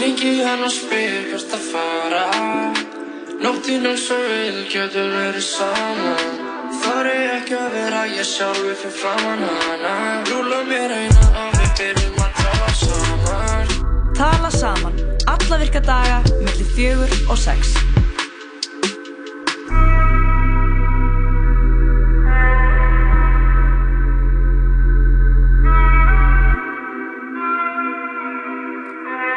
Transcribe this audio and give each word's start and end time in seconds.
Ringi 0.00 0.38
hann 0.40 0.62
og 0.64 0.72
spyr 0.72 1.26
hvert 1.28 1.50
að 1.56 1.64
fara. 1.72 2.22
Nóttinn 3.40 3.84
eins 3.88 4.06
og 4.14 4.22
vil 4.30 4.62
getur 4.72 5.12
verið 5.12 5.44
saman 5.44 6.48
Þar 6.80 7.08
er 7.10 7.32
ekki 7.34 7.56
að 7.58 7.74
vera 7.74 8.00
ég 8.08 8.24
sjálfi 8.24 8.74
fyrir 8.80 8.94
framann 8.96 9.44
hana. 9.44 9.94
Rúla 10.30 10.62
mér 10.68 10.94
eina 10.94 11.28
og 11.42 11.58
við 11.58 11.70
byrjum 11.80 12.24
að 12.24 12.40
tala 12.40 12.72
saman. 12.80 13.76
Tala 14.16 14.50
saman, 14.54 14.98
alla 15.34 15.60
virka 15.64 15.84
daga, 15.84 16.20
millir 16.40 16.74
fjögur 16.76 17.16
og 17.28 17.40
sex. 17.44 17.76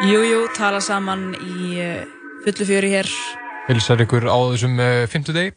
Jújú, 0.04 0.24
jú, 0.28 0.43
tala 0.54 0.78
saman 0.84 1.32
í 1.34 1.82
uh, 1.82 2.06
fullu 2.44 2.66
fjöri 2.68 2.90
hér. 2.94 3.08
Hilsar 3.66 4.02
ykkur 4.04 4.28
á 4.30 4.38
þessum 4.54 4.78
uh, 4.78 5.08
fymtudegi. 5.10 5.56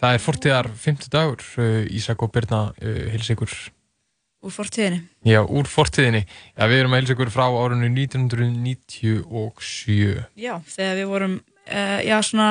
Það 0.00 0.12
er 0.12 0.20
fortíðar 0.24 0.66
fymtudagur. 0.80 1.40
Uh, 1.60 1.96
Ísak 1.96 2.22
og 2.24 2.30
Birna 2.32 2.72
hilsa 2.80 3.32
ykkur. 3.36 3.52
Úr 4.46 4.52
fortíðinni. 4.54 5.00
Já, 5.26 5.40
úr 5.44 5.66
fortíðinni. 5.68 6.22
Já, 6.54 6.64
við 6.70 6.78
erum 6.80 6.94
að 6.96 7.00
hilsa 7.02 7.14
ykkur 7.16 7.32
frá 7.34 7.46
árunni 7.48 7.88
1997. 7.92 10.24
Já, 10.38 10.54
þegar 10.72 10.94
við 11.00 11.06
vorum, 11.10 11.34
já 12.06 12.18
svona, 12.24 12.50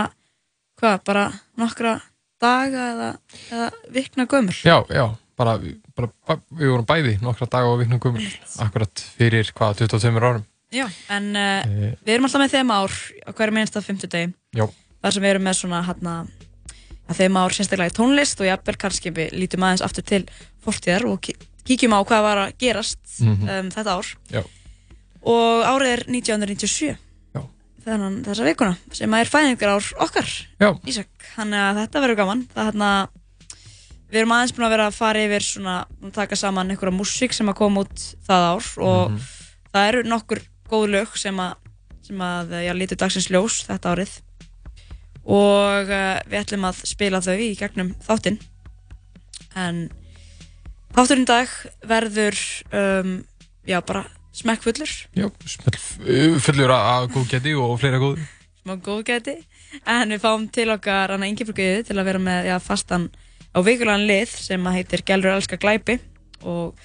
hvað, 0.82 0.96
bara 1.08 1.24
nokkra 1.62 1.94
daga 2.42 2.82
eða, 2.92 3.10
eða 3.54 3.68
vikna 3.96 4.24
gömur. 4.30 4.58
Já, 4.66 4.78
já, 4.92 5.06
bara, 5.40 5.54
bara, 5.96 6.08
við 6.52 6.70
vorum 6.74 6.90
bæði 6.90 7.14
nokkra 7.24 7.48
daga 7.48 7.68
og 7.72 7.80
viknum 7.84 8.02
gummul. 8.04 8.28
Akkurat 8.66 8.96
fyrir 9.16 9.46
hvað, 9.56 9.72
22 9.86 10.20
árum. 10.20 10.46
Já, 10.76 10.86
en 11.16 11.30
uh, 11.40 11.94
við 12.04 12.14
erum 12.18 12.28
alltaf 12.28 12.42
með 12.44 12.56
þeim 12.58 12.74
ár 12.76 12.92
á 13.24 13.30
hverju 13.32 13.56
minnst 13.56 13.78
af 13.80 13.86
fymtudegi. 13.88 14.34
Þar 14.56 15.14
sem 15.16 15.24
við 15.24 15.32
erum 15.36 15.46
með 15.48 15.58
svona 15.62 15.80
hérna 15.88 16.16
þeim 17.16 17.38
ár 17.38 17.54
sérstaklega 17.54 17.92
í 17.94 17.96
tónlist 17.96 18.40
og 18.42 18.48
jafnvel 18.50 18.76
kannski 18.82 19.12
við 19.14 19.36
lítum 19.38 19.64
aðeins 19.68 19.84
aftur 19.86 20.04
til 20.10 20.22
fortíðar 20.66 21.06
og 21.12 21.22
kíkjum 21.66 21.94
á 21.94 22.00
hvað 22.02 22.24
var 22.26 22.42
að 22.48 22.56
gerast 22.62 23.00
Mhm. 23.22 23.50
um, 23.50 23.70
þetta 23.72 23.94
ár. 24.00 24.08
Já. 24.34 24.42
Og 25.26 25.64
árið 25.66 25.92
er 25.94 26.04
1997. 26.10 26.98
Já. 27.36 27.42
Þannig 27.86 28.26
þessa 28.26 28.44
vikuna 28.50 28.78
sem 28.92 29.14
er 29.14 29.26
fæðingar 29.30 29.76
ár 29.78 29.86
okkar. 30.06 30.32
Já. 30.60 30.70
Ísak, 30.86 31.08
þannig 31.36 31.62
að 31.62 31.80
þetta 31.84 32.02
verður 32.04 32.20
gaman. 32.24 32.44
Það 32.54 32.62
er 32.66 32.72
hérna, 32.72 32.90
við 34.12 34.20
erum 34.22 34.34
aðeins 34.36 34.54
búin 34.58 34.66
að 34.68 34.74
vera 34.76 34.88
að 34.90 34.98
fara 35.00 35.24
yfir 35.26 35.46
svona, 35.46 35.78
taka 36.14 36.36
saman 36.36 36.70
einhverja 36.74 36.94
músík 36.98 37.34
sem 37.34 37.48
að 37.50 37.56
koma 37.62 37.82
út 37.86 38.04
það 38.28 38.50
ár 38.52 38.66
og 38.82 39.12
Mhm. 39.12 39.20
það 39.74 39.88
eru 39.90 40.04
nokkur 40.04 40.42
góð 40.70 40.88
lög 40.96 41.16
sem 41.20 41.38
að, 41.40 41.56
sem 42.06 42.22
að 42.26 42.56
já, 42.66 42.74
lítur 42.78 43.00
dagsins 43.02 43.30
ljós 43.34 43.62
þetta 43.68 43.94
árið. 43.96 44.16
Og 45.26 45.90
uh, 45.90 46.18
við 46.30 46.40
ætlum 46.44 46.68
að 46.70 46.82
spila 46.86 47.22
þau 47.26 47.36
í 47.42 47.54
gegnum 47.58 47.94
þáttinn. 48.06 48.40
En 49.58 49.86
þátturinn 50.96 51.28
dag 51.30 51.52
verður 51.88 52.38
um, 52.76 53.16
já 53.68 53.80
bara 53.88 54.06
smekkfullur. 54.36 54.92
Já, 55.16 55.30
smell, 55.50 55.80
uh, 56.06 56.40
fullur 56.44 56.74
af- 56.76 56.88
af 56.94 57.10
góðgæti 57.16 57.56
og 57.58 57.78
fleira 57.82 58.02
góð. 58.04 58.20
smá 58.62 58.76
góðgæti. 58.82 59.38
En 59.86 60.10
við 60.14 60.22
fáum 60.24 60.46
til 60.52 60.70
okkar 60.72 61.12
Anna 61.16 61.28
Ingeborgiði 61.28 61.86
til 61.88 61.98
að 62.00 62.06
vera 62.12 62.20
með 62.22 62.46
já, 62.52 62.56
fastan 62.64 63.10
á 63.56 63.60
vikulegan 63.66 64.06
lið 64.08 64.30
sem 64.30 64.68
að 64.68 64.78
heitir 64.80 65.04
Gælur 65.08 65.34
elska 65.36 65.58
glæpi. 65.58 65.98
Og 66.46 66.76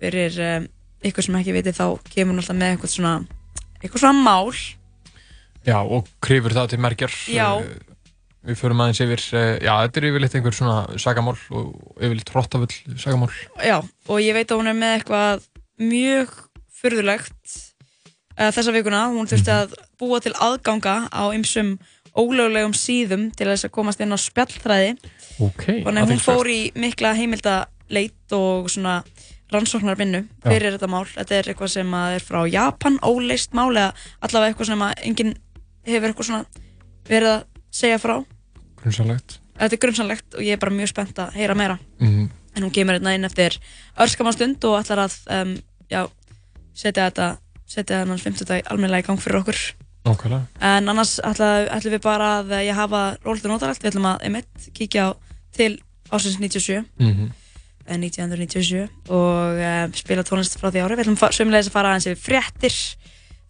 fyrir 0.00 0.36
um, 0.46 0.68
ykkur 1.06 1.26
sem 1.26 1.38
ekki 1.40 1.56
viti 1.56 1.72
þá 1.76 1.86
kemur 2.10 2.34
hún 2.34 2.42
alltaf 2.42 2.58
með 2.58 2.74
eitthvað 2.74 2.94
svona 2.96 3.14
eitthvað 3.80 4.02
svona 4.04 4.24
mál 4.24 4.52
Já, 5.66 5.76
og 5.84 6.08
krifur 6.24 6.54
það 6.56 6.72
til 6.72 6.80
merkjar. 6.80 7.14
Já. 7.28 7.46
Uh, 7.60 7.96
Við 8.48 8.56
förum 8.56 8.78
aðeins 8.80 9.02
yfir, 9.04 9.22
uh, 9.36 9.56
já, 9.60 9.72
þetta 9.84 10.00
er 10.00 10.04
yfirleitt 10.08 10.34
einhver 10.38 10.54
svona 10.56 11.00
sagamál 11.02 11.34
og 11.52 11.98
yfirleitt 12.00 12.30
hróttafull 12.32 12.96
sagamál. 12.96 13.28
Já, 13.60 13.76
og 13.84 14.22
ég 14.24 14.32
veit 14.32 14.48
að 14.48 14.62
hún 14.62 14.70
er 14.70 14.78
með 14.78 14.94
eitthvað 14.96 15.44
mjög 15.84 16.32
furðulegt 16.80 17.56
uh, 18.38 18.48
þessa 18.48 18.72
vikuna. 18.72 19.02
Hún 19.12 19.28
þurfti 19.28 19.52
að 19.52 19.76
búa 20.00 20.22
til 20.24 20.32
aðganga 20.32 20.96
á 21.12 21.24
ymsum 21.36 21.74
ólöglegum 22.16 22.72
síðum 22.74 23.28
til 23.36 23.50
þess 23.52 23.68
að 23.68 23.74
komast 23.76 24.00
inn 24.00 24.16
á 24.16 24.18
spjallþræði. 24.18 24.96
Ok, 25.44 25.66
Þannig 25.84 26.06
að 26.06 26.14
hún 26.14 26.24
fór 26.24 26.48
í 26.48 26.60
mikla 26.80 27.12
heimildaleit 27.20 28.36
og 28.36 28.72
svona 28.72 29.02
rannsóknarvinnu 29.52 30.24
fyrir 30.44 30.72
þetta 30.76 30.88
mál. 30.90 31.04
Þetta 31.10 31.34
er 31.38 31.50
eitthvað 31.52 31.72
sem 31.74 31.94
er 31.94 32.20
frá 32.24 32.40
Japan, 32.50 32.98
óleist 33.02 33.52
mál 33.56 33.70
eða 33.74 33.92
allavega 34.22 34.52
eitthvað 34.54 34.70
sem 34.72 34.84
enginn 35.10 35.34
hefur 35.86 36.08
eitthvað 36.10 36.28
svona 36.30 36.44
verið 37.10 37.32
að 37.34 37.44
segja 37.70 37.98
frá. 38.02 38.16
Grunnsanlegt. 38.80 39.38
Þetta 39.60 39.76
er 39.76 39.82
grunnsanlegt 39.84 40.34
og 40.38 40.40
ég 40.46 40.56
er 40.56 40.62
bara 40.62 40.72
mjög 40.74 40.88
spennt 40.94 41.18
að 41.20 41.34
heyra 41.36 41.54
meira. 41.58 41.78
Mhm. 42.00 42.30
En 42.56 42.62
hún 42.64 42.72
kemur 42.74 42.96
hérna 42.98 43.14
inn 43.14 43.24
eftir 43.24 43.54
örskamann 43.98 44.34
stund 44.34 44.64
og 44.64 44.80
ætlar 44.80 45.04
að 45.04 45.14
um, 45.30 45.52
já, 45.90 46.08
setja 46.74 47.04
þetta 47.10 47.28
setja 47.70 48.00
þennan 48.02 48.18
50 48.18 48.48
dag 48.48 48.64
almennilega 48.66 49.04
í 49.04 49.06
gang 49.06 49.20
fyrir 49.22 49.38
okkur. 49.44 49.60
Nákvæmlega. 50.08 50.46
En 50.60 50.88
annars 50.88 51.20
ætlum 51.22 51.92
við 51.94 52.02
bara 52.02 52.30
að 52.40 52.50
eh, 52.56 52.64
ég 52.70 52.74
hafa 52.74 53.02
rólið 53.22 53.44
og 53.46 53.52
notalegt. 53.52 53.82
Við 53.84 53.92
ætlum 53.92 54.08
að 54.10 54.24
emitt 54.26 54.66
kíkja 54.74 55.04
á 55.06 55.10
til 55.54 55.78
ásins 56.10 56.40
97, 56.40 56.84
Mhm. 56.98 57.28
eh, 57.30 57.39
1997 57.98 58.84
og 59.10 59.58
uh, 59.60 59.86
spila 59.98 60.22
tónlist 60.26 60.58
frá 60.60 60.70
því 60.70 60.82
ári. 60.84 60.96
Við 60.98 61.04
ætlum 61.08 61.18
sömulegis 61.36 61.70
að 61.70 61.74
fara 61.74 61.94
aðeins 61.94 62.06
yfir 62.12 62.22
fréttir, 62.28 62.76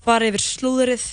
fara 0.05 0.29
yfir 0.31 0.45
slúðurið 0.45 1.05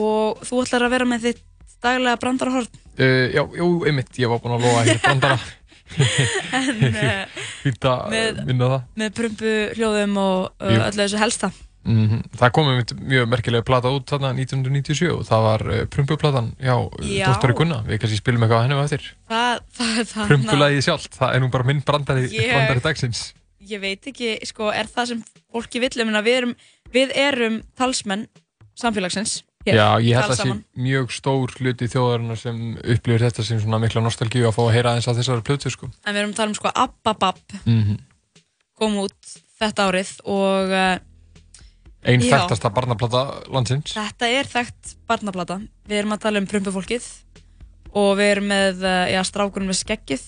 og 0.00 0.42
þú 0.46 0.60
ætlar 0.64 0.84
að 0.86 0.92
vera 0.96 1.08
með 1.08 1.24
þitt 1.28 1.40
daglega 1.80 2.20
brandarahorn. 2.20 2.68
Uh, 3.00 3.26
já, 3.32 3.42
jú, 3.56 3.70
einmitt, 3.88 4.12
ég 4.20 4.28
var 4.30 4.42
búinn 4.44 4.58
að 4.58 4.66
lofa 4.68 4.84
hér 4.90 5.00
brandara. 5.06 5.40
En 5.90 6.84
uh, 6.86 7.38
Fýtt 7.64 7.82
að 7.90 8.12
Með- 8.12 8.36
minna 8.46 8.66
það. 8.70 8.82
með 9.00 9.08
prumpu 9.16 9.54
hljóðum 9.74 10.12
og 10.22 10.66
öllu 10.70 10.92
þessu 11.00 11.18
helsta. 11.18 11.48
Mm 11.84 12.20
Það 12.36 12.52
kom 12.56 12.68
einmitt 12.68 12.92
mjög 12.98 13.28
merkilega 13.32 13.64
plata 13.64 13.90
út 13.94 14.08
þarna 14.10 14.32
1997 14.36 15.10
og 15.14 15.22
það 15.28 15.44
var 15.46 15.62
uh, 15.66 15.82
prumpuplatan 15.88 16.50
hjá 16.60 16.74
Já. 17.00 17.28
uh, 17.30 17.36
Dr. 17.40 17.54
Gunna. 17.56 17.80
Við 17.88 18.02
kannski 18.02 18.20
spilum 18.20 18.44
eitthvað 18.44 18.58
að 18.58 18.66
henni 18.66 18.76
á 18.76 18.84
eftir. 18.84 19.06
Það, 19.30 19.62
það, 19.78 20.00
það, 21.16 21.28
er 21.34 21.40
nú 21.40 21.50
bara 21.52 21.68
minn 21.70 21.84
brandari, 21.86 22.26
Ég- 22.28 22.52
brandari 22.52 22.84
dagsins. 22.84 23.22
Ég 23.70 23.80
veit 23.80 24.06
ekki, 24.08 24.34
sko, 24.48 24.70
er 24.72 24.88
það 24.88 25.12
sem 25.12 25.22
fólki 25.52 25.80
vill, 25.80 25.92
ég 25.92 26.08
meina, 26.08 26.22
við 26.24 26.38
erum, 26.40 26.54
við 26.92 27.16
erum 27.16 27.60
talsmenn 27.76 28.26
samfélagsins. 28.80 29.42
hér, 29.66 29.76
Já, 29.76 29.88
ég 30.00 30.16
held 30.16 30.30
að 30.32 30.36
það 30.36 30.52
sé 30.52 30.80
mjög 30.80 31.10
stór 31.12 31.52
hluti 31.60 31.88
þjóðarinnar 31.92 32.40
sem 32.40 32.60
upplifir 32.80 33.26
þetta 33.26 33.44
sem 33.44 33.60
svona 33.60 33.80
mikla 33.82 34.00
nostalgíu 34.00 34.46
að 34.48 34.56
fá 34.56 34.62
að 34.64 34.72
heyra 34.76 34.94
aðeins 34.94 35.08
á 35.08 35.16
þessari 35.16 35.44
plötu, 35.44 35.72
sko. 35.72 35.90
En 36.04 36.16
við 36.16 36.22
erum 36.22 36.32
að 36.32 36.40
tala 36.40 36.52
um, 36.54 36.56
sko, 36.56 36.72
Abba 36.72 37.16
Bab 37.20 37.58
Mm 37.66 37.98
kom 38.80 38.96
út 39.02 39.34
þetta 39.60 39.90
árið 39.90 40.12
og 40.24 40.72
uh, 40.72 40.94
Einn 42.04 42.22
Já. 42.24 42.30
þekktasta 42.38 42.70
barnaplata 42.72 43.22
landsins. 43.52 43.92
þetta 43.92 44.28
er 44.32 44.46
þekkt 44.48 44.94
barnaplata. 45.10 45.58
Við 45.88 45.98
erum 46.00 46.14
að 46.16 46.22
tala 46.22 46.40
um 46.40 46.46
prumpufólkið 46.48 47.08
og 47.92 48.12
við 48.16 48.30
erum 48.36 48.46
með, 48.48 48.84
uh, 48.86 49.04
já, 49.12 49.20
strákurinn 49.28 49.68
með 49.68 49.80
skeggið, 49.82 50.22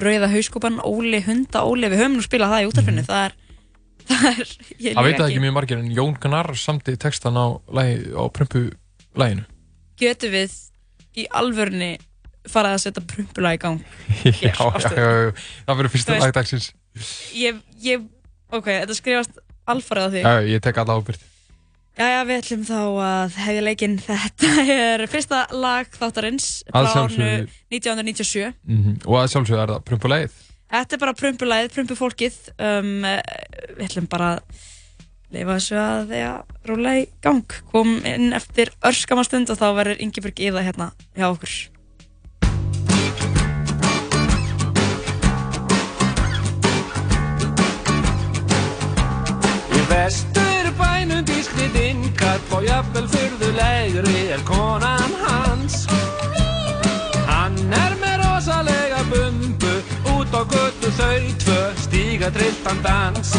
rauða 0.00 0.30
hauskúpan, 0.32 0.80
Óli, 0.86 1.20
hunda, 1.26 1.64
Óli, 1.68 1.90
við 1.92 2.00
höfum 2.00 2.16
nú 2.18 2.24
spilað 2.24 2.54
það 2.54 2.64
í 2.64 2.68
útarfinni, 2.70 3.04
það 3.06 3.26
er, 3.26 3.34
það 4.08 4.24
er, 4.30 4.54
ég 4.78 4.94
Mhm. 4.94 4.96
Það 4.96 5.04
veit 5.04 5.14
líka 5.18 5.28
ekki 5.28 5.42
mjög 5.44 5.54
margir 5.58 5.78
en 5.82 5.92
Jón 5.94 6.16
Gunnar 6.22 6.50
samti 6.56 6.96
textan 6.96 7.36
á, 7.38 7.46
á 7.60 8.22
prumpulæginu. 8.34 9.44
Getum 10.00 10.32
við 10.34 10.56
í 11.20 11.26
alvörni 11.30 11.92
farað 12.48 12.74
að 12.78 12.82
setja 12.88 13.04
prumpula 13.04 13.52
í 13.54 13.60
gang? 13.60 13.78
já, 14.24 14.32
Hér, 14.32 14.50
já, 14.50 14.64
já, 14.64 14.80
stöðinni. 14.80 15.04
já, 15.04 15.64
það 15.68 15.78
verður 15.78 15.92
fyrsta 15.94 16.10
Þú 16.10 16.16
veist- 16.16 16.24
lag 16.26 16.34
dagsins. 16.40 16.72
Ég, 17.34 17.60
ég, 17.82 18.08
ok, 18.54 18.66
þetta 18.80 18.94
skrifast 18.98 19.38
alfarið 19.70 20.04
á 20.04 20.10
þig. 20.14 20.26
Já, 20.26 20.50
ég 20.54 20.64
tek 20.64 20.80
alla 20.82 20.98
ábyrgð. 20.98 21.30
Jæja, 21.94 22.22
við 22.26 22.40
ætlum 22.40 22.62
þá 22.66 22.78
að 23.06 23.36
hefja 23.38 23.62
leikinn. 23.62 23.98
Þetta 24.02 24.48
er 24.74 25.04
fyrsta 25.10 25.44
lag 25.54 25.90
þáttarins 25.94 26.48
Að 26.72 26.88
frá 26.88 26.94
sjálfsögðu. 26.96 27.44
1997. 27.70 28.48
Mm 28.66 28.96
Og 29.06 29.18
að 29.20 29.28
sjálfsögðu 29.34 29.62
er 29.62 29.72
það 29.74 29.84
prumpulægið. 29.90 30.38
Þetta 30.74 30.96
er 30.96 31.02
bara 31.04 31.14
prumpulæðið, 31.20 31.74
prumpufólkið. 31.76 32.38
Um, 32.58 32.90
eh, 33.06 33.20
við 33.76 33.84
ætlum 33.86 34.08
bara 34.10 34.32
að 34.34 34.64
leifa 35.34 35.58
þessu 35.58 35.78
að 35.78 36.16
ja, 36.18 36.32
rúla 36.66 36.96
í 36.98 37.06
gang. 37.22 37.60
Kom 37.70 37.94
inn 38.02 38.34
eftir 38.34 38.74
örskamastund 38.82 39.54
og 39.54 39.60
þá 39.60 39.68
verður 39.78 40.02
Ingeborg 40.02 40.42
Íða 40.42 40.66
hérna 40.66 40.90
hjá 41.14 41.28
okkur. 41.30 41.54
Í 50.04 50.06
vestur 50.06 50.66
bænum 50.76 51.22
dískrið 51.24 51.76
innkall 51.80 52.42
og 52.52 52.64
jafnvel 52.66 53.06
furðulegri 53.08 54.24
er 54.34 54.42
konan 54.44 55.14
hans 55.22 55.86
Hann 57.24 57.56
er 57.72 57.94
með 58.02 58.18
rosalega 58.20 59.00
bumbu 59.08 59.72
út 60.12 60.36
á 60.36 60.44
götu 60.52 60.90
þau 60.98 61.30
tvö 61.46 61.56
stíga 61.86 62.28
trilltan 62.36 62.84
dans 62.84 63.32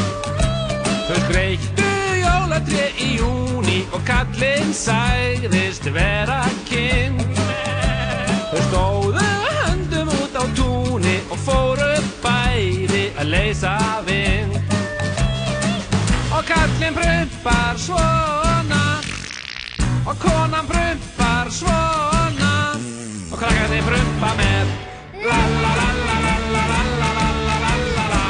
Þau 1.05 1.21
skreittu 1.27 1.85
jólatri 2.23 2.87
í 2.97 3.11
júni 3.19 3.83
og 3.93 4.01
kallinn 4.09 4.73
sæðist 4.73 5.85
vera 5.93 6.41
kinn. 6.65 7.21
Þau 8.49 8.65
stóðu 8.71 9.29
höndum 9.61 10.09
út 10.17 10.33
á 10.33 10.43
túni 10.57 11.19
og 11.29 11.45
fóru 11.45 11.93
bæði 12.25 13.11
að 13.21 13.35
leysa 13.35 13.77
vind. 14.09 14.54
Kallinn 16.85 17.01
prumpar 17.01 17.77
svona 17.81 19.01
og 20.05 20.17
konan 20.21 20.67
prumpar 20.69 21.49
svona 21.49 22.51
og 23.31 23.39
krakkarnir 23.39 23.81
prumpa 23.87 24.29
með 24.37 24.73
la 25.25 25.39
la 25.63 25.71
la 25.79 25.87
la 25.97 26.17
la 26.25 26.35
la 26.53 26.65
la 26.69 26.83
la 26.99 27.09
la 27.15 27.31
la 27.47 27.57
la 27.63 27.73
la 27.95 28.05
la 28.11 28.27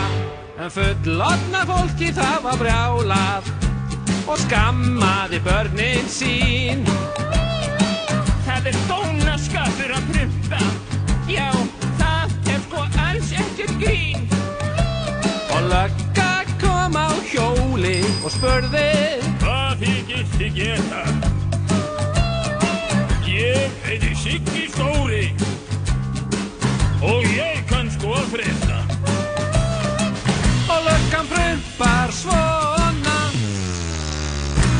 en 0.63 0.72
fullotna 0.72 1.66
fólki 1.68 2.13
það 2.16 2.40
var 2.48 2.62
brjálað 2.63 3.52
og 4.24 4.40
skammaði 4.46 5.42
börnin 5.44 6.07
sín 6.07 6.88
Það 8.48 8.72
er 8.72 8.80
dónaskapur 8.88 9.98
að 10.00 10.12
prumpa 10.13 10.63
Já, 11.28 11.52
hjóli 17.31 17.98
og 18.24 18.31
spurði 18.33 18.89
Hvað 19.42 19.81
þykist 19.81 20.38
þið 20.39 20.57
geta? 20.60 21.04
Ég 23.30 23.81
heiti 23.86 24.13
Siggi 24.19 24.66
Stóri 24.72 25.25
og 27.06 27.25
ég 27.36 27.60
kann 27.69 27.89
sko 27.94 28.16
að 28.18 28.31
frétta. 28.33 28.80
Og 30.72 30.80
löggan 30.88 31.27
prumpar 31.30 32.13
svona 32.16 33.18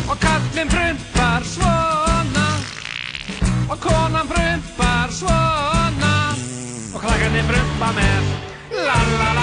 Og 0.10 0.18
kallinn 0.24 0.72
prumpar 0.74 1.46
svona 1.46 2.48
Og 3.70 3.78
konan 3.84 4.28
prumpar 4.32 5.14
svona 5.14 6.14
Og 6.94 7.00
krakkarnir 7.02 7.48
prumpa 7.52 7.94
með 8.00 8.36
la 8.76 9.00
la 9.18 9.18
la 9.30 9.35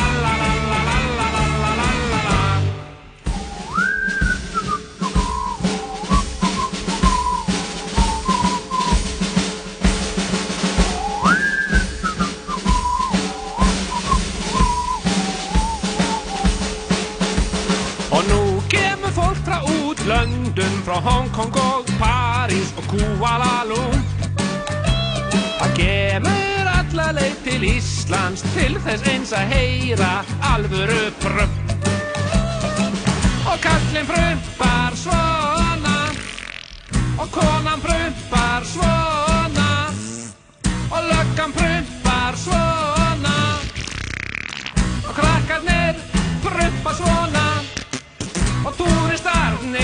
útlöndum 20.02 20.82
Frá 20.84 20.98
Hongkong 21.00 21.54
og 21.56 21.86
París 21.98 22.72
og 22.76 22.84
Kuala 22.90 23.62
Lumpur. 23.64 24.30
Það 25.60 25.74
kemur 25.76 26.70
alla 26.78 27.06
leið 27.14 27.36
til 27.44 27.66
Íslands 27.70 28.42
Til 28.54 28.74
þess 28.82 29.06
eins 29.12 29.32
að 29.32 29.52
heyra 29.54 30.24
alvöru 30.50 31.04
prump. 31.22 31.86
Og 33.46 33.62
kallinn 33.62 34.10
prumpar 34.10 34.98
svona. 34.98 35.96
Og 37.22 37.30
konan 37.30 37.80
prumpar 37.86 38.66
svona. 38.66 39.70
Og 40.90 41.00
löggan 41.12 41.54
prumpar 41.54 42.36
svona. 42.36 43.38
Og 45.06 45.14
krakkarnir 45.14 45.94
prumpa 46.42 46.94
svona 46.98 47.51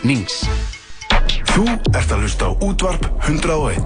Nings. 0.00 0.46
Þú 1.52 1.66
ert 1.92 2.12
að 2.14 2.22
hlusta 2.22 2.46
á 2.48 2.52
útvarp 2.64 3.02
101 3.26 3.76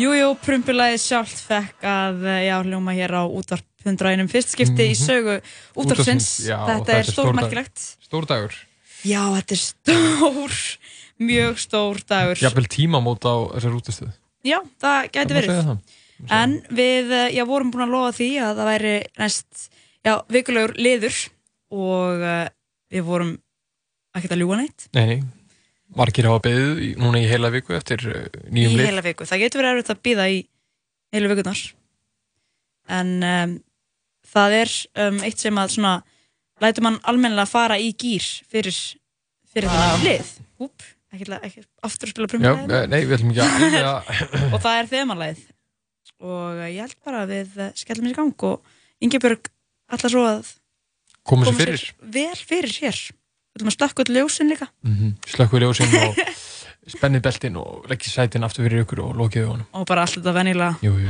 Jújú, 0.00 0.30
prumpulæðið 0.40 1.02
sjálft 1.02 1.42
fekk 1.44 1.84
að 1.84 2.22
eh, 2.24 2.38
já, 2.46 2.54
hljóma 2.64 2.94
hér 2.96 3.12
á 3.12 3.22
útvarp 3.28 3.66
101 3.84 4.30
fyrst 4.32 4.54
skipti 4.54 4.86
í 4.88 4.94
sögu 4.96 5.34
útvarpsins. 5.74 6.28
Mhm. 6.40 6.48
Já, 6.48 6.56
Þetta 6.70 6.94
er 6.96 7.10
stórmerkilegt. 7.10 7.84
Stór 8.06 8.28
dagur. 8.30 8.56
Já, 9.04 9.20
þetta 9.36 9.56
er 9.58 9.62
stór, 9.66 10.56
mjög 11.32 11.60
stór 11.66 12.00
dagur. 12.08 12.40
Jafnvel 12.40 12.70
tímamót 12.72 13.28
á 13.28 13.36
þessar 13.58 13.76
útastöðu. 13.82 14.14
Já, 14.48 14.58
það 14.80 15.12
gæti 15.18 15.38
verið. 15.42 15.60
það. 15.60 16.00
En 16.40 16.56
við, 16.72 17.12
eh, 17.18 17.28
já, 17.36 17.44
vorum 17.52 17.74
búin 17.74 17.84
að 17.84 17.94
lofa 17.98 18.16
því 18.22 18.30
að 18.48 18.56
það 18.62 18.72
væri 18.72 18.96
næst, 19.20 19.68
já, 20.08 20.14
vikulegur 20.32 20.76
liður 20.80 21.20
og 21.76 22.24
uh, 22.24 22.42
við 22.88 23.06
vorum 23.12 23.36
ekkert 24.18 24.34
að 24.36 24.40
ljúga 24.42 24.58
neitt 24.62 24.86
Nei, 24.96 25.04
nei. 25.06 25.20
Margir 25.98 26.28
hafa 26.30 26.42
beðið 26.46 26.80
í- 26.86 26.92
núna 27.02 27.18
í 27.18 27.26
heila 27.26 27.50
viku 27.50 27.74
eftir 27.74 27.98
í 28.06 28.52
nýjum 28.54 28.76
lið. 28.78 28.86
heila 28.86 29.02
viku. 29.02 29.26
Það 29.26 29.40
getur 29.42 29.60
verið 29.64 29.72
erfitt 29.74 29.90
að 29.96 30.02
býða 30.06 30.26
í 30.30 30.36
heilu 31.16 31.30
vikunar. 31.32 31.62
En 32.90 33.10
um, 33.26 33.54
það 34.30 34.54
er 34.60 34.72
um, 35.06 35.18
eitt 35.26 35.42
sem 35.42 35.58
að 35.58 35.72
svona, 35.74 35.94
lætur 36.62 36.86
mann 36.86 37.00
almennilega 37.10 37.50
fara 37.50 37.78
í 37.82 37.90
gýr 37.98 38.22
fyrir, 38.50 38.78
fyrir 39.50 39.70
þennan 39.72 40.04
lið. 40.06 40.30
Úp, 40.62 40.86
ekki, 41.14 41.26
ekki 41.40 41.64
aftur 41.88 42.10
að 42.10 42.14
spila 42.14 42.30
prumpulæðið. 42.34 42.74
eh, 42.78 42.86
nei, 42.94 43.00
við 43.10 43.16
ætlum 43.18 43.34
ekki 43.34 43.82
að 43.82 43.90
að... 43.90 44.24
og 44.54 44.58
það 44.62 44.78
er 44.84 44.90
þemalæð 44.94 45.42
og 46.20 46.58
eh, 46.60 46.70
ég 46.76 46.82
held 46.84 46.96
bara 47.06 47.22
að 47.24 47.32
við 47.34 47.58
eh, 47.66 47.70
skellum 47.82 48.06
þessi 48.10 48.18
gang 48.20 48.44
og 48.50 48.76
Ingebjörg 49.00 49.50
ætla 49.90 50.10
svo 50.12 50.22
að 50.28 50.50
Komum 51.26 51.50
sér 51.58 51.82
vel 52.14 52.36
fyrir 52.38 52.74
hér 52.84 52.98
við 53.50 53.60
ætlum 53.60 53.70
að 53.72 53.76
slökka 53.78 54.02
öll 54.06 54.14
ljósin 54.16 54.48
líka 54.52 54.66
Mm 54.84 54.94
-hmm. 54.96 55.12
Slökkur 55.34 55.60
ljósinn 55.60 55.94
og 56.08 56.14
spennið 56.94 57.20
beltin 57.22 57.56
og 57.56 57.86
leggja 57.90 58.10
sætin 58.10 58.44
aftur 58.44 58.64
fyrir 58.64 58.82
ykkur 58.84 59.00
og 59.04 59.14
lokið 59.16 59.46
honum. 59.46 59.66
og 59.72 59.86
bara 59.86 60.00
allt 60.02 60.14
þetta 60.16 60.32
venjulega 60.32 60.74
Jú, 60.82 60.92
jú. 60.98 61.08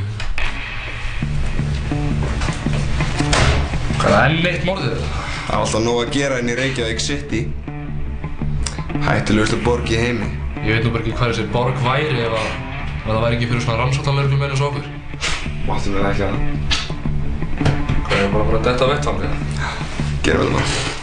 Hvað 4.00 4.12
er 4.16 4.30
enn 4.30 4.46
eitt 4.46 4.64
morðið? 4.64 4.96
Það 5.46 5.54
er 5.54 5.58
alltaf 5.60 5.82
nóg 5.84 5.98
að 6.04 6.12
gera 6.14 6.38
inn 6.40 6.48
í 6.48 6.54
Reykjavík 6.56 7.00
City. 7.00 7.40
Hættulegustu 9.04 9.56
borg 9.64 9.90
í 9.90 9.96
heimi. 9.96 10.28
Ég 10.64 10.72
veit 10.76 10.84
nú 10.84 10.90
bara 10.94 11.02
ekki 11.04 11.12
hvað 11.18 11.32
þessi 11.32 11.46
borg 11.52 11.76
væri 11.84 12.20
ef 12.24 12.32
að, 12.32 12.46
ef 13.00 13.06
það 13.10 13.20
væri 13.24 13.36
ekki 13.36 13.48
fyrir 13.50 13.62
svona 13.64 13.78
rannsóttanlörglum 13.82 14.42
eins 14.46 14.60
og 14.60 14.66
okkur. 14.70 14.86
Máttu 15.66 15.90
mér 15.90 16.08
ekki 16.10 16.22
að 16.22 16.32
það. 16.32 16.40
Hvað 18.06 18.18
er 18.24 18.32
bara 18.32 18.44
bara 18.44 18.62
detta 18.68 18.84
á 18.84 18.90
vettvangið? 18.92 19.32
Gerum 20.24 20.46
við 20.46 20.52
það. 20.56 20.99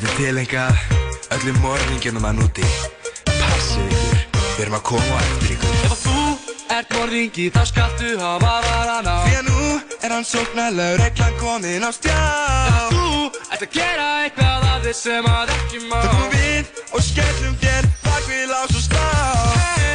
Þetta 0.00 0.12
er 0.14 0.16
tilengað 0.16 0.84
öllum 1.36 1.56
morðingjunum 1.60 2.24
að 2.24 2.38
núti. 2.38 2.68
Passið 3.28 3.90
ykkur, 3.92 4.22
við 4.40 4.62
erum 4.64 4.76
að 4.78 4.84
koma 4.88 5.10
á 5.12 5.20
eftir 5.20 5.50
ykkur. 5.58 5.74
Ef 5.84 6.04
þú 6.06 6.22
ert 6.72 6.94
morðingi 6.96 7.48
þá 7.52 7.58
skaltu 7.68 8.12
hafa 8.22 8.54
varan 8.64 9.10
á 9.12 9.18
Því 9.26 9.34
að 9.42 9.50
nú 9.50 9.66
er 10.00 10.14
hann 10.14 10.24
sóknarlegur 10.24 11.04
reglan 11.04 11.36
komin 11.42 11.84
á 11.84 11.90
stjá. 11.92 12.16
Ef 12.16 12.94
þú 12.94 13.10
ert 13.52 13.66
að 13.66 13.76
gera 13.76 14.06
eitthvað 14.22 14.66
af 14.70 14.86
þess 14.86 15.04
sem 15.04 15.28
að 15.34 15.52
ekki 15.58 15.82
má 15.84 15.98
Það 15.98 16.14
komum 16.14 16.32
við 16.38 16.72
og 16.96 17.04
skellum 17.10 17.60
þér 17.60 17.90
bak 18.06 18.24
við 18.32 18.44
lás 18.54 18.72
og 18.72 18.86
slá. 18.86 19.04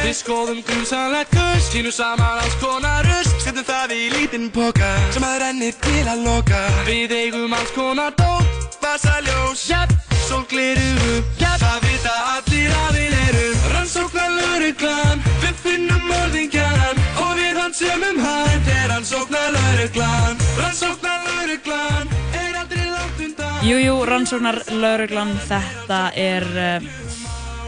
Við 0.06 0.14
skoðum 0.20 0.62
grunsamlegt 0.70 1.34
kurs, 1.34 1.66
sínum 1.72 1.90
saman 1.90 2.44
alls 2.44 2.54
konar 2.62 3.02
rust 3.10 3.36
Setjum 3.42 3.66
það 3.66 3.92
í 3.94 4.04
lítinn 4.10 4.46
póka 4.54 4.88
sem 5.14 5.22
að 5.26 5.36
rennir 5.42 5.74
til 5.82 6.00
að 6.06 6.22
loka. 6.26 6.62
Við 6.86 7.12
eigum 7.14 7.58
alls 7.58 7.74
konar 7.74 8.14
dót, 8.18 8.55
Vasaljós, 8.96 9.60
jætt, 9.68 9.90
sólgliru, 10.24 11.16
jætt 11.36 11.60
það 11.60 11.82
vita 11.84 12.12
allir 12.32 12.70
að 12.72 12.94
við 12.96 13.16
erum. 13.26 13.56
Rannsóknar 13.74 14.30
lauruglan, 14.32 15.24
við 15.42 15.58
finnum 15.60 16.06
morðingjan 16.08 17.02
Og 17.20 17.34
við 17.36 17.58
hann 17.60 17.74
semum 17.76 18.20
hann, 18.24 18.46
þetta 18.54 18.76
er 18.78 18.86
rannsóknarlauruglan. 18.94 20.40
Rannsóknarlauruglan 20.62 22.14
er 22.40 22.56
aldrei 22.62 22.86
langt 22.88 23.20
undan. 23.26 23.58
Jújú, 23.68 23.98
rannsóknar 24.08 24.58
lauruglan 24.80 25.34
þetta 25.50 25.98
er 26.22 26.46
uh, 26.54 26.88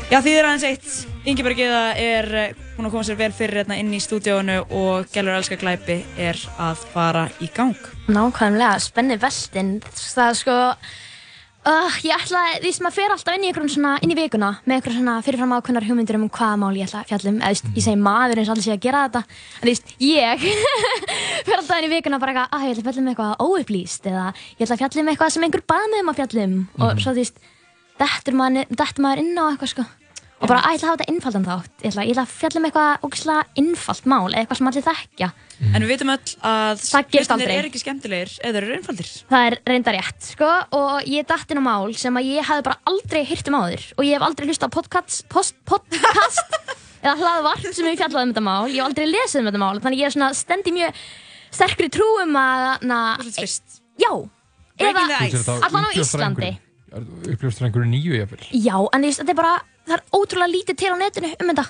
já 0.08 0.22
því 0.24 0.32
er 0.32 0.48
aðeins 0.48 0.64
eitt 0.70 1.28
Ingeborg 1.28 1.60
Eða 1.60 1.82
er 2.00 2.30
uh, 2.30 2.46
búin 2.78 2.88
að 2.88 2.94
koma 2.94 3.04
sér 3.10 3.18
vel 3.20 3.34
fyrir 3.36 3.60
hérna 3.60 3.76
inn 3.82 3.92
í 3.92 4.00
stúdíónu 4.00 4.62
og 4.70 5.12
Gellur 5.12 5.36
elskar 5.36 5.60
glæpi 5.60 5.98
er 6.16 6.40
að 6.56 6.88
fara 6.94 7.26
í 7.44 7.50
gang. 7.52 7.76
Nákvæmlega, 8.08 8.80
spenni 8.80 9.20
veltin. 9.20 9.74
Það 9.92 10.24
er 10.24 10.40
sko, 10.40 10.56
uh, 11.68 11.96
ég 12.06 12.14
ætla, 12.14 12.42
því 12.62 12.72
sem 12.74 12.86
maður 12.86 12.96
fer 12.96 13.14
alltaf 13.14 13.36
inn 13.36 13.46
í 13.48 13.52
svona, 13.74 13.92
inn 14.04 14.12
í 14.14 14.16
vikuna 14.18 14.50
með 14.64 14.78
einhverjum 14.78 15.02
svona 15.02 15.16
fyrirfram 15.26 15.54
ákveðnar 15.58 15.86
hugmyndir 15.88 16.18
um 16.18 16.24
hvaða 16.28 16.56
mál 16.62 16.78
ég 16.78 16.88
ætla 16.88 17.02
að 17.02 17.12
fjalla 17.12 17.32
um. 17.32 17.38
Eða, 17.42 17.52
veist, 17.52 17.68
ég 17.74 17.86
segi 17.86 18.00
maður 18.02 18.42
eins 18.42 18.50
og 18.50 18.56
allir 18.56 18.66
sé 18.66 18.74
að 18.74 18.82
gera 18.86 19.04
þetta. 19.06 19.22
En 19.58 19.66
þú 19.66 19.72
veist, 19.72 19.94
ég 20.04 20.46
fer 21.48 21.60
alltaf 21.60 21.76
inn 21.76 21.88
í 21.88 21.92
vikuna 21.92 22.22
bara 22.22 22.34
eitthvað, 22.34 22.50
að 22.56 22.66
ég 22.66 22.74
ætla 22.74 22.82
að 22.82 22.90
fjalla 22.90 23.04
um 23.04 23.12
eitthvað 23.12 23.46
óupplýst 23.46 24.10
eða 24.10 24.26
ég 24.32 24.66
ætla 24.66 24.78
að 24.78 24.82
fjalla 24.84 25.04
um 25.04 25.12
eitthvað 25.12 25.32
sem 25.36 25.46
einhver 25.48 25.64
bað 25.74 25.86
mig 25.92 26.04
um 26.04 26.12
að 26.12 26.20
fjalla 26.22 26.48
um. 26.48 26.58
Og 26.78 27.02
svo 27.04 27.14
þú 27.14 27.22
veist, 27.22 27.40
dettur 28.02 28.38
maður, 28.38 28.76
dettur 28.82 29.06
maður 29.06 29.24
inn 29.24 29.34
á 29.38 29.44
eitthvað 29.48 29.74
sko. 29.74 29.88
Og 30.38 30.46
bara, 30.46 30.60
ég 30.70 30.78
ætla 30.78 30.86
að 30.86 30.90
hafa 30.92 30.98
þetta 31.00 31.12
innfaldan 31.12 31.46
þátt. 31.48 31.70
Ég 31.82 31.90
ætla, 31.90 32.02
ég 32.06 32.12
ætla 32.14 32.22
að 32.22 32.34
fjalla 32.38 32.60
um 32.60 32.66
eitthvað 32.68 33.06
ógeðslega 33.08 33.46
innfalt 33.58 34.04
mál, 34.06 34.28
eða 34.30 34.40
eitthvað 34.44 34.58
sem 34.60 34.68
allir 34.70 34.84
þekkja. 34.86 35.28
En 35.74 35.82
við 35.82 35.90
vitum 35.90 36.12
öll 36.14 36.34
að 36.46 36.82
Það 36.84 37.32
aldrei. 37.34 37.54
eru 37.56 37.70
ekki 37.72 37.80
skemmtilegir 37.82 38.34
eða 38.38 38.52
þeir 38.54 38.66
eru 38.68 38.76
einfaldir. 38.76 39.08
Það 39.32 39.46
er 39.48 39.56
reynda 39.72 39.94
rétt, 39.96 40.20
sko, 40.28 40.50
og 40.78 41.08
ég 41.10 41.26
datt 41.26 41.50
inn 41.50 41.58
á 41.58 41.64
mál 41.66 41.96
sem 41.98 42.20
að 42.20 42.28
ég 42.30 42.46
hefði 42.46 42.66
bara 42.68 42.78
aldrei 42.86 43.24
hýrt 43.26 43.50
um 43.50 43.56
áður 43.58 43.86
og 43.98 44.06
ég 44.06 44.14
hef 44.14 44.26
aldrei 44.28 44.46
hlustað 44.46 44.70
á 44.70 44.76
podcast, 44.78 45.24
post, 45.32 45.58
podcast 45.66 46.54
eða 47.02 47.16
hlaðvarp 47.18 47.66
sem 47.66 47.88
hefur 47.88 47.98
fjallað 48.04 48.22
um 48.22 48.30
þetta 48.36 48.44
mál, 48.46 48.70
ég 48.70 48.78
hef 48.78 48.86
aldrei 48.92 49.10
lesið 49.10 49.42
um 49.42 49.50
þetta 49.50 49.62
mál, 49.64 49.82
þannig 49.82 50.04
ég 50.04 50.06
er 50.06 50.14
svona 50.14 50.30
stendi 50.38 50.74
mjög 50.78 51.02
sterkri 51.58 51.90
trú 51.98 52.06
um 52.22 52.38
að, 52.38 52.86
na, 52.86 53.00
já, 53.98 54.12
eða 54.78 55.04
allan 55.58 55.88
á 55.88 55.90
Íslandi. 55.98 56.54
Uppljóstur 56.88 57.66
einhverju 57.66 57.88
nýju 57.90 58.14
jafnvel. 58.16 58.46
Já, 58.54 58.76
en 58.96 59.02
þetta 59.04 59.34
er 59.34 59.36
bara, 59.36 59.56
það 59.88 59.96
er 59.98 60.04
ótrúlega 60.18 60.54
lítið 60.54 60.78
til 60.82 60.92
á 60.92 60.96
netinu 61.00 61.32
um 61.32 61.50
þetta, 61.52 61.66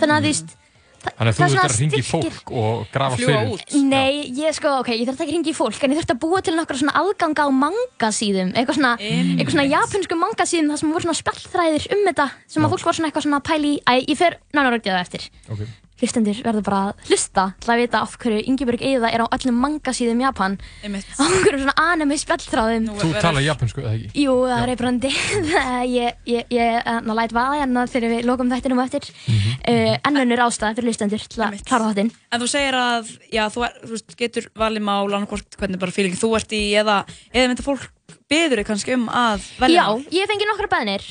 þannig 0.00 0.16
að 0.16 0.26
þú 0.26 0.32
veist, 0.32 0.58
Þannig 1.02 1.32
að 1.32 1.34
þú 1.34 1.42
það 1.42 1.52
svona 1.52 1.62
að 1.66 1.72
ringa 1.80 1.98
í 1.98 2.04
fólk 2.06 2.50
og 2.62 2.82
grafa 2.92 3.16
fyrir. 3.18 3.62
Nei, 3.90 4.12
ég 4.38 4.54
sko, 4.54 4.74
ok, 4.82 4.90
ég 4.94 5.08
þurfti 5.08 5.24
ekki 5.24 5.32
að 5.32 5.36
ringa 5.36 5.50
í 5.50 5.54
fólk 5.56 5.82
en 5.82 5.94
ég 5.94 5.98
þurfti 5.98 6.14
að 6.14 6.20
búa 6.22 6.42
til 6.46 6.54
nokkra 6.54 6.78
svona 6.78 6.94
aðganga 7.00 7.46
á 7.46 7.50
mangasíðum 7.58 8.52
eitthvað 8.54 8.78
svona, 8.78 8.92
eitthvað 9.02 9.54
svona 9.56 9.66
japansku 9.72 10.18
mangasíðum 10.20 10.70
þar 10.70 10.82
sem 10.82 10.94
voru 10.94 11.06
svona 11.08 11.18
spjallþræðir 11.18 11.88
um 11.96 12.04
þetta 12.06 12.28
sem 12.54 12.66
að 12.68 12.74
fólk 12.76 12.86
var 12.86 12.98
svona 12.98 13.10
eitthvað 13.10 13.26
svona 13.26 13.40
að 13.42 13.48
pæli 13.50 13.72
í 13.72 13.80
Æ, 13.82 13.94
ég 14.12 14.20
fer 14.22 14.38
nánar 14.54 14.78
í 14.78 14.84
það 14.86 15.00
eftir. 15.02 15.26
Ok. 15.50 15.66
Hlustendur 16.02 16.38
verður 16.42 16.64
bara 16.66 16.78
að 16.88 17.04
hlusta 17.06 17.44
til 17.62 17.70
að 17.70 17.80
vita 17.84 18.00
af 18.02 18.16
hverju 18.18 18.40
Ingeborg 18.50 18.82
Eða 18.82 19.10
er 19.14 19.22
á 19.22 19.26
öllum 19.36 19.60
mangasíðum 19.62 20.22
Japan. 20.24 20.56
Á 20.82 20.86
einhverjum 20.90 21.62
svona 21.62 21.74
anime 21.92 22.18
spjallþráðum. 22.18 22.88
Þú 22.98 23.10
tala 23.22 23.44
japansku, 23.44 23.84
eða 23.84 23.94
ekki? 24.00 24.10
Jú, 24.24 24.34
það 24.50 24.64
er 24.64 24.70
reybrandi 24.72 25.12
Ég, 25.92 26.18
ég, 26.26 26.50
ég 26.50 26.90
ná, 27.06 27.12
læt 27.14 27.36
vaða 27.36 27.62
hérna 27.62 27.86
þegar 27.86 28.16
við 28.16 28.28
lokum 28.32 28.50
þættinum 28.50 28.82
á 28.82 28.84
eftir. 28.88 29.08
Mhm. 29.30 29.56
uh, 29.62 29.94
En 30.10 30.22
önnur 30.24 30.44
ástæða 30.48 30.74
fyrir 30.80 30.90
hlustendur 30.90 31.26
til 31.30 31.46
að 31.46 31.58
klára 31.62 31.90
þáttinn. 31.92 32.12
En 32.32 32.42
þú 32.42 32.50
segir 32.50 32.76
að, 32.82 33.14
já, 33.30 33.44
þú, 33.54 33.66
er, 33.68 33.80
þú 33.86 34.02
getur 34.18 34.50
valið 34.58 34.86
mál 34.90 35.06
annarkvort 35.06 35.58
hvernig 35.60 35.80
bara 35.82 35.94
feeling 35.94 36.18
þú 36.18 36.34
ert 36.40 36.54
í 36.58 36.64
eða, 36.82 37.02
eða 37.30 37.52
mynda 37.52 37.66
fólk 37.66 37.86
beður 38.32 38.62
þig 38.62 38.68
kannski 38.70 38.96
um 38.96 39.06
að 39.12 39.44
velja 39.60 39.84
Já, 39.86 40.16
ég 40.18 40.30
fengi 40.30 40.48
nokkra 40.48 40.70
beðnir 40.72 41.06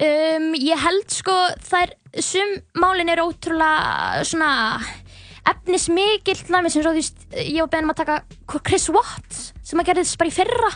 um, 0.00 0.48
Ég 0.58 0.80
held 0.84 1.08
sko 1.14 1.34
þær 1.68 1.94
sum 2.22 2.54
málin 2.78 3.10
eru 3.10 3.28
ótrúlega 3.30 4.22
svona 4.26 4.50
efnismikill 5.50 6.38
sem 6.40 6.68
svo 6.70 6.82
þú 6.86 6.94
veist 6.96 7.24
ég 7.36 7.60
var 7.60 7.70
beðin 7.72 7.88
um 7.88 7.92
að 7.94 8.00
taka 8.02 8.18
Chris 8.64 8.88
Watts 8.94 9.50
sem 9.66 9.80
að 9.82 9.90
gerðist 9.92 10.18
bara 10.20 10.30
í 10.30 10.34
fyrra 10.34 10.70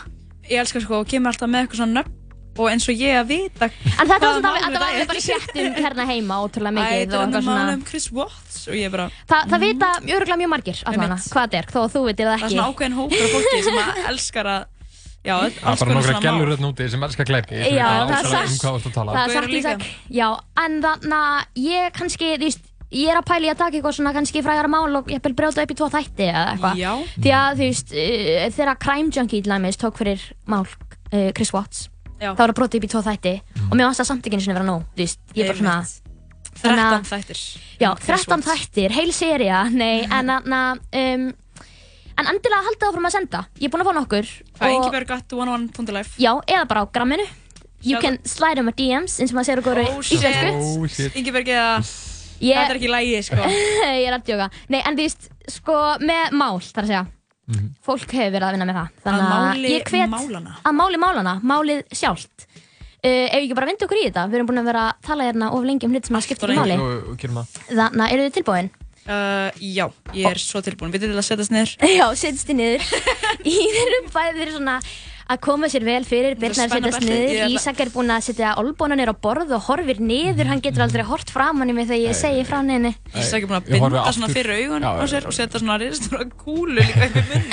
Ég 0.49 0.61
elskar 0.63 0.81
sko, 0.83 1.03
og 1.03 1.09
kemur 1.09 1.31
alltaf 1.31 1.49
með 1.49 1.65
eitthvað 1.65 1.81
svona 1.83 2.01
nöfn 2.01 2.15
og 2.59 2.67
eins 2.67 2.85
og 2.91 2.97
ég 2.99 3.15
að 3.15 3.29
vita 3.29 3.67
En 3.69 4.09
þetta 4.09 4.17
var 4.19 4.33
svona, 4.35 4.51
þetta 4.65 4.79
var 4.81 4.95
er. 4.97 5.05
bara 5.07 5.19
í 5.19 5.23
fréttum 5.23 5.77
hérna 5.79 6.05
heima 6.09 6.39
ótrúlega 6.43 6.73
Æ, 6.73 6.77
mikið 6.79 6.99
þetta 6.99 7.13
er 7.13 7.19
og 7.19 7.23
enda 7.23 7.39
eitthvað 7.39 7.45
mál 7.45 7.59
svona 7.61 7.75
um 7.77 7.83
Chris 7.87 8.07
Watts 8.17 8.57
og 8.67 8.75
ég 8.75 8.91
bara 8.93 9.05
Þa, 9.29 9.37
Það 9.53 9.63
vita 9.63 9.91
öruglega 10.17 10.39
mjög 10.41 10.51
margir 10.55 10.81
allan 10.89 11.05
Einmitt. 11.07 11.29
hvað 11.31 11.45
þetta 11.47 11.61
er, 11.61 11.69
þó 11.71 11.79
að 11.85 11.93
þú 11.95 12.01
veitir 12.09 12.29
það 12.29 12.33
Það 12.33 12.35
er 12.35 12.49
ekki 12.49 12.57
svona 12.57 12.73
ákveðin 12.73 12.97
hópur 12.99 13.23
af 13.23 13.33
fólki 13.37 13.63
sem 13.69 13.79
að 13.79 14.01
elskar 14.11 14.51
að 14.53 14.67
Já, 15.29 15.35
Það 15.59 15.69
er 15.69 15.83
bara 15.83 15.97
nokkra 15.99 16.15
gælur 16.25 16.51
hérna 16.53 16.71
úti 16.73 16.89
sem 16.89 17.05
elskar 17.07 17.29
sem 17.29 17.77
Já, 17.77 17.87
það 18.09 18.15
er 18.17 18.31
satt. 18.33 18.65
Um 18.65 18.79
að 18.79 18.97
tala. 18.97 19.13
Það 19.15 19.35
er 19.35 19.39
eru 19.43 19.51
í 19.51 19.55
líka. 19.59 19.75
sak 19.77 20.11
Já, 20.19 20.27
en 20.65 20.81
þannig 20.85 21.15
að 21.19 21.63
ég 21.69 21.95
kannski, 21.99 22.33
þú 22.35 22.49
veist 22.49 22.67
Ég 22.89 23.11
er 23.13 23.19
að 23.19 23.27
pæla 23.29 23.45
í 23.45 23.49
að 23.51 23.59
taka 23.59 23.77
eitthvað 23.77 23.93
svona 23.99 24.11
kannski 24.15 24.41
frægara 24.41 24.69
mál 24.71 24.95
og 24.97 25.11
ég 25.13 25.21
vil 25.21 25.35
brjóta 25.37 25.61
upp 25.61 25.69
í 25.69 25.75
tvo 25.77 25.89
þætti 25.93 26.25
eða 26.25 26.45
eitthvað 26.55 26.79
Já. 26.79 26.89
Því 27.21 27.33
að 27.37 27.59
þú 27.59 27.67
veist, 27.67 27.91
uh, 27.93 28.45
þegar 28.55 28.79
Crime 28.81 29.13
Junkie 29.13 29.43
til 29.45 29.51
dæmis 29.53 29.77
tók 29.77 29.99
fyrir 30.01 30.23
mál 30.49 30.63
uh, 30.65 31.29
Chris 31.37 31.53
Watts 31.53 31.83
Já. 32.19 32.33
þá 32.33 32.41
var 32.41 32.49
það 32.49 32.57
brotið 32.57 32.79
upp 32.81 32.87
í 32.87 32.91
tvo 32.95 33.01
þætti 33.05 33.33
og 33.69 33.75
mér 33.77 33.85
varst 33.91 34.01
það 34.01 34.09
samt 34.09 34.25
ekki 34.25 34.39
einu 34.39 34.45
sinni 34.47 34.57
vera 34.57 34.67
nóg, 34.67 34.87
þú 34.97 35.03
veist, 35.05 35.21
ég 35.37 35.43
er 35.45 35.51
bara 35.53 35.59
svona 35.61 35.75
Einmitt. 35.77 36.05
Þannig 36.59 36.81
að- 36.83 36.95
13 36.97 37.09
þættir 37.13 37.43
Já, 37.79 37.89
Chris 38.01 38.25
13 38.25 38.43
þættir, 38.49 38.95
heil 38.97 39.13
seria, 39.15 39.59
nei, 39.69 40.01
en 40.09 40.33
þannig 40.33 40.57
að 40.57 40.81
um, 41.03 41.29
En 42.19 42.27
endilega 42.33 42.65
haldið 42.67 42.87
áfram 42.89 43.07
að 43.07 43.13
senda, 43.15 43.39
ég 43.61 43.69
er 43.69 43.71
búin 43.73 43.83
að 43.85 43.89
fá 43.89 43.93
nokkur 43.99 44.27
Hvað, 44.59 44.69
og- 44.69 44.75
Ingeborg 44.79 45.11
at 45.15 45.35
101.life 45.39 46.17
Já, 46.19 46.31
eða 46.47 46.65
bara 46.67 46.83
á 46.83 46.85
gramminu 46.91 47.25
You 47.81 47.95
Sjáðu. 47.95 48.01
can 48.03 48.17
slide 48.27 48.59
um 48.59 48.67
a 48.67 48.73
DMs 48.75 49.19
eins 49.23 49.31
og 49.31 49.37
maður 49.39 49.47
segir 49.53 49.63
góru 49.69 49.85
Oh, 49.87 50.01
shit. 50.03 50.19
íslensku 50.19 50.49
Oh 50.59 50.87
shit. 50.87 51.15
Ingeborg 51.15 51.47
eða 51.47 51.79
Ég- 52.39 52.55
Þetta 52.55 52.73
er 52.73 52.79
ekki 52.79 52.89
lægi 52.91 53.21
sko 53.23 53.35
ég 53.99 54.07
er 54.09 54.17
að 54.17 54.25
djóka 54.27 54.49
Nei, 54.69 54.81
en 54.83 54.95
þú 54.99 55.05
veist, 55.05 55.29
sko, 55.47 55.77
með 56.03 56.35
mál, 56.35 56.59
þar 56.59 56.83
að 56.83 56.91
segja 56.91 57.05
Fólk 57.81 58.11
hefur 58.13 58.33
verið 58.35 58.45
að 58.45 58.53
vinna 58.57 58.67
með 58.69 58.75
það 58.77 58.89
Þannig 59.05 59.23
Að 59.23 59.29
að 59.29 59.45
máli 59.49 59.69
ég 59.73 59.87
hvet 59.89 60.11
málanna. 60.11 60.51
Að 60.69 60.75
máli 60.77 60.99
málana, 61.01 61.33
málið 61.41 61.79
sjálft 61.97 62.45
uh, 62.45 63.07
Ef 63.09 63.33
ég 63.39 63.47
ekki 63.47 63.55
bara 63.57 63.69
vinda 63.71 63.87
okkur 63.87 63.97
í 63.97 64.03
þetta 64.09 64.27
Við 64.29 64.37
erum 64.41 64.49
búin 64.51 64.61
að 64.61 64.69
vera 64.69 64.83
að 64.91 64.99
tala 65.07 65.23
hérna 65.31 65.49
of 65.55 65.63
lengi 65.65 65.87
um 65.89 65.95
hlut 65.95 66.05
sem 66.11 66.19
að 66.19 66.27
skipta 66.27 66.45
ekki 66.51 66.59
máli 66.59 66.75
Jú, 66.77 66.89
jú, 66.93 67.15
gerum 67.23 67.39
það. 67.41 67.57
Þannig 67.71 68.05
að 68.05 68.13
eru 68.13 68.27
þið 68.27 68.37
tilbúin? 68.37 68.69
Uh, 69.05 69.49
Já, 69.61 69.85
ég 70.17 70.25
er 70.31 70.41
svo 70.41 70.63
tilbúin. 70.65 70.91
Vitið 70.93 71.13
til 71.13 71.21
að 71.21 71.27
setjast 71.29 71.53
niður? 71.53 71.75
Já, 71.99 72.07
setjast 72.17 72.49
þið 72.49 72.59
niður. 72.63 72.81
Í 73.45 73.55
þeirrum 73.77 74.11
bæðir 74.15 74.51
svona 74.57 74.75
að 75.29 75.37
koma 75.45 75.67
sér 75.69 75.83
vel 75.85 76.01
fyrir 76.09 76.33
Birna 76.41 76.65
er 76.65 76.71
að 76.73 76.79
setjast. 76.79 77.03
Ég 77.05 77.09
niður 77.13 77.53
Ísak 77.53 77.77
er 77.83 77.91
búinn 77.93 78.09
að 78.15 78.25
setja 78.31 78.55
olbónanir 78.57 79.11
á 79.13 79.15
borð 79.15 79.53
og 79.57 79.61
horfir 79.67 79.99
niður. 80.01 80.49
Hann 80.49 80.63
getur 80.65 80.85
aldrei 80.87 81.05
hort 81.05 81.29
framan 81.29 81.69
í 81.69 81.75
mig 81.77 81.85
þegar 81.89 82.09
ég 82.09 82.17
segi 82.17 82.43
frá 82.49 82.57
henni. 82.63 82.95
Ísak 83.13 83.45
er 83.45 83.49
búin 83.51 83.59
að 83.59 83.69
Ég 83.69 83.85
binda 83.85 84.15
svona 84.15 84.31
fyrir 84.33 84.53
augun 84.63 84.87
á 84.89 84.91
sér 85.11 85.29
og 85.29 85.33
setja 85.37 85.61
svona 85.61 85.77
risastóra 85.81 86.25
kúlu 86.33 86.79
líka 86.81 87.05
upp 87.05 87.15
í 87.19 87.25
munn 87.29 87.45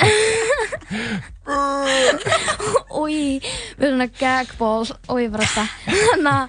Úi, 2.97 3.37
við 3.77 3.85
erum 3.85 3.99
svona 3.99 4.07
gagból 4.17 4.87
og 4.89 5.21
ég 5.21 5.29
bara 5.31 5.47
það 5.51 5.67
Þannig 5.87 6.33
að 6.33 6.45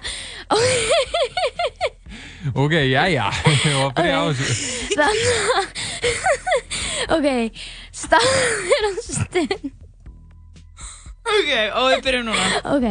Ok, 2.55 2.71
jæja. 2.71 3.25
Ég 3.65 3.75
var 3.75 3.89
að 3.89 3.95
byrja 3.97 4.19
á 4.19 4.23
þessu. 4.31 4.53
Þannig 4.95 5.29
að 5.55 5.65
Ok, 7.15 7.27
staður 7.95 8.85
á 8.87 8.91
stund. 9.03 9.71
Ok, 11.29 11.49
og 11.75 11.89
við 11.93 12.03
byrjum 12.05 12.29
núna. 12.29 12.45
Ok, 12.73 12.87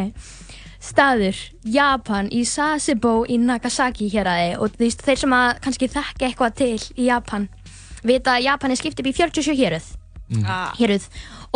staður 0.83 1.39
Japan 1.67 2.29
í 2.31 2.43
Sasebo 2.47 3.13
í 3.27 3.39
Nagasaki 3.41 4.07
héraði 4.13 4.53
og 4.59 4.75
þú 4.75 4.85
veist, 4.85 5.03
þeir 5.05 5.21
sem 5.23 5.35
að 5.35 5.49
kannski 5.65 5.89
þekki 5.91 6.27
eitthvað 6.29 6.57
til 6.61 6.77
í 6.95 7.09
Japan 7.09 7.49
vita 8.05 8.37
að 8.37 8.45
Japan 8.47 8.71
er 8.71 8.79
skipt 8.79 9.01
upp 9.01 9.09
í 9.11 9.15
47 9.17 9.57
héruð. 9.59 9.87
Ah, 10.45 10.71
héruð. 10.77 11.07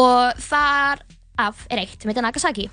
Og 0.01 0.39
þar 0.49 1.03
af 1.39 1.65
er 1.69 1.83
eitt 1.85 2.01
sem 2.01 2.09
heitir 2.11 2.25
Nagasaki 2.25 2.67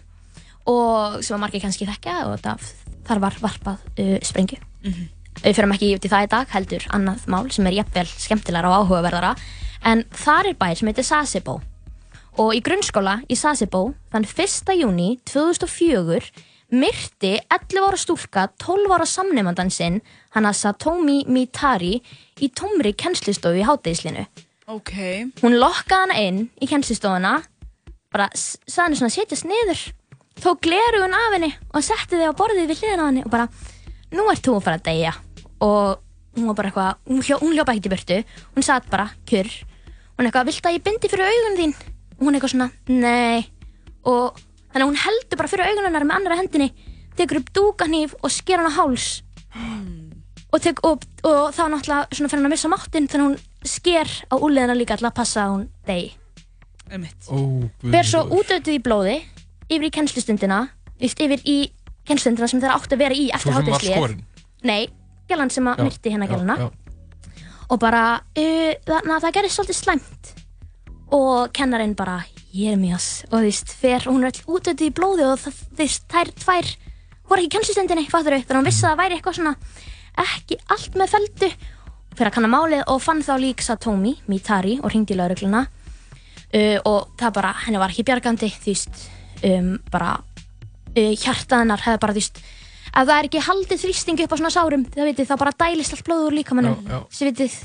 og 0.71 1.21
sem 1.25 1.37
að 1.37 1.43
margir 1.45 1.62
kannski 1.65 1.87
þekkja 1.89 2.17
og 2.29 2.41
það, 2.45 2.67
þar 3.09 3.19
var 3.25 3.37
varpað 3.40 3.78
uh, 3.99 4.19
sprengju 4.23 4.59
við 5.40 5.54
fyrir 5.57 5.73
ekki 5.75 5.88
út 5.97 6.04
í 6.04 6.11
það 6.11 6.25
í 6.26 6.30
dag 6.33 6.49
heldur 6.52 6.85
annað 6.97 7.26
mál 7.33 7.50
sem 7.54 7.66
er 7.71 7.76
jafnvel 7.78 8.07
skemmtilegra 8.11 8.69
og 8.71 8.85
áhugaverðara. 8.90 9.35
En 9.85 10.02
þar 10.12 10.49
er 10.50 10.57
bær 10.61 10.75
sem 10.76 10.88
heitir 10.90 11.04
Sasebo. 11.07 11.54
Og 12.40 12.50
í 12.57 12.61
grunnskóla 12.64 13.21
í 13.28 13.37
Sasebo 13.38 13.95
þann 14.12 14.26
1. 14.28 14.75
júni 14.80 15.19
2004 15.25 16.30
myrti 16.71 17.33
11 17.50 17.80
ára 17.83 17.97
stúlka 17.99 18.45
12 18.62 18.92
ára 18.95 19.07
samnefndan 19.09 19.71
sinn 19.75 20.00
hana 20.37 20.52
Satomi 20.54 21.25
Mitari 21.26 21.97
í 22.40 22.50
tómri 22.54 22.92
kennslistofu 22.95 23.59
í 23.59 23.66
hátægislinu 23.66 24.26
Ok. 24.71 24.92
Hún 25.42 25.57
lokkaði 25.59 26.04
hana 26.04 26.19
inn 26.23 26.45
í 26.62 26.69
kennslistofuna 26.71 27.40
bara 28.14 28.28
s- 28.35 28.54
sagði 28.71 28.85
henni 28.87 29.00
svona 29.00 29.14
setjast 29.16 29.49
niður 29.50 29.80
tók 30.39 30.63
glerugun 30.65 31.17
af 31.17 31.35
henni 31.35 31.51
og 31.75 31.85
setti 31.85 32.21
þig 32.21 32.31
á 32.31 32.39
borðið 32.39 32.71
við 32.71 32.85
hliðina 32.85 33.03
á 33.03 33.09
henni 33.11 33.25
og 33.27 33.33
bara 33.33 33.49
nú 34.15 34.29
ert 34.31 34.45
þú 34.45 34.59
að 34.59 34.65
fara 34.69 34.81
að 34.81 34.87
deyja. 34.91 35.17
Og 35.61 35.99
hún 36.39 36.47
var 36.51 36.61
bara 36.61 36.71
eitthvað, 36.71 37.03
hún, 37.11 37.25
hljó, 37.27 37.41
hún 37.43 37.57
hljópa 37.57 37.75
ekkert 37.75 37.91
í 37.91 37.95
burtu. 37.95 38.21
Hún 38.55 38.67
satt 38.67 38.87
bara 38.93 39.11
kjur 39.29 39.51
hún 40.21 40.29
eitthvað, 40.29 40.51
viltu 40.51 40.69
að 40.69 40.77
ég 40.77 40.85
bindi 40.85 41.09
fyrir 41.09 41.33
augun 41.33 41.59
þín? 41.59 41.75
Og 42.19 42.27
hún 42.27 42.37
eitthvað 42.37 42.53
svona, 42.53 42.69
nei. 42.93 43.47
Og 44.05 44.37
þannig 44.71 44.85
að 44.85 44.91
hún 44.91 45.03
heldur 45.05 45.41
bara 45.41 45.51
fyrir 45.51 45.71
augun 45.71 45.89
hennar 45.89 46.07
með 46.07 46.19
annara 46.19 46.41
hendinni 46.41 46.71
tekur 47.17 47.41
upp 47.41 47.53
dúkanýf 47.57 48.15
og 48.21 48.33
sker 48.33 48.61
hann 48.61 48.69
á 48.69 48.77
háls. 48.77 49.09
Og, 50.51 50.59
tek, 50.61 50.83
og, 50.85 51.05
og 51.25 51.55
þá 51.57 51.63
náttúrulega 51.73 52.17
svona 52.17 52.31
fyrir 52.31 52.43
hann 52.43 52.51
að 52.51 52.55
missa 52.55 52.71
máttinn 52.73 53.09
þannig 53.09 53.25
að 53.25 53.31
hún 53.31 53.71
sker 53.71 54.13
á 54.29 54.35
úliðina 54.37 54.77
líka 54.77 54.99
til 55.01 55.09
að 55.09 55.17
passa 55.17 55.47
að 55.47 55.55
hún 55.55 55.67
Einmitt. 56.91 57.29
Ó, 57.31 57.39
ber 57.87 58.09
svo 58.09 58.25
útötuð 58.35 58.77
í 58.77 58.81
blóði 58.83 59.17
yfir 59.71 59.87
í 59.89 59.93
kennslustundina 59.95 60.61
yfir 61.00 61.41
í 61.49 61.57
kennslustundina 62.09 62.50
sem 62.50 62.62
þeir 62.62 62.75
áttu 62.75 62.97
að 62.97 63.05
vera 63.05 63.17
í 63.17 63.29
Svo 63.31 63.39
eftir 63.39 63.55
sem 63.55 63.71
var 63.71 63.87
skorinn. 63.87 64.25
nei, 64.67 64.83
gælan 65.31 65.53
sem 65.55 65.71
að 65.71 65.85
myrti 65.87 66.12
hérna 66.12 66.29
gæluna. 66.31 66.71
og 67.71 67.79
bara 67.79 68.05
uh, 68.19 68.73
þannig 68.85 69.15
að 69.15 69.25
það 69.25 69.35
gerði 69.39 69.55
svolítið 69.55 69.79
slæmt. 69.79 70.35
Og 71.11 71.50
kennarinn 71.55 71.97
bara 71.99 72.21
Jeremías. 72.55 73.25
Og 73.31 73.41
þú 73.41 73.47
veist, 73.47 73.73
fer 73.75 74.07
hún 74.07 74.23
er 74.27 74.31
all 74.31 74.57
útöndi 74.59 74.91
í 74.91 74.95
blóði 74.95 75.27
og 75.27 75.39
það, 75.43 75.59
þú 75.71 75.83
veist, 75.83 76.07
þær 76.11 76.33
tvær 76.45 76.71
voru 77.31 77.45
ekki 77.45 77.55
kennslustendinni, 77.57 78.09
fattur 78.11 78.35
þau, 78.35 78.43
þannig 78.43 78.50
að 78.50 78.59
hún 78.59 78.69
vissi 78.69 78.85
að 78.85 78.91
það 78.91 79.00
væri 79.00 79.17
eitthvað 79.17 79.39
svona 79.39 79.55
ekki 80.21 80.59
allt 80.75 80.99
með 80.99 81.12
feldu 81.15 81.50
fyrir 82.17 82.31
að 82.31 82.35
kanna 82.35 82.50
málið 82.50 82.83
og 82.91 82.99
fann 83.03 83.23
þá 83.25 83.35
lík 83.41 83.62
Satomi, 83.65 84.17
Mitari 84.31 84.77
og 84.81 84.91
hringdi 84.91 85.15
í 85.15 85.19
laurugluna 85.21 85.62
uh, 85.62 86.79
og 86.91 87.15
það 87.21 87.35
bara, 87.39 87.55
henni 87.65 87.81
var 87.81 87.95
ekki 87.95 88.07
bjargandi 88.09 88.50
þú 88.57 88.73
veist, 88.73 89.05
um, 89.47 89.75
bara 89.92 90.16
uh, 90.20 91.12
hjartað 91.14 91.64
hennar 91.64 91.85
hefði 91.85 92.02
bara, 92.04 92.16
veist 92.16 92.40
ef 92.90 93.04
það 93.06 93.16
er 93.16 93.28
ekki 93.28 93.44
haldið 93.47 93.82
þrýsting 93.85 94.25
upp 94.25 94.35
á 94.35 94.38
svona 94.40 94.54
sárum 94.54 94.87
það 94.90 95.11
vitið, 95.12 95.28
þá 95.30 95.37
bara 95.44 95.59
dælist 95.64 95.94
allt 95.94 96.06
blóður 96.09 96.38
líka 96.40 96.56
mannum 96.59 96.80
sem 97.12 97.30
vitið 97.30 97.59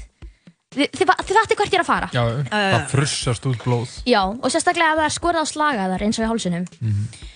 þið, 0.76 0.90
þið, 1.00 1.14
þið 1.26 1.38
veitir 1.40 1.60
hvert 1.62 1.72
ég 1.74 1.78
er 1.80 1.84
að 1.86 1.90
fara 1.90 2.10
Já, 2.14 2.24
það 2.52 2.90
frussast 2.92 3.48
út 3.50 3.64
blóð. 3.64 3.94
Já, 4.08 4.22
og 4.30 4.52
sérstaklega 4.54 4.92
ef 4.94 5.00
það 5.00 5.08
er 5.10 5.16
skorað 5.16 5.48
á 5.48 5.54
slagaðar 5.54 6.06
eins 6.06 6.20
og 6.20 6.26
í 6.28 6.30
hálsunum. 6.34 6.68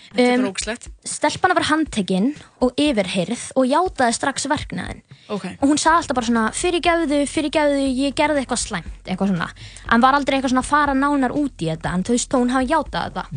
Þetta 0.10 0.26
er 0.26 0.40
Um, 0.42 0.46
ógslegt. 0.50 0.88
Stelpana 1.06 1.54
var 1.54 1.68
handtekinn 1.70 2.32
og 2.66 2.72
yfirheyrð 2.82 3.44
og 3.62 3.68
játaði 3.70 4.16
strax 4.18 4.48
verknaðin. 4.50 5.04
Ok. 5.30 5.44
Og 5.62 5.70
hún 5.70 5.78
sagði 5.78 6.00
alltaf 6.00 6.18
bara 6.18 6.26
svona, 6.26 6.46
fyrirgefðu, 6.58 7.20
fyrirgefðu, 7.30 7.84
ég 7.94 8.16
gerði 8.18 8.42
eitthvað 8.42 8.62
slæmt, 8.64 8.96
eitthvað 9.06 9.30
svona. 9.36 9.50
En 9.94 10.02
var 10.02 10.18
aldrei 10.18 10.40
eitthvað 10.40 10.56
svona 10.56 10.64
að 10.66 10.72
fara 10.72 10.96
nánar 10.98 11.36
út 11.38 11.62
í 11.62 11.70
þetta, 11.70 11.94
en 11.94 12.08
þú 12.10 12.16
veist, 12.18 12.34
hún 12.42 12.50
hafi 12.56 12.72
játað 12.72 13.06
þetta. 13.06 13.28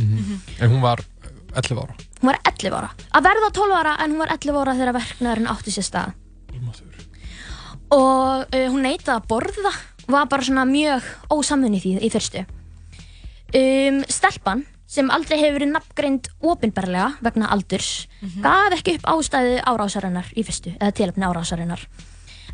En 0.64 0.72
hún 0.72 0.80
var 0.80 1.04
11 1.60 1.82
ára. 1.84 1.98
Hún 2.22 2.30
var 2.32 2.40
11 2.54 2.78
ára. 2.80 2.90
Að 3.20 3.28
verða 3.28 3.52
12 3.60 3.76
ára, 3.82 3.94
en 4.00 4.16
hún 4.16 4.24
var 4.24 4.32
11 4.38 4.60
ára 4.64 4.76
þegar 4.80 4.96
verknaðurinn 4.96 5.52
átti 5.52 5.76
sér 5.76 5.88
stað. 5.90 6.16
Og 7.92 8.46
uh, 8.48 8.66
hún 8.72 8.86
neitaði 8.86 9.18
að 9.18 9.26
borða, 9.28 9.72
var 10.12 10.28
bara 10.30 10.44
svona 10.46 10.66
mjög 10.68 11.08
ósamðun 11.32 11.78
í 11.78 11.82
því 11.82 11.96
í 12.04 12.12
fyrstu. 12.12 12.44
Um, 13.52 14.00
stelpan, 14.08 14.64
sem 14.88 15.10
aldrei 15.12 15.38
hefur 15.40 15.58
verið 15.58 15.72
nafngreind 15.72 16.30
opinberlega 16.44 17.10
vegna 17.24 17.50
aldurs, 17.52 18.06
gaf 18.44 18.76
ekki 18.76 18.98
upp 18.98 19.06
ástæðu 19.12 19.58
árásarinnar 19.64 20.32
í 20.36 20.44
fyrstu, 20.44 20.74
eða 20.78 20.96
tilöfni 20.96 21.28
árásarinnar. 21.28 21.86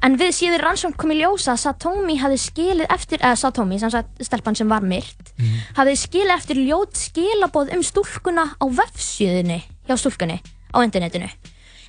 En 0.06 0.14
við 0.14 0.30
síður 0.36 0.62
rannsókn 0.62 0.94
kom 0.94 1.10
í 1.10 1.16
ljósa 1.18 1.56
að 1.56 1.62
Satomi 1.64 2.14
hafði 2.20 2.38
skilið 2.38 2.92
eftir, 2.94 3.18
eða 3.18 3.38
Satomi, 3.40 3.80
sem 3.82 3.90
sagt 3.90 4.22
stelpan 4.22 4.54
sem 4.54 4.70
var 4.70 4.86
myrt, 4.86 5.32
hafði 5.74 5.96
skilið 5.98 6.34
eftir 6.36 6.60
ljót 6.62 6.94
skilaboð 6.98 7.72
um 7.74 7.82
stúlkuna 7.82 8.44
á 8.54 8.64
vefsíðunni 8.78 9.58
hjá 9.88 9.96
stúlkunni 9.98 10.38
á 10.70 10.78
internetinu. 10.86 11.26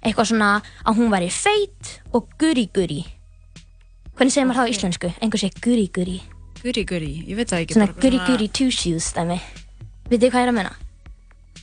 Eitthvað 0.02 0.32
svona 0.32 0.50
að 0.86 0.98
hún 0.98 1.14
væri 1.14 1.30
feit 1.30 2.02
og 2.16 2.30
guri-guri. 2.42 3.04
Hvernig 4.20 4.36
segir 4.36 4.48
maður 4.50 4.60
það 4.60 4.68
á 4.68 4.74
íslensku? 4.76 5.10
Einhver 5.24 5.40
segir 5.40 5.62
guri-guri. 5.64 6.18
Guri-guri, 6.60 7.12
ég 7.30 7.38
veit 7.40 7.48
það 7.54 7.62
ekki. 7.64 7.78
Svona 7.78 7.94
guri-guri 8.04 8.50
two-shoes 8.60 9.14
dæmi. 9.16 9.38
Vitið 10.12 10.26
þið 10.26 10.34
hvað 10.34 10.42
ég 10.44 10.48
er 10.48 10.52
að 10.52 10.58
menna? 10.60 10.74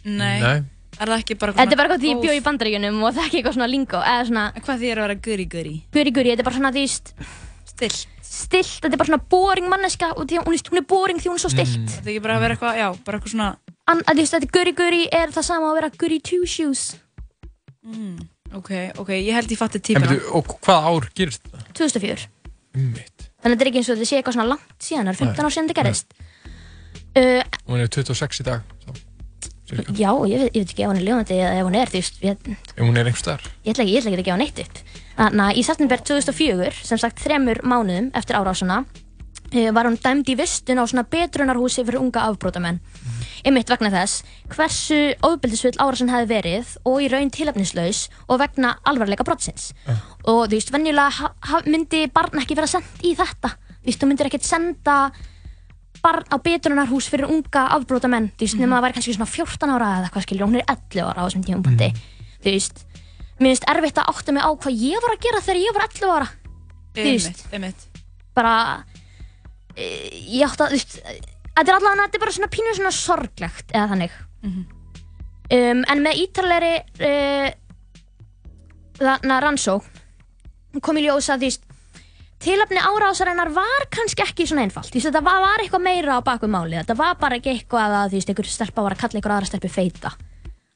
Nei. 0.06 0.40
Nei. 0.40 0.56
Er 0.96 1.10
það 1.12 1.18
ekki 1.20 1.34
bara 1.36 1.52
Þetta 1.52 1.74
er 1.74 1.78
bara 1.82 1.90
hvað 1.92 2.00
því 2.06 2.10
ég 2.14 2.20
bjó 2.22 2.32
í 2.32 2.42
bandaríkjunum 2.46 3.00
og 3.04 3.10
það 3.12 3.20
er 3.20 3.26
ekki 3.28 3.38
eitthvað 3.42 3.56
svona 3.58 3.66
lingo 3.68 3.98
eða 4.00 4.22
svona 4.30 4.44
Hvað 4.64 4.78
því 4.80 4.88
er 4.92 5.00
að 5.00 5.04
vera 5.04 5.16
guri-guri? 5.26 5.72
Guri-guri, 5.92 6.30
þetta 6.32 6.40
er 6.44 6.46
bara 6.48 6.56
svona 6.56 6.70
því 6.72 6.84
Stilt 6.94 7.98
Stilt, 8.26 8.70
þetta 8.80 8.94
er 8.96 9.00
bara 9.02 9.10
svona 9.10 9.26
boring 9.34 9.68
manneska 9.68 10.08
og 10.16 10.24
því, 10.30 10.38
hún, 10.46 10.56
er- 10.56 10.70
hún 10.72 10.80
er 10.80 10.86
boring 10.88 11.20
því 11.20 11.28
hún 11.28 11.36
er 11.36 11.42
svo 11.44 11.50
stilt 11.52 11.74
Þetta 11.92 12.08
er 12.08 12.14
ekki 12.14 12.22
bara 12.24 12.38
að 12.38 12.46
vera 12.46 12.56
eitthvað, 12.56 12.78
já, 12.80 12.86
bara 13.04 13.18
eitthvað 13.20 13.34
svona 13.34 13.50
An, 13.92 14.00
að, 14.00 14.14
þú 14.14 14.22
veist, 14.24 14.36
Þetta 14.38 14.50
guri-guri 14.56 15.02
er 15.20 15.34
það 15.36 15.46
sama 15.50 15.68
að 15.68 15.76
vera 15.82 15.92
guri 16.00 16.18
two-shoes 16.30 16.86
mm, 17.84 18.16
Ok, 18.56 18.72
ok, 19.02 19.12
ég 19.20 19.36
held 19.36 19.52
ég 19.52 19.60
fatti 19.60 19.82
En 19.82 19.86
típuna 19.90 20.08
byrju, 20.14 20.32
og 20.40 20.56
hvað 20.64 20.88
ár 20.94 21.08
gerist 21.18 21.44
þetta? 21.44 21.66
2004 21.76 22.26
Einmitt. 22.76 23.26
Þannig 23.40 23.46
að 23.46 23.56
þetta 23.56 23.64
er 23.64 23.70
ekki 23.72 23.80
eins 23.82 23.88
og 23.90 23.96
þetta 23.96 24.08
sé 24.10 24.16
eitthvað 24.20 24.36
svona 24.36 24.50
langt 24.52 24.86
síðan 24.86 25.08
það 25.08 25.14
er 25.14 25.20
15 25.22 25.36
Nei, 25.36 25.44
ár 25.46 25.54
síðan 25.56 25.68
þetta 25.70 25.80
gerist 25.80 26.16
uh, 27.16 27.42
Hún 27.70 27.80
er 27.82 27.88
26 27.96 28.40
í 28.42 28.46
dag. 28.46 28.60
Þá. 28.84 28.90
cirka. 29.66 29.94
Já, 29.98 30.10
ég 30.30 30.42
veit, 30.44 30.52
ég 30.54 30.62
veit 30.62 30.72
ekki 30.74 30.84
ef 30.84 30.90
hún 30.92 31.00
er 31.00 31.06
ljóðandi 31.08 31.36
eða 31.40 31.54
ef 31.60 31.64
hún 31.66 31.78
er, 31.80 31.90
þú 31.90 31.98
veist, 32.00 32.20
ég, 32.22 32.50
Ef 32.76 32.82
hún 32.84 33.00
er 33.00 33.08
einhvers 33.08 33.22
staðar. 33.24 33.46
ég 33.66 33.72
ætla 33.74 33.82
ekki, 33.86 33.94
ég 33.96 34.02
ætla 34.04 34.12
ekki 34.12 34.22
að 34.22 34.28
gefa 34.28 34.40
neitt 34.42 34.60
upp. 34.62 34.78
Þannig 35.16 35.44
að 35.46 35.58
í 35.58 35.64
september 35.66 36.04
2004, 36.10 36.70
sem 36.86 37.00
sagt 37.02 37.22
þremur 37.24 37.62
mánuðum 37.66 38.10
eftir 38.20 38.36
árásuna, 38.38 38.76
eh, 39.50 39.70
var 39.74 39.88
hún 39.88 39.96
dæmd 39.98 40.28
í 40.30 40.36
vistun 40.38 40.78
á 40.78 40.84
svona 40.86 41.06
betrunarhúsi 41.08 41.82
fyrir 41.88 41.98
unga 42.04 42.28
afbrótamenn. 42.28 42.78
Einmitt 43.44 43.68
vegna 43.70 43.90
þess 43.92 44.22
hversu 44.54 44.98
ofbeldisfull 45.26 45.76
árásin 45.82 46.10
hefði 46.12 46.28
verið 46.30 46.74
og 46.88 47.02
í 47.04 47.08
raun 47.12 47.30
tilefnislaus 47.34 48.06
og 48.28 48.40
vegna 48.40 48.76
alvarleika 48.88 49.26
brottsins. 49.26 49.72
Og 50.24 50.46
þú 50.46 50.56
veist, 50.56 50.72
venjulega 50.72 51.30
myndi 51.66 52.06
barn 52.12 52.40
ekki 52.40 52.56
vera 52.56 52.70
sendt 52.70 53.04
í 53.04 53.14
þetta. 53.18 53.52
Þú 53.82 53.90
veist, 53.90 54.00
þú 54.02 54.08
myndir 54.10 54.30
ekkert 54.30 54.46
senda 54.48 54.96
barn 56.02 56.26
á 56.30 56.36
betrunarhús 56.38 57.08
fyrir 57.10 57.26
unga 57.30 57.66
afbrótamenn, 57.76 58.30
þú 58.36 58.46
veist, 58.46 58.58
nema 58.60 58.76
það 58.78 58.84
væri 58.86 58.96
kannski 58.98 59.14
svona 59.16 59.30
14 59.30 59.72
ára 59.76 59.92
eða 59.98 60.08
eitthvað 60.08 60.26
skilur, 60.26 60.46
hún 60.46 60.58
er 60.60 60.66
11 60.70 61.06
ára 61.06 61.20
á 61.22 61.26
þessum 61.26 61.44
tímapunkti. 61.46 61.88
Þú 62.44 62.52
veist, 62.52 62.82
mér 63.40 63.50
finnst 63.52 63.68
erfitt 63.72 63.98
að 64.02 64.10
átta 64.12 64.34
mig 64.36 64.44
á 64.46 64.50
hvað 64.54 64.82
ég 64.86 65.02
var 65.02 65.14
að 65.16 65.22
gera 65.26 65.40
þegar 65.46 65.62
ég 65.62 65.76
var 65.78 65.86
11 65.88 66.14
ára. 66.16 66.28
Þú 66.96 67.06
veist, 67.08 67.42
bara 68.36 68.54
e, 69.76 69.84
ég 70.36 70.46
átti 70.46 70.62
að, 70.62 70.68
þú 70.68 70.76
veist 70.76 71.00
þetta 71.56 71.72
er 71.72 71.76
allavega, 71.78 72.06
þetta 72.06 72.18
er 72.18 72.24
bara 72.24 72.36
svona 72.38 72.52
pínu 72.52 72.74
svona 72.76 72.94
sorglegt 72.94 73.74
eða 73.74 73.90
þannig. 73.92 74.16
Um, 75.46 75.84
en 75.86 76.02
með 76.02 76.22
ítalegri 76.24 76.74
uh, 77.06 77.48
þarna 78.98 79.40
rannsókn 79.44 80.82
kom 80.84 80.98
í 81.00 81.06
ljósa 81.06 81.38
því 81.40 81.52
tilöfni 82.42 82.80
árásarinnar 82.82 83.50
var 83.54 83.86
kannski 83.92 84.24
ekki 84.26 84.46
svona 84.48 84.66
einfalt. 84.66 84.90
Því 84.92 85.06
þetta 85.08 85.22
var, 85.24 85.40
var 85.42 85.62
eitthvað 85.62 85.84
meira 85.86 86.18
á 86.18 86.26
baku 86.26 86.50
máli. 86.50 86.76
Þetta 86.78 86.96
var 86.98 87.18
bara 87.20 87.38
ekki 87.40 87.54
eitthvað 87.54 87.98
að 88.02 88.14
því 88.14 88.22
einhver 88.26 88.50
stelpa 88.52 88.84
var 88.84 88.96
að 88.96 89.04
kalla 89.04 89.20
einhver 89.20 89.36
aðra 89.36 89.50
stelpu 89.50 89.70
feita 89.72 90.12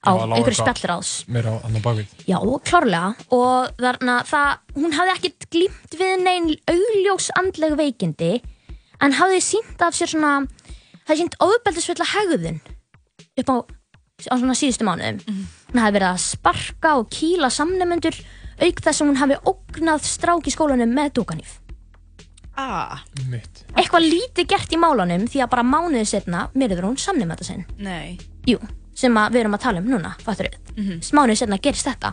á 0.00 0.10
einhverju 0.16 0.56
spjallráðs. 0.62 1.10
Meira 1.28 1.52
á 1.52 1.56
annan 1.68 1.84
bakvið. 1.84 2.14
Já, 2.24 2.38
klárlega. 2.64 3.12
Og 3.36 3.74
þarna 3.82 4.16
það, 4.28 4.62
hún 4.78 4.96
hafði 4.96 5.16
ekkert 5.18 5.50
glýmt 5.52 5.98
við 6.00 6.14
neinn 6.24 6.48
augljós 6.72 7.28
andleg 7.36 7.76
veikindi 7.80 8.32
en 9.04 9.16
hafði 9.16 9.44
sínt 9.44 9.84
af 9.84 9.96
sér 9.96 10.14
svona 10.14 10.32
hafði 11.08 11.18
sínt 11.22 11.36
ofbeldisfulla 11.40 12.06
hegðun 12.14 12.60
upp 13.40 13.48
á, 13.50 13.56
á 14.30 14.34
svona 14.36 14.56
síðustu 14.58 14.84
mánuðum 14.88 15.20
hún 15.26 15.80
hafði 15.80 15.96
verið 15.98 16.08
að 16.10 16.20
sparka 16.26 16.94
og 17.00 17.08
kýla 17.14 17.50
samnemendur 17.50 18.16
auk 18.60 18.80
þess 18.84 19.00
að 19.00 19.06
hún 19.08 19.20
hafði 19.22 19.38
ógnað 19.52 20.04
strák 20.04 20.46
í 20.46 20.54
skólanum 20.54 20.94
með 20.94 21.12
dúkanýf 21.20 21.58
Ah, 22.60 22.98
Mitt. 23.30 23.62
eitthvað 23.78 24.04
lítið 24.10 24.46
gert 24.50 24.72
í 24.74 24.76
málunum 24.76 25.22
því 25.30 25.40
að 25.40 25.50
bara 25.54 25.62
mánuðið 25.64 26.08
setna 26.10 26.42
myrður 26.54 26.90
hún 26.90 26.98
samnemenda 27.00 27.44
sinn 27.46 27.64
nei 27.78 28.18
Jú, 28.48 28.58
sem 28.96 29.16
að 29.16 29.32
við 29.32 29.40
erum 29.40 29.54
að 29.56 29.62
tala 29.64 29.80
um 29.80 29.88
núna, 29.88 30.10
fattur 30.24 30.48
við. 30.48 30.58
Mm 30.76 30.84
-hmm. 30.84 31.00
Smánuð 31.04 31.38
setna 31.38 31.58
gerist 31.58 31.86
þetta. 31.86 32.12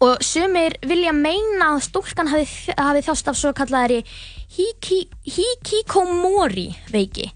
Og 0.00 0.22
sumir 0.22 0.76
vilja 0.86 1.12
meina 1.12 1.74
að 1.74 1.80
stúlkan 1.88 2.28
hafi, 2.28 2.44
hafi 2.78 3.00
þjást 3.02 3.28
af 3.28 3.36
svo 3.36 3.52
kallaðari 3.52 4.04
hiki, 4.56 5.08
hikikomori 5.26 6.76
veiki 6.92 7.32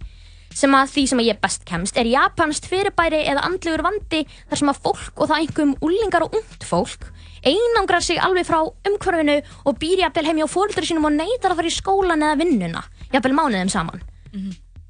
sem 0.55 0.75
að 0.77 0.93
því 0.95 1.05
sem 1.11 1.23
að 1.23 1.29
ég 1.31 1.41
best 1.43 1.65
kemst 1.69 1.99
er 2.01 2.11
japanst 2.11 2.69
fyrirbæri 2.71 3.25
eða 3.25 3.47
andlegur 3.49 3.85
vandi 3.87 4.23
þar 4.51 4.61
sem 4.61 4.73
að 4.73 4.83
fólk 4.87 5.23
og 5.23 5.31
það 5.31 5.43
einhverjum 5.43 5.75
úlingar 5.83 6.27
og 6.27 6.37
ungt 6.39 6.67
fólk 6.69 7.09
einangrar 7.43 8.05
sig 8.05 8.21
alveg 8.23 8.47
frá 8.47 8.61
umhverfinu 8.63 9.41
og 9.67 9.79
býr 9.81 10.05
jafnvel 10.05 10.29
heim 10.29 10.43
hjá 10.43 10.49
fóreldri 10.51 10.87
sínum 10.87 11.09
og 11.09 11.17
neytar 11.17 11.55
að 11.55 11.63
fara 11.63 11.71
í 11.73 11.75
skólan 11.75 12.23
eða 12.23 12.39
vinnuna 12.39 12.85
jafnvel 13.13 13.35
mánuðum 13.35 13.73
saman. 13.73 14.05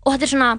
Og 0.05 0.13
þetta 0.13 0.27
er 0.27 0.33
svona 0.35 0.51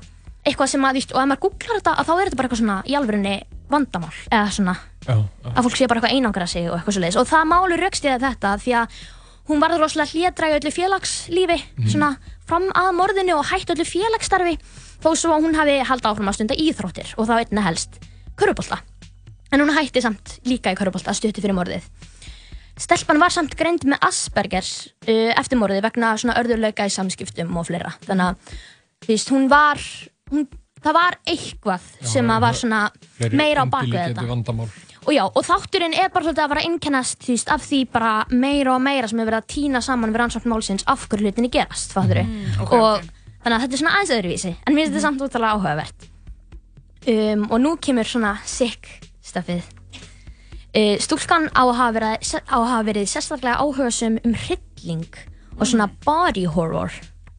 eitthvað 0.44 0.72
sem 0.74 0.86
að, 0.88 0.98
og 1.14 1.20
ef 1.22 1.28
maður 1.30 1.44
googlar 1.46 1.80
þetta 1.80 1.94
að 2.00 2.08
þá 2.08 2.14
er 2.14 2.24
þetta 2.24 2.40
bara 2.40 2.48
eitthvað 2.50 2.62
svona 2.64 2.78
í 2.90 2.96
alvörunni 3.00 3.36
vandamál 3.72 4.14
eða 4.30 4.48
svona 4.52 4.74
Já, 5.04 5.16
já. 5.20 5.52
að 5.54 5.66
fólk 5.68 5.78
sé 5.78 5.88
bara 5.88 6.02
eitthvað 6.02 6.16
einangra 6.18 6.48
sig 6.48 6.70
og 6.70 6.78
eitthvað 6.78 6.98
svo 6.98 7.22
og 7.22 7.30
það 7.30 7.50
málu 7.52 7.78
raukstiða 7.80 8.20
þetta 8.24 8.52
því 8.64 8.76
að 8.80 8.98
hún 9.50 9.60
varður 9.64 9.84
rosalega 9.84 10.12
hlédræg 10.14 10.58
öllu 10.58 10.72
félagslífi 10.72 11.58
svona 11.92 12.12
fram 12.48 12.70
að 12.76 12.92
morðinu 13.00 13.38
og 13.38 13.48
hætt 13.52 13.72
öllu 13.74 13.88
félagsstarfi 13.88 14.58
þó 15.04 15.12
svo 15.20 15.36
að 15.36 15.46
hún 15.48 15.60
hafi 15.60 15.78
haldið 15.84 16.10
áfram 16.10 16.32
að 16.32 16.40
stunda 16.40 16.58
íþróttir 16.64 17.14
og 17.18 17.30
þá 17.30 17.36
einna 17.42 17.68
helst 17.68 18.00
körubólta 18.40 18.80
en 19.54 19.62
hún 19.62 19.74
hætti 19.76 20.02
samt 20.02 20.40
líka 20.50 20.74
í 20.74 20.78
körubólta 20.80 21.14
stuttu 21.14 21.44
fyrir 21.44 21.56
morðið. 21.58 21.86
Stelpan 22.82 23.20
var 23.22 23.30
samt 23.34 23.54
greind 23.54 23.84
með 23.86 24.02
Aspergers 24.08 24.72
uh, 25.06 25.30
eftir 25.38 25.60
morðið 25.62 25.84
vegna 25.86 26.16
svona 26.18 26.40
örðurlauka 26.42 26.88
í 26.90 26.94
samskiptum 26.94 27.54
og 27.60 27.68
fleira. 27.68 27.94
Þannig 28.08 28.32
að 28.32 28.56
þú 29.04 29.12
veist, 29.12 29.30
hún 29.36 29.46
var 29.52 29.84
hún, 30.34 30.48
það 30.82 30.98
var 30.98 31.20
eitthvað 31.30 31.86
sem 32.14 32.34
að 32.34 32.48
var 32.48 32.58
svona 32.58 32.82
meira 33.30 33.62
á 33.62 33.66
undirliggjandi 33.68 34.16
þetta. 34.16 34.28
vandamál. 34.32 34.70
og 35.04 35.14
já, 35.14 35.24
og 35.28 35.46
þátturinn 35.46 35.98
er 36.00 36.10
bara 36.10 36.26
svolítið 36.26 36.46
að 36.48 36.56
að 36.58 36.70
innkennast 36.72 37.28
veist, 37.30 37.52
af 37.54 37.68
því 37.68 37.82
bara 37.94 38.14
meira 38.32 38.74
og 38.74 38.82
meira 38.82 39.12
sem 39.12 39.22
hefur 39.22 39.32
verið 39.32 39.44
að 39.44 39.52
týna 39.54 39.84
saman 39.84 40.16
við 40.16 40.24
rannsókn 40.24 40.50
málsins 40.50 40.88
af 40.90 41.06
hverju 41.12 41.30
hlutinni 41.30 41.52
gerast, 41.54 41.94
fattur 41.94 42.24
Mm, 42.24 42.58
ok, 42.64 42.74
og 42.74 42.90
ok. 42.98 43.23
Þannig 43.44 43.56
að 43.58 43.62
þetta 43.66 43.74
er 43.74 43.82
svona 43.84 43.94
aðeins 43.98 44.16
öðruvísi 44.18 44.56
en 44.66 44.74
mér 44.74 44.84
finnst 44.86 44.94
þetta 44.96 45.06
samt 45.08 45.22
úttalega 45.22 45.54
áhugavert. 45.58 46.10
Um, 47.04 47.48
og 47.52 47.60
nú 47.60 47.76
kemur 47.84 48.08
svona 48.08 48.38
sick 48.48 48.88
stafið 49.24 49.64
Uh, 50.74 50.98
stúlkan 50.98 51.52
á 51.54 51.62
að 51.70 51.76
hafa 51.78 51.94
verið, 52.00 52.30
á 52.50 52.58
að 52.58 52.64
hafa 52.72 52.86
verið 52.88 53.04
sérstaklega 53.12 53.60
áhugasum 53.62 54.16
um 54.26 54.32
hrylling 54.34 55.04
og 55.60 55.68
svona 55.70 55.86
body 56.02 56.48
horror 56.50 56.90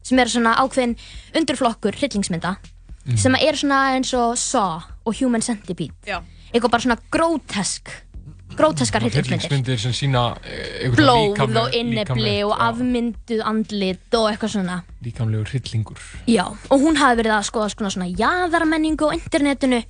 sem 0.07 0.21
er 0.23 0.29
svona 0.31 0.53
ákveðin 0.61 0.93
undirflokkur 1.35 1.97
hryllingsmynda 1.99 2.53
Mhm. 3.05 3.17
sem 3.19 3.35
er 3.35 3.53
svona 3.59 3.81
eins 3.97 4.13
og 4.15 4.37
Saw 4.39 4.79
og 5.05 5.15
Human 5.19 5.41
Centipede. 5.41 5.91
Já. 6.07 6.21
eitthvað 6.53 6.71
bara 6.71 6.81
svona 6.83 6.97
grótesk 7.11 7.91
gróteskar 8.57 9.03
hryllingsmyndir 9.05 9.79
sem 9.79 9.93
sína 9.95 10.23
eh, 10.43 10.89
blóð 10.93 11.39
og 11.43 11.51
líkamlegt, 11.75 12.43
og 12.47 12.53
afmynduð 12.67 13.43
andlit 13.45 14.17
og 14.17 14.27
eitthvað 14.31 14.53
svona. 14.55 14.77
Líkamlegur 15.05 15.51
hryllingur. 15.53 16.01
Já, 16.29 16.45
og 16.49 16.83
hún 16.83 16.99
hafi 16.99 17.21
verið 17.21 17.37
að 17.37 17.47
skoða 17.49 17.71
svona, 17.73 17.93
svona 17.95 18.09
jaðarmenningu 18.11 19.11
á 19.11 19.15
internetinu 19.17 19.81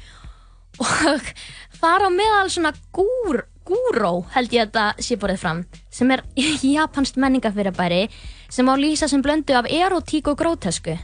og 0.83 1.31
þar 1.81 2.07
á 2.07 2.09
meðal 2.13 2.51
svona 2.51 2.73
gúr, 2.95 3.45
gúró 3.65 4.13
held 4.35 4.53
ég 4.53 4.65
að 4.65 4.73
þetta 4.73 5.07
sé 5.07 5.19
borðið 5.21 5.41
fram 5.45 5.63
sem 5.93 6.11
er 6.15 6.25
japanst 6.75 7.21
menningafyrirbæri 7.21 8.05
sem 8.49 8.69
á 8.69 8.73
lýsa 8.77 9.09
sem 9.11 9.23
blöndu 9.25 9.57
af 9.57 9.69
erotík 9.71 10.29
og 10.31 10.39
grótesku. 10.41 10.99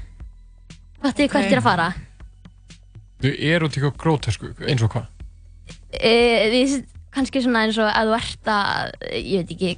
Þetta 1.01 1.23
er 1.23 1.33
hvert 1.33 1.49
ég 1.49 1.57
er 1.57 1.63
að 1.63 1.69
fara? 1.69 1.89
Þau 3.21 3.33
eru 3.37 3.67
til 3.69 3.89
grótesku, 3.97 4.53
eins 4.65 4.81
og 4.85 4.93
hvað? 4.93 5.09
e, 5.91 6.13
því, 6.51 6.63
kannski 7.11 7.41
svona 7.43 7.65
eins 7.65 7.77
og 7.81 7.89
að 7.91 8.11
þú 8.11 8.15
ert 8.19 8.51
að 8.51 8.91
ég 9.17 9.41
veit 9.41 9.51
ekki, 9.55 9.71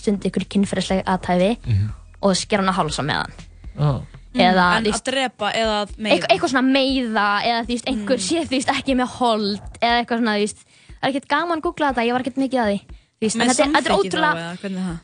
stundi 0.00 0.30
ykkur 0.30 0.44
kynferðisleg 0.54 1.04
aðtæfi 1.04 1.50
Mhm. 1.66 1.90
og 2.22 2.36
skera 2.36 2.62
hann 2.62 2.72
á 2.72 2.78
háls 2.78 2.98
á 3.00 3.04
meðan 3.04 3.32
Ah. 3.78 4.00
eða 4.34 4.64
en 4.78 4.84
þú 4.84 4.92
að 4.94 5.04
drepa 5.04 5.52
eða 5.52 5.74
að 5.82 5.96
meiða. 5.98 6.12
Eitthvað, 6.14 6.30
eitthvað 6.30 6.50
svona 6.50 6.72
meiða 6.72 7.28
eða 7.42 7.60
þú 7.66 7.72
veist, 7.74 7.86
einhver 7.90 8.18
sé 8.20 8.44
þú 8.46 8.54
veist 8.56 8.68
ekki 8.70 8.94
með 8.96 9.08
hold 9.18 9.60
eða 9.82 9.96
eitthvað 10.04 10.18
svona, 10.20 10.34
þú 10.36 10.44
veist 10.44 10.58
það 10.60 11.02
er 11.02 11.08
ekkert 11.10 11.28
gaman 11.28 11.58
að 11.58 11.62
googla 11.62 11.88
þetta, 11.92 12.06
ég 12.06 12.12
var 12.12 12.20
ekkert 12.22 12.36
mikið 12.44 12.60
að 12.60 12.68
því 12.70 12.80
veist, 13.20 13.36
en 13.36 13.40
með 13.40 13.56
þetta, 13.56 13.86
er- 13.90 13.96
ótrúlega 13.98 14.34
eða 14.36 14.58
hvernig 14.60 14.84
það? 14.88 14.98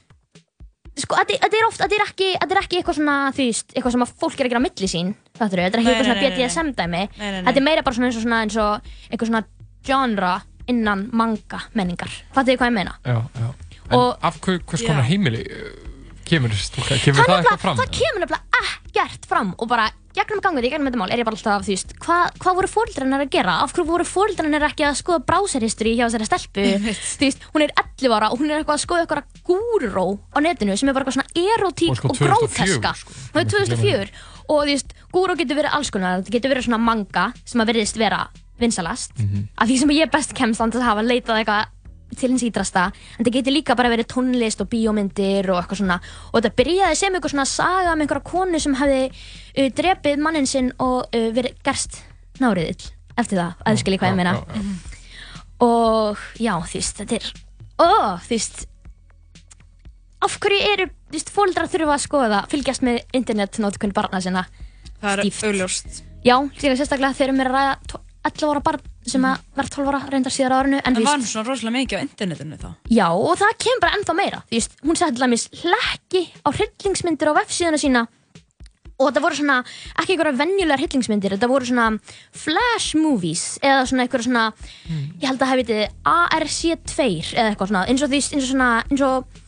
Sko, 0.97 1.12
þetta, 1.17 1.35
er 1.53 1.67
oft, 1.69 1.77
þetta 1.83 1.93
er 1.99 2.05
ekki, 2.07 2.29
þetta 2.41 2.55
er 2.57 2.61
ekki 2.62 2.77
eitthvað 2.81 2.97
svona 2.97 3.17
þú 3.37 3.43
veist, 3.45 3.67
eitthvað 3.77 3.93
sem 3.93 4.05
að 4.07 4.12
fólk 4.17 4.41
er 4.41 4.47
að 4.47 4.49
gera 4.49 4.61
á 4.61 4.67
milli 4.67 4.89
sín 4.89 5.11
þetta 5.37 5.53
er 5.53 5.59
ekki 5.67 5.83
Nei, 5.85 5.93
eitthvað 5.93 6.07
svona. 6.09 6.23
BDSM 6.25 6.69
dæmi. 6.79 7.03
Þetta 7.19 7.57
er 7.61 7.67
meira 7.67 7.83
bara 7.85 7.95
svona 7.97 8.07
eins 8.09 8.17
og 8.17 8.23
svona, 8.25 8.39
eins 8.47 8.57
og 8.57 8.81
eitthvað 9.11 9.29
svona 9.29 9.45
genre 9.85 10.31
innan 10.72 11.07
manga 11.12 11.62
menningar, 11.74 12.11
fattu 12.35 12.52
þið 12.52 12.61
hvað 12.62 12.72
ég 12.72 12.76
meina? 12.81 12.96
Já, 13.05 13.20
já 13.40 13.48
En 13.87 13.98
Og- 14.00 14.16
af 14.26 14.40
hver, 14.42 14.59
hvers 14.66 14.83
Já. 14.83 14.88
konar 14.88 15.05
heimili 15.07 15.44
uh, 15.46 15.66
kemur 16.26 16.50
kemur 16.50 17.22
það, 17.22 17.29
það, 17.29 17.37
eitthvað 17.38 17.61
fram? 17.62 17.76
það 17.79 17.92
kemur 17.94 18.24
nefnilega 18.24 18.46
ekkert 18.96 19.26
fram 19.31 19.52
og 19.61 19.68
bara 19.70 19.85
gegnum 20.16 20.40
gangið 20.42 20.66
í 20.66 20.70
gegnum 20.72 20.88
þetta 20.88 20.98
mál 20.98 21.12
er 21.12 21.20
ég 21.20 21.26
bara 21.29 21.37
alltaf 21.37 21.66
veist, 21.68 21.92
hvað, 22.02 22.38
hvað 22.40 22.57
voru 22.59 22.70
fóreldrarnir 22.72 23.24
að 23.26 23.33
gera 23.37 23.57
af 23.62 23.74
hverju 23.76 23.87
voru 23.90 24.07
fóreldrarnir 24.09 24.64
ekki 24.70 24.87
að 24.88 24.96
skoða 25.02 25.24
browserhistory 25.29 25.92
hjá 25.98 26.07
þessari 26.09 26.29
stelpu 26.31 26.64
veist, 27.22 27.44
hún 27.52 27.66
er 27.66 27.74
11 27.76 28.16
ára 28.16 28.31
og 28.33 28.40
hún 28.40 28.50
er 28.50 28.62
eitthvað 28.62 28.79
að 28.79 28.85
skoða 28.87 29.05
eitthvað 29.05 29.42
gúró 29.46 30.07
á 30.33 30.38
netinu 30.40 30.76
sem 30.81 30.88
er 30.90 30.96
bara 30.96 31.05
eitthvað 31.05 31.18
svona 31.20 31.52
erotík 31.55 31.92
Og 31.92 32.00
sko 32.00 32.11
og 32.11 32.18
2004, 32.18 32.40
gróteska 32.40 32.94
sko. 33.02 33.18
það 33.37 33.42
er 33.44 33.52
2004 33.52 34.09
og 34.46 34.57
þú 34.62 34.72
veist, 34.72 34.96
gúró 35.12 35.37
getur 35.38 35.61
verið 35.61 35.76
alls 35.79 35.92
konar 35.94 36.18
þetta 36.22 36.37
getur 36.38 36.55
verið 36.57 36.68
svona 36.70 36.83
manga 36.83 37.29
sem 37.44 37.61
að 37.62 37.74
verðist 37.74 38.00
vera 38.00 38.24
vinsalast. 38.61 39.12
Mhm. 39.19 39.49
af 39.59 39.69
því 39.69 39.79
sem 39.79 39.88
ég 39.90 40.11
best 40.11 40.35
kemst 40.35 40.61
að 40.61 40.83
hafa 40.83 41.03
leitað 41.03 41.40
eitthvað 41.40 41.66
til 42.16 42.31
hins 42.31 42.45
ídrasta 42.47 42.92
en 43.19 43.25
það 43.25 43.33
getur 43.33 43.53
líka 43.53 43.77
bara 43.77 43.90
verið 43.90 44.07
tónlist 44.12 44.61
og 44.62 44.69
bíómyndir 44.71 45.49
og 45.51 45.59
eitthvað 45.59 45.81
svona. 45.83 46.01
Og 46.33 46.40
þetta 46.40 46.57
byrjaði 46.61 46.97
sem 46.97 47.14
eitthvað 47.14 47.35
svona 47.35 47.49
saga 47.51 47.92
um 47.92 48.01
einhverja 48.05 48.31
konu 48.31 48.61
sem 48.62 48.77
hefði 48.79 49.01
uh, 49.11 49.69
drepið 49.81 50.23
mannin 50.23 50.47
sinn 50.47 50.71
og 50.79 51.09
uh, 51.11 51.31
verið 51.35 51.59
gerst 51.66 52.03
náriðill 52.40 52.92
eftir 53.16 53.40
það, 53.40 53.53
aðskilji 53.64 53.99
hvað 53.99 54.12
ég 54.12 54.19
meina. 54.21 54.35
og 55.64 56.25
já, 56.37 56.53
þú 56.61 56.79
veist, 56.79 56.99
þetta 57.01 57.16
er 57.16 57.31
ó, 57.81 57.88
þú 58.21 58.35
veist 58.35 58.66
af 60.27 60.37
hverju 60.42 60.73
eru, 60.73 60.88
þú 61.09 61.16
veist, 61.16 61.33
fóldrar 61.33 61.71
þurfa 61.73 61.97
að 61.97 62.05
skoða, 62.05 62.42
fylgjast 62.53 62.85
með 62.85 63.01
internetnótkun 63.16 63.95
barna 63.97 64.21
sinna? 64.21 64.45
Það 65.01 65.25
er 65.25 65.49
auðljóst 65.49 66.03
já, 66.27 66.37
sérstaklega 66.61 67.16
þegar 67.16 67.37
mér 67.37 67.51
að 67.51 67.57
ræða 67.57 68.03
11 68.27 68.51
ára 68.51 68.62
barn 68.67 68.93
sem 69.07 69.25
að 69.29 69.47
verða 69.57 69.73
12 69.77 69.91
ára 69.93 70.01
reyndar 70.11 70.35
síðar 70.35 70.55
á 70.55 70.59
árinu 70.61 70.81
en, 70.83 70.99
þú 70.99 71.07
var 71.07 71.23
svona 71.23 71.47
rosalega 71.47 71.77
mikið 71.77 71.99
á 71.99 72.05
internetinu 72.07 72.59
þá? 72.61 72.69
Já, 72.91 73.07
og 73.15 73.35
það 73.39 73.57
kemur 73.62 73.83
bara 73.85 73.99
ennþá 73.99 74.15
meira. 74.19 74.43
Þú 74.51 74.59
veist, 74.59 74.77
hún 74.83 74.99
setti 74.99 75.17
til 75.17 75.25
dæmis 75.25 75.47
hlekki 75.62 76.23
á 76.43 76.49
hryllingsmyndir 76.51 77.31
á 77.31 77.39
vefsíðuna 77.39 77.83
sína. 77.83 78.03
Og 78.97 79.11
þetta 79.11 79.21
voru 79.21 79.37
svona, 79.37 79.57
ekki 80.01 80.15
einhverja 80.15 80.39
venjulegar 80.41 80.81
hryllingsmyndir, 80.81 81.35
þetta 81.37 81.51
voru 81.51 81.67
svona 81.69 81.89
flash 82.33 82.97
movies 82.97 83.43
eða 83.61 83.83
svona 83.91 84.07
einhverja 84.07 84.25
svona 84.25 84.45
ég 85.21 85.27
held 85.29 85.37
að 85.37 85.43
það 85.43 85.53
heiti 85.53 85.81
ARC2 86.12 87.09
eða 87.37 87.51
eitthvað 87.51 87.75
svona, 87.75 87.83
eins 87.93 88.07
og 88.07 88.09
því 88.15 88.23
eins 88.23 88.41
og 88.41 88.49
svona, 88.55 88.71
eins 88.89 89.05
og 89.05 89.43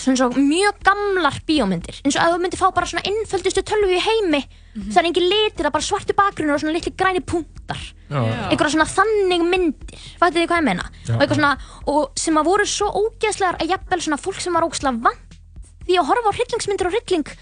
svona 0.00 0.30
og 0.30 0.40
mjög 0.40 0.80
gamlar 0.88 1.36
bíómyndir. 1.48 2.00
Eins 2.00 2.16
og 2.16 2.24
að 2.24 2.32
þú 2.32 2.42
myndir 2.46 2.62
fá 2.62 2.72
bara 2.72 2.88
svona 2.88 3.04
innföldustu 3.12 3.60
tölvu 3.60 4.00
í 4.72 4.80
heimi 4.80 4.92
það 4.92 5.02
er 5.02 5.08
engin 5.08 5.28
litir, 5.28 5.58
það 5.60 5.68
er 5.68 5.74
bara 5.76 5.88
svartu 5.88 6.16
bakgrunur 6.16 6.54
og 6.56 6.62
svona 6.62 6.74
litli 6.76 6.92
græni 6.96 7.20
punktar. 7.20 7.80
Já. 8.12 8.20
einhverja 8.52 8.72
svona 8.74 8.88
þannig 8.88 9.44
myndir. 9.48 10.00
Fattu 10.20 10.40
þið 10.40 10.48
hvað 10.50 10.60
ég 10.60 10.66
meina? 10.66 10.88
Já, 11.06 11.14
og, 11.14 11.22
eitthvað 11.22 11.38
svona, 11.38 11.52
og 11.88 12.20
sem 12.20 12.40
að 12.40 12.48
voru 12.50 12.66
svo 12.68 12.88
ógeðslegar 12.92 13.60
að 13.60 13.72
jafnvel 13.72 14.00
svona 14.04 14.20
fólk 14.20 14.40
sem 14.44 14.52
var 14.52 14.66
ógeðslega 14.66 15.00
vant 15.06 15.38
því 15.86 15.96
að 15.98 16.08
horfa 16.10 16.32
á 16.32 16.36
hryllingsmyndir 16.36 16.88
og 16.90 16.96
hrylling 16.96 17.32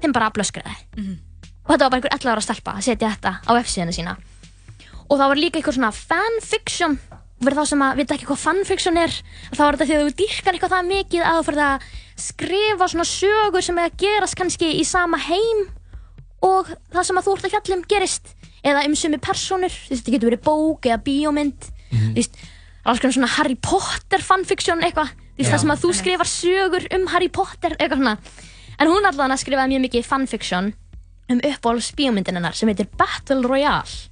þeim 0.00 0.14
bara 0.16 0.30
blöskraði 0.34 0.74
og 1.64 1.72
þetta 1.72 1.84
var 1.84 1.92
bara 1.92 2.00
einhver 2.00 2.14
11 2.16 2.32
ára 2.32 2.44
stelpa 2.44 2.72
að 2.76 2.86
setja 2.88 3.10
þetta 3.14 3.34
á 3.40 3.52
F-síðuna 3.60 3.94
sína. 3.96 4.16
Og 5.08 5.20
það 5.20 5.30
var 5.30 5.40
líka 5.40 5.60
eitthvað 5.60 5.78
svona 5.78 5.92
fanfiction 5.92 6.98
fyrir 7.44 7.58
þá 7.58 7.64
sem 7.68 7.84
að 7.84 8.00
vita 8.00 8.16
ekki 8.16 8.28
hvað 8.28 8.42
fanfiction 8.42 8.98
er 9.00 9.14
þá 9.52 9.62
var 9.64 9.76
þetta 9.76 9.88
því 9.88 9.96
að 9.96 10.04
þú 10.04 10.12
dýrkar 10.20 10.56
eitthvað 10.56 10.74
það 10.74 10.90
mikið 10.90 11.24
að 11.28 11.38
þú 11.38 11.46
fyrir 11.48 11.64
að 11.64 11.88
skrifa 12.24 12.88
svona 12.92 13.08
sögur 13.08 13.64
sem 13.66 13.80
er 13.80 13.90
að 13.90 13.96
gerast 14.04 14.38
kannski 14.38 14.70
í 14.80 14.84
sama 14.88 15.20
heim 15.20 15.64
og 16.44 16.72
það 16.92 17.08
sem 17.08 17.20
að 17.20 17.26
þú 17.26 17.36
ert 17.36 17.48
að 17.48 17.54
fjalla 17.56 17.78
um 17.78 17.86
gerist. 17.94 18.34
Eða 18.64 18.84
um 18.88 18.94
sumi 18.96 19.20
personur 19.20 19.72
þú 19.72 19.90
veist, 19.92 20.04
þetta 20.04 20.14
getur 20.14 20.30
verið 20.30 20.44
bók 20.46 20.86
eða 20.88 21.00
bíómynd 21.04 21.68
þú 21.94 22.14
veist, 22.16 22.38
alls 22.84 23.02
konar 23.02 23.16
svona 23.16 23.32
Harry 23.38 23.58
Potter 23.60 24.24
fanfiction 24.24 24.82
eitthvað, 24.84 25.12
þú 25.34 25.42
veist, 25.42 25.52
það 25.52 25.62
sem 25.64 25.74
að 25.74 25.84
þú 25.84 25.92
skrifar 26.00 26.30
sögur 26.30 26.88
um 26.96 27.06
Harry 27.12 27.30
Potter 27.32 27.76
eitthvað 27.78 28.00
svona. 28.00 28.16
En 28.74 28.90
hún 28.90 29.06
allan 29.06 29.34
að 29.34 29.44
skrifaði 29.44 29.74
mjög 29.74 29.84
mikið 29.86 30.08
fanfiction 30.08 30.72
um 31.30 31.38
uppáhalds 31.40 31.92
bíómyndin 31.96 32.36
hennar 32.40 32.56
sem 32.56 32.68
heitir 32.68 32.90
Battle 32.98 33.44
Royale. 33.46 34.10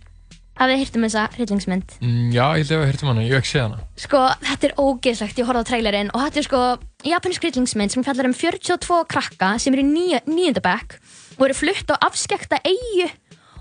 Hafið 0.61 0.75
þið 0.75 0.83
hýrt 0.83 0.97
um 0.99 1.05
þessa 1.07 1.23
hryllingsmynd? 1.33 1.92
Mm, 2.05 2.27
já, 2.35 2.45
ég 2.61 2.68
hef 2.68 2.83
heyrt 2.85 3.03
um 3.03 3.09
hana, 3.09 3.23
ég 3.25 3.33
hef 3.33 3.40
ekki 3.40 3.51
séð 3.55 3.62
hana. 3.64 3.79
Sko, 3.99 4.21
þetta 4.45 4.68
er 4.68 4.75
ógeðslegt, 4.77 5.40
ég 5.40 5.49
horfði 5.49 5.62
á 5.64 5.68
trailerinn 5.71 6.11
og 6.12 6.25
þetta 6.27 6.40
er 6.42 6.47
sko 6.47 6.61
japansk 7.09 7.47
hryllingsmynd 7.47 7.95
sem 7.95 8.05
fjallar 8.05 8.29
um 8.29 8.37
42 8.37 8.99
krakka 9.09 9.55
sem 9.62 9.73
eru 9.73 9.83
í 9.83 9.88
níu, 9.88 10.21
níundabæk 10.29 10.99
og 10.99 11.22
eru 11.40 11.55
flutt 11.55 11.88
á 11.92 11.97
afskekta 12.09 12.61
eigu 12.64 13.09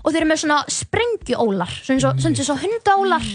og 0.04 0.12
þeir 0.12 0.20
eru 0.24 0.30
með 0.32 0.42
svona 0.44 0.60
sprengjuólar 0.68 1.70
svona 1.82 1.96
eins 1.98 2.04
og- 2.10 2.20
svona 2.20 2.36
eins 2.36 2.50
og 2.50 2.60
hundaólar 2.64 3.26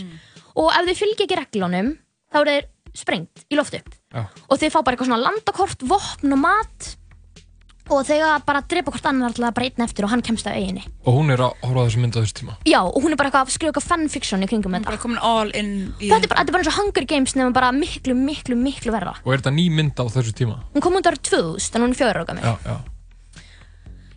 og 0.58 0.72
ef 0.74 0.86
þau 0.90 0.96
fylgja 1.02 1.26
ekki 1.26 1.40
reglunum 1.42 1.98
þá 2.34 2.38
eru 2.42 2.52
þeir 2.52 2.66
sprengt 2.98 3.44
í 3.52 3.56
loft 3.56 3.74
upp. 3.78 3.90
Já. 4.14 4.24
og 4.50 4.58
þeir 4.58 4.72
fá 4.74 4.82
bara 4.84 4.96
eitthvað 4.98 5.06
svona 5.12 5.22
landakort, 5.22 5.82
vopn 5.86 6.32
og 6.34 6.40
mat. 6.40 6.96
Og 7.90 8.04
þeir 8.04 8.44
bara 8.44 8.60
drepa 8.68 8.92
hvort 8.92 9.06
annar 9.08 9.30
alltaf 9.30 9.54
bara 9.56 9.64
einn 9.70 9.84
eftir 9.86 10.04
og 10.04 10.10
hann 10.12 10.22
kemst 10.22 10.46
af 10.46 10.58
eiginni 10.60 10.84
Og 11.06 11.14
hún 11.16 11.32
er 11.32 11.38
að 11.40 11.54
horfa 11.64 11.80
á 11.80 11.88
þessu 11.88 12.02
mynd 12.04 12.18
á 12.18 12.20
þessu 12.20 12.34
tíma? 12.36 12.56
Já, 12.68 12.82
og 12.84 13.00
hún 13.02 13.14
er 13.14 13.16
bara 13.16 13.30
eitthvað 13.30 13.48
að 13.48 13.54
skrifa 13.56 13.72
eitthvað 13.72 13.88
fanfiction 13.88 14.44
í 14.44 14.48
kringum 14.50 14.74
þetta. 14.76 14.84
bara 14.90 14.98
komin 14.98 15.20
all 15.24 15.52
in 15.56 15.94
í 16.02 16.10
Þetta 16.12 16.24
er 16.26 16.28
bara, 16.28 16.42
þetta 16.44 16.50
er 16.50 16.52
bara 16.52 16.64
eins 16.66 16.72
og 16.74 16.78
Hunger 16.84 17.06
Games 17.08 17.34
nema 17.40 17.54
bara 17.56 17.72
miklu, 17.72 18.14
miklu, 18.14 18.56
miklu 18.60 18.92
verra. 18.92 19.16
Og 19.24 19.32
er 19.32 19.38
þetta 19.40 19.56
ný 19.56 19.70
mynd 19.72 19.96
á 19.96 20.04
þessu 20.04 20.34
tíma? 20.36 20.60
Hún 20.76 20.82
kom 20.84 21.00
árið 21.00 21.22
2000, 21.32 21.76
en 21.76 21.82
hún 21.88 21.96
er 21.96 21.96
fjóra 21.96 22.12
ára 22.20 22.26
gammal 22.28 22.84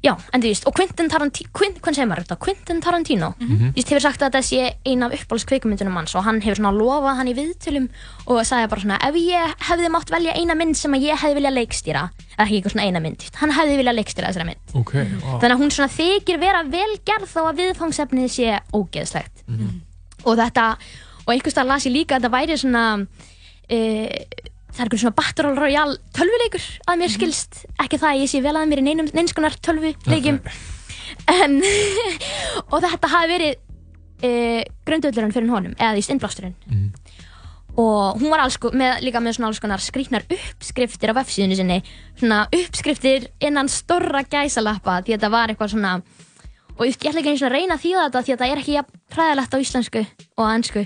Já, 0.02 0.14
en 0.32 0.40
þú 0.40 0.48
veist, 0.48 0.64
og 0.64 0.72
Quentin 0.72 1.10
Tarantino 1.12 1.50
Hvernig 1.52 1.94
segir 1.94 2.06
maður 2.08 2.24
þetta? 2.24 2.36
Quentin 2.40 2.78
Tarantino 2.80 3.34
Mhm. 3.38 3.56
Þú 3.58 3.74
veist, 3.76 3.90
hefur 3.90 4.00
sagt 4.00 4.20
að 4.22 4.30
þetta 4.30 4.42
sé 4.48 4.60
ein 4.86 5.02
af 5.02 5.12
uppáhalds 5.12 5.44
kveikmyndunum 5.50 5.96
hans 5.98 6.14
og 6.16 6.24
hann 6.24 6.40
hefur 6.40 6.56
svona 6.56 6.72
lofað 6.72 7.16
hann 7.18 7.28
í 7.28 7.34
viðtölum 7.36 7.88
og 8.26 8.40
sagði 8.48 8.68
bara 8.70 8.80
svona, 8.80 8.98
ef 9.08 9.14
ég 9.14 9.54
hefði 9.68 9.90
mátt 9.92 10.10
velja 10.10 10.32
eina 10.40 10.54
mynd 10.56 10.74
sem 10.76 10.92
að 10.96 11.04
ég 11.04 11.18
hefði 11.20 11.36
viljað 11.40 11.56
leikstýra 11.58 12.04
eða 12.38 12.46
ekki 12.46 12.56
eitthvað 12.62 12.72
svona 12.72 12.86
eina 12.88 13.00
mynd, 13.04 13.28
hann 13.42 13.50
hefði 13.52 13.76
viljað 13.82 13.98
leikstýra 14.00 14.30
þessari 14.32 14.46
mynd 14.46 14.74
Ok, 14.80 14.92
wow 15.20 15.38
þannig 15.40 15.54
að 15.56 15.60
hún 15.60 15.70
svona 15.76 15.92
þykir 16.00 16.40
vera 16.40 16.62
vel 16.64 16.96
gerð 17.04 17.28
þó 17.28 17.40
að 17.50 17.60
viðfangsefnið 17.60 18.28
sé 18.38 18.60
ógeðslegt 18.72 19.44
Mhm. 19.48 19.80
og 20.24 20.36
þetta 20.38 20.76
og 21.26 21.34
einhvers 21.34 21.52
stað 21.54 21.66
las 21.66 21.84
ég 21.84 21.92
líka 21.92 22.16
að 22.16 22.22
þetta 22.24 22.32
væri 22.40 22.56
svona 22.56 23.06
e, 23.68 24.24
það 24.70 24.80
er 24.80 24.86
einhvern 24.86 25.02
svona 25.02 25.18
Battle 25.18 25.54
Royale 25.56 25.96
tölvuleikur 26.16 26.66
að 26.86 27.00
mér 27.00 27.14
skilst. 27.14 27.64
Ekki 27.82 27.98
það 28.00 28.12
að 28.12 28.22
ég 28.22 28.30
sé 28.32 28.42
vel 28.44 28.54
að 28.56 28.68
mér 28.70 28.82
í 28.82 28.86
neinum, 28.86 29.10
neinskonar 29.16 29.56
tölvuleikjum. 29.64 30.40
En 31.30 31.58
og 32.70 32.78
þetta 32.84 33.10
hafi 33.10 33.32
verið 33.34 33.58
e, 34.22 34.30
grundöldurinn 34.86 35.34
fyrir 35.34 35.52
honum 35.52 35.74
eða 35.78 35.96
því 35.96 36.14
innblásturinn. 36.14 36.56
Og 37.80 38.18
hún 38.20 38.32
var 38.32 38.42
alls, 38.44 38.58
með, 38.74 38.96
líka 39.06 39.22
með 39.22 39.36
svona 39.36 39.50
alls 39.50 39.60
konar 39.62 39.82
skrýtnar 39.82 40.26
uppskriftir 40.26 41.12
á 41.14 41.18
vefsíðunni 41.20 41.58
sinni. 41.58 41.78
Svona 42.18 42.42
uppskriftir 42.48 43.30
innan 43.42 43.70
stórra 43.70 44.24
gæsalappa 44.26 45.00
því 45.04 45.16
þetta 45.16 45.32
var 45.32 45.52
eitthvað 45.52 45.76
svona 45.76 46.00
og 46.80 46.86
ég 46.88 46.96
ætla 46.96 47.20
ekki 47.20 47.28
einu 47.34 47.40
svona 47.40 47.50
að 47.50 47.58
reyna 47.58 47.76
að 47.76 47.82
þýða 47.84 48.04
þetta 48.06 48.20
því 48.24 48.32
að 48.32 48.38
þetta 48.40 48.46
er 48.50 48.60
ekki 48.62 48.74
jafn 48.76 49.00
hræðilegt 49.14 49.54
á 49.54 49.58
íslensku 49.60 50.02
og 50.40 50.46
ennsku 50.48 50.84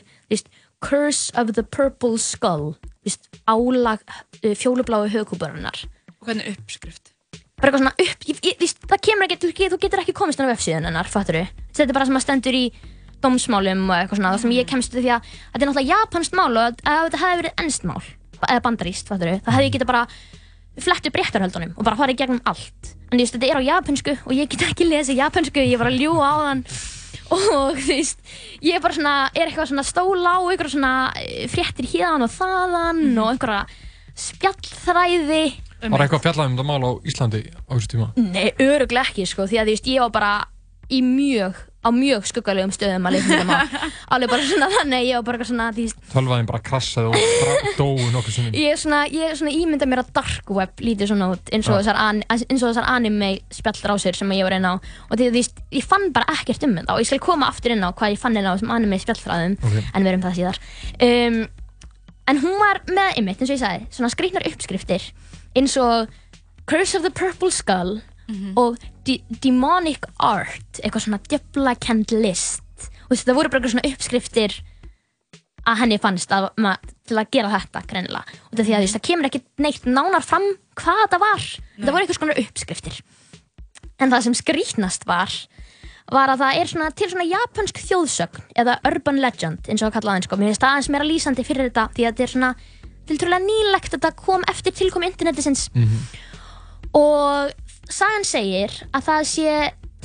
Curse 0.85 1.33
of 1.39 1.55
the 1.55 1.63
Purple 1.63 2.19
Skull 2.19 2.75
Vist, 3.05 3.29
álag 3.47 4.05
uh, 4.05 4.55
fjólubláu 4.57 5.05
högkúparinnar 5.13 5.85
Og 6.21 6.29
hvernig 6.31 6.55
uppskrift? 6.55 7.15
bara 7.55 7.71
eitthvað 7.71 7.85
svona 7.85 7.95
upp 8.03 8.27
ég, 8.29 8.41
ég, 8.45 8.57
víst, 8.61 8.81
það 8.91 9.01
kemur 9.07 9.27
ekki, 9.29 9.39
þú, 9.41 9.53
þú 9.73 9.79
getur 9.85 10.03
ekki 10.03 10.15
komist 10.17 10.41
inn 10.41 10.49
á 10.49 10.53
vefsíðun 10.53 10.89
hennar, 10.89 11.09
fattur 11.09 11.39
þetta 11.45 11.87
er 11.87 11.97
bara 11.97 12.09
sem 12.09 12.19
að 12.19 12.25
stendur 12.27 12.59
í 12.59 12.65
dómsmálum 13.25 13.85
og 13.89 13.95
eitthvað 13.97 14.21
svona 14.21 14.33
það 14.35 14.43
sem 14.43 14.55
ég 14.57 14.69
kemst 14.69 14.97
því 14.97 15.13
að 15.15 15.29
þetta 15.31 15.63
er 15.63 15.71
náttúrulega 15.71 15.93
japanskt 15.95 16.37
mál 16.37 16.51
og 16.51 16.65
ef 16.67 16.83
þetta 16.85 17.21
hefði 17.23 17.41
verið 17.41 17.63
ennst 17.65 17.87
mál 17.89 18.03
eða 18.45 18.65
bandaríst, 18.67 19.09
fattur 19.09 19.33
það 19.39 19.55
hefði 19.57 19.69
ég 19.69 19.77
getið 19.79 19.91
bara 19.93 20.03
flett 20.85 21.09
upp 21.09 21.19
réttarhöldunum 21.21 21.73
og 21.79 21.87
bara 21.87 21.99
farið 21.99 22.19
gegnum 22.19 22.43
allt. 22.51 22.91
En 23.09 23.17
þú 23.17 23.23
veist, 23.23 23.37
þetta 23.37 23.51
er 23.53 23.61
á 23.63 23.69
japansku 23.69 24.17
og 24.27 24.33
ég 24.35 24.51
get 24.51 24.67
ekki 24.67 24.89
lesið 24.89 25.21
japansku, 25.23 25.63
ég 25.63 25.81
var 25.81 25.89
að 25.93 26.01
ljúa 26.03 26.27
á 26.27 26.35
þann 26.49 26.65
og 27.33 27.79
þú 27.79 27.89
veist, 27.89 28.21
ég 28.65 28.77
er 28.77 28.83
bara 28.85 28.97
svona 28.97 29.15
er 29.33 29.49
eitthvað 29.49 29.71
svona 29.73 29.87
stóla 29.87 30.37
á 30.37 30.41
einhverja 30.43 30.75
svona 30.75 30.95
eh, 31.21 31.45
fréttir 31.51 31.89
hérðan 31.89 32.27
og 32.27 32.33
þaðan 32.35 33.05
og 33.23 33.31
einhverja 33.33 33.63
spjallþræði 34.25 35.45
Var 35.85 36.01
eitthvað 36.01 36.23
fjallað 36.25 36.47
um 36.49 36.55
þetta 36.57 36.67
mál 36.69 36.85
á 36.89 36.91
Íslandi 37.05 37.41
á 37.53 37.73
þessu 37.75 37.91
tíma? 37.93 38.07
Nei, 38.17 38.47
öruglega 38.63 39.05
ekki 39.05 39.27
sko, 39.29 39.45
því 39.51 39.59
að 39.61 39.67
þú 39.69 39.75
veist, 39.75 39.89
ég 39.93 40.05
var 40.05 40.13
bara 40.15 40.33
í 40.89 41.01
mjög, 41.05 41.59
á 41.85 41.89
mjög 41.93 42.25
skuggalegum 42.31 42.73
stöðum 42.73 43.05
að 43.09 43.15
leikna 43.19 43.37
þetta 43.37 43.47
mál. 43.51 43.91
Alveg 44.17 44.31
bara 44.33 44.47
svona 44.49 44.69
þannig, 44.73 45.05
ég 45.11 45.19
var 45.19 45.25
bara 45.29 45.37
eitthvað 45.39 45.51
svona, 45.51 45.67
veist, 45.77 45.99
Tölvaðin 46.15 46.49
bara 46.49 46.61
krassaði 46.65 47.11
og 47.13 47.69
dóu 47.79 48.07
nokkur 48.15 48.33
sinnum. 48.35 48.57
ég 48.57 48.73
er 48.73 48.81
svona, 48.81 49.01
ég 49.13 49.31
er 49.33 49.37
svona 49.41 49.53
ímynda 49.55 49.89
mér 49.91 50.03
að 50.05 50.13
dark 50.17 50.53
web 50.57 50.85
lítið 50.85 51.11
svona 51.13 51.29
út 51.35 51.53
eins 51.55 51.69
og 51.69 51.77
þessar, 51.81 52.01
an, 52.01 52.23
eins 52.33 52.63
og 52.63 52.71
þessar 52.71 52.89
anime 52.95 53.31
spjallrásir 53.53 54.17
sem 54.17 54.33
ég 54.37 54.47
var 54.49 54.57
inn 54.57 54.65
á 54.69 54.75
og 54.81 55.15
því 55.21 55.29
veist, 55.35 55.61
ég 55.75 55.85
fann 55.85 56.09
bara 56.17 56.29
ekkert 56.39 56.65
um 56.69 56.75
þetta 56.81 56.97
og 56.97 57.05
ég 57.05 57.11
skal 57.13 57.23
koma 57.25 57.51
aftur 57.53 57.75
inn 57.77 57.85
á 57.85 57.93
hvað 57.93 58.15
ég 58.17 58.23
fann 58.25 58.37
inn 58.41 58.49
á 58.49 58.55
þessum 58.57 58.73
anime 58.77 59.01
spjallræðum 59.03 59.59
Ok. 59.61 59.77
en 59.93 60.03
við 60.07 60.13
erum 60.15 60.25
það 60.25 60.39
síðar. 60.41 60.61
Um, 61.05 61.39
en 62.33 62.41
hún 62.41 62.57
var 62.61 62.81
með 62.89 63.19
einmitt, 63.21 63.41
eins 63.45 63.51
og 63.53 63.57
ég 63.59 63.63
sagði, 63.65 63.87
svona 63.93 64.13
skrýtnar 64.15 64.47
uppskriftir 64.49 65.11
eins 65.59 65.75
og 65.77 66.09
Curse 66.65 66.97
of 66.97 67.05
the 67.05 67.13
Purple 67.13 67.51
Skull 67.53 67.99
og 68.57 68.77
D 69.05 69.19
Demonic 69.43 70.07
Art 70.19 70.81
eitthvað 70.83 71.07
svona 71.07 71.21
djöflakend 71.29 72.15
list. 72.21 72.63
Og 73.05 73.13
þú 73.13 73.17
veist, 73.17 73.27
það 73.29 73.39
voru 73.39 73.51
bara 73.51 73.61
eitthvað 73.61 73.75
svona 73.75 73.91
uppskriftir 73.93 74.57
að 75.65 75.79
henni 75.81 75.99
fannst 75.99 76.33
að, 76.33 76.51
ma, 76.61 76.77
til 77.09 77.19
að 77.21 77.31
gera 77.33 77.53
þetta 77.53 77.85
greinilega. 77.89 78.39
Og 78.51 78.59
því 78.59 78.65
að 78.65 78.75
þú 78.75 78.85
veist, 78.85 78.97
það 78.99 79.07
kemur 79.09 79.29
ekki 79.31 79.43
neitt 79.65 79.87
nánar 79.89 80.25
fram 80.25 80.47
hvað 80.77 81.03
þetta 81.05 81.21
var. 81.23 81.49
Það 81.79 81.93
voru 81.93 82.05
eitthvað 82.05 82.21
svona 82.21 82.39
uppskriftir. 82.45 83.03
En 84.01 84.11
það 84.11 84.25
sem 84.27 84.35
skrýtnast 84.35 85.07
var 85.07 85.33
var 86.13 86.29
að 86.29 86.43
það 86.43 86.59
er 86.61 86.69
svona 86.69 86.91
til 86.93 87.09
svona 87.09 87.25
japansk 87.25 87.79
þjóðsögn 87.81 88.43
eða 88.61 88.77
urban 88.91 89.21
legend 89.23 89.71
eins 89.71 89.81
og 89.83 89.89
að 89.89 89.95
kalla 89.97 90.17
það 90.19 90.27
sko. 90.27 90.37
mér 90.37 90.51
finnst 90.51 90.65
það 90.65 90.75
aðeins 90.75 90.91
meira 90.93 91.09
lýsandi 91.09 91.45
fyrir 91.49 91.71
þetta 91.71 91.85
því 91.95 92.05
að 92.05 92.11
þetta 92.11 92.25
er 92.27 92.33
svona 92.35 92.51
tiltrúlega 93.09 93.47
nýlegt 93.47 93.95
þetta 93.95 94.11
kom 94.19 94.45
eftir 94.53 94.77
tilkom 94.77 95.07
internetisins 95.09 95.63
og 96.93 97.55
sagan 97.91 98.27
segir 98.27 98.73
að 98.93 99.07
það 99.09 99.29
sé 99.31 99.55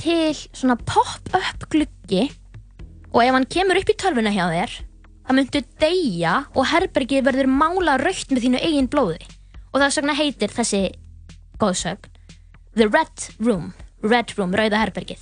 til 0.00 0.36
svona 0.56 0.76
pop-up 0.88 1.66
gluggi 1.72 2.28
og 3.10 3.20
ef 3.24 3.34
hann 3.34 3.48
kemur 3.50 3.80
upp 3.80 3.90
í 3.92 3.98
tölvuna 4.00 4.32
hjá 4.34 4.46
þér 4.52 4.78
það 5.26 5.38
myndu 5.38 5.62
deyja 5.82 6.34
og 6.54 6.66
herbergið 6.72 7.26
verður 7.28 7.50
mála 7.52 7.98
raukt 8.00 8.32
með 8.32 8.46
þínu 8.46 8.62
eigin 8.66 8.88
blóði. 8.90 9.20
Og 9.70 9.78
það 9.78 9.92
sagna 9.94 10.16
heitir 10.18 10.50
þessi 10.50 10.80
góðsögn 11.60 12.08
The 12.74 12.88
Red 12.90 13.28
Room 13.38 13.70
Red 14.02 14.32
Room, 14.38 14.54
rauða 14.56 14.80
herbergið. 14.80 15.20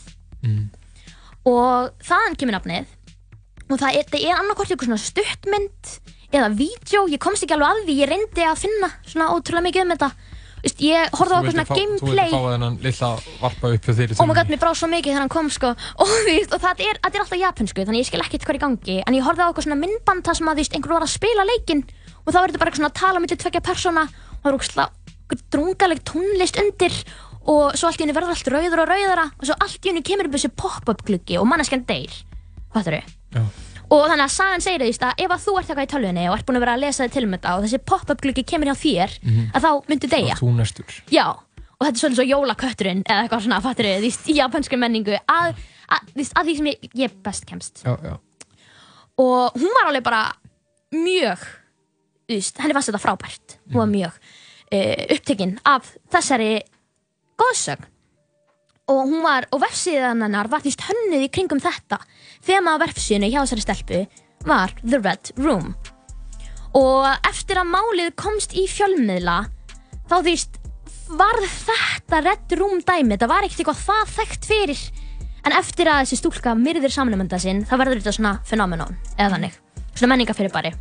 Og 1.49 1.91
þaðan 2.05 2.39
kemur 2.39 2.57
nafnið. 2.57 2.87
Og 3.69 3.81
það 3.81 3.99
er, 3.99 4.15
er 4.23 4.39
annarkvort 4.39 4.71
eitthvað 4.71 4.89
svona 4.89 5.03
stuttmynd 5.03 5.93
eða 6.33 6.49
vídeo, 6.57 7.07
ég 7.09 7.21
komst 7.21 7.45
ekki 7.45 7.57
alveg 7.57 7.69
að 7.69 7.87
því 7.89 7.97
ég 7.99 8.11
reyndi 8.13 8.45
að 8.45 8.63
finna 8.63 8.91
svona 9.05 9.31
ótrúlega 9.35 9.65
mikið 9.67 9.85
um 9.85 9.93
þetta 9.95 10.11
Vist, 10.65 10.81
ég 10.83 11.13
horfði 11.15 11.35
á 11.35 11.39
eitthvað 11.39 11.55
svona 11.55 11.67
Þú 11.69 11.79
gameplay 11.79 12.29
vildi 12.29 12.35
fá 12.35 12.53
þennan 12.53 12.79
lilla 12.85 13.11
varpa 13.43 13.71
upp 13.75 13.89
hjá 13.89 13.93
þér 13.99 14.13
í 14.13 14.17
oh 14.19 14.27
my 14.27 14.35
god, 14.35 14.39
tölvunni. 14.39 14.55
mér 14.55 14.63
brá 14.63 14.71
svo 14.75 14.89
mikið 14.91 15.13
þegar 15.13 15.25
hann 15.25 15.33
kom 15.35 15.51
sko. 15.55 15.71
Og, 16.01 16.11
þú 16.11 16.25
veist, 16.27 16.57
og 16.57 16.63
það 16.65 16.83
er, 16.89 17.01
er 17.05 17.23
alltaf 17.23 17.39
japansku 17.43 17.85
þannig 17.85 18.03
ég 18.03 18.11
skil 18.11 18.23
ekkert 18.25 18.47
hvað 18.47 18.55
er 18.55 18.59
í 18.59 18.63
gangi. 18.65 18.99
En 19.05 19.19
ég 19.19 19.27
horfði 19.27 19.45
á 19.45 19.49
eitthvað 19.49 19.69
svona 19.69 19.81
myndband 19.83 20.27
þar 20.27 20.41
sem 20.41 20.51
að 20.51 20.59
þú 20.59 20.65
veist, 20.65 20.77
einhver 20.79 20.97
var 20.97 21.07
að 21.07 21.15
spila 21.15 21.47
leikinn. 21.49 21.85
Og 22.25 22.35
þá 22.35 22.41
er 22.41 22.49
þetta 22.49 22.63
bara 22.63 22.73
eitthvað 22.73 22.83
svona 22.83 22.93
að 22.93 23.01
tala 23.03 23.23
myndið 23.23 23.43
tvekja 23.45 23.65
persóna. 23.69 24.05
Og 24.09 24.43
það 24.43 24.51
er 24.51 24.59
eitthvað 24.59 25.45
drungaleg 25.55 26.03
tónlist 26.09 26.61
undir. 26.63 26.99
Og 27.49 27.79
svo 27.79 27.89
allt 27.89 28.01
í 28.01 28.05
henni 28.05 28.17
verður 28.17 28.35
allt 28.35 28.53
rauður 28.53 28.85
og 28.85 28.91
rauðara. 28.91 29.29
Og 29.39 29.49
svo 29.49 29.57
allt 29.63 29.81
í 29.81 29.93
henni 29.93 30.05
kemur 30.05 30.29
upp 30.29 30.37
þessi 30.37 30.53
pop-up 30.53 31.07
gluggi 31.09 31.39
og 31.41 31.49
manneskjan 31.49 31.87
deyr. 31.89 32.13
Fattar 32.75 33.01
Já. 33.33 33.45
Og 33.89 34.03
þannig 34.11 34.25
að 34.27 34.33
sagan 34.35 34.61
segir 34.65 34.83
því 34.85 35.07
að 35.09 35.21
ef 35.25 35.31
að 35.33 35.45
þú 35.47 35.53
ert 35.59 35.69
eitthvað 35.71 35.87
í 35.87 35.91
tölvunni 35.95 36.25
og 36.29 36.35
ert 36.37 36.47
búin 36.49 36.59
að 36.59 36.65
vera 36.67 36.75
að 36.77 36.83
lesa 36.85 37.05
þig 37.07 37.13
til 37.15 37.25
um 37.25 37.35
þetta 37.37 37.53
og 37.57 37.63
þessi 37.65 37.79
pop-up 37.89 38.21
gluggi 38.25 38.45
kemur 38.45 38.69
hjá 38.69 38.77
þér 38.83 39.15
Mhm. 39.23 39.45
að 39.55 39.65
þá 39.65 39.71
myndu 39.89 40.11
deyja 40.13 40.35
Þú 40.37 40.51
næstur. 40.59 40.99
Já, 41.11 41.27
og 41.31 41.83
þetta 41.87 41.95
er 41.97 42.03
svolítið 42.03 42.21
svo 42.21 42.27
jólakötturinn 42.29 43.03
eða 43.09 43.23
eitthvað 43.25 43.45
svona, 43.47 43.61
fattur 43.65 43.85
þið, 43.89 44.29
í 44.29 44.35
japansku 44.37 44.77
menningu 44.77 45.17
að, 45.29 45.55
að, 45.89 46.01
að 46.37 46.45
því 46.51 46.57
sem 46.59 46.67
ég, 46.67 46.91
ég 46.95 47.17
best 47.25 47.47
kemst. 47.47 47.83
Já, 47.87 47.97
já. 48.05 48.19
Og 49.19 49.53
hún 49.57 49.73
var 49.79 49.89
alveg 49.89 50.05
bara 50.05 50.23
mjög, 50.95 51.39
þú 52.29 52.35
veist, 52.37 52.59
henni 52.61 52.75
fannst 52.77 52.91
þetta 52.93 53.03
frábært. 53.03 53.57
Hún 53.73 53.81
var 53.83 53.89
mjög 53.91 54.13
uh, 54.73 55.15
upptekinn 55.17 55.57
af 55.65 55.95
þessari 56.13 56.61
góðsögn. 57.41 57.89
Og 58.89 59.03
hún 59.05 59.21
var, 59.25 59.45
og 59.53 59.61
vefsíðan 59.61 60.23
hennar 60.25 60.49
var 60.49 60.63
því 60.65 60.73
hönnuð 60.87 61.25
í 61.27 61.31
kringum 61.33 61.61
þetta. 61.61 61.99
Þema 62.49 62.79
af 62.79 62.87
vefsíðinu 62.87 63.29
hjá 63.29 63.43
þessari 63.43 63.61
stelpu 63.61 63.97
var 64.49 64.71
The 64.81 64.99
Red 65.03 65.35
Room. 65.37 65.75
Og 66.79 67.05
eftir 67.29 67.59
að 67.61 67.75
málið 67.75 68.15
komst 68.17 68.55
í 68.57 68.65
fjölmiðla, 68.73 69.43
þá 70.09 70.15
þú 70.15 70.21
veist, 70.25 70.57
varð 71.19 71.45
þetta 71.67 72.23
Red 72.25 72.55
Room 72.57 72.81
dæmi, 72.81 73.19
þetta 73.19 73.29
var 73.29 73.45
ekkert 73.45 73.61
eitthvað 73.67 73.85
það 73.85 74.15
þekkt 74.15 74.49
fyrir. 74.49 74.87
En 75.45 75.59
eftir 75.61 75.93
að 75.93 76.01
þessi 76.07 76.21
stúlka 76.23 76.57
myrðir 76.57 76.95
samnumönda 76.97 77.41
sinn, 77.43 77.67
þá 77.69 77.77
verður 77.83 78.01
þetta 78.01 78.17
svona 78.17 78.35
fenómenón, 78.49 78.97
eða 79.19 79.35
þannig, 79.37 79.61
svona 79.93 80.13
menningafyrirbæri. 80.15 80.73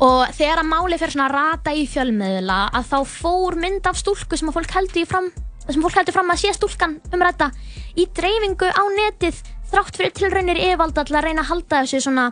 Og 0.00 0.24
þegar 0.32 0.64
að 0.64 0.72
málið 0.72 1.04
fer 1.04 1.16
svona 1.18 1.28
að 1.28 1.36
rata 1.36 1.76
í 1.76 1.84
fjölmiðla, 1.84 2.60
að 2.80 2.92
þá 2.94 2.98
fór 3.12 3.60
mynd 3.60 3.92
af 3.92 4.00
stúlku 4.00 4.40
sem 4.40 4.56
fólk 4.56 4.72
heldur 4.72 5.08
fram, 5.08 5.32
fólk 5.68 6.00
heldur 6.00 6.16
fram 6.16 6.32
að 6.32 6.46
sé 6.46 6.56
stúlkan 6.56 6.96
um 7.12 7.28
þetta, 7.28 7.52
í 8.00 8.08
dreifingu 8.16 8.72
á 8.72 8.84
netið, 8.96 9.44
þrátt 9.70 9.96
fyrir 9.98 10.12
tilraunir 10.16 10.60
yfirvalda 10.60 11.04
til 11.06 11.16
að 11.16 11.26
reyna 11.28 11.44
að 11.44 11.50
halda 11.52 11.80
þessu 11.84 12.00
svona, 12.04 12.26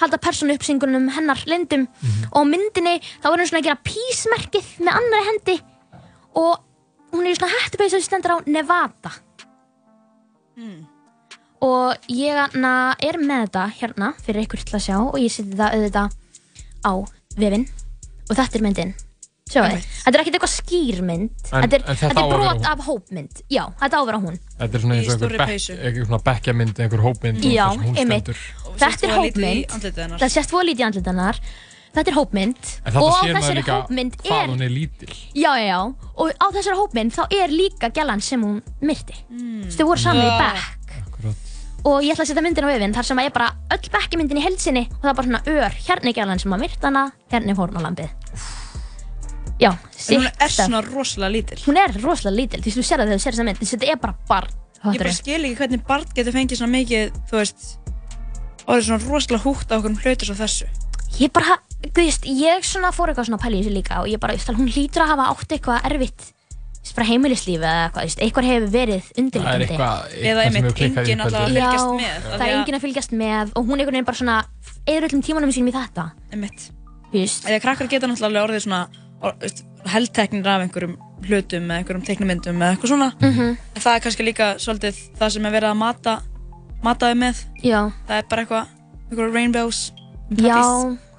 halda 0.00 0.18
persónu 0.22 0.56
uppsingunum 0.58 1.08
hennar 1.16 1.40
lindum. 1.48 1.86
Og 2.32 2.44
á 2.44 2.50
myndinni, 2.52 2.98
þá 3.22 3.28
er 3.32 3.38
hún 3.42 3.50
svona 3.50 3.62
að 3.62 3.68
gera 3.68 3.84
písmerkið 3.88 4.72
með 4.84 4.98
annari 5.00 5.28
hendi 5.30 5.56
og 6.40 6.52
hún 7.12 7.28
er 7.28 7.36
svona 7.36 7.52
hættupeysu 7.58 7.98
sem 7.98 8.06
stendur 8.06 8.36
á 8.36 8.38
Nevada. 8.46 9.12
Og 11.62 12.08
ég 12.10 12.56
na, 12.58 12.94
er 12.98 13.20
með 13.22 13.46
þetta 13.46 13.66
hérna 13.78 14.12
fyrir 14.24 14.46
ykkur 14.46 14.64
til 14.66 14.76
að 14.78 14.84
sjá 14.88 14.96
og 14.98 15.18
ég 15.20 15.30
seti 15.32 15.56
það 15.56 15.76
auðvitað 15.78 16.18
á 16.82 16.92
vefinn 17.38 17.66
og 18.28 18.36
þetta 18.36 18.58
er 18.58 18.64
myndin. 18.66 18.94
Þetta 19.52 20.12
er 20.12 20.22
ekkert 20.22 20.38
eitthvað 20.38 20.52
skýrmynd, 20.54 21.34
þetta 21.48 21.78
er, 21.78 21.84
þetta 21.88 21.96
þetta 22.02 22.22
er 22.22 22.32
brot 22.32 22.70
af 22.72 22.86
hópmynd. 22.86 23.42
Já, 23.52 23.64
þetta 23.82 23.98
á 23.98 24.00
að 24.00 24.08
vera 24.10 24.22
hún. 24.22 24.38
Þetta 24.60 24.78
er 24.78 24.84
svona 24.84 24.96
eins 25.00 25.10
og 25.12 25.26
einhver, 25.90 26.24
bekkjamynd, 26.30 26.80
einhver 26.84 27.04
hópmynd 27.04 27.44
Já, 27.46 27.66
einmitt. 27.92 28.32
Þetta 28.80 29.08
er 29.08 29.14
hópmynd. 29.18 29.76
Það 30.22 30.32
sést 30.32 30.54
fóða 30.54 30.66
lítið 30.70 30.84
í 30.84 30.88
andlitið 30.88 31.12
hennar. 31.12 31.42
Þetta 31.92 32.08
er 32.08 32.16
hópmynd. 32.16 32.68
En 32.86 32.94
þetta 32.94 33.02
og 33.04 33.18
á 33.20 33.22
þessari 33.36 33.64
hópmynd 33.66 34.14
hvað 34.22 34.38
er... 34.38 34.52
hún 34.54 34.64
er 34.64 34.72
lítil. 34.72 35.10
Já, 35.36 35.50
já, 35.60 35.66
já. 35.68 35.80
Og 36.16 36.30
á 36.40 36.46
þessari 36.56 36.78
hópmynd 36.78 37.12
þá 37.12 37.22
er 37.36 37.52
líka 37.52 37.92
gælan 37.92 38.24
sem 38.24 38.40
hún 38.40 38.62
myrti. 38.80 39.18
Mm. 39.28 39.66
Þau 39.76 39.84
voru 39.90 40.00
saman 40.00 40.24
í 40.24 40.32
bekk. 40.40 40.88
Og 41.82 41.98
ég 42.06 42.14
ætla 42.14 42.24
að 42.24 42.30
setja 42.30 42.44
myndin 42.46 42.64
á 42.64 42.70
vefinn 42.70 42.92
þar 42.94 43.08
sem 43.10 43.20
að 43.20 43.26
ég 43.26 43.34
bara 43.34 43.50
öll 43.74 43.92
bekkjamyndin 43.92 44.38
í 44.38 44.44
heilsinni 44.46 44.86
og 44.86 45.00
það 45.02 45.12
er 45.12 45.16
bara 45.18 45.28
svona 45.28 45.44
ör. 45.52 45.80
Hérna 45.82 46.12
er 46.12 46.18
gælan 46.20 46.40
sem 46.40 46.54
að 46.54 46.62
myrta 46.64 46.88
hana, 46.88 47.08
hérna 47.34 47.52
er 47.52 47.58
fórnalambið. 47.58 48.21
Já, 49.62 49.70
En 49.72 50.18
hún 50.18 50.26
er 50.42 50.50
svona 50.50 50.80
rosalega 50.82 51.32
lítil. 51.36 51.58
Hún 51.66 51.76
er 51.78 51.90
rosalega 52.02 52.36
lítil, 52.40 52.60
því 52.64 52.70
þú 52.74 52.82
sér 52.82 52.98
það 52.98 53.06
þegar 53.06 53.18
þú 53.18 53.22
sér 53.22 53.32
þessa 53.36 53.46
mynd, 53.48 53.58
því 53.62 53.66
þetta 53.72 53.86
er 53.92 53.98
bara 54.02 54.14
barn. 54.28 54.50
Ég 54.82 54.98
bara 54.98 55.12
skil 55.14 55.42
ekki 55.46 55.56
hvernig 55.60 55.82
barn 55.86 56.06
getur 56.16 56.34
fengið 56.34 56.56
svona 56.58 56.74
mikið, 56.74 57.04
þú 57.30 57.34
veist, 57.38 57.60
orðið 58.66 58.84
svona 58.88 59.00
rosalega 59.06 59.42
húgt 59.46 59.68
á 59.70 59.74
okkur 59.78 59.92
hluti 60.02 60.24
svo 60.26 60.36
þessu. 60.42 60.66
Ég 61.20 61.30
bara, 61.32 61.58
þú 61.84 62.00
veist, 62.02 62.24
ég 62.26 62.64
svona 62.66 62.90
fór 62.96 63.08
eitthvað 63.12 63.26
svona 63.28 63.38
að 63.38 63.44
pæla 63.46 63.56
í 63.56 63.62
þessu 63.62 63.74
líka 63.78 63.94
og 64.02 64.08
ég 64.10 64.18
bara, 64.18 64.32
þú 64.34 64.38
veist, 64.42 64.58
hún 64.58 64.72
hlýtur 64.74 65.02
að 65.04 65.12
hafa 65.12 65.24
átt 65.30 65.50
eitthvað 65.54 65.86
erfitt, 65.92 66.22
þú 66.26 66.82
veist, 66.82 66.96
bara 66.96 67.06
heimilislífi 67.12 67.62
eða 67.62 67.84
eitthvað, 67.86 68.02
eitthvað 68.26 68.48
hefur 68.50 68.70
verið 68.74 69.02
Það 69.02 69.12
er 69.12 69.22
undirleikandi. 69.22 69.64
eitthvað, 69.68 69.98
Eða 70.22 70.40
eitthvað 70.42 70.72
alltaf 79.22 79.52
því 79.52 79.90
heldteknir 79.92 80.46
af 80.46 80.62
einhverjum 80.66 80.96
hlutum 81.22 81.64
eða 81.70 81.78
einhverjum 81.80 82.04
teiknumyndum 82.06 82.56
eða 82.62 82.74
eitthvað 82.76 82.92
svona. 82.92 83.08
Mhm. 83.20 83.56
En 83.76 83.82
það 83.82 83.96
er 83.96 84.00
kannski 84.04 84.26
líka 84.26 84.46
svolítið 84.58 85.00
það 85.18 85.30
sem 85.36 85.46
er 85.46 85.52
verið 85.52 85.70
að 85.70 85.76
mata, 85.76 86.14
mata 86.82 87.06
þau 87.10 87.18
með. 87.18 87.44
Já. 87.62 87.80
Það 88.08 88.16
er 88.18 88.28
bara 88.28 88.42
eitthvað, 88.44 88.66
einhverjum 89.10 89.34
rainbows, 89.34 89.92
Já, 90.32 90.62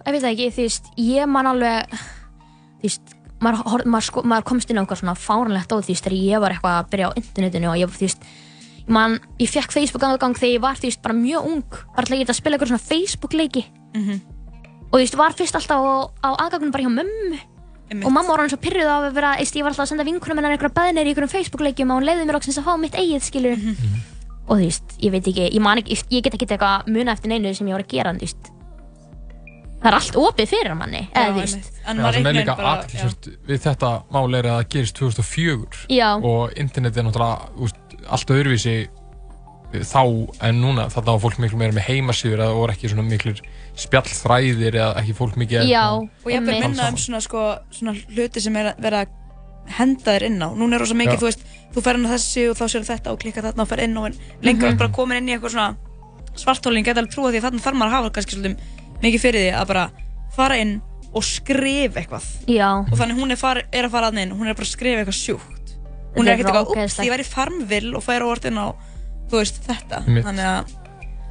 ég 0.07 0.11
veit 0.15 0.23
ekki, 0.23 0.47
þú 0.55 0.63
veist, 0.65 0.85
ég 0.97 1.27
man 1.29 1.45
alveg, 1.45 1.85
þú 2.81 2.87
veist, 2.87 3.01
maður, 3.43 3.83
maður, 3.85 4.05
sko, 4.07 4.23
maður 4.23 4.43
komst 4.49 4.69
inn 4.71 4.79
á 4.79 4.81
eitthvað 4.81 5.01
svona 5.03 5.15
fáranlegt 5.19 5.69
á 5.69 5.77
því, 5.77 5.95
þegar 5.99 6.15
ég 6.17 6.41
var 6.41 6.51
eitthvað 6.55 6.77
að 6.79 6.89
byrja 6.89 7.09
á 7.11 7.17
internetinu 7.21 7.69
og 7.69 7.77
ég, 7.77 7.93
þú 7.93 7.99
veist, 8.07 8.23
man, 8.87 9.19
ég 9.39 9.49
fekk 9.53 9.71
Facebook 9.71 10.03
aðgang 10.03 10.33
þegar 10.35 10.53
ég 10.55 10.61
var, 10.61 10.75
veist, 10.81 11.01
bara 11.03 11.13
mjög 11.13 11.45
ung, 11.45 11.63
bara 11.95 12.05
til 12.07 12.15
að 12.15 12.19
geta 12.23 12.33
að 12.33 12.39
spila 12.41 12.57
eitthvað 12.57 12.71
svona 12.73 12.87
Facebook 12.89 13.33
leiki 13.33 13.65
Mhm. 13.93 14.21
og 14.91 14.97
þú 14.97 15.03
veist, 15.03 15.15
var 15.15 15.31
fyrst 15.33 15.55
alltaf 15.55 15.77
á, 15.77 15.93
á 16.25 16.29
aðgangunum 16.41 16.71
bara 16.71 16.83
hjá 16.83 16.89
mömmu 16.89 17.39
Einmitt. 17.89 18.05
og 18.07 18.15
mamma 18.15 18.31
var 18.31 18.43
hann 18.43 18.53
svo 18.53 18.61
pyrruð 18.63 18.89
á 18.89 18.97
að 19.01 19.13
vera, 19.17 19.35
ég 19.43 19.65
var 19.65 19.73
alltaf 19.73 19.85
að 19.85 19.91
senda 19.91 20.07
vinkunum 20.07 20.39
hennar 20.39 20.55
einhverja 20.55 20.77
beðnir 20.79 21.05
í 21.05 21.13
einhverjum 21.13 21.33
Facebook 21.33 21.65
leikjum 21.67 21.91
og 21.91 21.99
hún 22.01 22.07
leiði 22.07 22.25
mér 22.25 22.37
loksins 22.39 22.59
að 22.61 22.67
fá 22.69 22.73
mitt 22.79 22.95
eigið, 22.97 23.27
skilur 23.27 23.57
og 24.47 24.57
þú 24.57 24.63
veist, 24.63 24.97
ég 25.03 25.13
veit 25.13 25.27
ekki, 25.27 25.49
ég 25.51 25.63
man 25.63 25.81
ekki, 25.83 25.99
ég 26.11 26.23
get 26.25 26.35
ekki 26.35 26.47
eitthvað 26.49 26.89
muna 26.91 27.15
eftir 27.15 27.31
neinu 27.31 27.53
sem 27.55 27.67
ég 27.67 27.77
var 27.77 27.85
að 27.85 27.93
gera, 27.95 28.15
þú 28.15 28.27
veist 28.27 28.53
það 29.83 29.89
er 29.91 29.97
allt 29.99 30.17
opið 30.19 30.51
fyrir 30.53 30.75
manni 30.79 31.01
eða 31.11 31.29
þú 31.29 31.39
veist. 31.41 31.71
maður 31.89 32.17
sem 32.17 32.27
er 32.29 32.37
líka 32.37 32.55
aðtilsvört 32.71 33.29
við 33.49 33.63
þetta 33.65 33.91
mál 34.15 34.37
er 34.39 34.47
að 34.47 34.59
það 34.59 34.69
gerist 34.75 34.99
2004 34.99 35.81
Já. 35.91 36.09
og 36.15 36.59
internet 36.63 36.99
er 36.99 37.07
náttúrulega 37.07 37.63
úst, 37.67 37.97
allt 38.07 38.33
öðruvísi 38.37 38.75
þá 39.81 40.01
en 40.47 40.61
núna 40.61 40.85
þarna 40.93 41.15
var 41.15 41.21
fólk 41.23 41.39
miklu 41.41 41.59
meira 41.59 41.75
með 41.75 41.87
heimasíður 41.89 42.43
eða 42.45 42.57
voru 42.59 42.75
ekki 42.75 42.91
svona 42.91 43.05
miklir 43.07 43.41
spjallþræðir 43.83 44.77
eða 44.77 44.91
ekki 45.01 45.15
fólk 45.17 45.39
mikið 45.41 45.65
Já, 45.69 45.85
og 45.97 46.29
ég 46.29 46.45
vil 46.45 46.59
minna 46.61 46.89
um 46.91 46.99
svona, 47.01 47.21
sko, 47.23 47.45
svona 47.73 47.95
hluti 48.13 48.43
sem 48.43 48.59
er 48.61 48.73
að 48.73 48.85
vera 48.85 49.03
að 49.05 49.19
henda 49.77 50.13
þér 50.13 50.27
inn 50.27 50.39
á 50.43 50.49
núna 50.53 50.77
er 50.77 50.83
rosa 50.83 50.97
mikið, 50.99 51.15
Já. 51.15 51.21
þú 51.21 51.29
veist, 51.29 51.43
þú 51.73 51.83
fer 51.85 51.99
inn 51.99 52.05
á 52.05 52.13
þessi 52.13 52.45
og 52.51 52.57
þá 52.59 52.63
sér 52.73 52.87
þetta 52.91 53.13
og 53.13 53.19
klikka 53.23 53.45
þarna 53.45 53.65
og 53.65 53.69
fer 53.71 53.83
inn 53.85 53.97
og 53.97 54.09
en 54.09 54.17
lengur 54.43 54.73
mm 54.73 54.81
bara 54.81 54.93
komin 54.93 55.21
inn 55.21 55.31
í 55.31 55.35
eitthvað 55.37 55.55
svona 55.55 55.75
svartólin, 56.37 56.83
geta 56.83 56.99
alveg 56.99 57.13
trúa 57.13 57.31
því 57.31 57.39
að 57.39 57.45
þarna 57.47 57.63
þarf 57.63 57.77
maður 57.79 57.93
að 57.93 57.97
hafa 57.97 58.13
kannski 58.17 58.35
svolítið 58.35 59.03
mikið 59.03 59.23
fyrir 59.23 59.45
því 59.45 59.51
að 59.57 59.67
bara 59.71 59.83
fara 60.35 60.57
inn 60.59 60.73
og 61.13 61.25
skrifa 61.25 62.01
eitthvað 62.01 62.25
Já. 62.49 62.69
og 62.81 62.95
þannig 62.97 63.19
hún 63.21 63.33
er, 63.35 63.39
far, 63.39 63.61
er 63.69 63.87
að 63.87 63.93
fara 63.93 64.09
að 64.09 64.21
inn 64.23 64.33
hún 64.33 64.49
er 64.49 64.57
bara 64.57 64.67
að 64.67 64.73
skrifa 64.73 65.03
eitthvað 65.03 65.19
sjúkt 65.19 65.75
hún 66.15 66.27
er 66.27 66.33
er 66.33 66.39
ekkert 66.39 66.49
eitthvað, 66.49 66.71
ups, 66.71 66.77
ógeðslegt. 66.77 67.05
ég 67.05 67.13
væri 67.13 67.27
farmvill 67.27 67.91
og 67.97 68.05
færa 68.05 68.29
orð 68.29 68.49
inn 68.49 68.59
á 68.59 68.67
þú 69.33 69.41
veist, 69.41 69.61
þetta 69.67 70.01
Einmitt. 70.05 70.27
þannig 70.27 70.49
að 70.49 70.75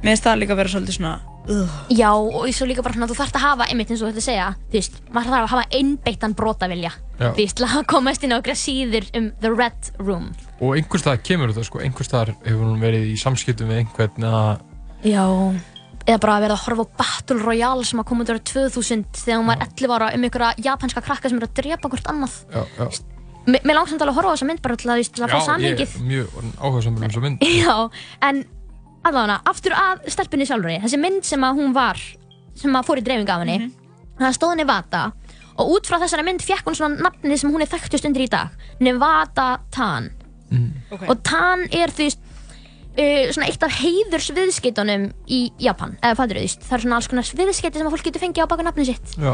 mér 0.03 0.11
finnst 0.11 0.27
það 0.27 0.41
líka 0.43 0.53
að 0.53 0.59
vera 0.63 0.73
svolítið 0.73 0.97
svona 0.99 1.13
uh. 1.53 1.73
Já, 1.91 2.09
og 2.13 2.45
svo 2.55 2.67
líka 2.69 2.83
bara 2.85 2.95
svona, 2.97 3.07
þú 3.11 3.17
þarfst 3.19 3.39
að 3.39 3.45
hafa, 3.47 3.67
einmitt 3.71 3.91
eins 3.91 4.01
og 4.03 4.07
þú 4.07 4.13
ætti 4.13 4.23
að 4.23 4.27
segja, 4.29 4.47
þú 4.69 4.77
veist, 4.79 5.01
maður 5.15 5.33
þarf 5.33 5.43
að 5.47 5.51
hafa 5.53 5.65
einbeittan 5.79 6.35
brotavilja, 6.39 6.91
Já. 7.19 7.27
þú 7.29 7.33
veist, 7.41 7.57
til 7.59 7.67
að 7.67 7.85
komast 7.93 8.23
inn 8.27 8.35
á 8.35 8.39
okkur 8.39 8.59
síður 8.59 9.09
um 9.19 9.29
The 9.43 9.51
Red 9.55 9.91
Room. 9.99 10.29
og 10.59 10.75
einhvers 10.77 11.03
staðar 11.05 11.23
kemur 11.23 11.51
þetta 11.53 11.67
sko, 11.67 11.83
einhvers 11.83 12.07
staðar 12.11 12.33
hefur 12.45 12.65
hún 12.67 12.79
verið 12.83 13.11
í 13.11 13.15
samskiptum 13.19 13.71
við 13.71 13.83
einhvern 13.83 14.27
eða 14.31 14.43
Já. 15.03 15.23
Eða 16.03 16.19
bara 16.19 16.33
að 16.35 16.41
vera 16.43 16.55
að 16.57 16.63
horfa 16.65 16.83
á 16.83 16.93
Battle 16.99 17.39
Royale 17.39 17.85
sem 17.87 17.99
að 18.01 18.07
koma 18.09 18.23
út 18.25 18.31
ára 18.33 18.41
2000 18.43 19.05
þegar 19.15 19.37
hún 19.39 19.47
var 19.47 19.61
11 19.63 19.93
ára 19.95 20.09
um 20.11 20.25
einhverja 20.27 20.49
japanska 20.65 20.99
krakka 21.05 21.29
sem 21.31 21.37
eru 21.39 21.47
að 21.47 21.53
drepa 21.61 21.87
hvort 21.91 22.09
annað. 22.11 22.33
já, 22.51 22.63
já. 22.75 22.87
Mér 23.43 23.75
langt 23.75 23.91
samt 23.91 24.03
alveg 24.03 24.13
að 24.13 24.19
horfa 24.21 24.31
á 24.31 24.35
þessa 24.37 24.47
mynd 24.47 24.61
bara 24.63 24.75
til 24.79 24.87
að, 24.87 24.93
þú 24.93 25.01
veist, 25.01 25.13
til 25.17 25.23
að 25.25 25.31
fá 25.31 25.35
Já, 25.35 25.39
ég 25.39 25.47
samhengið. 25.49 25.95
er 25.95 26.05
mjög 26.07 26.35
áhugaðsamur 26.61 26.99
um 26.99 27.07
þessu 27.09 27.23
mynd 27.23 27.47
Já, 27.63 27.75
en 28.29 28.43
allavega, 29.03 29.39
aftur 29.51 29.75
að 29.75 30.05
stelpunni 30.15 30.47
sjálfur 30.47 30.77
þessi 30.85 30.99
mynd 31.01 31.27
sem 31.27 31.43
að 31.43 31.59
hún 31.59 31.73
var 31.75 31.99
sem 32.59 32.77
að 32.77 32.87
fór 32.87 33.01
í 33.01 33.05
dreifing 33.05 33.31
af 33.33 33.43
henni 33.43 33.71
það 34.19 34.35
stóð 34.37 34.57
Nevada 34.61 35.03
og 35.53 35.73
út 35.75 35.89
frá 35.89 35.99
þessari 36.01 36.25
mynd 36.25 36.43
fekk 36.45 36.69
hún 36.69 36.77
svona 36.77 37.07
nafni 37.09 37.37
sem 37.39 37.51
hún 37.53 37.65
er 37.65 37.71
þekktust 37.71 38.07
undir 38.09 38.25
í 38.25 38.29
dag 38.31 38.53
Nevada 38.83 39.47
Tan 39.73 40.11
okay. 40.53 41.09
og 41.09 41.19
Tan 41.25 41.65
er 41.73 41.93
veist 41.97 42.21
uh, 42.23 43.31
svona 43.33 43.49
eitt 43.49 43.65
af 43.65 43.75
heiðursviðskeitunum 43.81 45.09
í 45.27 45.41
Japan, 45.61 45.97
eða 46.01 46.19
fattur 46.19 46.39
þú 46.39 46.45
veist 46.47 46.65
það 46.67 46.77
er 46.77 46.85
svona 46.85 46.99
alls 46.99 47.11
konar 47.11 47.33
viðskeiti 47.41 47.81
sem 47.81 47.89
að 47.89 47.97
fólk 47.97 48.07
getur 48.09 48.23
fengið 48.23 48.47
á 48.47 48.51
baka 48.53 48.67
nafni 48.69 48.87
sitt 48.89 49.17
Já. 49.17 49.33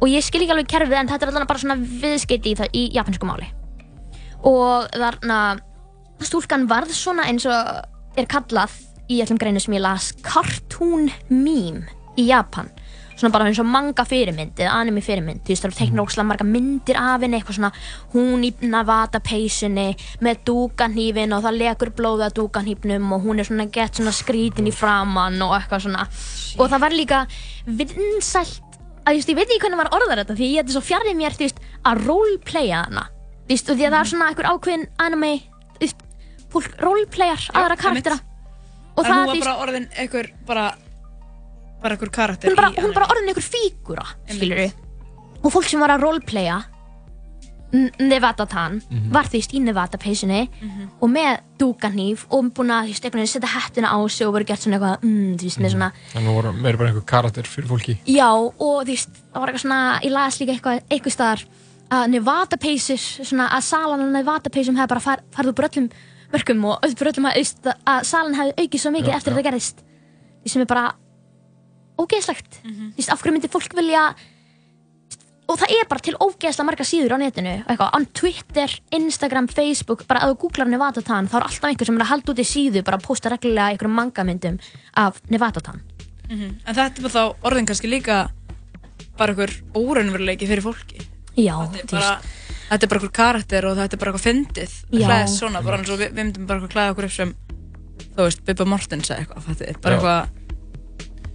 Og 0.00 0.08
ég 0.10 0.24
skil 0.26 0.42
ekki 0.44 0.54
alveg 0.56 0.68
kerfið 0.70 0.98
en 1.00 1.08
þetta 1.12 1.22
er 1.26 1.32
allavega 1.32 1.50
bara 1.52 1.62
svona 1.62 1.76
viðskeiti 1.78 2.52
í, 2.52 2.56
það- 2.58 2.74
í 2.74 2.84
japansku 2.96 3.26
máli. 3.28 3.46
Og 4.44 4.88
þarna 4.92 5.38
stúlkan 6.24 6.66
varð 6.68 6.92
svona 6.94 7.26
eins 7.30 7.46
og 7.46 8.18
er 8.20 8.26
kallað 8.30 8.70
í 9.10 9.20
öllum 9.24 9.38
greinu 9.40 9.60
sem 9.60 9.74
ég 9.74 9.80
las 9.84 10.12
cartoon 10.24 11.10
meme 11.28 11.86
í 12.16 12.26
Japan. 12.28 12.68
Svona 13.14 13.30
bara 13.32 13.46
eins 13.46 13.60
og 13.62 13.66
manga 13.70 14.02
fyrirmynd 14.04 14.58
eða 14.58 14.72
anime 14.80 15.00
fyrirmynd, 15.04 15.44
þú 15.46 15.52
veist 15.52 15.62
það 15.62 15.68
eru 15.68 15.76
teiknir 15.78 16.02
ókslega 16.02 16.26
marga 16.26 16.44
myndir 16.48 16.96
af 16.98 17.20
henni, 17.22 17.38
eitthvað 17.38 17.58
svona 17.60 17.70
hún 18.12 18.42
í 18.42 18.50
Navata 18.66 19.20
peysunni 19.22 19.94
með 20.20 20.40
dúkanhýfin 20.48 21.34
og 21.36 21.44
það 21.44 21.58
lekur 21.60 21.92
blóða 21.94 22.30
dúkanhýfnum 22.34 23.12
og 23.14 23.22
hún 23.22 23.38
er 23.38 23.46
svona 23.46 23.68
gett 23.70 23.94
svona 24.00 24.10
skrítin 24.10 24.66
í 24.66 24.74
framann 24.74 25.38
og 25.46 25.54
eitthvað 25.60 25.84
svona. 25.86 26.08
Og 26.58 26.70
það 26.72 26.80
var 26.80 26.90
líka 26.98 27.20
vinsælt 27.66 28.63
að 29.04 29.18
ég 29.18 29.36
veit 29.36 29.48
ekki 29.48 29.60
hvernig 29.62 29.80
maður 29.80 29.96
orðar 29.98 30.22
þetta 30.22 30.38
því 30.38 30.50
ég 30.50 30.62
þetta 30.62 30.72
er 30.72 30.76
svo 30.78 30.84
fjarrið 30.88 31.18
mér 31.18 31.36
veist, 31.38 31.58
að 31.84 32.06
roleplaya 32.08 32.84
hana. 32.86 33.08
Því 33.44 33.58
að 33.74 33.82
það 33.82 33.98
er 34.00 34.10
svona 34.10 34.28
einhver 34.30 34.48
ákveðin 34.48 34.86
anime 35.04 35.32
fólk 36.54 36.78
roleplayar 36.82 37.48
aðra 37.54 37.76
karaktera. 37.78 38.18
Og 38.94 39.02
það 39.02 39.10
hún 39.10 39.24
þú 39.24 39.26
var 39.26 39.34
veist, 39.34 39.46
bara 39.46 39.62
orðin 39.64 39.88
einhver 39.98 40.30
bara 40.46 40.66
bara 41.82 41.96
einhver 41.96 42.12
karakter 42.14 42.48
hún 42.48 42.54
er 42.54 42.60
bara, 42.60 42.70
hún 42.78 42.94
er 42.94 43.10
orðin 43.12 43.32
einhver 43.32 43.44
fígura 43.44 44.06
og 45.44 45.52
fólk 45.52 45.66
sem 45.68 45.82
var 45.82 45.92
að 45.92 46.06
roleplaya 46.06 46.60
Nevada 47.98 48.46
Tan 48.46 48.80
Mhm. 48.90 49.10
var 49.12 49.24
því 49.30 49.40
í 49.56 49.60
Nevada 49.62 49.98
peysunni 49.98 50.48
og 51.00 51.08
með 51.10 51.40
dúkanhýf 51.58 52.24
og 52.30 52.52
búin 52.54 52.70
að 52.70 52.86
þú 52.86 52.92
veist, 52.92 53.04
einhvern 53.04 53.20
veginn 53.22 53.32
setja 53.34 53.52
hettuna 53.54 53.88
á 53.90 53.98
sig 54.08 54.26
og 54.26 54.32
voru 54.34 54.44
gert 54.46 54.60
svona 54.60 54.78
eitthvað 54.78 55.02
mm, 55.02 55.36
þú 55.38 55.42
veist, 55.48 55.60
með 55.60 55.72
svona 55.74 55.92
en 56.14 56.24
nú 56.24 56.34
voru 56.36 56.52
meira 56.52 56.78
bara 56.78 56.88
einhver 56.90 57.04
karakter 57.06 57.42
fyrir 57.44 57.68
fólki 57.68 57.98
Já, 58.06 58.30
og 58.34 58.84
þú 58.84 58.86
veist, 58.86 59.10
það 59.32 59.40
var 59.40 59.48
eitthvað 59.48 59.64
svona, 59.66 60.00
ég 60.02 60.10
las 60.12 60.38
líka 60.40 60.52
eitthvað, 60.54 60.82
eitthvað 60.90 61.16
staðar 61.16 61.44
að 61.90 62.08
Nevada 62.10 62.56
peysur, 62.56 62.98
svona 63.24 63.48
að 63.50 63.62
salan 63.62 64.00
á 64.02 64.06
Nevada 64.18 64.50
peysum 64.50 64.76
hefði 64.76 64.88
bara 64.88 65.00
far, 65.00 65.20
farið 65.34 65.52
úr 65.54 65.68
öllum 65.68 65.88
mörgum 66.34 66.64
og 66.66 66.78
öll 66.82 66.94
öllum 66.94 67.26
að, 67.30 67.34
veist, 67.38 67.58
að 67.86 68.04
salan 68.04 68.34
hefði 68.34 68.54
aukið 68.64 68.80
svo 68.80 68.90
mikið 68.90 69.10
Já, 69.12 69.16
eftir 69.16 69.30
já. 69.30 69.34
að 69.34 69.38
það 69.38 69.46
gerðist. 69.50 69.82
Því 70.44 70.50
sem 70.50 70.62
er 70.62 70.66
bara 70.66 70.86
ógeðslegt. 72.00 72.56
Þú 72.64 72.96
veist, 72.98 73.10
af 73.12 73.22
hverju 73.22 73.34
myndi 73.36 73.50
fólk 73.52 73.74
vilja, 73.78 74.14
og 75.54 75.60
það 75.62 75.72
er 75.76 75.88
bara 75.90 76.02
til 76.02 76.14
ógeðslega 76.18 76.66
marga 76.66 76.84
síður 76.88 77.14
á 77.14 77.18
netinu, 77.22 77.52
eitthvað, 77.62 77.90
on 77.94 78.06
Twitter, 78.18 78.72
Instagram, 78.98 79.46
Facebook, 79.54 80.04
bara 80.10 80.24
að 80.26 80.32
þú 80.34 80.38
googlar 80.44 80.70
Nevada 80.72 81.02
Tan, 81.06 81.28
þá 81.30 81.36
er 81.38 81.46
alltaf 81.46 81.68
einhver 81.70 81.88
sem 81.90 81.98
er 82.00 82.04
að 82.04 82.10
halda 82.10 82.32
út 82.34 82.42
í 82.42 82.46
síðu, 82.48 82.82
bara 82.86 82.98
að 82.98 83.06
posta 83.06 83.30
reglulega 83.30 83.74
einhverjum 83.74 83.98
mangamyndum 84.00 84.58
af 85.04 85.20
Nevada 85.30 85.62
Tan. 85.62 85.82
Mhm. 86.24 86.54
en 86.66 86.74
þetta 86.74 86.98
er 86.98 87.04
bara 87.04 87.14
þá 87.14 87.24
orðin 87.44 87.66
kannski 87.68 87.90
líka 87.92 88.16
bara 89.18 89.32
einhver 89.34 89.52
óraunveruleiki 89.76 90.48
fyrir 90.48 90.64
fólki. 90.64 91.04
Já, 91.36 91.54
þetta 91.70 91.84
er 91.84 91.90
bara 91.92 92.20
þetta 92.70 92.82
er 92.82 92.88
bara 92.88 93.00
einhver 93.00 93.12
karakter 93.12 93.66
og 93.68 93.76
þetta 93.76 93.94
er 93.94 94.00
bara 94.02 94.12
eitthvað 94.12 94.26
fyndið. 94.28 94.72
Já. 94.90 95.06
hlæðist 95.06 95.38
svona, 95.38 95.62
bara 95.62 95.78
eins 95.78 95.90
og 95.92 96.00
við, 96.00 96.10
við 96.14 96.24
myndum 96.24 96.46
bara 96.48 96.58
eitthvað 96.60 96.74
klæða 96.74 96.94
okkur 96.94 97.04
upp 97.04 97.14
sem 97.14 97.34
þú 98.14 98.24
veist, 98.26 98.44
Bubba 98.48 98.64
Mortens 98.64 99.10
eða 99.10 99.20
eitthvað. 99.22 99.46
Þetta 99.50 99.68
er 99.68 99.78
bara 99.84 99.98
eitthvað 99.98 100.42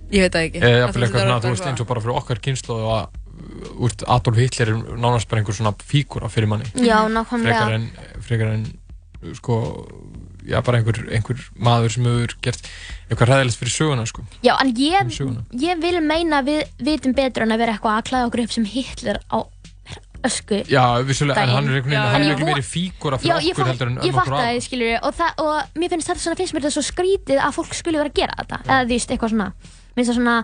ég 0.09 0.23
veit 0.25 0.33
það 0.33 0.45
ekki. 0.47 0.59
Eða 0.59 0.69
Þetta 0.69 0.83
jafnvel 0.83 1.03
eitthvað 1.05 1.21
er 1.21 1.29
bara 1.29 1.43
þú 1.45 1.53
veist, 1.53 1.67
eins 1.69 1.83
og 1.83 1.89
bara 1.89 2.03
fyrir 2.03 2.19
okkar 2.19 2.41
kynslu 2.47 2.77
að 2.89 3.18
úr 3.79 3.93
Adolf 4.07 4.37
Hitler 4.39 4.71
er 4.73 4.79
nánast 4.99 5.29
bara 5.31 5.41
einhver 5.41 5.55
svona 5.57 5.73
fígura 5.79 6.29
fyrir 6.31 6.47
manni 6.51 6.67
Já, 6.75 7.01
nákvæmlega. 7.11 7.59
frekar 7.65 7.75
en, 7.77 7.89
frekar 8.25 8.53
en 8.53 8.65
sko, 9.35 9.55
já 10.47 10.61
bara 10.63 10.79
einhver, 10.79 10.99
einhver 11.11 11.39
maður 11.59 11.91
sem 11.97 12.05
hefur 12.07 12.35
gert 12.45 12.67
eitthvað 13.09 13.31
ræðilegt 13.33 13.59
fyrir 13.59 13.73
söguna 13.75 14.05
sko. 14.07 14.23
Já, 14.45 14.53
en 14.63 14.73
ég, 14.79 15.11
ég 15.59 15.81
vil 15.83 15.99
meina 16.05 16.39
að 16.43 16.51
við 16.53 16.75
vitum 16.91 17.15
betur 17.17 17.43
en 17.47 17.51
að 17.55 17.63
vera 17.65 17.75
eitthvað 17.77 17.97
að 17.99 18.07
klæða 18.11 18.29
okkur 18.29 18.43
upp 18.45 18.53
sem 18.55 18.67
Hitler 18.69 19.19
á 19.27 19.39
ösku 20.27 20.57
já, 20.67 20.83
vissulega, 21.07 21.43
en 21.45 21.53
hann 21.55 21.67
er 21.69 21.77
einhvern 21.79 21.93
veginn 21.93 22.11
hann 22.11 22.23
er 22.25 22.33
ég 22.33 22.39
vo- 22.41 22.47
meiri 22.49 22.63
fígura 22.67 23.15
Já, 23.23 23.37
fyrir 23.39 23.45
ég, 23.45 23.53
okkur 23.55 23.69
heldur 23.69 23.87
en 23.87 23.99
ég 24.03 24.11
fatt 24.15 24.25
nokkur 24.27 24.33
það, 24.35 24.47
aðra. 24.49 24.63
skiljur 24.65 24.97
og, 25.07 25.13
það, 25.15 25.43
og 25.45 25.77
mér 25.79 25.93
finnst 25.93 26.09
þetta 26.11 26.23
svona, 26.25 26.39
finnst 26.41 26.55
mér 26.57 26.65
þetta 26.65 26.75
svo 26.75 26.83
skrítið 26.89 27.39
að 27.45 27.55
fólk 27.55 27.77
skuli 27.77 28.01
vera 28.01 28.11
að 28.11 28.17
gera 28.19 28.35
þetta 28.41 28.59
eða 28.67 28.89
veist, 28.91 29.13
eitthvað 29.15 29.31
svona 29.35 29.47
Mér 29.53 29.95
finnst 30.01 30.11
það 30.11 30.19
svona, 30.19 30.35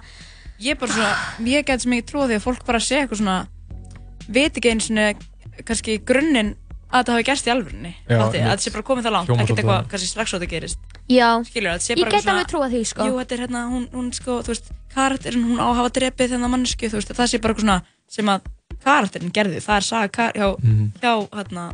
ég 0.60 0.78
bara 0.80 0.92
svona, 0.92 1.16
ég 1.46 1.66
get 1.68 1.82
sem 1.84 1.92
ekki 1.98 2.08
trúið 2.12 2.30
því 2.32 2.38
að 2.40 2.46
fólk 2.46 2.66
bara 2.68 2.80
sé 2.80 3.02
eitthvað 3.02 3.22
svona 3.22 3.48
veit 4.32 4.56
ekki 4.58 4.72
eins 4.72 4.90
og 4.92 5.26
kannski 5.66 5.98
grunninn 6.06 6.56
að 6.96 7.02
þetta 7.02 7.14
hafi 7.16 7.26
gerst 7.28 7.48
í 7.48 7.52
alvörunni. 7.52 7.92
Að 8.08 8.36
þetta 8.38 8.64
sé 8.64 8.72
bara 8.72 8.86
komið 8.88 9.06
það 9.08 9.14
langt, 9.16 9.30
ekkert 9.36 9.60
eitthvað 9.60 9.88
kannski 9.92 10.10
strax 10.10 10.32
á 10.32 10.36
þetta 10.38 10.50
gerist. 10.52 10.80
Já 11.12 11.28
skilur 11.46 11.70
það, 11.74 11.82
sé 11.86 11.94
Ég 11.96 12.04
eitthvað 12.06 12.32
alveg 12.34 12.50
trúað 12.52 12.72
því, 12.76 12.82
sko. 12.92 13.08
Jú, 13.10 13.18
þetta 13.20 13.36
er 13.36 13.42
hérna, 13.46 13.64
hún, 13.72 13.88
hún 13.94 14.12
sko, 14.16 14.38
þú 14.46 14.54
veist 14.54 14.70
karakterin, 14.96 15.44
hún 15.46 15.60
á 15.60 15.66
að 15.68 15.76
hafa 15.82 15.92
drepið 15.98 16.32
þennan 16.36 16.54
mannesku 16.56 16.90
þú 16.90 17.00
veist, 17.02 17.12
það 17.18 17.30
sé 17.34 17.42
bara 17.44 17.54
eitthvað 17.54 17.66
svona 17.66 17.82
sem 18.16 18.32
að 18.32 18.48
karakterin 18.86 19.34
gerði, 19.36 19.60
það 19.66 19.76
er 19.82 19.86
saga 19.90 20.30
hjá, 20.34 20.48
Mhm. 20.62 20.86
hjá 21.02 21.14
hérna, 21.36 21.66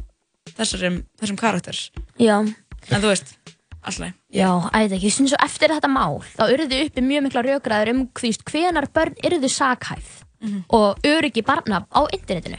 þessum, 0.58 0.98
þessum 1.22 1.38
karakters 1.38 1.92
Já, 2.20 2.40
en 2.42 3.02
þú 3.02 3.08
veist, 3.14 3.36
alltaf 3.84 4.14
já, 4.34 4.50
æði 4.74 4.98
ekki, 4.98 5.12
svona 5.12 5.30
svo 5.34 5.40
eftir 5.46 5.70
þetta 5.74 5.90
mál 5.92 6.20
þá 6.38 6.44
urðu 6.54 6.82
uppi 6.86 7.02
mjög 7.02 7.24
mikla 7.28 7.42
raukraður 7.48 7.90
um 7.96 8.04
hvíst 8.20 8.44
hvenar 8.46 8.88
börn 8.94 9.16
urðu 9.26 9.50
saghæf 9.50 10.24
Mhm. 10.42 10.64
og 10.74 10.98
öryggi 11.06 11.44
barna 11.46 11.86
á 11.94 12.02
internetinu 12.14 12.58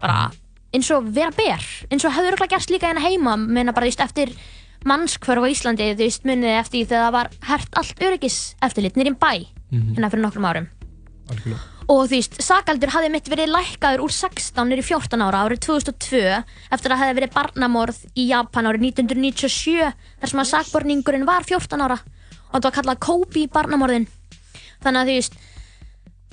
bara 0.00 0.30
eins 0.72 0.90
og 0.94 1.08
vera 1.10 1.30
ber 1.34 1.58
eins 1.90 2.04
og 2.04 2.12
hefur 2.12 2.30
örugglega 2.36 2.54
gerst 2.54 2.70
líka 2.70 2.86
hérna 2.86 3.02
heima 3.02 3.36
menna 3.36 3.72
bara 3.72 3.86
veist 3.86 3.98
eftir 4.00 4.30
mannskvörf 4.84 5.42
á 5.42 5.50
Íslandi 5.50 5.88
þú 5.94 5.98
veist 5.98 6.22
munið 6.22 6.60
eftir 6.60 6.78
því 6.78 6.86
þegar 6.86 7.02
það 7.06 7.12
var 7.12 7.30
hert 7.48 7.78
allt 7.80 7.98
öryggis 7.98 8.54
eftirlit 8.62 8.94
nýrinn 8.94 9.18
bæ 9.18 9.46
Mhm. 9.72 9.94
hérna 9.96 10.10
fyrir 10.10 10.22
nokkrum 10.22 10.44
árum 10.46 10.66
algjörlega. 11.30 11.60
Og 11.86 12.02
þú 12.06 12.16
veist, 12.16 12.38
sakaldur 12.42 12.90
hafði 12.94 13.10
mitt 13.14 13.28
verið 13.30 13.52
lækkaður 13.54 14.04
úr 14.06 14.14
16 14.14 14.70
nýri 14.70 14.84
14 14.86 15.22
ára 15.22 15.42
árið 15.46 15.62
2002 15.68 16.22
eftir 16.74 16.94
að 16.94 17.02
hefði 17.02 17.18
verið 17.20 17.34
barnamorð 17.36 18.00
í 18.18 18.28
Japan 18.32 18.70
árið 18.70 18.88
1997 18.90 19.90
þar 20.20 20.32
sem 20.32 20.42
að 20.42 20.50
sakborningurinn 20.52 21.28
var 21.28 21.46
14 21.46 21.86
ára. 21.86 21.98
Og 22.50 22.56
þetta 22.56 22.68
var 22.68 22.76
kallað 22.78 23.02
Kobe 23.06 23.44
barnamorðin. 23.52 24.08
Þannig 24.82 25.00
að 25.00 25.10
þú 25.10 25.18
veist 25.20 25.38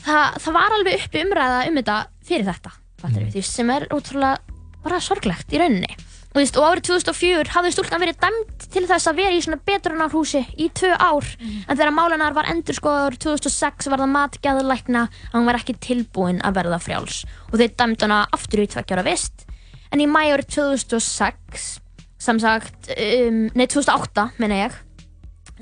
það, 0.04 0.40
það 0.46 0.58
var 0.58 0.78
alveg 0.78 0.98
uppi 1.00 1.24
umræða 1.28 1.60
um 1.68 1.78
þetta 1.80 2.00
fyrir 2.24 2.50
þetta 2.50 2.74
fattarðu, 3.04 3.30
þú 3.30 3.42
veist, 3.42 3.54
sem 3.58 3.72
er 3.74 3.88
ótrúlega 3.92 4.58
bara 4.84 5.00
sorglegt 5.04 5.54
í 5.54 5.62
rauninni 5.62 5.96
og, 6.34 6.40
veist, 6.40 6.58
og 6.58 6.66
árið 6.66 6.88
2004 6.90 7.54
hafði 7.54 7.72
stúlkan 7.76 8.02
verið 8.02 8.18
dæmt 8.24 8.66
til 8.74 8.84
þess 8.90 9.10
að 9.10 9.20
vera 9.22 9.38
í 9.38 9.42
svona 9.46 9.60
betrunarhúsi 9.70 10.42
í 10.58 10.70
tvö 10.74 10.96
ár. 10.98 11.28
En 11.68 11.78
þegar 11.78 11.94
málunar 11.94 12.34
var 12.34 12.50
endur 12.50 12.78
sko 12.78 12.94
árið 13.06 13.22
2006 13.28 13.92
var 13.94 14.02
það 14.02 14.14
matgæðulækna 14.16 15.04
að 15.30 15.38
hún 15.38 15.50
var 15.50 15.60
ekki 15.62 15.78
tilbúin 15.78 16.42
að 16.42 16.58
verða 16.58 16.82
frjáls. 16.82 17.22
Og 17.52 17.62
þeir 17.62 17.76
dæmt 17.78 18.08
hana 18.08 18.24
aftur 18.34 18.64
í 18.66 18.70
tveggjára 18.74 19.06
vist. 19.06 19.46
En 19.94 20.02
í 20.02 20.10
mæ 20.10 20.24
árið 20.34 20.50
2006 20.58 21.70
sem 22.24 22.40
sagt, 22.42 22.90
um, 22.96 23.46
nei 23.54 23.68
2008 23.68 24.30
menna 24.42 24.66
ég 24.66 24.82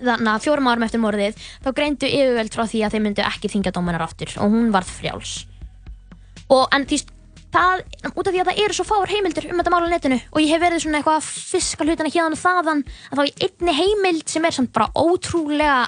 þannig 0.02 0.32
að 0.34 0.44
fjórum 0.46 0.70
árum 0.72 0.86
eftir 0.86 1.02
morðið 1.02 1.40
þá 1.62 1.72
greindu 1.78 2.10
yfirveld 2.10 2.56
frá 2.56 2.66
því 2.70 2.84
að 2.86 2.96
þeir 2.96 3.04
myndu 3.06 3.26
ekki 3.26 3.52
þingja 3.52 3.74
dómanar 3.76 4.06
aftur 4.06 4.34
og 4.42 4.54
hún 4.54 4.72
varð 4.74 4.94
frjáls. 5.00 5.34
Og 6.52 6.68
en 6.76 6.88
því 6.90 7.02
það, 7.54 7.82
út 8.12 8.28
af 8.28 8.34
því 8.34 8.42
að 8.42 8.52
það 8.52 8.62
eru 8.66 8.78
svo 8.78 8.86
fáar 8.88 9.12
heimildir 9.12 9.50
um 9.52 9.60
þetta 9.60 9.74
mál 9.74 9.88
á 9.88 9.94
netinu 9.94 10.20
og 10.32 10.40
ég 10.42 10.54
hef 10.54 10.62
verið 10.64 10.84
svona 10.84 11.02
eitthvað 11.02 11.20
að 11.20 11.30
fiska 11.52 11.88
hlutina 11.88 12.14
hérna 12.14 12.38
og 12.38 12.42
þaðan 12.42 12.84
að 13.12 13.20
þá 13.20 13.24
í 13.26 13.34
einni 13.48 13.76
heimild 13.80 14.32
sem 14.32 14.48
er 14.48 14.56
samt 14.58 14.74
bara 14.76 14.92
ótrúlega 14.96 15.82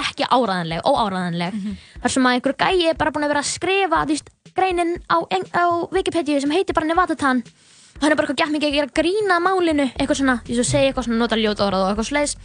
ekki 0.00 0.28
áræðanleg, 0.30 0.84
óáræðanleg 0.86 1.56
þar 2.02 2.14
sem 2.14 2.28
að 2.28 2.36
einhver 2.36 2.56
gæi 2.56 2.88
er 2.90 3.00
bara 3.00 3.12
búin 3.12 3.26
að 3.26 3.32
vera 3.34 3.42
að 3.42 3.50
skrifa 3.50 4.04
veist, 4.08 4.30
greinin 4.56 4.96
á, 5.10 5.18
á 5.20 5.64
Wikipedia 5.92 6.40
sem 6.40 6.54
heitir 6.54 6.76
bara 6.76 6.88
Nevada-tan. 6.88 7.42
Og 7.98 8.04
hann 8.04 8.12
er 8.12 8.16
bara 8.16 8.30
eitthvað 8.30 8.40
gett 8.40 8.54
mikið 8.54 8.78
að 8.84 8.94
grína 8.96 9.40
málinu 9.42 9.90
eitthvað 9.90 10.20
svona, 10.22 10.36
því 10.46 10.56
að 10.56 10.68
segja 10.70 10.90
eitthvað 10.90 11.08
svona 11.08 11.20
nota 11.20 11.36
ljóta 11.36 11.66
orð 11.66 11.82
og 11.82 11.90
eitthvað 11.90 12.08
sleiðis 12.08 12.36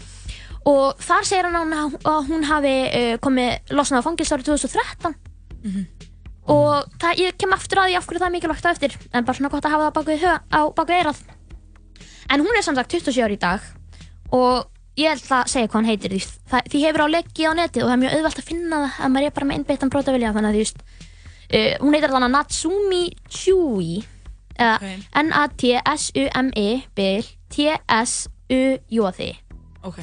og 0.66 1.02
þar 1.06 1.28
segir 1.30 1.48
hann 1.48 1.76
að 1.78 2.30
hún 2.30 2.48
hafi 2.50 2.74
uh, 2.90 3.18
komið 3.24 3.76
losnað 3.78 4.02
á 4.02 4.06
fangilst 4.08 4.36
árið 4.36 4.50
2013 4.50 5.16
og 6.52 6.86
það, 7.02 7.18
ég 7.24 7.38
kem 7.42 7.54
aftur 7.56 7.80
að 7.82 7.90
því 7.90 7.96
af 7.98 8.06
hverju 8.06 8.22
það 8.22 8.28
er 8.30 8.36
mikilvægt 8.36 8.66
á 8.68 8.74
eftir. 8.76 8.96
En 9.14 9.26
bara 9.26 9.38
svona 9.38 9.50
gott 9.54 9.66
að 9.66 9.74
hafa 9.76 9.88
það 9.90 9.96
baku, 9.98 10.12
á 10.54 10.62
baku 10.78 10.92
eirað 10.94 11.20
en 12.30 12.42
hún 12.42 12.58
er 12.58 12.66
samsagt 12.66 12.92
27 12.94 13.22
ári 13.26 13.36
í 13.38 13.42
dag. 13.42 13.62
Og 14.34 14.66
ég 14.98 15.10
held 15.12 15.26
að 15.36 15.50
segja 15.52 15.68
hvað 15.68 15.80
hann 15.80 15.90
heitir 15.92 16.14
því, 16.16 16.22
það, 16.52 16.62
því 16.72 16.80
hefur 16.86 17.04
á 17.06 17.08
leggi 17.14 17.44
á 17.46 17.52
netið 17.58 17.84
og 17.84 17.90
það 17.90 17.96
er 17.96 18.02
mjög 18.04 18.16
auðvelt 18.18 18.40
að 18.42 18.50
finna 18.50 18.78
það 18.86 18.92
að 19.06 19.12
maður 19.16 19.28
er 19.30 19.36
bara 19.36 19.48
með 19.50 19.58
innbeittan 19.60 19.92
brotavilja 19.94 20.34
þannig 20.36 20.50
að 20.50 20.56
þú 20.56 20.62
veist 20.64 20.80
uh, 20.86 21.74
hún 21.84 21.98
heitir 21.98 22.14
þannig 22.16 22.32
Natsumi 22.36 23.04
Chui 23.30 23.92
eða 24.56 24.76
Ok. 24.80 24.86
N-A-T-S-U-M-I 25.26 26.68
bil 26.96 27.26
T-S-U-J-I 27.56 29.32
Ok. 29.86 30.00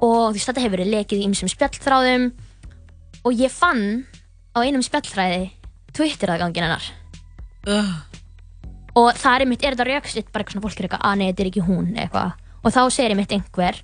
og 0.00 0.22
þú 0.30 0.34
veist 0.38 0.48
þetta 0.50 0.62
hefur 0.64 0.76
verið 0.78 0.92
lekið 0.94 1.20
í 1.20 1.26
ymsum 1.28 1.50
spjallþráðum. 1.52 2.24
Og 3.26 3.32
ég 3.38 3.50
fann 3.52 4.06
á 4.58 4.66
einum 4.66 4.82
spjallþræði 4.84 5.44
Twitter-aðgangin 5.96 6.66
hennar. 6.66 6.90
Ugh. 7.68 7.94
og 8.98 9.08
það 9.18 9.42
er 9.42 9.48
mitt, 9.50 9.62
er 9.62 9.74
þetta 9.76 9.86
rökstitt 9.86 10.28
bara 10.32 10.42
eitthvað 10.42 10.56
svona 10.56 10.64
fólk 10.66 10.78
er 10.78 10.86
eitthvað, 10.86 11.02
að 11.06 11.18
nei, 11.18 11.26
þetta 11.28 11.42
er 11.44 11.50
ekki 11.50 11.64
hún 11.66 11.88
eitthvað. 11.94 12.30
Og 12.64 12.74
þá 12.74 12.80
segir 12.90 13.12
ég 13.12 13.18
mitt 13.18 13.34
einhver 13.34 13.80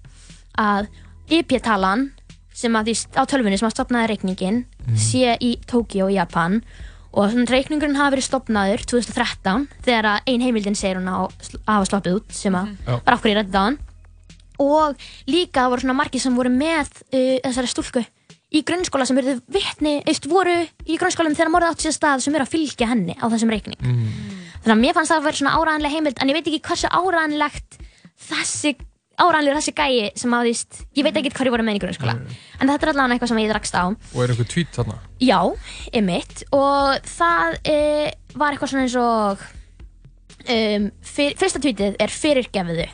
að 0.58 0.88
IP-talan 1.34 2.08
sem 2.54 2.74
að 2.78 2.90
því 2.90 2.94
á 3.18 3.22
tölvunni 3.30 3.58
sem 3.58 3.68
að 3.68 3.74
stopnaði 3.76 4.10
reikningin 4.12 4.60
sé 4.98 5.36
í 5.42 5.54
Tokyo 5.70 6.08
í 6.10 6.18
Japan. 6.18 6.60
Og 7.14 7.34
reikningurinn 7.46 7.98
hafi 7.98 8.16
verið 8.16 8.26
stopnaður 8.26 8.84
2013 8.90 9.68
þegar 9.86 10.10
að 10.10 10.30
ein 10.32 10.42
heimildin 10.42 10.78
segir 10.78 10.98
hún 10.98 11.10
að 11.10 11.34
hafa 11.66 11.88
sloppið 11.90 12.18
út 12.18 12.34
sem 12.34 12.54
að 12.58 12.72
Já. 12.74 12.96
var 12.96 13.16
okkur 13.18 13.30
í 13.30 13.36
rættið 13.38 13.58
á 13.58 13.62
hann. 13.62 13.78
Og 14.62 15.06
líka 15.30 15.68
voru 15.70 15.82
svona 15.82 15.98
margir 15.98 16.22
sem 16.22 16.34
voru 16.34 16.50
með 16.50 16.90
uh, 17.10 17.38
þessari 17.42 17.70
stúlku 17.70 18.02
í 18.54 18.62
grunnskóla 18.66 19.06
sem 19.08 19.18
eru 19.20 19.36
vitni, 19.50 19.98
eist, 20.06 20.28
voru 20.30 20.54
í 20.62 20.98
grunnskólanum 21.00 21.36
þegar 21.36 21.52
morðið 21.54 21.74
átt 21.74 21.84
sér 21.84 21.96
stað 21.96 22.24
sem 22.24 22.36
eru 22.36 22.46
að 22.46 22.54
fylgja 22.54 22.90
henni 22.90 23.16
á 23.18 23.26
þessum 23.26 23.52
reikning. 23.52 23.80
Þannig 24.64 24.74
að 24.76 24.82
mér 24.82 24.96
fannst 24.96 25.12
það 25.12 25.20
að 25.20 25.28
vera 25.28 25.40
svona 25.40 25.54
áræðanlega 25.58 25.94
heimild 25.98 26.20
en 26.20 26.30
ég 26.30 26.38
veit 26.38 26.50
ekki 26.50 26.62
hversu 26.68 26.90
áræðanlegt 26.94 27.78
þessi 28.28 28.76
áræðanlegur 29.14 29.58
þessi 29.60 29.74
gæi 29.78 30.12
sem 30.18 30.34
að 30.34 30.48
þýst, 30.48 30.78
ég 30.98 31.06
veit 31.06 31.18
ekki 31.20 31.34
hverju 31.34 31.52
voru 31.54 31.66
með 31.66 31.78
í 31.78 31.82
grunnskóla. 31.84 32.14
En 32.58 32.70
þetta 32.70 32.86
er 32.86 32.92
allavega 32.94 33.14
eitthvað 33.14 33.30
sem 33.30 33.42
ég 33.42 33.52
drakst 33.52 33.76
á. 33.78 33.84
Og 33.90 34.22
er 34.22 34.32
eitthvað 34.32 34.50
tweet 34.54 34.78
þarna? 34.78 34.96
já, 35.22 35.38
emitt 36.00 36.44
og 36.54 37.10
það 37.10 37.58
e, 37.70 37.76
var 38.34 38.54
eitthvað 38.54 38.72
svona 38.72 38.86
eins 38.86 38.96
og 38.98 39.44
um, 40.48 40.88
fyr, 41.14 41.36
fyrsta 41.40 41.62
tweetið 41.62 42.00
er 42.02 42.14
fyrirgefiðu 42.14 42.88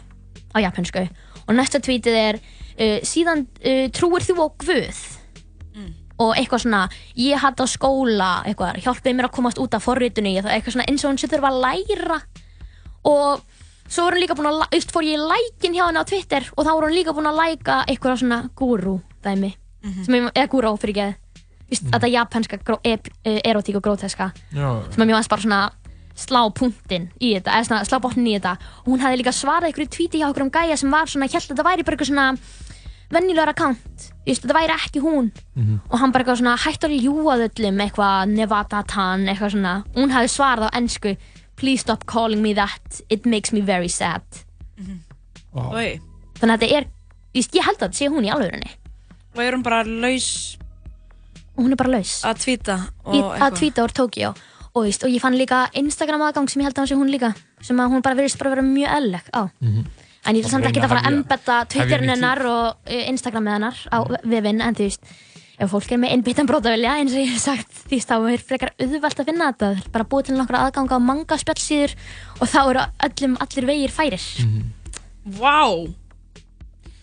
á 0.51 0.59
japansku 0.67 1.07
og 1.47 1.57
næsta 1.57 1.81
tweetið 1.83 2.19
er 2.21 2.41
uh, 2.41 2.99
síðan 3.07 3.47
uh, 3.47 3.87
trúir 3.95 4.27
þú 4.27 4.39
á 4.45 4.47
Guð 4.61 5.01
og 6.21 6.35
eitthvað 6.37 6.65
svona 6.65 6.83
ég 7.17 7.41
hatt 7.41 7.63
á 7.63 7.67
skóla, 7.71 8.31
eitthvað 8.49 8.83
hjálpið 8.85 9.17
mér 9.17 9.29
að 9.31 9.37
komast 9.39 9.61
út 9.63 9.77
af 9.77 9.87
forritunni, 9.87 10.37
eitthvað 10.41 10.77
svona 10.77 10.89
eins 10.91 11.05
og 11.05 11.13
hún 11.13 11.21
sem 11.21 11.33
þurfa 11.33 11.53
að 11.53 11.63
læra. 11.65 12.21
Og 13.09 13.41
svo 13.89 14.05
var 14.07 14.17
hún 14.17 14.23
líka 14.23 14.37
búin 14.39 14.51
að, 14.51 14.61
veist, 14.75 14.93
fór 14.93 15.07
ég 15.09 15.17
í 15.17 15.31
lækin 15.33 15.75
hjá 15.75 15.87
henni 15.87 16.05
á 16.05 16.11
Twitter 16.11 16.47
og 16.55 16.67
þá 16.67 16.71
var 16.71 16.87
hún 16.87 16.99
líka 16.99 17.17
búin 17.17 17.31
að 17.31 17.41
læka 17.41 17.81
eitthvað 17.89 18.21
svona 18.23 18.43
guru 18.55 19.01
dæmi, 19.25 19.55
sem 20.05 20.19
ég, 20.19 20.31
eða 20.35 20.53
guru 20.53 20.77
fyrir 20.77 21.03
ekki 21.09 21.31
Vist, 21.71 21.85
þetta 21.87 22.09
japanska 22.11 22.59
gró, 22.67 22.81
e, 22.83 22.97
erotík 23.47 23.77
og 23.79 23.85
gróteska 23.85 24.33
sem 24.91 25.05
að 25.05 25.07
mér 25.07 25.15
varst 25.15 25.31
bara 25.31 25.45
svona 25.45 25.61
slá 26.19 26.41
punktinn 26.53 27.07
í 27.23 27.31
þetta, 27.37 27.53
eða 27.55 27.69
svona 27.69 27.87
slá 27.87 28.01
botnin 28.03 28.27
í 28.27 28.35
þetta. 28.35 28.57
Og 28.83 28.91
hún 28.91 29.05
hafði 29.05 29.21
líka 29.21 29.33
svarað 29.33 29.71
einhverju 29.71 29.93
tvíti 29.95 30.21
hjá 30.21 30.27
okkur 30.29 30.47
um 30.47 30.51
gæja 30.53 30.77
sem 30.81 30.91
var 30.93 31.09
svona, 31.09 31.29
held 31.31 31.47
að 31.47 31.53
þetta 31.53 31.67
væri 31.69 31.87
bara 31.87 31.97
eitthvað 31.97 32.11
svona 32.11 32.27
account, 33.11 34.11
Just, 34.27 34.45
þetta 34.45 34.55
væri 34.55 34.75
ekki 34.77 35.01
hún. 35.03 35.31
Og 35.91 35.99
hann 35.99 36.13
bara 36.13 36.25
eitthvað 36.25 36.41
svona 36.43 36.57
hætt 36.57 36.85
að 36.87 36.95
ljúa 37.01 37.37
þöllum 37.41 37.81
eitthvað 37.83 38.35
Nevada-tan 38.37 39.27
eitthvað 39.29 39.57
svona, 39.57 39.75
hún 39.97 40.11
hafði 40.15 40.31
svarað 40.37 40.71
á 40.71 40.77
ennsku 40.79 41.17
please 41.61 41.81
stop 41.83 42.07
calling 42.07 42.41
me 42.41 42.55
that. 42.55 43.01
It 43.11 43.27
makes 43.27 43.53
me 43.53 43.61
very 43.61 43.89
sad. 43.89 44.23
Oi. 45.55 45.99
þannig 46.41 46.55
að 46.55 46.63
þetta 46.63 46.77
er, 46.79 46.87
just, 47.35 47.55
ég 47.59 47.67
held 47.67 47.81
að 47.81 47.89
þetta 47.89 47.99
sé 47.99 48.09
hún 48.13 48.27
í 48.27 48.31
alvörunni 48.33 48.71
Og 49.35 49.43
er 49.45 49.57
hún 49.57 49.65
bara 49.67 49.83
laus 49.85 50.57
og 51.57 51.65
hún 51.67 51.75
er 51.75 51.81
bara 51.81 51.93
laus. 51.99 52.21
að 52.25 52.39
tvíta 52.45 52.77
að 53.05 53.57
tvíta 53.59 53.85
úr 53.85 53.95
Tókíó 53.95 54.31
og, 54.31 54.87
og 54.87 55.11
ég 55.11 55.21
fann 55.23 55.37
líka 55.39 55.65
Instagram 55.77 56.23
aðgang 56.29 56.49
sem 56.51 56.63
ég 56.63 56.71
held 56.71 56.79
að 56.79 56.85
hún 56.87 56.93
sé 56.93 57.01
hún 57.01 57.13
líka 57.13 57.33
sem 57.61 57.83
að 57.83 57.97
hún 57.97 58.05
bara 58.07 58.19
verðist 58.19 58.39
bara 58.41 58.55
vera 58.55 58.65
mjög 58.65 58.95
eðleg 59.01 59.33
á 59.35 59.43
en 60.27 60.37
ég 60.37 60.45
er 60.45 60.53
samt 60.53 60.67
ekki 60.69 60.83
að 60.83 60.91
fara 60.93 61.03
að 61.05 61.11
embedda 61.15 61.59
Twitterin 61.73 62.13
hennar 62.15 62.41
og 62.51 62.65
uh, 62.91 63.03
Instagramið 63.11 63.57
hennar 63.57 63.83
á 63.91 63.99
vefinn 64.29 64.61
en 64.65 64.77
þú 64.79 64.89
veist 64.91 65.13
ef 65.61 65.69
fólk 65.75 65.91
er 65.93 66.01
með 66.01 66.15
innbyttan 66.17 66.49
brótavilja 66.49 66.95
eins 66.97 67.13
og 67.13 67.21
ég 67.21 67.33
hef 67.35 67.43
sagt 67.43 67.81
því 67.91 67.99
þá 68.01 68.15
er 68.33 68.45
frekar 68.49 68.71
auðvelt 68.81 69.19
að 69.21 69.27
finna 69.29 69.49
þetta. 69.51 69.67
Það 69.77 69.83
er 69.85 69.91
bara 69.93 70.07
búið 70.13 70.29
til 70.31 70.37
nokkra 70.39 70.63
aðgang 70.67 70.89
á 70.89 70.99
manga 71.05 71.37
spjallsíður 71.43 71.93
og 72.41 72.49
þá 72.49 72.61
eru 72.63 72.85
öllum 73.09 73.35
allir 73.45 73.67
vegir 73.69 73.93
færir. 73.93 74.25
Vá! 75.37 75.59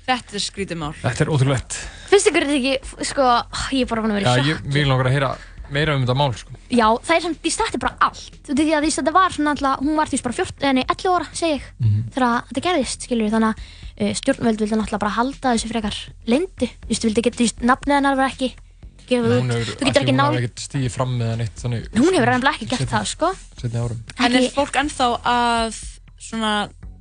Þetta 0.07 0.37
er 0.39 0.41
skrítið 0.41 0.79
mál. 0.81 0.93
Þetta 1.03 1.25
er 1.25 1.31
ótrúlegt. 1.35 1.77
finnst 2.09 2.29
ykkur 2.31 2.45
þetta 2.47 2.57
ekki, 2.57 3.05
sko, 3.11 3.27
ég 3.75 3.83
er 3.83 3.89
bara 3.91 4.03
búin 4.05 4.13
að 4.15 4.19
vera 4.21 4.33
Já, 4.33 4.41
í 4.41 4.47
ég 4.47 4.57
sjokki. 4.57 4.73
vil 4.77 4.87
langar 4.89 5.09
að 5.09 5.15
heyra 5.17 5.31
meira 5.73 5.95
um 5.97 6.03
þetta 6.05 6.15
mál, 6.17 6.31
sko. 6.37 6.53
Já, 6.71 6.87
það 7.03 7.15
er 7.17 7.23
samt, 7.25 7.39
því 7.43 7.51
þetta 7.57 7.77
er 7.77 7.83
bara 7.83 7.97
allt 8.07 8.37
Þú 8.47 8.53
veit 8.55 8.61
því 8.67 8.75
að 8.77 8.85
því 8.87 8.91
þetta 8.97 9.13
var 9.17 9.35
svona 9.35 9.53
alltaf, 9.55 9.81
hún 9.83 9.97
var 9.99 10.11
því 10.11 10.19
bara 10.27 10.37
14, 10.37 10.73
nei, 10.77 10.85
11 10.87 11.15
ára, 11.17 11.27
segi 11.33 11.57
ég 11.57 11.65
þegar 12.13 12.27
að 12.27 12.37
þetta 12.51 12.63
gerðist, 12.67 13.07
skilur 13.07 13.33
þannig 13.33 13.49
að 13.51 13.65
uh, 14.07 14.13
stjórnvöld 14.21 14.61
vildi 14.63 14.77
náttúrulega 14.79 15.03
bara 15.03 15.15
halda 15.17 15.53
þessu 15.57 15.71
frekar 15.73 15.99
lindu, 16.31 16.69
þú 16.71 16.89
veist, 16.91 17.01
þú 17.03 17.09
vildi 17.11 17.23
ekki, 17.25 17.35
þú 17.37 17.45
veist, 17.47 17.61
nafnið 17.71 17.97
hennar 17.97 18.17
var 18.19 18.31
ekki 18.31 18.49
gefið 19.07 19.35
Hún 19.37 19.51
út, 19.55 19.69
þú 19.77 19.85
getur 19.87 20.03
ekki 20.03 20.11
hún 20.13 20.19
ná 20.19 20.25
hefur 20.27 20.41
ekkert 20.41 20.63
stíðið 20.67 20.91
fram 20.95 21.13
með 21.19 21.29
það 21.31 21.37
neitt, 21.41 21.61
þannig. 21.61 21.85
hún 21.95 22.09
hefur 22.17 22.27
reyndlega 22.31 22.57
ekki 22.57 22.69
gert 22.73 22.89
það, 22.91 23.05
sko 23.13 23.29
Setni 23.61 23.79
árum. 23.79 24.01
En 24.17 24.25
er 24.33 24.41
Ekki- 24.41 24.55
fólk 24.57 24.79
ennþá 24.81 25.07
að 25.31 25.77
svona 26.27 26.51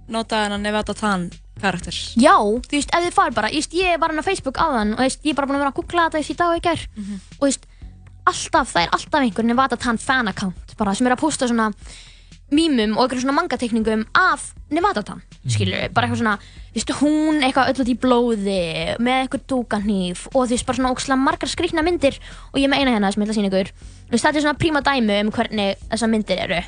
nota 0.08 0.44
hennar 0.44 0.60
Nevada 0.62 0.94
Tan 0.94 1.24
karakter? 1.60 1.96
Já, 2.20 2.36
þú 2.38 2.76
veist, 2.76 2.92
ef 2.94 3.06
þið 3.08 3.16
farið 3.16 3.34
bara, 3.40 3.50
ég, 3.50 3.66
ég 3.74 3.98
var 3.98 4.12
hann 4.12 4.22
á 4.22 4.26
Facebook 4.28 4.60
áðan 4.62 4.94
og 4.94 5.02
ég 5.02 5.32
er 5.32 5.34
bara 5.38 5.48
búin 5.50 5.58
að 5.58 5.64
vera 5.64 5.72
að 5.72 5.78
googla 5.80 6.04
þetta 6.12 6.22
í 6.22 6.36
dag 6.38 6.52
og 6.52 6.60
í 6.60 6.64
gær 6.66 6.84
og 6.94 7.40
þú 7.40 7.48
veist, 7.48 7.66
alltaf, 8.30 8.74
það 8.74 8.82
er 8.86 8.92
alltaf 8.96 9.22
einhver 9.22 9.46
Nevada 9.46 9.78
Tan 9.80 9.98
fan 10.02 10.28
account 10.32 10.76
bara 10.78 10.94
sem 10.96 11.06
er 11.08 11.14
að 11.16 11.22
posta 11.22 11.48
svona 11.48 11.70
mýmum 12.52 12.94
og 12.94 13.06
einhverjum 13.06 13.24
svona 13.24 13.34
mangatekningum 13.40 14.04
af 14.14 14.52
Nevada 14.70 15.02
Tan, 15.06 15.22
skilur 15.50 15.78
við, 15.80 15.92
bara 15.94 16.06
eitthvað 16.06 16.20
svona 16.20 16.36
þú 16.38 16.76
veist, 16.76 16.92
hún 17.00 17.40
eitthvað 17.46 17.70
öll 17.72 17.82
út 17.84 17.90
í 17.90 17.96
blóði 18.02 18.58
með 19.02 19.20
eitthvað 19.24 19.46
dúkanhýf 19.50 20.26
og 20.32 20.44
þú 20.44 20.54
veist, 20.54 20.66
bara 20.68 20.78
svona 20.78 20.92
ókslega 20.94 21.18
margar 21.22 21.50
skrýtna 21.50 21.82
myndir 21.86 22.18
og 22.52 22.58
ég 22.62 22.70
meina 22.70 22.92
hérna 22.94 23.10
sem 23.14 23.22
ég 23.22 23.26
ætla 23.30 23.34
að 23.34 23.40
sína 23.40 23.50
ykkur 23.50 23.70
þú 23.72 24.14
veist, 24.14 24.26
þetta 24.26 24.40
er 24.40 24.46
svona 24.46 24.60
príma 24.62 24.82
dæmi 24.86 25.20
um 25.24 25.32
hvernig 25.34 25.80
þessar 25.90 26.12
myndir 26.12 26.42
eru. 26.46 26.60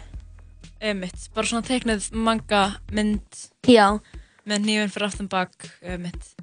Emitt, 0.79 1.29
bara 1.35 1.51
svona 1.51 1.67
teiknuð 1.67 2.09
manga 2.15 2.63
mynd 2.95 3.43
Já, 3.67 3.99
með 4.47 4.67
nýjum 4.67 4.93
fyrir 4.95 5.09
aftan 5.11 5.31
bak 5.31 5.71
Emitt 5.83 6.35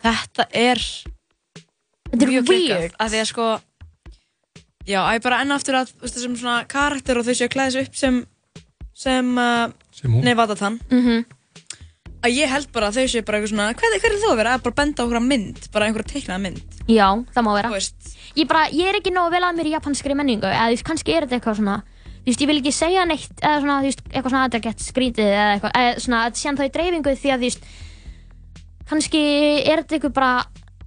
Þetta 0.00 0.46
er 0.56 0.80
þetta 2.10 2.26
er 2.26 2.46
weird. 2.48 2.94
að 2.98 3.12
því 3.14 3.20
að 3.20 3.28
sko 3.30 3.48
Já, 4.88 5.00
að 5.04 5.18
ég 5.18 5.24
bara 5.26 5.40
enn 5.44 5.52
aftur 5.54 5.76
að, 5.80 5.90
þessum 6.06 6.38
svona 6.40 6.62
karakter 6.70 7.18
og 7.20 7.26
þau 7.26 7.34
séu 7.36 7.46
að 7.48 7.52
klæða 7.52 7.74
sig 7.74 7.88
upp 7.88 7.98
sem, 8.00 8.22
sem, 8.96 9.28
uh, 9.38 9.68
Sem 9.92 10.14
hún. 10.14 10.24
Nevadatan. 10.24 10.80
Mhm. 10.90 11.24
Að 12.20 12.34
ég 12.36 12.50
held 12.52 12.68
bara 12.72 12.88
að 12.90 12.98
þau 13.00 13.08
séu 13.08 13.24
bara 13.24 13.38
eitthvað 13.38 13.52
svona, 13.54 13.66
hvað, 13.72 13.94
hvað 14.00 14.10
er 14.10 14.18
þú 14.20 14.30
að 14.30 14.36
vera? 14.40 14.54
Að 14.56 14.62
bara 14.66 14.76
benda 14.76 15.00
á 15.00 15.04
einhverja 15.04 15.24
mynd, 15.24 15.68
bara 15.72 15.86
einhverja 15.88 16.10
teiknaða 16.12 16.40
mynd. 16.44 16.74
Já, 16.88 17.06
það 17.32 17.46
má 17.46 17.50
vera. 17.56 17.68
Þú 17.70 17.78
veist. 17.78 18.10
Ég, 18.36 18.48
bara, 18.50 18.64
ég 18.68 18.88
er 18.90 18.98
ekki 19.00 19.12
nógu 19.14 19.30
vel 19.32 19.40
að 19.46 19.56
mér 19.56 19.70
í 19.70 19.72
japanskri 19.72 20.16
menningu, 20.16 20.44
eða 20.48 20.66
þú 20.68 20.74
veist, 20.74 20.84
kannski 20.90 21.14
er 21.16 21.24
þetta 21.24 21.38
eitthvað 21.38 21.56
svona, 21.60 21.76
þú 22.20 22.28
veist, 22.28 22.42
ég 22.44 22.50
vil 22.50 22.58
ekki 22.60 22.72
segja 22.76 23.06
neitt, 23.08 23.32
eða 23.40 23.60
svona, 23.64 23.78
þú 23.80 23.88
veist, 23.88 24.02
eitthvað 24.10 24.30
svona 24.34 24.42
að 24.44 24.50
þetta 24.50 24.64
gett 24.68 24.84
skrítið 24.84 25.30
eða 25.32 25.48
eitthvað, 25.54 25.72
eða 25.80 26.04
svona 26.04 26.20
að 26.26 26.36
síðan 26.42 26.60
þá 26.60 26.64
í 26.66 26.72
dreifingu 26.76 27.16
því 27.16 27.32
að, 27.32 27.40
þú 27.40 27.48
veist, 27.48 27.64
kannski 28.90 29.22
er 29.64 29.82
þetta 29.82 29.96
eitthvað 29.96 30.14
bara, 30.20 30.32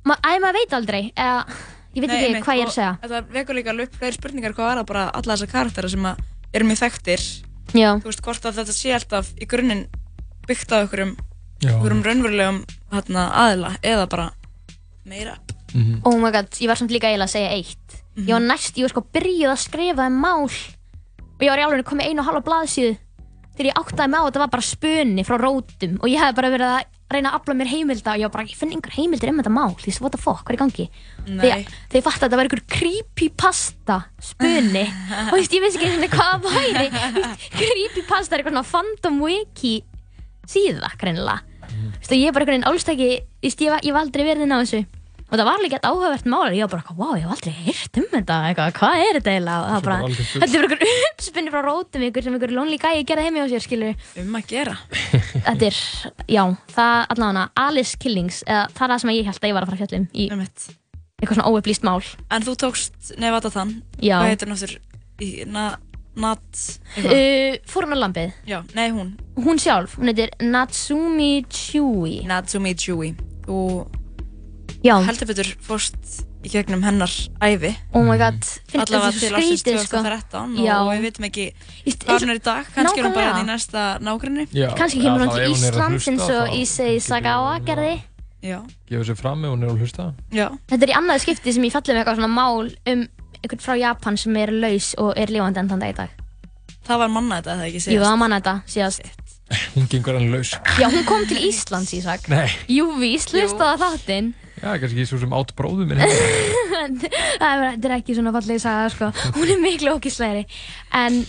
ma, 0.05 0.17
æ, 0.21 0.31
maður 0.43 0.59
veit 0.61 0.77
aldrei, 0.77 1.01
eða, 1.17 1.57
ég 1.93 2.01
veit 2.01 2.09
Nei, 2.09 2.17
ekki 2.17 2.27
einmitt, 2.29 2.45
hvað 2.45 2.59
ég 2.59 2.63
er 2.65 2.71
að 2.71 2.77
segja. 2.77 2.93
Þetta 3.03 3.21
vekur 3.37 3.57
líka 3.57 3.73
alveg 3.73 3.89
upp 3.89 3.97
fleiri 4.01 4.17
spurningar 4.17 4.55
hvað 4.57 4.69
var 4.69 4.79
það 4.81 4.87
bara 4.91 5.03
alla 5.19 5.35
þessar 5.35 5.51
karaktera 5.53 5.91
sem 5.93 6.07
að 6.09 6.23
eru 6.53 6.69
mjög 6.69 6.81
þekktir. 6.83 7.25
Já. 7.73 7.89
Þú 8.01 8.09
veist, 8.09 8.23
hvort 8.25 8.47
að 8.49 8.59
þetta 8.61 8.75
sé 8.77 8.93
alltaf 8.97 9.31
í 9.37 9.47
grunninn 9.49 9.83
byggt 10.47 10.73
á 10.73 10.75
einhverjum, 10.81 11.15
Já. 11.63 11.71
einhverjum 11.73 12.03
raunverulegum 12.07 12.61
hérna, 12.93 13.27
aðila 13.43 13.75
eða 13.81 14.07
bara 14.11 14.29
meira. 15.05 15.37
Oh 16.05 16.19
my 16.21 16.29
god, 16.33 16.51
ég 16.61 16.69
var 16.69 16.77
samt 16.77 16.91
líka 16.93 17.09
eiginlega 17.09 17.29
að 17.31 17.33
segja 17.33 17.53
eitt. 17.55 18.01
Ég 18.19 18.29
var 18.35 18.43
næst, 18.45 18.75
ég 18.77 18.85
var 18.85 18.93
sko 18.93 19.05
byrjuð 19.15 19.53
að 19.53 19.61
skrifa 19.63 20.05
um 20.05 20.19
mál 20.21 20.45
og 20.45 21.41
ég 21.41 21.49
var 21.49 21.61
í 21.61 21.65
alveg 21.65 21.87
komið 21.87 22.11
einu 22.11 22.21
og 22.21 22.27
halva 22.27 22.43
blaðsíðu 22.45 22.91
þegar 23.53 23.69
ég 23.69 23.79
áttaði 23.79 24.11
mig 24.11 24.19
á 24.19 24.21
að 24.21 24.27
þetta 24.27 24.41
var 24.43 24.51
bara 24.53 24.65
spuni 24.67 25.25
frá 25.25 25.35
rótum 25.41 25.95
og 25.99 26.11
ég 26.11 26.21
hef 26.21 26.35
bara 26.37 26.51
verið 26.53 26.69
að 26.69 26.91
reyna 27.18 27.32
að 27.34 27.38
afla 27.39 27.55
mér 27.59 27.70
heimilda 27.72 28.14
og 28.14 28.20
ég 28.22 28.28
var 28.28 28.34
bara, 28.36 28.45
ég 28.49 28.57
finn 28.59 28.74
einhver 28.76 28.93
heimildir 28.97 29.32
um 29.32 29.39
þetta 29.41 29.53
mál, 29.53 29.74
því 29.80 29.93
what 30.03 30.14
the 30.16 30.20
fuck, 30.22 30.41
hvað 30.43 30.53
er 30.53 30.57
í 30.57 30.61
gangi? 30.64 30.86
Nei. 31.28 31.64
Þegar 31.91 31.99
ég 31.99 32.05
fatt 32.07 32.18
að 32.20 32.26
þetta 32.26 32.39
var 32.39 32.49
einhver 32.49 32.64
creepypasta 32.76 33.97
spuni. 34.24 34.86
Og 35.32 35.38
ég 35.39 35.64
vissi 35.64 35.80
ekki 35.80 35.88
einu 35.89 35.95
sinni 35.97 36.11
hvað 36.14 36.47
það 36.47 36.57
væri. 36.57 37.34
Creepypasta 37.57 38.36
er 38.36 38.43
eitthvað 38.43 38.55
svona 38.57 38.66
fandom 38.74 39.22
wiki 39.24 39.76
síða, 40.49 40.89
greinilega. 40.99 41.41
Þú 41.64 41.91
veist, 41.97 42.11
og 42.11 42.18
ég 42.20 42.28
er 42.28 42.36
bara 42.36 42.43
einhvern 42.43 42.57
veginn 42.57 42.70
álstæki, 42.70 43.07
ég, 43.47 43.72
var- 43.72 43.86
ég 43.88 43.95
var 43.95 44.03
aldrei 44.05 44.26
verið 44.28 44.45
inn 44.45 44.53
á 44.53 44.59
þessu 44.61 44.84
og 45.34 45.39
það 45.39 45.47
var 45.49 45.61
líka 45.63 45.77
eitt 45.79 45.86
áhugavert 45.89 46.27
mál 46.29 46.43
og 46.45 46.53
ég 46.53 46.67
var 46.67 46.71
bara, 46.77 46.93
wow, 46.99 47.13
ég 47.17 47.23
hef 47.25 47.31
aldrei 47.34 47.53
heyrt 47.65 47.97
um 47.97 48.05
þetta 48.11 48.36
eitthvað, 48.51 48.73
hvað 48.77 49.03
er 49.03 49.17
þetta 49.17 49.31
eiginlega 49.34 49.55
og 49.57 49.69
það 49.71 49.73
var 49.73 49.81
Svo 49.81 49.89
bara 49.89 50.13
þetta 50.13 50.45
er 50.45 50.67
bara 50.67 50.77
einhver 50.77 51.07
uppspinni 51.09 51.53
frá 51.55 51.61
rótum 51.65 52.05
ykkur 52.07 52.25
sem 52.27 52.36
einhver 52.38 52.53
lonely 52.53 52.77
guy 52.84 53.01
gerði 53.09 53.25
heimi 53.27 53.41
á 53.41 53.47
sér, 53.49 53.63
skilur 53.65 53.95
Um 54.21 54.38
að 54.38 54.45
gera. 54.53 54.75
þetta 55.49 55.65
er, 55.71 55.79
já, 56.38 56.43
það 56.75 56.93
allavega 57.15 57.45
Alice 57.65 57.97
Killings, 58.03 58.43
eða, 58.45 58.67
það 58.77 58.86
er 58.86 58.93
það 58.93 59.01
sem 59.05 59.13
ég 59.17 59.31
held 59.31 59.41
að 59.41 59.49
ég 59.49 59.57
var 59.57 59.65
að 59.65 59.71
fara 59.73 59.79
að 59.79 59.84
fjalla 59.84 60.01
um 60.03 60.07
í 60.13 60.27
eitthvað 61.23 61.39
svona 61.39 61.49
óupplýst 61.49 61.88
mál 61.88 62.03
En 62.36 62.45
þú 62.45 62.53
tókst 62.65 63.11
Nevadatan. 63.21 63.73
Já. 64.03 64.19
Hvað 64.21 64.31
heitir? 64.36 64.77
Í- 65.23 65.45
Na, 65.49 65.65
nat... 66.19 66.45
eitthvað? 66.93 67.17
uh, 67.17 67.57
Fórun 67.73 67.95
á 67.95 67.97
lambið 68.05 68.34
Já, 68.49 68.59
nei 68.77 68.89
hún. 68.93 69.13
Hún 69.39 69.57
sjálf, 69.61 69.95
hún 69.97 70.11
heitir 70.11 70.34
Natsumi 70.45 71.45
Chui 71.49 72.19
Natsumi 72.29 72.75
Chui. 72.77 73.13
Þú 73.47 73.57
Já. 74.84 74.95
heldur 75.07 75.29
betur 75.31 75.49
fórst 75.63 76.23
í 76.43 76.51
gegnum 76.51 76.84
hennar 76.84 77.11
æfi. 77.39 77.71
Oh 77.95 78.03
my 78.03 78.17
god, 78.19 78.43
finnst 78.67 78.91
Allavega 78.91 79.11
þetta 79.13 79.19
til 79.19 79.29
svo 79.31 79.41
skrítið, 79.41 79.77
sko. 79.86 80.01
2013 80.03 80.57
Já. 80.59 80.73
og 80.81 80.89
við 80.91 81.05
veitum 81.07 81.27
ekki 81.29 81.45
hvað 82.03 82.25
hún 82.25 82.34
er 82.34 82.39
í 82.39 82.43
dag. 82.43 82.71
Kannski 82.75 82.99
er 82.99 83.07
hún 83.07 83.15
bara 83.15 83.29
Nákvæmlega. 83.31 83.43
í 83.43 83.47
næsta 83.47 83.84
nágrinni. 84.03 84.47
Kannski 84.75 85.03
kemur 85.05 85.23
hún 85.23 85.34
til 85.38 85.53
Íslands 85.55 86.07
eins 86.11 86.27
og 86.27 86.57
Issei 86.59 86.99
Sagawa 86.99 87.59
gerði 87.63 88.01
Já. 88.43 88.59
Gefur 88.91 89.07
sér 89.07 89.15
fram 89.15 89.45
ef 89.47 89.53
hún 89.55 89.63
er 89.63 89.69
að 89.71 89.79
hlusta. 89.79 90.09
Já. 90.36 90.49
Þetta 90.67 90.84
er 90.84 90.91
í 90.91 90.97
annað 90.99 91.21
skipti 91.23 91.53
sem 91.55 91.63
ég 91.63 91.71
falli 91.71 91.93
með 91.95 92.01
eitthvað 92.03 92.19
svona 92.19 92.34
mál 92.36 92.67
um 92.91 93.05
einhvern 93.43 93.63
frá 93.63 93.77
Japan 93.79 94.17
sem 94.19 94.36
er 94.39 94.51
laus 94.51 94.91
og 94.99 95.13
er 95.19 95.31
lifandi 95.31 95.59
enn 95.63 95.71
þann 95.71 95.84
dag 95.84 95.93
í 95.93 95.97
dag 95.97 96.19
Það 96.84 96.99
var 96.99 97.11
manna 97.15 97.39
þetta, 97.39 97.55
það 97.59 97.67
ekki 97.69 97.81
Jú, 97.93 97.99
það 98.01 98.09
var 98.09 98.19
manna 98.19 98.39
þetta 98.41 98.55
síðast 98.67 99.01
Hún 99.75 99.88
gengur 99.91 100.17
hann 100.17 100.31
laus. 100.34 100.53
Já, 100.79 100.88
hún 100.89 101.03
kom 101.07 101.25
til 101.29 101.39
Íslands, 101.47 101.91
Ísak 101.95 102.27
Nei. 102.31 102.47
Jú, 102.71 102.88
víst, 102.99 103.31
hlustaði 103.36 103.75
á 103.75 103.81
þáttinn 103.84 104.34
Já, 104.62 104.76
kannski 104.78 104.99
ekki 105.01 105.10
svo 105.10 105.20
sem 105.24 105.34
átt 105.36 105.54
bróðum 105.58 105.89
minn. 105.89 106.04
Það 107.43 107.64
er, 107.72 107.95
ekki 107.97 108.16
svona 108.18 108.34
fallegi 108.36 108.62
saga, 108.62 108.89
sko 108.93 109.10
Hún 109.38 109.49
er 109.49 109.62
miklu 109.62 109.95
ókíslegri 109.97 110.43
En, 110.99 111.22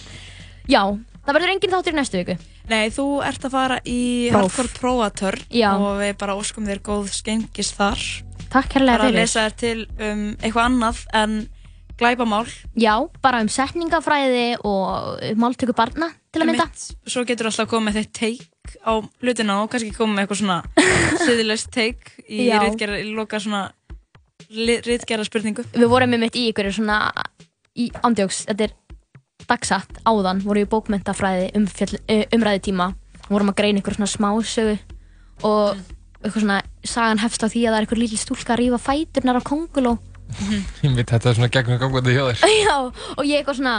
já, 0.71 0.81
það 1.25 1.37
verður 1.39 1.53
engin 1.55 1.73
þáttur 1.73 1.95
í 1.95 1.99
næstu 1.99 2.21
viku 2.21 2.37
Nei, 2.71 2.89
þú 2.89 3.05
ert 3.25 3.45
að 3.45 3.53
fara 3.53 3.77
í. 3.85 3.99
Hardcore 4.33 4.71
Prófatörn 4.79 5.43
Já. 5.53 5.75
og 5.77 5.99
við 6.01 6.15
bara 6.23 6.37
óskum 6.41 6.65
þér 6.65 6.79
góð 6.87 7.11
skengis 7.13 7.75
þar. 7.77 8.01
Takk 8.49 8.71
kærlega 8.73 8.95
Bara 8.97 9.05
að 9.05 9.11
fyrir. 9.11 9.19
lesa 9.21 9.43
þér 9.45 9.57
til 9.61 9.83
um 10.09 10.23
eitthvað 10.39 10.69
annað 10.71 11.03
en 11.21 11.35
glæpamál. 12.05 12.45
Já, 12.79 12.95
bara 13.25 13.41
um 13.45 13.51
setningafræði 13.51 14.61
og 14.63 15.25
máltöku 15.41 15.75
barna 15.77 16.11
til 16.33 16.45
að 16.45 16.51
mynda 16.51 16.69
Einmitt. 16.69 16.85
Svo 17.09 17.25
getur 17.29 17.51
alltaf 17.51 17.71
komið 17.71 18.01
þitt 18.01 18.13
take 18.21 18.79
á 18.85 18.93
hlutina 19.23 19.61
og 19.63 19.71
kannski 19.73 19.93
komið 19.97 20.15
með 20.15 20.25
eitthvað 20.25 20.43
svona 20.43 20.61
siðilegst 21.27 21.73
take 21.75 22.25
í 22.29 22.49
Já. 22.51 22.59
ritgerða, 22.65 23.01
í 23.01 23.13
loka 23.17 23.41
svona 23.43 23.65
ritgerða 24.55 25.27
spurningu. 25.27 25.67
Við 25.75 25.91
vorum 25.91 26.13
með 26.15 26.27
mitt 26.27 26.39
í 26.39 26.49
ykkur 26.53 26.71
svona 26.75 26.99
í 27.75 27.89
ándjóks, 28.07 28.45
þetta 28.51 28.69
er 28.69 28.77
dagsatt 29.49 29.99
áðan, 30.07 30.45
voru 30.45 30.63
í 30.63 30.69
bókmentafræði 30.69 31.51
um 31.59 31.67
umræði 32.33 32.63
tíma 32.71 32.93
vorum 33.29 33.53
að 33.53 33.61
greina 33.61 33.81
ykkur 33.81 33.97
svona 33.99 34.11
smásögu 34.11 34.77
og 35.47 35.79
eitthvað 36.25 36.41
svona 36.45 36.59
sagan 36.87 37.23
hefst 37.23 37.45
á 37.45 37.49
því 37.49 37.65
að 37.65 37.73
það 37.73 37.79
er 37.79 37.87
ykkur 37.89 38.01
lítil 38.01 38.21
stúlka 38.21 38.55
að 38.55 38.61
rífa 38.63 38.81
fæturnar 38.81 39.41
á 39.41 39.43
konguló 39.45 39.95
Ég 40.85 40.95
veit 40.95 41.11
þetta 41.11 41.31
er 41.31 41.39
svona 41.39 41.53
gegnum 41.53 41.83
gangandi 41.83 42.17
hjá 42.17 42.25
þér. 42.31 42.57
Já, 42.65 42.79
og 43.17 43.25
ég 43.25 43.41
eitthvað 43.41 43.61
svona 43.61 43.77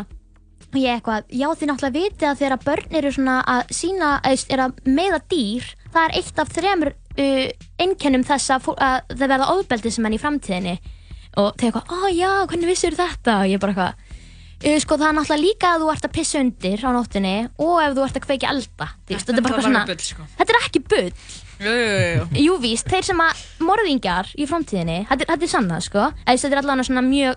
og 0.75 0.81
ég 0.81 0.97
eitthvað, 0.97 1.29
já 1.31 1.47
þið 1.55 1.69
náttúrulega 1.69 1.95
vitið 1.95 2.27
að 2.29 2.39
þegar 2.41 2.63
börn 2.65 2.97
eru 2.99 3.11
svona 3.15 3.35
að 3.47 3.73
sína 3.75 4.09
er 4.25 4.63
að 4.65 4.81
meða 4.87 5.21
dýr, 5.31 5.69
það 5.93 6.01
er 6.01 6.15
eitt 6.19 6.41
af 6.41 6.51
þremur 6.55 6.91
uh, 6.91 7.45
einkennum 7.85 8.25
þess 8.27 8.55
að, 8.55 8.67
það 9.13 9.31
verða 9.31 9.51
ofbeldismenn 9.55 10.17
í 10.17 10.21
framtíðinni 10.21 10.75
og 11.39 11.55
þeir 11.59 11.69
eitthvað, 11.69 11.95
ó 11.95 11.99
já, 12.11 12.31
hvernig 12.49 12.71
vissur 12.71 12.97
þetta 12.97 13.39
og 13.43 13.53
ég 13.53 13.63
bara 13.63 13.75
eitthvað 13.75 13.95
uh, 14.65 14.77
sko 14.83 14.99
það 14.99 15.07
er 15.07 15.17
náttúrulega 15.19 15.45
líka 15.45 15.71
að 15.71 15.85
þú 15.85 15.93
ert 15.95 16.09
að 16.09 16.15
pissa 16.19 16.43
undir 16.43 16.85
á 16.85 16.89
nóttinni 16.95 17.35
og 17.55 17.75
ef 17.85 17.95
þú 17.95 18.05
ert 18.07 18.19
að 18.19 18.27
kveiki 18.27 18.51
elda 18.51 18.91
þú 18.91 19.15
veist, 19.15 19.31
þetta 19.31 19.39
er 19.39 19.47
bara 19.47 19.55
eitthvað 19.55 19.67
svona 19.69 19.87
bull, 19.91 20.05
sko. 20.09 20.29
þetta 20.39 20.55
er 20.55 20.61
ekki 20.63 20.83
bull 20.91 21.09
Jú, 21.59 21.71
jú, 21.71 21.87
jú, 21.87 22.07
jú. 22.15 22.23
Jú 22.45 22.55
víst, 22.63 22.87
þeir 22.91 23.05
sem 23.07 23.21
að 23.23 23.43
morðingjar 23.63 24.31
í 24.35 24.47
framtíðinni, 24.49 24.97
þetta, 25.07 25.21
er- 25.23 25.29
þetta 25.33 25.47
er 25.47 25.53
sannað 25.53 25.85
sko 25.87 26.07
þetta 26.25 26.49
er 26.51 26.61
allavega 26.61 26.87
svona 26.89 27.03
mjög 27.05 27.35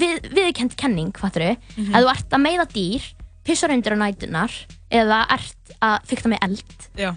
við, 0.00 0.26
viðkend 0.36 0.76
kenning, 0.80 1.12
fattur 1.16 1.42
þau 1.48 1.56
Mhm. 1.76 1.94
að 1.94 2.02
þú 2.04 2.10
ert 2.14 2.30
að 2.38 2.44
meiða 2.44 2.66
dýr, 2.74 3.02
pissar 3.44 3.70
undir 3.72 3.92
á 3.92 3.98
nætunar 4.00 4.52
eða 4.90 5.22
ert 5.30 5.74
að 5.80 6.04
fykta 6.08 6.28
með 6.32 6.38
eld 6.42 6.90
Já. 6.96 7.14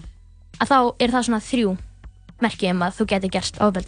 að 0.60 0.68
þá 0.68 0.78
er 1.00 1.08
það 1.08 1.24
svona 1.28 1.40
þrjú 1.44 1.76
merki 2.40 2.68
um 2.70 2.82
að 2.86 2.92
þú 3.00 3.06
getur 3.10 3.30
gerst 3.34 3.56
að 3.58 3.78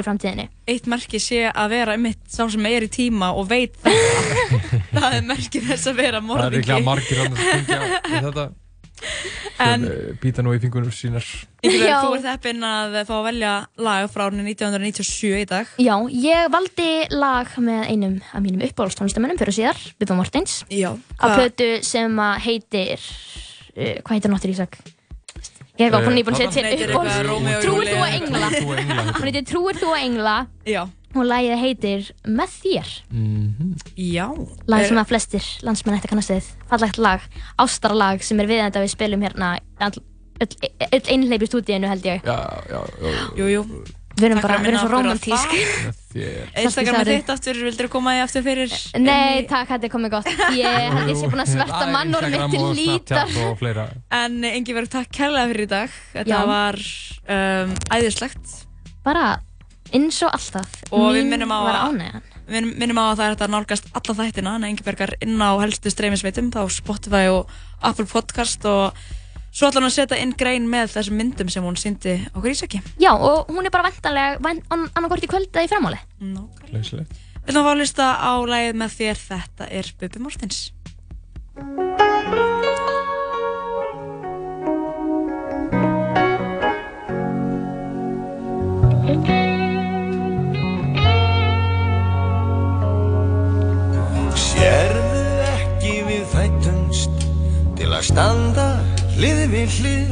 í 0.00 0.04
framtíðinni 0.06 0.48
eitt 0.66 0.86
merki 0.88 1.18
sé 1.20 1.52
að 1.52 1.68
vera 1.68 1.92
einmitt 1.98 2.22
sá 2.30 2.48
sem 2.48 2.64
er 2.66 2.82
í 2.86 2.88
tíma 2.88 3.28
og 3.36 3.48
veit 3.50 3.74
þetta. 3.82 4.80
það 5.02 5.12
er 5.18 5.22
merki 5.28 5.60
þess 5.60 5.86
að 5.90 5.94
vera 5.96 6.20
Það 6.20 6.22
er 6.22 6.28
morðingi. 6.30 6.62
líklega 6.62 6.84
margir 6.84 7.18
hann 7.18 7.32
að 7.34 7.42
springja 7.44 7.80
í 8.08 8.22
þetta. 8.24 8.46
Eh, 9.58 10.12
býta 10.22 10.42
nú 10.44 10.52
í 10.54 10.60
fingunum 10.62 10.92
sínar. 10.94 11.24
Ingibjörg, 11.66 12.04
þú 12.04 12.12
ert 12.18 12.26
heppinn 12.30 12.62
að 12.66 12.96
fá 13.08 13.14
að 13.16 13.24
velja 13.26 13.52
lag 13.82 14.10
frá 14.12 14.26
árinu 14.28 14.44
1997 14.46 15.40
í 15.40 15.46
dag. 15.50 15.72
Já, 15.82 15.94
ég 16.14 16.50
valdi 16.54 16.90
lag 17.10 17.50
með 17.58 17.88
einum 17.90 18.14
af 18.30 18.44
mínum 18.44 18.62
uppáhaldstónlistamennum 18.68 19.40
fyrir 19.40 19.56
síðar, 19.56 19.80
Bubba 19.98 20.18
Mortens 20.18 20.60
Já. 20.70 20.92
Af 21.18 21.34
plötu 21.38 21.68
sem 21.86 22.14
að 22.22 22.38
heitir 22.46 23.02
uh, 23.02 23.98
Hvað 24.04 24.14
heitir 24.14 24.32
náttur 24.34 24.54
Ísak? 24.54 24.78
Ég 25.78 25.86
eitthvað, 25.86 26.06
hún 26.08 26.18
er 26.18 26.26
búin 26.26 26.34
að 26.34 26.40
segja 26.42 26.52
til 26.54 26.62
Hún 26.62 26.70
heitir 26.70 26.92
uppáhalds 26.92 27.16
eitthvað 27.16 27.28
Rómeó 27.32 27.58
og 27.58 27.66
Trúir 27.66 27.90
þú 27.90 27.98
að 28.02 28.14
engla? 28.18 29.42
Trúir 29.52 29.78
þú 29.78 29.92
að 29.94 30.06
engla 30.06 30.36
Já. 30.66 30.82
Og 31.16 31.24
lagið 31.24 31.60
heitir 31.62 32.08
Með 32.28 32.56
þér 32.62 32.90
Já. 33.96 34.26
Lag 34.68 34.82
Er- 34.82 34.88
sem 34.90 35.00
að 35.00 35.08
flestir 35.12 35.46
landsmenn 35.64 35.96
ætti 35.98 36.08
að 36.10 36.14
kannast 36.14 36.34
við 36.34 36.50
Fallegt 36.68 36.98
lag, 37.00 37.24
ástarlag 37.58 38.22
sem 38.26 38.40
er 38.40 38.50
viðenda 38.50 38.82
við 38.84 38.92
spilum 38.92 39.24
hérna 39.24 39.54
all, 39.80 39.94
öll, 40.40 41.06
einhleip 41.08 41.42
í 41.46 41.48
stúdíinu 41.48 41.88
held 41.88 42.04
ég 42.10 42.20
Já, 42.28 42.36
já, 42.68 42.82
já. 43.00 43.16
Jú, 43.40 43.48
jú. 43.54 43.64
Við 44.18 44.24
erum 44.32 44.40
bara, 44.42 44.56
við 44.58 44.72
erum 44.72 44.80
svo 44.82 44.88
romantísk. 44.90 45.52
Instagram 46.58 46.96
Sorry. 47.04 47.18
þitt 47.20 47.28
aftur, 47.30 47.58
vildur 47.68 47.86
þú 47.86 47.90
koma 47.92 48.14
því 48.16 48.22
aftur 48.24 48.42
fyrir? 48.42 48.72
Nei, 48.98 49.44
takk, 49.46 49.68
þetta 49.70 49.86
er 49.86 49.92
komið 49.92 50.10
gott 50.16 50.30
Ég 50.58 50.88
held 50.96 51.12
ég 51.12 51.20
sé 51.20 51.28
búin 51.30 51.42
að 51.44 51.52
sverta 51.52 51.76
Það 51.76 51.84
er 51.84 51.92
mannorð 51.94 52.32
mitt 52.34 52.50
til 52.56 52.62
lítar 52.80 53.28
Snapchat 53.30 53.44
og 53.46 53.60
fleira. 53.60 53.84
En 54.18 54.40
Ingeborg, 54.50 54.90
takk 54.90 55.12
kærlega 55.14 55.52
fyrir 55.52 55.62
í 55.62 55.70
dag. 55.70 55.94
Þetta 56.16 56.34
Já. 56.34 56.40
var 56.50 56.80
um, 57.36 57.76
æðislegt. 57.94 58.56
Bara 59.06 59.26
eins 59.94 60.22
og 60.26 60.34
alltaf, 60.34 60.82
og 60.90 61.14
mín 61.16 61.46
á, 61.48 61.58
var 61.64 61.80
ánægðan 61.88 62.28
við 62.48 62.68
minnum 62.80 63.00
á 63.00 63.04
að 63.12 63.18
það 63.18 63.24
er 63.26 63.34
þetta 63.34 63.48
nálgast 63.52 63.88
alla 63.98 64.16
þættina. 64.18 64.56
En 64.56 64.66
Engibergar 64.70 65.14
inn 65.24 65.36
á 65.40 65.50
helstu 65.60 65.92
streymisveitum 65.92 66.50
þá 66.54 66.62
Spotify 66.72 67.28
og 67.32 67.52
Apple 67.84 68.08
Podcast 68.08 68.64
og 68.68 68.96
svo 69.52 69.68
ætla 69.68 69.80
hann 69.82 69.88
að 69.90 69.96
setja 69.96 70.20
inn 70.22 70.34
grein 70.38 70.68
með 70.70 70.94
þessum 70.96 71.18
myndum 71.20 71.52
sem 71.52 71.64
hún 71.64 71.78
syndi 71.80 72.14
okkur 72.32 72.52
ísaki. 72.54 72.82
Já, 73.00 73.12
og 73.14 73.50
hún 73.52 73.68
er 73.68 73.74
bara 73.74 73.88
vendalega 73.90 74.38
annarkort 74.72 75.24
í 75.24 75.30
kvölda 75.30 75.64
í 75.64 75.70
framáli 75.70 76.00
Nákvæmlega. 76.20 77.04
Við 77.44 77.54
ætlum 77.54 77.62
að 77.62 77.68
fá 77.68 77.72
að 77.72 77.80
hlusta 77.82 78.06
á 78.16 78.32
lægið 78.44 78.82
með 78.82 78.90
þér. 78.98 79.16
Þetta 79.28 79.64
er 79.80 79.94
Bubi 80.00 80.24
Mortins 80.24 80.58
Música 89.08 89.37
að 97.98 98.04
standa 98.06 98.64
hlið 99.16 99.38
við 99.50 99.72
hlið 99.80 100.10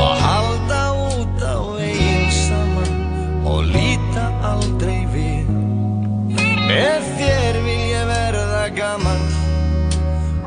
og 0.00 0.20
halda 0.22 0.78
út 1.04 1.42
á 1.44 1.60
eigin 1.84 2.30
saman 2.32 2.94
og 3.44 3.66
líta 3.74 4.24
aldrei 4.54 5.02
við. 5.12 5.50
Með 6.70 7.10
þér 7.18 7.60
vil 7.66 7.82
ég 7.90 8.08
verða 8.08 8.64
gaman 8.78 9.24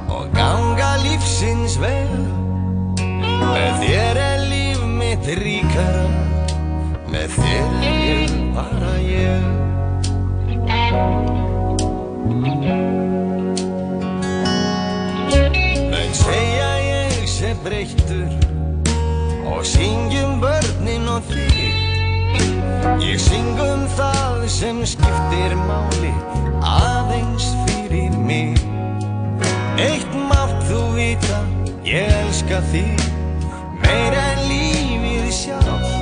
og 0.10 0.26
ganga 0.34 0.92
lífsins 1.04 1.78
vel. 1.84 2.26
Með 2.98 3.86
þér 3.86 4.22
er 4.26 4.40
líf 4.50 4.82
mitt 4.98 5.30
ríkara, 5.44 6.10
með 7.14 7.38
þér 7.38 7.70
er 7.86 7.98
ég 8.10 8.34
bara 8.58 8.94
ég. 9.06 9.60
breyttur. 17.70 18.30
Og 19.46 19.66
syngjum 19.66 20.42
börnin 20.42 21.08
og 21.08 21.22
þig. 21.30 21.76
Ég 23.04 23.20
syngum 23.22 23.86
það 23.98 24.48
sem 24.50 24.82
skiptir 24.86 25.54
máli 25.68 26.14
aðeins 26.66 27.52
fyrir 27.68 28.18
mig. 28.18 28.58
Eitt 29.80 30.18
mátt 30.32 30.58
þú 30.70 30.82
vita, 30.98 31.44
ég 31.86 32.10
elska 32.24 32.64
þig. 32.74 33.06
Meira 33.84 34.24
en 34.34 34.42
lífið 34.50 35.30
sjálf 35.34 35.94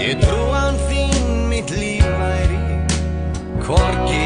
Ég 0.00 0.18
trúan 0.22 0.78
þín 0.88 1.48
mitt 1.50 1.70
líf 1.74 2.06
væri, 2.20 2.58
hvorki 3.64 4.23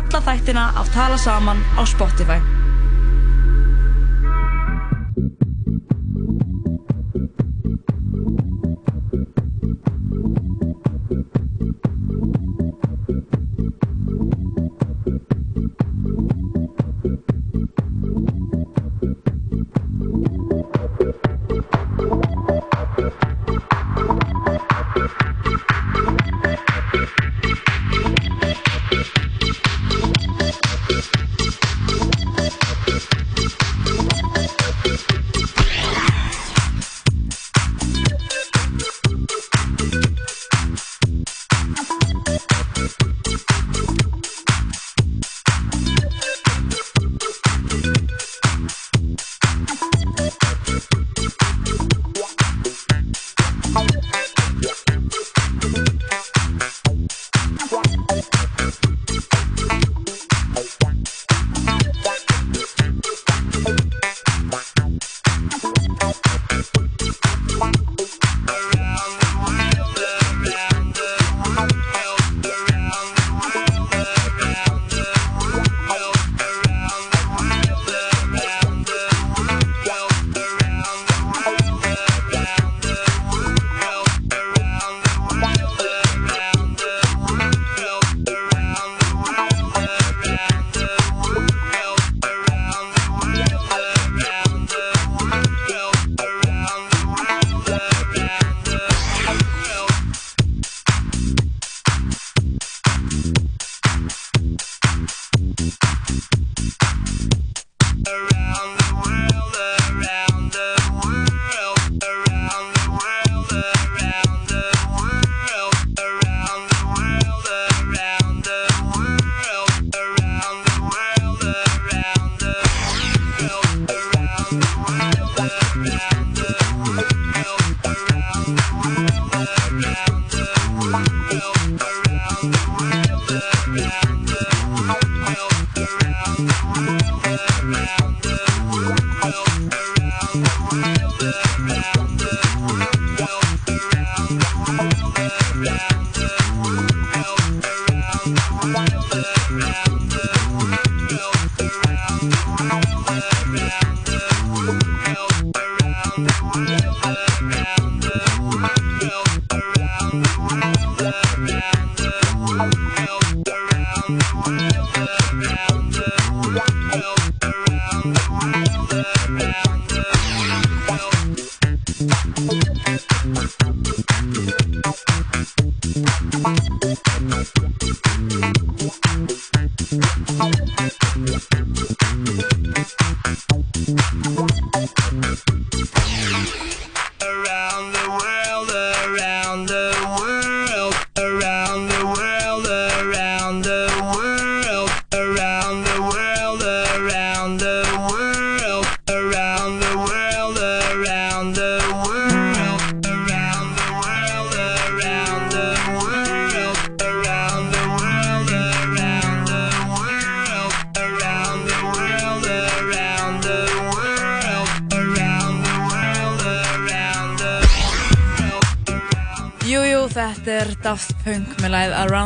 alla 0.00 0.20
þættina 0.24 0.64
af 0.80 0.88
Tala 0.94 1.18
Saman 1.18 1.60
á 1.76 1.84
Spotify. 1.84 2.59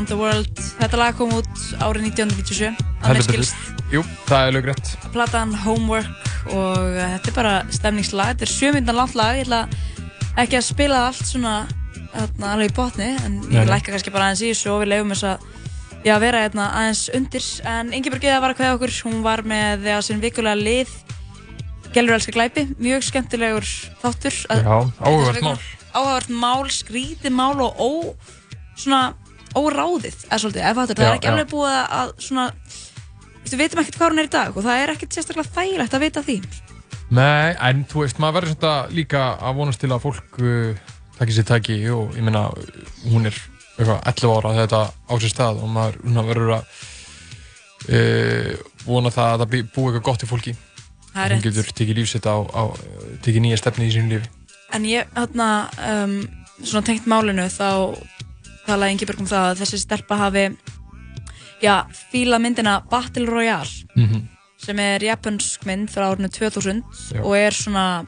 Around 0.05 0.13
the 0.13 0.21
World. 0.21 0.59
Þetta 0.77 0.99
lag 1.01 1.15
kom 1.17 1.31
út 1.33 1.61
árið 1.81 2.11
1997. 2.11 2.67
að 2.69 2.75
mér 2.77 3.07
Heldur 3.07 3.25
skilst. 3.25 3.69
Jú, 3.89 4.03
það 4.29 4.49
er 4.49 4.53
lögrætt. 4.53 4.91
Platan 5.15 5.55
Homework 5.63 6.27
og 6.53 6.91
uh, 6.93 6.99
þetta 7.15 7.31
er 7.31 7.37
bara 7.39 7.53
stemningslag. 7.73 8.35
Þetta 8.35 8.45
er 8.45 8.53
sjömyndan 8.53 8.99
langt 8.99 9.17
lag. 9.17 9.39
Ég 9.39 9.47
ætla 9.47 9.63
ekki 10.43 10.59
að 10.59 10.67
spila 10.67 10.99
það 10.99 11.09
allt 11.09 11.31
svona 11.31 11.55
hérna, 12.11 12.51
alveg 12.51 12.69
í 12.69 12.77
botni 12.77 13.09
en 13.15 13.41
ég 13.49 13.57
nei. 13.63 13.71
lækka 13.71 13.95
kannski 13.95 14.13
bara 14.13 14.29
aðeins 14.29 14.45
í 14.45 14.53
þessu 14.53 14.75
og 14.75 14.83
við 14.83 14.93
leifum 14.93 15.15
þess 15.15 15.29
að 15.31 15.49
já, 16.05 16.15
vera 16.27 16.45
hérna, 16.45 16.69
aðeins 16.83 17.03
undir. 17.17 17.49
En 17.79 17.97
Ingeborg 17.97 18.29
Eða 18.29 18.45
var 18.45 18.53
að 18.53 18.61
kveða 18.61 18.77
okkur. 18.77 18.95
Hún 19.09 19.19
var 19.25 19.47
með 19.55 19.89
já, 19.95 19.99
sinn 20.05 20.23
vikulega 20.27 20.61
lið 20.61 20.95
Gellur 21.97 22.19
elskar 22.19 22.43
glæpi. 22.43 22.69
Mjög 22.77 23.09
skemmtilegur 23.09 23.75
þáttur. 24.05 24.41
Já, 24.53 24.79
áhugavert 25.01 25.45
mál. 25.49 25.59
Áhugavert 25.95 26.33
mál, 26.45 26.65
skrítið 26.75 27.39
mál 27.39 27.55
og 27.63 27.79
ó, 27.79 27.93
svona 28.75 29.15
óráðið 29.55 30.19
er 30.31 30.43
svolítið, 30.43 30.67
ef 30.71 30.81
þetta, 30.81 31.03
er 31.05 31.17
ekki 31.19 31.31
alveg 31.31 31.51
búið 31.53 31.79
að- 31.99 32.13
svona, 32.27 32.47
við 33.45 33.59
veitum 33.61 33.83
ekkert 33.83 33.99
hvað 34.01 34.13
hún 34.15 34.23
er 34.23 34.29
í 34.29 34.33
dag 34.35 34.57
og 34.57 34.65
það 34.65 34.83
er 34.83 34.93
ekkert 34.95 35.17
sérstaklega 35.17 35.55
þægilegt 35.57 35.95
að 35.95 36.05
vita 36.07 36.23
því. 36.25 36.37
Nei, 37.15 37.55
en 37.61 37.85
þú 37.85 38.05
veist, 38.05 38.19
maður 38.19 38.41
verður 38.41 38.55
svona 38.57 38.75
líka 38.97 39.25
að 39.39 39.59
vonast 39.61 39.81
til 39.81 39.93
að 39.93 40.05
fólk 40.07 40.39
uh, 40.41 40.95
takki 41.19 41.37
sér 41.37 41.49
tæki 41.51 41.77
og 41.95 42.17
ég 42.17 42.25
meina, 42.27 42.47
hún 43.07 43.29
er 43.29 43.37
eitthvað 43.79 44.01
11 44.09 44.37
ára 44.39 44.55
þetta 44.63 44.81
á 44.91 45.15
sér 45.21 45.33
stað 45.35 45.63
og 45.63 45.73
maður 45.75 46.29
verður 46.31 46.55
að 46.57 46.65
uh, 47.93 48.55
vona 48.87 49.13
það 49.15 49.35
að 49.35 49.43
það 49.45 49.53
búi 49.75 49.91
eitthvað 49.91 50.07
gott 50.09 50.25
í 50.25 50.31
fólki. 50.31 50.57
Er 51.15 51.31
Hún 51.37 51.45
getur 51.45 51.69
tekið 51.71 52.01
lífsitt 52.01 52.27
á, 52.27 52.35
á 52.43 52.63
tekið 53.23 53.45
nýja 53.45 53.61
stefni 53.61 53.87
í 53.87 53.93
sínu 53.95 54.17
lífi. 54.17 54.31
En 54.75 54.87
ég, 54.89 55.07
hérna, 55.15 55.49
um, 55.79 56.17
svona 56.65 56.83
tengt 56.89 57.07
málinu, 57.07 57.45
þá 57.53 57.95
talaði 58.67 58.93
Ingeborg 58.97 59.21
um 59.21 59.27
það 59.31 59.51
að 59.53 59.61
þessi 59.63 59.79
stelpa 59.83 60.17
hafi, 60.17 60.45
já, 61.63 61.85
fíla 62.13 62.39
myndina 62.41 62.79
Battle 62.91 63.27
Royale, 63.27 63.71
Mhm. 63.97 64.29
sem 64.59 64.79
er 64.79 65.01
japansk 65.01 65.67
mynd 65.67 65.89
frá 65.91 66.09
árinu 66.15 66.29
2000 66.33 66.83
Já. 67.13 67.21
og 67.23 67.37
er 67.37 67.51
svona 67.53 68.07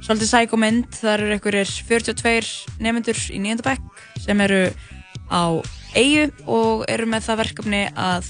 svolítið 0.00 0.30
sækomynd, 0.32 0.86
það 0.90 1.12
eru 1.14 1.32
einhverjir 1.34 1.70
42 1.88 2.66
nefnendur 2.80 3.18
í 3.32 3.38
nýjöndabæk 3.40 3.80
sem 4.24 4.40
eru 4.40 4.70
á 5.30 5.62
eigu 5.94 6.30
og 6.46 6.84
eru 6.88 7.06
með 7.06 7.24
það 7.26 7.40
verkefni 7.42 7.92
að 7.94 8.24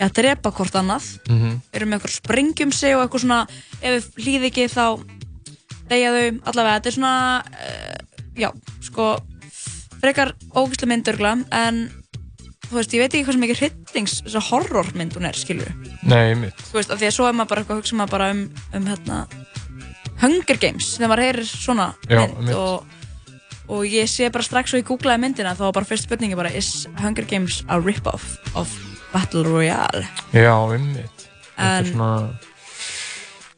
ja, 0.00 0.08
drepa 0.08 0.50
hvort 0.50 0.72
annað 0.74 1.18
Mhm. 1.28 1.60
eru 1.72 1.86
með 1.86 2.00
eitthvað 2.00 2.20
sprengjum 2.20 2.72
sig 2.72 2.94
og 2.96 3.08
eitthvað 3.08 3.20
svona 3.20 3.46
ef 3.82 3.90
við 3.92 4.24
hlýði 4.24 4.50
ekki 4.50 4.68
þá 4.68 5.04
deyja 5.88 6.10
þau 6.12 6.40
allavega, 6.48 6.80
þetta 6.80 6.86
er 6.86 6.92
svona 6.92 7.44
uh, 7.44 7.98
já, 8.36 8.50
sko 8.80 9.18
frekar 10.02 10.32
ógæslega 10.58 10.90
myndurgla 10.92 11.32
en 11.54 11.82
þú 12.68 12.78
veist, 12.78 12.94
ég 12.96 13.02
veit 13.04 13.12
ekki 13.14 13.24
hvað 13.26 13.36
sem 13.36 13.46
ekki 13.46 13.58
hryllings 13.60 14.14
þess 14.24 14.38
að 14.40 14.48
horrormynd 14.50 15.16
hún 15.18 15.28
er, 15.28 15.36
skilur 15.38 15.70
Nei, 16.08 16.34
mitt. 16.38 16.58
þú 16.70 16.78
veist, 16.80 16.90
af 16.94 17.00
því 17.02 17.08
að 17.10 17.16
svo 17.18 17.28
er 17.28 17.36
maður 17.38 17.50
bara 17.52 17.62
eitthvað 17.64 17.76
að 17.76 17.82
hugsa 17.82 17.98
maður 18.00 18.14
bara 18.16 18.30
um, 18.34 18.42
um 18.78 18.88
hérna 18.90 19.18
Hunger 20.22 20.58
Games, 20.62 20.88
þegar 20.96 21.10
maður 21.12 21.24
heyrir 21.26 21.48
svona 21.50 21.86
Já, 22.10 22.22
mynd 22.38 22.54
og, 22.54 22.86
og 23.72 23.84
ég 23.90 24.08
sé 24.10 24.28
bara 24.32 24.46
strax 24.46 24.74
og 24.74 24.80
ég 24.82 24.88
googlaði 24.88 25.24
myndina 25.26 25.54
þá 25.58 25.64
var 25.68 25.76
bara 25.80 25.88
fyrst 25.90 26.06
spurningi 26.08 26.38
bara 26.38 26.52
is 26.54 26.72
Hunger 27.02 27.26
Games 27.28 27.60
a 27.68 27.78
rip-off 27.82 28.36
of 28.58 28.70
Battle 29.12 29.42
Royale 29.46 30.06
Já, 30.32 30.54
einmitt. 30.72 31.28
En- 31.58 31.82
er 31.84 31.90
svona... 31.92 32.12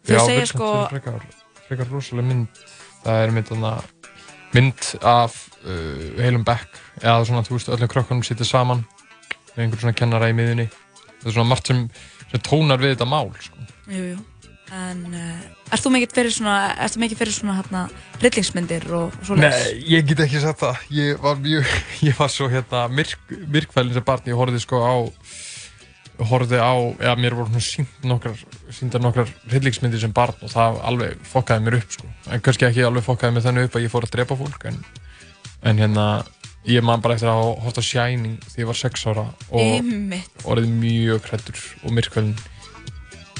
Þau 0.04 0.18
segja 0.26 0.46
sko- 0.50 0.70
Frekar, 0.90 1.22
frekar 1.68 1.88
rosalega 1.88 2.26
mynd. 2.28 2.58
Það 3.04 3.20
er 3.22 3.30
mynd, 3.32 3.46
þarna, 3.48 3.70
mynd 4.52 4.88
af 5.08 5.36
uh, 5.64 6.04
heilum 6.20 6.44
bekk, 6.46 6.78
eða 7.02 7.24
svona, 7.28 7.44
þú 7.46 7.58
veist, 7.58 7.72
öllum 7.74 7.90
krökkunum 7.92 8.26
sitja 8.26 8.46
saman 8.48 8.84
með 9.54 9.64
einhver 9.66 9.84
svona 9.84 9.98
kennara 9.98 10.30
í 10.30 10.36
miðunni. 10.36 10.68
Það 11.22 11.30
er 11.30 11.36
svona 11.38 11.50
margt 11.50 11.70
sem, 11.70 11.82
sem 12.30 12.44
tónar 12.44 12.82
við 12.82 12.94
þetta 12.94 13.08
mál, 13.08 13.28
sko. 13.40 13.66
Jú, 13.88 14.06
jú. 14.14 14.22
En 14.74 15.02
uh, 15.12 15.72
ert 15.74 15.84
þú 15.84 15.90
mikið 15.92 16.14
fyrir 16.16 16.32
svona, 16.34 16.54
ert 16.82 16.94
þú 16.94 17.02
mikið 17.02 17.18
fyrir 17.20 17.36
svona 17.36 17.56
hérna 17.58 17.82
hryllingsmyndir 18.22 18.86
og 18.96 19.18
svona? 19.20 19.50
Nei, 19.52 19.74
ég 19.92 20.06
get 20.08 20.22
ekki 20.24 20.40
sagt 20.42 20.62
það. 20.62 20.80
Ég 20.96 21.20
var 21.22 21.36
mjög, 21.42 21.74
ég 22.08 22.16
var 22.18 22.32
svo 22.32 22.48
hérna 22.50 22.86
myrk, 22.90 23.34
myrkfælinn 23.54 23.94
sem 23.94 24.06
barn. 24.06 24.24
Ég 24.30 24.40
horfði 24.40 24.62
sko 24.64 24.80
á, 24.80 24.94
horfði 26.32 26.58
á, 26.64 26.74
eða 27.04 27.14
mér 27.20 27.36
voru 27.38 27.52
svona 27.52 27.66
sínt 27.68 28.08
nokkrar, 28.08 28.40
síndar 28.74 29.04
nokkrar 29.04 29.30
hryllingsmyndir 29.52 30.02
sem 30.02 30.16
barn 30.16 30.40
og 30.40 30.52
það 30.52 30.80
alveg 30.90 31.24
fokkaði 31.28 31.66
mér 31.68 31.78
upp 31.82 31.96
sko. 31.98 32.10
En 32.32 32.44
kannski 32.44 32.68
ekki 32.70 32.86
alveg 32.88 33.06
fokkaði 33.06 33.36
mér 33.36 33.46
þannig 33.46 33.68
upp 33.68 33.78
að 33.78 33.86
ég 33.86 33.94
fór 33.94 34.08
að 34.08 34.16
drepa 34.16 34.38
fólk 34.40 34.68
en, 34.72 34.80
en 35.64 35.80
hérna, 35.80 36.06
ég 36.68 36.84
man 36.84 37.02
bara 37.04 37.16
eftir 37.16 37.30
að 37.32 37.56
á 37.60 37.82
Shining 37.84 38.36
því 38.50 38.64
ég 38.64 38.68
var 38.70 38.80
6 38.80 39.06
ára 39.10 39.24
og 39.50 39.94
orðið 40.48 40.74
mjög 40.80 41.30
hrættur 41.30 41.62
og 41.84 41.96
myrkfælinn. 41.96 42.36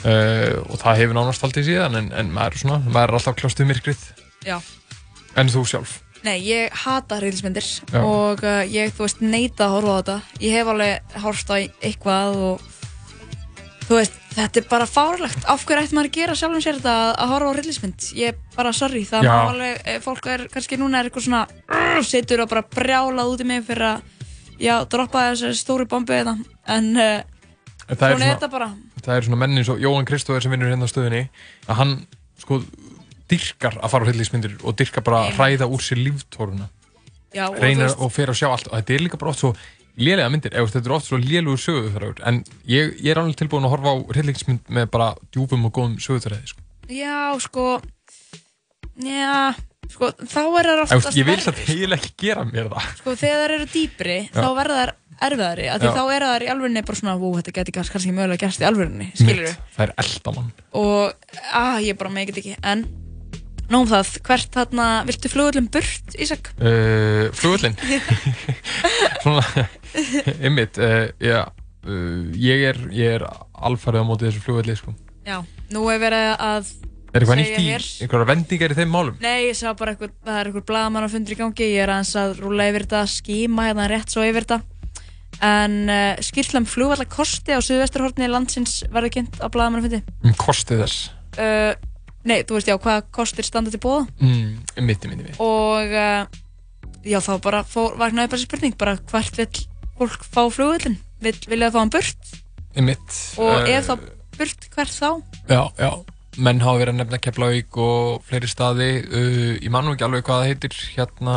Uh, 0.05 0.61
og 0.69 0.77
það 0.83 0.99
hefur 1.01 1.17
nánast 1.17 1.45
aldrei 1.47 1.63
síðan 1.65 1.97
en, 1.97 2.11
en 2.13 2.33
maður 2.33 2.61
svona, 2.61 2.83
maður 2.93 3.15
er 3.15 3.19
alltaf 3.21 3.39
kljást 3.39 3.61
við 3.63 3.71
myrkrið. 3.71 4.03
Já. 4.45 4.59
En 5.41 5.49
þú 5.49 5.63
sjálf? 5.69 5.95
Nei, 6.25 6.39
ég 6.45 6.73
hata 6.85 7.19
hryllingsmyndir 7.21 7.65
Já. 7.65 8.01
og 8.01 8.45
uh, 8.45 8.61
ég, 8.69 8.93
þú 8.97 9.05
veist, 9.05 9.25
neita 9.25 9.67
að 9.67 9.75
horfa 9.79 9.93
á 9.93 9.99
þetta. 10.01 10.19
Ég 10.45 10.59
hef 10.59 10.71
alveg 10.73 11.17
horft 11.25 11.53
á 11.53 11.57
eitthvað 11.61 12.39
og 12.49 12.69
þú 13.89 13.99
veist, 13.99 14.21
þetta 14.35 14.61
er 14.61 14.67
bara 14.71 14.87
fárlegt. 14.91 15.45
Af 15.51 15.65
hverju 15.67 15.85
ætti 15.85 15.97
maður 15.97 16.09
að 16.11 16.17
gera 16.19 16.35
sjálfum 16.39 16.63
sér 16.65 16.79
þetta 16.81 16.95
að, 17.15 17.29
horfa 17.33 17.51
á 17.51 17.55
hryllingsmynd? 17.57 18.07
Ég 18.19 18.33
er 18.33 18.39
bara 18.57 18.73
sorry, 18.77 19.05
það 19.09 19.29
má 19.29 19.35
alveg, 19.51 19.83
eh, 19.85 20.01
fólk 20.05 20.27
er 20.33 20.47
kannski 20.53 20.79
núna 20.81 21.01
er 21.01 21.11
eitthvað 21.11 21.27
svona, 21.29 21.43
uh, 21.71 22.01
setur 22.03 22.43
og 22.45 22.51
bara 22.51 22.63
brjálað 22.77 23.31
út 23.35 23.45
í 23.45 23.47
mig 23.49 23.63
fyrir 23.67 23.87
að, 23.93 24.01
já, 24.59 24.75
droppa 24.91 25.29
þessari 25.33 25.59
stóri 25.61 25.87
bombu 25.91 26.13
þetta. 26.17 26.35
En 26.67 26.91
uh, 26.97 27.23
það 27.89 27.91
er 27.91 27.97
svona 27.97 28.11
er 28.11 28.19
svona- 28.19 28.33
þetta 28.35 28.51
bara. 28.51 28.69
það 29.05 29.17
er 29.17 29.23
svona 29.29 29.41
menn 29.45 29.59
eins 29.59 29.69
og 29.69 29.79
Jóhann 29.85 30.07
Kristófer 30.09 30.43
sem 30.43 30.51
vinnur 30.55 30.71
hérna 30.73 30.89
á 30.89 30.93
stöðinni 30.93 31.29
að 31.69 31.75
hann 31.83 32.07
sko 32.41 32.63
dyrkar 33.29 33.79
að 33.81 33.91
fara 33.93 34.05
á 34.05 34.09
hryllingsmyndir 34.09 34.55
og 34.65 34.77
dyrkar 34.77 35.05
bara 35.05 35.25
að 35.29 35.39
hræða 35.39 35.69
úr 35.69 35.81
sér 35.85 36.01
líftóruna 36.01 36.69
Já, 37.35 37.49
og 37.51 37.59
reynir 37.61 37.89
veist- 37.89 38.01
og 38.01 38.13
fer 38.13 38.29
að 38.33 38.39
sjá 38.41 38.49
allt 38.53 38.69
og 38.71 38.77
þetta 38.79 38.95
er 38.95 39.05
líka 39.05 39.19
bara 39.21 39.31
oft 39.33 39.41
svo 39.43 39.53
lélega 40.01 40.31
myndir, 40.33 40.55
eða 40.57 40.73
þetta 40.75 40.91
er 40.91 40.97
oft 40.97 41.07
svo 41.11 41.19
lélugur 41.23 41.61
sögutræður 41.63 42.23
en 42.27 42.41
ég, 42.67 42.97
ég 42.99 43.13
er 43.15 43.21
alveg 43.23 43.37
tilbúin 43.39 43.67
að 43.69 43.75
horfa 43.77 43.93
á 43.95 43.97
hryllingsmynd 44.15 44.73
með 44.75 44.89
bara 44.95 45.13
djúpum 45.35 45.69
og 45.69 45.75
góðum 45.77 45.99
sögutræði 46.03 46.51
sko. 46.51 46.65
Já, 46.91 47.21
sko, 47.41 47.69
já, 49.01 49.55
sko, 49.93 50.11
þá 50.19 50.41
er 50.43 50.67
það 50.67 50.75
Eða, 50.75 50.83
oftast 50.89 51.07
veist, 51.09 51.21
ég 51.21 51.29
vil 51.29 51.39
það 51.45 51.63
eiginlega 51.69 52.01
ekki 52.03 52.13
gera 52.27 52.45
mér 52.49 52.69
það. 52.73 52.91
Sko, 53.01 53.15
þegar 53.23 53.41
þær 53.45 53.55
eru 53.59 53.69
dýpri, 53.75 54.19
Já. 54.27 54.35
þá 54.41 54.49
verða 54.59 54.81
þær 54.83 54.93
erfiðari, 55.29 55.69
af 55.71 55.79
því 55.81 55.89
Já. 55.89 55.95
þá 55.95 56.03
eru 56.17 56.29
þær 56.33 56.45
í 56.45 56.51
alvörinni 56.55 56.83
bara 56.91 56.99
svona, 57.01 57.15
vó, 57.23 57.29
þetta 57.39 57.55
geti 57.61 57.75
kannski 57.79 58.13
mögulega 58.13 58.43
gerst 58.45 58.61
í 58.65 58.69
alvörinni, 58.69 59.09
skilur 59.15 59.47
Mitt, 59.47 59.73
það 59.77 59.87
er 59.87 59.95
eldamann 60.03 60.53
Og, 60.75 61.31
að, 61.55 61.81
ég 61.87 61.99
bara 62.03 62.13
megin 62.19 62.41
ekki, 62.43 62.57
en, 62.67 62.85
nóg 63.71 63.87
um 63.87 63.89
það, 63.95 64.11
hvert 64.27 64.51
þarna, 64.59 64.89
viltu 65.09 65.31
flugullum 65.33 65.71
burt, 65.73 66.19
Ísak? 66.21 66.51
uh, 66.59 67.31
flugullin 67.39 67.79
svona 69.23 69.47
einmitt 70.45 70.79
uh, 70.83 71.07
já, 71.23 71.41
uh, 71.87 72.25
ég 72.39 72.65
er, 72.73 72.81
ég 72.95 73.19
er 73.21 73.27
alfarið 73.55 74.03
á 74.03 74.09
móti 74.09 74.27
þessu 74.29 74.43
flugulli 74.45 74.77
sko. 74.79 74.95
Já, 75.25 75.39
nú 75.73 75.87
er 75.93 76.01
verið 76.03 76.31
að 76.37 76.73
er 77.15 77.23
eitthvað 77.23 77.39
nýtt 77.39 77.57
í, 77.63 77.65
hér- 77.71 77.89
einhverja 78.05 78.27
vendingar 78.33 78.73
í 78.75 78.77
þeim 78.81 78.91
málum 78.91 79.19
Nei, 79.23 79.47
ég 79.47 79.55
sá 79.57 79.69
bara 79.79 79.93
eitthvað, 79.95 80.11
það 80.27 80.39
er 80.41 80.49
eitthvað 80.51 80.65
blagamann 80.69 81.07
að 81.07 81.13
fundur 81.15 81.37
í 81.37 81.39
gangi, 81.39 81.69
ég 81.71 81.85
er 81.85 81.93
aðeins 81.95 82.15
að 82.19 82.33
rúla 82.43 82.67
yfir 82.73 82.85
þetta, 82.89 83.03
skíma 83.15 83.69
hérna 83.69 83.87
rétt 83.93 84.11
svo 84.13 84.25
yfir 84.27 84.45
þetta. 84.49 84.59
En 85.45 85.73
uh, 85.91 86.21
skýrtlam 86.23 86.67
flugvallar 86.71 87.09
kosti 87.11 87.55
á 87.55 87.61
suðvesturhortni 87.65 88.29
landsins 88.31 88.81
verður 88.93 89.15
kynnt 89.17 89.39
á 89.43 89.47
blagamann 89.51 89.83
að 89.83 89.89
fundi. 89.89 90.03
um 90.25 90.35
kostið 90.41 90.85
þess 90.87 91.11
Uh, 91.35 91.73
nei, 92.23 92.45
þú 92.47 92.55
veist 92.55 92.69
já, 92.71 92.77
hvað 92.79 93.09
kostir 93.11 93.43
standa 93.43 93.73
til 93.75 93.81
bóða? 93.83 94.05
mm, 94.23 94.53
mitt, 94.87 95.03
mitt, 95.11 95.19
mitt 95.25 95.41
Og 95.43 95.91
uh, 95.91 96.29
já, 97.03 97.19
þá 97.19 97.33
bara 97.43 97.65
fór, 97.67 97.97
vaknaði 97.99 98.31
bara 98.31 98.39
þessi 98.39 98.47
spurning, 98.47 98.77
bara 98.79 98.95
hvert 99.11 99.41
vill 99.41 99.65
fólk 99.99 100.27
fá 100.27 100.43
flugvallin? 100.53 100.99
Vill, 101.25 101.39
vilja 101.49 101.71
það 101.71 101.77
fá 101.77 101.81
hann 101.83 101.95
burt? 101.95 102.35
mitt 102.75 103.21
Og 103.39 103.71
ef 103.71 103.87
þá 103.87 103.95
burt, 104.35 104.69
hvert 104.75 104.95
þá? 104.99 105.11
já, 105.49 105.63
já 105.79 105.91
menn 106.35 106.63
hafa 106.65 106.81
verið 106.81 106.95
að 106.95 107.01
nefna 107.03 107.21
Keflavík 107.23 107.77
og 107.79 108.25
fleiri 108.27 108.49
staði 108.51 108.89
uh, 109.05 109.53
ég 109.61 109.71
man 109.71 109.87
nú 109.87 109.95
ekki 109.95 110.07
alveg 110.07 110.25
hvað 110.27 110.41
það 110.43 110.51
heitir 110.51 110.79
hérna 110.97 111.37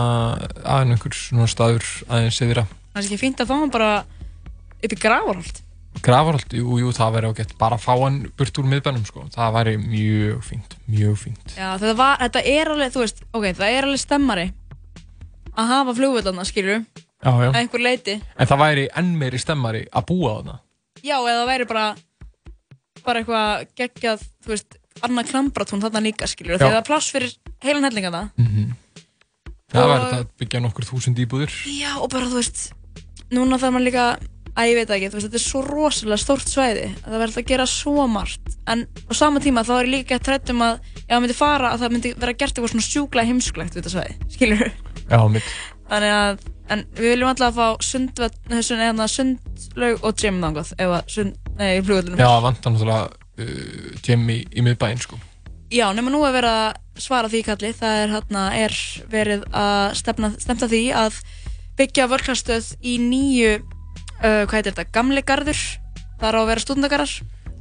aðeins 0.63 0.95
einhver 0.95 1.17
svona 1.17 1.49
staður 1.51 1.87
aðeins 2.07 2.41
eðira 2.41 2.65
Það 2.97 2.99
er 3.03 3.07
ekki 3.07 3.21
fínt 3.21 3.41
að 3.43 3.49
fá 3.51 3.55
hann 3.59 3.73
bara 3.73 3.89
upp 4.77 4.93
í 4.93 4.97
gravarholt. 4.97 5.59
Grafarholt, 6.05 6.53
jú, 6.53 6.77
jú, 6.81 6.91
það 6.93 7.13
væri 7.15 7.29
ágætt 7.31 7.53
bara 7.57 7.77
að 7.77 7.83
fá 7.85 7.93
hann 7.93 8.17
burt 8.37 8.57
úr 8.61 8.69
miðbænum 8.69 9.05
sko. 9.05 9.25
það 9.33 9.53
væri 9.55 9.73
mjög 9.81 10.43
fínt, 10.45 10.75
mjög 10.89 11.15
fínt 11.23 11.53
Já, 11.57 11.71
var, 11.97 12.17
þetta 12.21 12.43
er 12.45 12.71
alveg, 12.73 12.93
þú 12.93 13.03
veist, 13.03 13.21
ok, 13.33 13.47
það 13.57 13.73
er 13.73 13.87
alveg 13.87 14.01
stemmari 14.01 14.47
að 15.57 15.71
hafa 15.73 15.95
flugvöldarna, 15.97 16.45
skilur, 16.45 16.83
já, 17.23 17.31
já. 17.31 17.49
að 17.51 17.59
einhver 17.61 17.81
leiti. 17.83 18.17
en 18.37 18.47
það 18.47 18.61
væri 18.63 18.87
enn 19.01 19.13
meiri 19.17 19.39
stemmari 19.41 19.85
að 19.91 20.05
búa 20.11 20.35
þarna 20.39 20.59
Já, 21.03 21.15
eða 21.21 21.37
það 21.43 21.47
væri 21.51 21.65
bara, 21.69 21.85
bara 23.05 23.21
eitthvað 23.21 23.67
geggjað, 23.77 24.23
þú 24.43 24.49
veist, 24.53 24.77
annað 25.05 25.27
klambratún 25.31 25.83
þarna 25.83 26.01
líka, 26.07 26.27
skilur, 26.27 26.55
Já. 26.55 26.61
þegar 26.63 26.73
það 26.73 26.79
er 26.81 26.87
pláss 26.89 27.11
fyrir 27.13 27.35
heilan 27.63 27.85
hellinga 27.85 28.11
það. 28.15 28.31
Mhm. 28.41 28.71
Það 29.67 29.83
Og- 29.83 29.89
var 29.91 29.99
þetta 30.01 30.17
að 30.23 30.27
byggja 30.41 30.61
nokkur 30.63 30.85
þúsund 30.89 31.19
íbúðir. 31.21 31.53
Já, 31.77 31.91
og 32.01 32.09
bara 32.09 32.25
þú 32.25 32.39
veist, 32.39 32.71
núna 33.31 33.59
þarf 33.61 33.73
maður 33.77 33.85
líka, 33.91 34.05
að 34.57 34.67
ég 34.71 34.75
veit 34.79 34.87
það 34.89 34.97
ekki, 34.97 35.09
þú 35.11 35.17
veist, 35.19 35.27
þetta 35.27 35.39
er 35.41 35.45
svo 35.45 35.61
rosalega 35.67 36.17
stórt 36.23 36.47
svæði 36.49 36.85
að 37.03 37.09
það 37.13 37.21
verður 37.21 37.41
að 37.43 37.47
gera 37.53 37.65
svo 37.69 38.07
margt. 38.09 38.57
En 38.67 38.87
á 38.87 39.13
sama 39.13 39.39
tíma 39.39 39.63
þá 39.67 39.73
er 39.83 39.91
líka 39.93 40.17
trætt 40.19 40.49
um 40.49 40.59
að 40.65 40.79
ef 40.97 41.13
það 41.13 41.21
myndi 41.21 41.35
fara 41.37 41.71
að 41.75 41.79
það 41.85 41.91
myndi 41.93 42.13
vera 42.17 42.33
gert 42.33 42.53
eitthvað 42.57 42.73
svona 42.73 42.89
sjúklega 42.89 43.27
heimsklegt 43.29 43.75
við 43.75 43.83
þetta 43.83 43.93
svæði, 43.93 44.15
skilur 44.33 44.71
Já, 45.11 45.19
mitt. 45.29 45.43
Þannig 45.87 46.11
að, 46.17 46.39
en 46.73 46.83
við 46.97 47.11
viljum 47.13 47.29
alltaf 47.31 47.53
að 47.53 47.57
fá 47.57 47.67
eða 48.87 49.07
sundlaug 49.13 50.03
og 50.07 50.17
gym 50.21 50.41
þangað, 50.43 50.73
ef 50.77 50.93
að 50.97 51.13
sund, 51.13 51.37
nei, 51.59 51.81
flugvöldunum. 51.81 52.19
Já, 52.21 52.29
vantar 52.43 52.73
náttúrulega 52.75 53.07
uh, 53.07 53.95
gym 54.05 54.27
í, 54.33 54.37
í 54.57 54.65
miðbæinn, 54.65 55.01
sko. 55.03 55.19
Já, 55.73 55.87
nema 55.95 56.11
nú 56.13 56.21
er 56.27 56.35
verið 56.37 56.53
að 56.57 57.01
svara 57.03 57.29
því 57.31 57.41
kalli, 57.45 57.73
það 57.77 57.97
er 58.03 58.13
hérna, 58.15 58.43
er 58.55 58.75
verið 59.11 59.43
að 59.51 59.95
stefna, 59.99 60.29
stefna 60.39 60.69
því 60.71 60.83
að 60.95 61.17
byggja 61.77 62.07
vörklarstöð 62.09 62.69
í 62.87 62.95
nýju, 63.03 63.51
uh, 63.59 64.45
hvað 64.47 64.55
heitir 64.59 64.73
þetta, 64.77 64.87
gamli 64.95 65.21
garður, 65.27 65.59
það 66.17 66.29
er 66.31 66.37
á 66.37 66.41
að 66.41 66.49
vera 66.53 66.63
stúdendagarðar, 66.65 67.17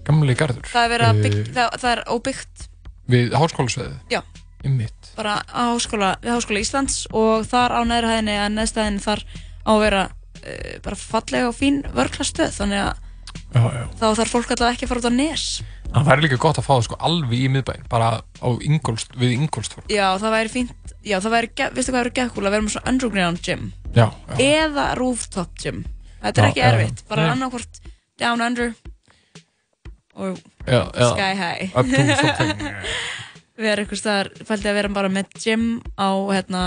Gamli 0.07 0.35
garður. 0.39 0.69
það 0.71 0.85
er 0.87 0.93
verið 0.95 1.09
að 1.11 1.17
Uh, 1.17 1.23
byggja, 1.27 1.45
það, 1.57 1.77
það 1.83 1.93
er 1.97 2.03
óbyggt, 2.15 2.67
Við 3.11 3.35
háskólasveðið. 3.39 3.97
já, 4.15 4.21
Einmitt. 4.65 5.06
Bara 5.17 5.39
á 5.49 5.63
háskóla, 5.73 6.13
við 6.23 6.35
háskóla 6.37 6.63
Íslands 6.63 6.99
og 7.17 7.47
þar 7.49 7.77
á 7.77 7.81
neðri 7.89 8.13
hæðinni, 8.13 8.37
að 8.43 8.55
neðstæðinni 8.59 9.03
þar 9.07 9.25
á 9.67 9.71
að 9.73 9.83
vera 9.87 10.03
uh, 10.07 10.77
bara 10.85 11.01
fallega 11.01 11.51
og 11.51 11.57
fín 11.59 11.83
vörklarstöð, 11.97 12.55
þannig 12.61 12.85
að 12.87 13.03
Já, 13.53 13.63
já. 13.73 13.83
þá 14.01 14.07
þarf 14.19 14.31
fólk 14.33 14.51
alltaf 14.53 14.73
ekki 14.75 14.87
að 14.87 14.91
fara 14.91 15.01
út 15.03 15.09
á 15.09 15.15
nes. 15.17 15.43
Það 15.87 16.07
væri 16.09 16.25
líka 16.25 16.39
gott 16.41 16.59
að 16.61 16.65
fá 16.67 16.71
það 16.75 16.85
sko 16.87 16.97
alveg 17.09 17.43
í 17.45 17.51
miðbæinn, 17.53 17.85
bara 17.93 18.09
á 18.21 18.49
Ingolst, 18.67 19.13
við 19.17 19.35
Ingolstfjörn. 19.37 19.87
Já, 19.93 20.07
það 20.21 20.35
væri 20.35 20.53
fínt, 20.53 20.95
já, 21.07 21.17
það 21.25 21.35
væri, 21.37 21.51
veistu 21.77 21.93
hvað 21.95 22.01
væri 22.01 22.15
geðkúl 22.19 22.43
að 22.45 22.57
vera 22.57 22.65
með 22.67 22.75
svona 22.75 22.91
underground 22.93 23.43
gym 23.47 23.69
Já, 23.97 24.07
eða 24.43 24.87
rooftop 24.99 25.55
gym 25.63 25.85
þetta 26.25 26.43
er 26.43 26.49
ekki 26.51 26.65
erfitt, 26.67 27.05
bara 27.09 27.29
Nei. 27.29 27.31
annarkvort 27.37 27.81
down 28.21 28.43
under 28.45 28.75
og 30.17 30.41
sky 30.67 31.33
high 31.37 31.71
Up 31.77 31.87
to 31.87 32.17
something. 32.17 32.67
erum 33.57 33.83
einhvers 33.85 34.03
staðar, 34.03 34.29
fældi 34.45 34.69
að 34.69 34.75
vera 34.81 34.89
bara 34.93 35.09
með 35.09 35.31
gym 35.41 35.67
á, 35.97 36.09
hérna 36.35 36.63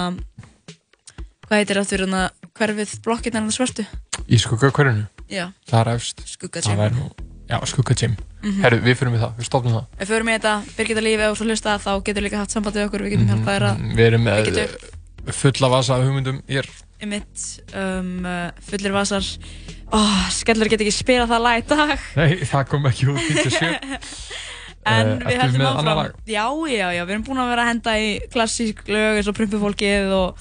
hvað 1.45 1.59
heitir 1.61 1.79
aftur 1.81 2.03
hérna 2.05 2.23
hverfið 2.57 2.95
blokkinn 3.05 3.37
er 3.39 3.45
svörtu 3.55 3.85
Í 4.29 4.37
skugga 4.41 4.69
hverjunu? 4.75 5.05
Já. 5.29 5.47
Það 5.69 5.79
er 5.81 5.89
efst. 5.95 6.21
Skugga 6.27 6.61
Það 6.61 6.69
gym. 6.73 6.79
væri 6.81 6.95
nú, 6.97 7.05
já, 7.49 7.57
skugga 7.69 7.95
gym. 7.97 8.15
Mhm. 8.43 8.61
Herru, 8.63 8.77
við 8.85 8.95
fyrir 8.99 9.13
við 9.13 9.21
það, 9.23 9.31
við 9.39 9.47
stofnum 9.49 9.73
það. 9.77 9.85
ef 9.99 10.03
við 10.07 10.11
förum 10.13 10.29
í 10.29 10.33
þetta, 10.35 10.53
Birgitta 10.77 11.01
Lífi 11.05 11.23
þú 11.29 11.35
svo 11.39 11.45
hlusta 11.49 11.77
þá 11.79 11.89
getur 12.09 12.23
líka 12.25 12.37
haft 12.41 12.51
samband 12.55 12.75
við 12.75 12.85
okkur 12.89 13.03
við 13.05 13.11
getum 13.15 13.29
hjálpað 13.33 13.55
þér 13.55 13.65
að 13.69 13.79
Mm, 13.79 13.95
Við 13.95 14.05
erum 14.09 14.23
með 14.23 14.47
upp. 14.49 14.85
eh, 15.27 15.31
fulla 15.33 15.69
vasa 15.69 15.95
af 15.95 16.03
hugmyndum 16.05 16.41
hér. 16.47 16.69
Einmitt, 17.01 17.43
um, 17.73 18.25
uh, 18.25 18.51
fullir 18.69 18.91
vasar 18.91 19.23
oh, 19.93 20.29
skellur 20.35 20.67
get 20.69 20.81
ekki 20.81 20.91
spila 20.91 21.25
það 21.27 21.41
lag 21.41 21.61
í 21.63 21.67
dag 21.67 21.99
Nei, 22.17 22.35
það 22.43 22.65
kom 22.67 22.85
ekki 22.89 23.07
út 23.07 23.21
97. 23.23 23.99
En 24.87 25.07
Eh, 25.21 25.27
við 25.27 25.41
heldum 25.41 25.61
áfram? 25.67 26.11
Já, 26.25 26.45
já, 26.71 26.87
já, 26.95 27.01
við 27.05 27.11
erum 27.13 27.23
búin 27.27 27.41
að 27.43 27.49
vera 27.51 27.63
að 27.65 27.67
henda 27.73 27.95
í 27.99 28.09
klassísk 28.31 28.87
lög 28.87 29.17
eins 29.19 29.27
og 29.27 29.35
Prumpufólkið 29.35 30.13
og, 30.15 30.37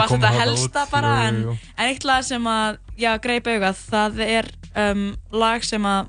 allt 0.00 0.12
þetta 0.14 0.30
helsta 0.40 0.86
bara 0.92 1.14
en, 1.28 1.40
en 1.76 1.88
eitt 1.90 2.04
lag 2.06 2.22
sem 2.24 2.46
að, 2.46 2.78
já, 2.96 3.10
greip 3.18 3.46
augað 3.50 3.80
það 3.90 4.20
er 4.28 4.50
um, 4.78 5.16
lag 5.32 5.64
sem 5.66 5.82
að 5.90 6.06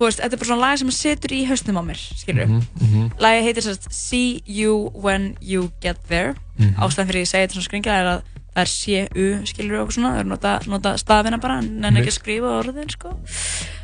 þú 0.00 0.08
veist, 0.08 0.18
þetta 0.24 0.34
er 0.34 0.40
bara 0.40 0.48
svona 0.48 0.64
lag 0.64 0.78
sem 0.80 0.88
að 0.90 0.96
setur 0.98 1.34
í 1.36 1.42
hausnum 1.46 1.78
á 1.78 1.82
mér, 1.86 2.00
skilur 2.18 2.46
Mhm, 2.48 2.62
mhm. 2.80 3.12
Lagið 3.22 3.44
heitir 3.46 3.62
sérst 3.68 3.92
See 3.92 4.42
You 4.48 4.90
When 4.94 5.36
You 5.40 5.70
Get 5.84 6.00
There. 6.08 6.34
Mhm. 6.58 6.74
Ástæðan 6.82 7.06
fyrir 7.12 7.22
ég 7.22 7.30
segi 7.30 7.44
þetta 7.46 7.54
svona 7.60 7.68
skringja 7.68 8.00
er 8.00 8.10
að 8.16 8.22
það 8.52 8.62
er 8.64 8.68
C-U, 8.72 9.28
skilur 9.48 9.78
og 9.84 9.92
svona, 9.94 10.10
það 10.16 10.18
er 10.20 10.26
nota, 10.28 10.50
nota 10.68 10.96
stafina 11.00 11.38
bara 11.40 11.60
en 11.62 11.84
ekki 11.96 12.10
að 12.10 12.18
skrifa 12.18 12.50
orðin, 12.64 12.90
sko. 12.90 13.14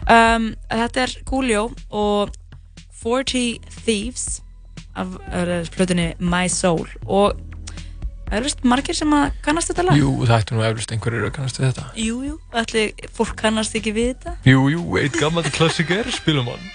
Um, 0.08 0.54
Þetta 0.68 1.00
er 1.06 1.14
Coolio 1.24 1.70
og 1.90 2.34
40 3.02 3.60
Thieves 3.84 4.40
af 4.98 5.18
plötunni 5.74 6.10
My 6.18 6.48
Soul 6.50 6.88
og 7.06 7.38
það 8.28 8.36
er 8.40 8.44
vist 8.48 8.64
margir 8.68 8.96
sem 8.98 9.12
að 9.16 9.30
kannast 9.44 9.70
þetta 9.72 9.86
lag 9.88 10.00
Jú, 10.00 10.10
það 10.26 10.34
ættu 10.42 10.56
nú 10.58 10.64
eflust 10.66 10.92
einhverjir 10.92 11.28
að 11.28 11.32
kannast 11.38 11.62
þetta. 11.62 11.86
Jú, 11.96 12.18
jú, 12.26 12.34
ætli 12.60 12.84
fólk 13.16 13.38
kannast 13.40 13.78
ekki 13.78 13.94
við 13.96 14.10
þetta 14.16 14.34
Jú, 14.48 14.66
jú, 14.74 14.84
eitt 15.00 15.16
gammalt 15.20 15.48
klassiker, 15.54 16.10
spilum 16.12 16.50
hann. 16.52 16.68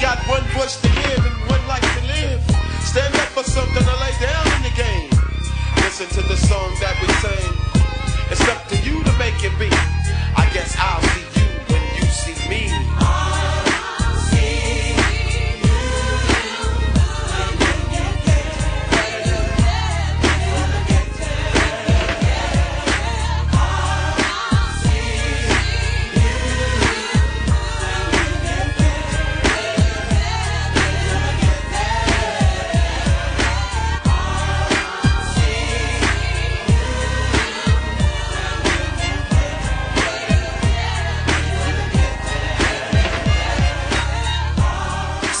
Got 0.00 0.18
one 0.28 0.44
voice 0.54 0.87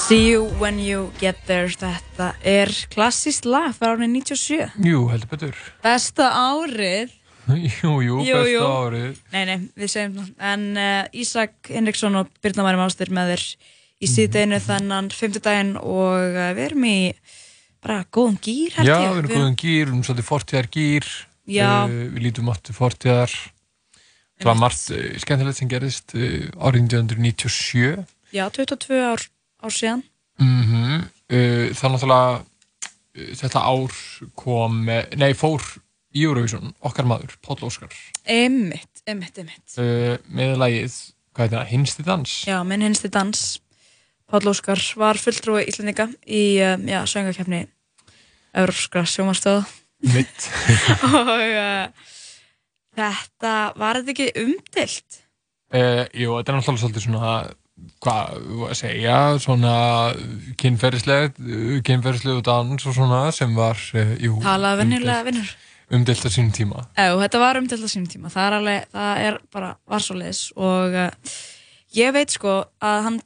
See 0.08 0.30
you 0.30 0.44
when 0.60 0.78
you 0.80 1.10
get 1.20 1.36
there 1.46 1.68
Þetta 1.68 2.30
er 2.48 2.70
klassíst 2.92 3.44
lag 3.48 3.74
frá 3.76 3.90
árið 3.94 4.08
97 4.14 4.86
Jú, 4.88 5.02
heldur 5.12 5.30
betur. 5.32 5.58
Besta 5.84 6.30
árið 6.32 7.12
Jú, 7.80 7.92
jú, 8.04 8.16
besta 8.24 8.68
árið. 8.68 9.18
Nei, 9.32 9.42
nei, 9.48 9.58
við 9.78 9.92
segjum 9.92 10.16
það 10.20 10.46
En 10.52 10.64
uh, 10.80 11.02
Ísak 11.16 11.70
Henriksson 11.72 12.16
og 12.22 12.30
Birna 12.44 12.64
Marim 12.66 12.82
Ástur 12.86 13.12
með 13.14 13.34
þér 13.34 13.44
í 13.48 14.06
Mhm. 14.06 14.10
síðdeginu 14.14 14.58
þennan 14.62 15.06
fimmtudaginn 15.10 15.70
og 15.80 16.36
uh, 16.38 16.50
við 16.54 16.64
erum 16.68 16.84
í 16.86 16.96
bara 17.82 18.04
góðum 18.14 18.36
gýr 18.44 18.76
Já, 18.86 18.98
við 19.10 19.16
erum 19.24 19.32
góðum 19.32 19.56
gýr, 19.58 19.80
við 19.80 19.88
erum 19.88 20.04
svolítið 20.06 20.28
fortíðar 20.28 20.68
gýr. 20.76 21.08
Uh, 21.48 21.94
við 22.14 22.20
lítum 22.28 22.50
aftur 22.52 22.76
fortíðar. 22.78 23.34
Það 24.38 24.46
var 24.52 24.60
margt 24.60 24.84
skemmtilegt 25.24 25.58
sem 25.58 25.70
gerist 25.72 26.14
árið 26.14 26.84
1997. 26.84 28.04
Já, 28.36 28.44
22 28.54 29.00
ár, 29.02 29.24
ár 29.62 29.74
síðan. 29.74 30.04
Mm 30.38 31.04
uh, 31.28 31.68
það 31.74 31.84
er 31.84 31.94
náttúrulega 31.94 32.32
uh, 32.38 33.30
þetta 33.42 33.62
ár 33.66 34.00
kom 34.38 34.82
nei, 34.88 35.32
fór 35.36 35.64
í 36.14 36.24
Eurovision 36.24 36.72
okkar 36.80 37.08
maður, 37.08 37.36
Páll 37.44 37.64
Óskar. 37.66 37.94
Einmitt, 38.24 39.02
einmitt, 39.06 39.38
einmitt. 39.38 39.66
Uh, 39.76 40.16
með 40.32 40.56
lagið, 40.62 40.98
hvað 41.34 41.44
heitir 41.46 41.58
það, 41.58 41.72
Hinsti 41.72 42.06
dans? 42.06 42.36
Já, 42.48 42.58
minn 42.66 42.84
hinsti 42.86 43.10
dans. 43.12 43.42
Páll 44.28 44.50
Óskar 44.50 44.80
var 45.00 45.20
fulltrúi 45.20 45.66
Íslandika 45.68 46.08
í 46.24 46.60
uh, 46.62 46.76
já, 46.88 47.02
söngakefni 47.08 47.66
Európska 48.56 49.04
sjómanstöð 49.08 49.66
mitt. 50.14 50.48
Og 51.08 51.30
uh, 51.30 51.88
þetta 52.98 53.54
var 53.78 54.00
þetta 54.00 54.14
ekki 54.14 54.28
umdilt 54.44 55.18
uh, 55.74 56.04
Jú, 56.14 56.36
þetta 56.38 56.52
er 56.52 56.58
náttúrulega 56.58 56.82
svolítið 56.82 57.06
svona 57.08 57.32
hvað, 58.04 58.36
að 58.68 58.74
segja 58.78 59.16
svona 59.42 59.74
kynferðislegt 60.60 61.38
kynferðislegu 61.86 62.42
dans 62.46 62.86
og 62.86 62.94
svona 62.96 63.22
sem 63.34 63.54
var, 63.58 63.78
uh, 63.94 64.12
jú 64.22 64.38
talaði 64.44 64.82
venjulega 64.84 65.26
vinnur. 65.28 65.52
umdilt 65.90 66.26
á 66.26 66.30
sínum 66.30 66.52
tíma. 66.54 66.84
Jú, 66.98 67.16
þetta 67.22 67.40
var 67.42 67.60
umdilt 67.60 67.84
á 67.84 67.88
sínum 67.90 68.08
tíma. 68.12 68.32
Það 68.32 68.46
er 68.48 68.56
alveg, 68.58 68.88
það 68.92 69.22
er 69.28 69.38
bara 69.54 69.70
var 69.88 70.04
svo 70.04 70.18
leiðis 70.18 70.42
og 70.56 70.98
uh, 71.04 71.38
ég 71.96 72.12
veit 72.16 72.34
sko 72.34 72.58
að 72.84 72.98
hann 73.08 73.20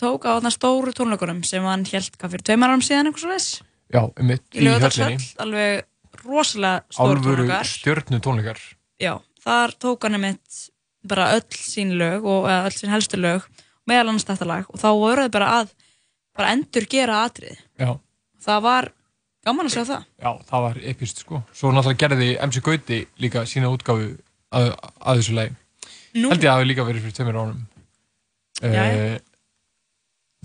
tók 0.00 0.26
á 0.28 0.36
þarna 0.36 0.52
stóru 0.52 0.92
tónleikunum 0.96 1.42
sem 1.48 1.64
hann 1.64 1.84
held 1.88 2.16
hvað 2.20 2.34
fyrir 2.36 2.46
tveimar 2.50 2.72
árum 2.74 2.84
síðan 2.84 3.08
eitthvað 3.08 3.22
svo 3.26 3.32
leiðis 3.32 3.50
Já, 3.94 4.02
mitt 4.26 4.42
í 4.56 4.64
í 4.64 4.72
höllinni. 4.72 5.28
alveg 5.44 5.86
rosalega 6.24 6.82
stóru 6.90 7.22
tónleikar. 7.22 7.68
stjörnu 7.70 8.18
tónleikar. 8.24 8.58
Já, 9.00 9.14
þar 9.44 9.76
tók 9.80 10.02
hann 10.08 10.18
einmitt 10.18 10.64
bara 11.06 11.28
öll 11.36 11.46
sín 11.54 11.92
lög 12.00 12.24
og 12.26 12.48
eða 12.50 12.66
öll 12.66 12.74
sín 12.76 12.90
helstu 12.90 13.20
lög 13.20 13.44
meðal 13.86 14.08
annars 14.10 14.26
þetta 14.28 14.48
lag 14.50 14.70
og 14.72 14.80
þá 14.82 14.88
voru 14.98 15.26
þau 15.26 15.34
bara 15.38 15.50
að 15.60 15.72
bara 16.36 16.52
endur 16.56 16.86
gera 16.90 17.22
atrið 17.26 17.56
Já, 17.80 17.90
það 18.44 18.62
var 18.66 18.88
gaman 19.46 19.68
að 19.68 19.76
sjá 19.76 19.84
það. 19.86 20.06
Já, 20.24 20.30
það 20.48 20.64
var 20.66 20.78
epist 20.90 21.20
sko. 21.22 21.38
Svo 21.54 21.70
náttúrulega 21.70 22.00
gerði 22.02 22.30
MC 22.48 22.62
Gauti 22.66 22.96
líka 23.22 23.44
sína 23.46 23.68
útgáfu 23.70 24.08
að, 24.50 24.72
að 24.98 25.20
þessu 25.20 25.36
lagi. 25.36 25.54
Nú. 26.16 26.30
Held 26.32 26.42
ég 26.42 26.48
að 26.48 26.50
það 26.50 26.56
hafi 26.56 26.68
líka 26.70 26.86
verið 26.88 27.04
fyrir 27.04 27.16
tveimur 27.20 27.38
ánum 27.42 27.62
Jæja. 28.64 28.82
uh, 28.82 29.16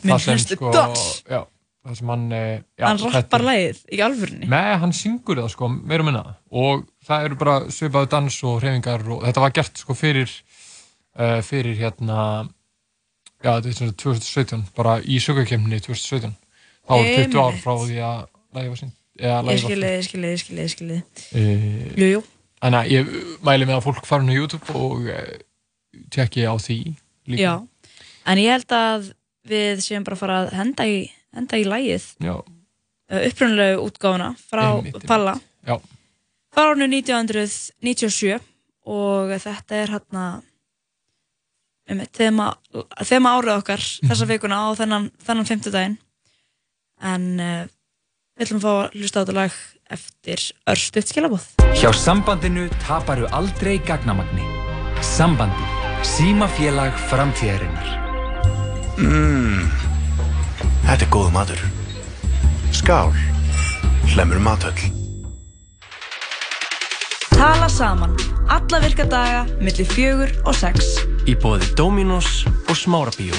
Minn 0.03 0.11
Það 0.13 0.21
sem 0.25 0.37
hlusti 0.37 0.57
sko 0.57 0.71
dans. 0.75 1.03
Já, 1.31 1.41
það 1.87 1.97
sem 1.97 2.11
hann 2.13 2.25
uh, 2.35 2.53
já, 2.77 2.85
hann 2.85 3.01
rappar 3.15 3.45
lagið 3.47 3.81
í 3.89 4.01
alvörunni. 4.05 4.49
Nei, 4.51 4.71
hann 4.83 4.93
syngur 4.97 5.41
það 5.41 5.51
sko, 5.55 5.69
meira 5.71 6.05
minna. 6.05 6.23
Og 6.61 6.85
það 7.07 7.27
eru 7.29 7.39
bara 7.41 7.57
svipaðu 7.73 8.11
dans 8.13 8.39
og 8.51 8.57
hreyfingar 8.61 9.05
og 9.17 9.25
þetta 9.25 9.45
var 9.45 9.55
gert 9.57 9.81
sko 9.81 9.97
fyrir 9.97 10.29
uh, 11.17 11.39
fyrir 11.47 11.77
hérna 11.81 12.19
já, 13.41 13.51
þetta 13.57 13.69
er 13.71 13.77
sagt 13.79 14.01
2017 14.03 14.65
bara 14.77 14.97
í 15.01 15.19
sögukemni 15.23 15.79
2017 15.83 16.33
þá 16.85 16.91
var 16.91 17.07
20 17.07 17.37
ár 17.37 17.47
Einmitt. 17.47 17.63
frá 17.63 17.73
því 17.81 17.97
að 18.07 18.19
lagi 18.57 18.73
var 18.73 18.83
eða 19.21 19.53
ég 19.53 19.61
skilði, 19.61 19.89
ég 19.95 20.05
skilði, 20.07 20.31
ég 20.31 20.41
skilði, 20.43 20.61
ég 20.61 20.75
skilði 20.75 20.99
Uh, 21.31 21.97
jú, 21.97 22.11
jú 22.15 22.21
Þannig 22.61 22.77
að 22.77 22.91
ég 22.93 23.07
mæli 23.41 23.65
með 23.65 23.79
að 23.79 23.85
fólk 23.87 24.05
fara 24.05 24.21
inn 24.21 24.29
á 24.29 24.37
YouTube 24.37 24.75
og 24.77 25.07
uh, 25.09 25.31
tjekki 26.13 26.43
á 26.45 26.53
því 26.61 26.77
líka. 27.31 27.41
já, 27.41 27.53
en 28.29 28.41
ég 28.41 28.53
held 28.53 28.75
að 28.77 29.07
við 29.49 29.81
séum 29.81 30.05
bara 30.05 30.17
að 30.17 30.21
fara 30.21 30.37
að 30.43 30.53
henda 30.59 30.85
í 30.85 30.99
henda 31.33 31.57
í 31.57 31.65
lagið 31.65 32.05
Já. 32.21 32.35
uh, 32.37 33.21
upprunalegu 33.29 33.81
útgáfuna 33.87 34.29
frá 34.37 34.65
Einmitt, 34.67 34.93
einmitt. 34.93 35.07
Palla 35.09 35.35
Já. 35.65 35.75
frá 36.53 36.63
árinu 36.69 36.87
1997 36.91 38.37
og 38.91 39.33
þetta 39.41 39.81
er 39.81 39.93
hérna 39.95 40.25
þema, 41.89 42.51
þema 43.05 43.36
árið 43.38 43.57
okkar 43.57 43.86
þessa 44.07 44.29
vikuna 44.29 44.61
á 44.63 44.67
þennan, 44.79 45.09
þennan 45.25 45.49
fimmtudaginn 45.49 45.97
en 47.01 47.27
uh, 47.41 47.65
við 48.38 48.47
ætlum 48.47 48.61
að 48.61 48.67
fá 48.67 48.73
að 48.75 48.99
hlusta 48.99 49.19
á 49.19 49.21
þetta 49.23 49.38
lag 49.39 49.59
eftir 49.91 50.47
örstuðt 50.71 51.11
skilabóð 51.11 51.49
Hjá 51.82 51.89
sambandinu 51.97 52.67
taparu 52.84 53.25
aldrei 53.34 53.79
gagnamagni. 53.88 54.43
Sambandi. 55.01 55.65
Símafélag 56.05 56.93
framtíðarinnar. 57.09 57.89
Mmm, 59.01 59.65
þetta 60.86 61.07
er 61.07 61.11
góð 61.13 61.34
matur. 61.34 61.67
Skál, 62.75 63.13
hlemur 64.13 64.41
matöll. 64.45 65.01
Tala 67.41 67.69
saman, 67.69 68.11
alla 68.49 68.79
virka 68.83 69.01
daga 69.09 69.39
millir 69.57 69.87
fjögur 69.89 70.29
og 70.45 70.53
sex 70.53 70.91
Í 71.25 71.33
bóði 71.41 71.71
Dominos 71.73 72.43
og 72.69 72.77
Smárabíó. 72.77 73.33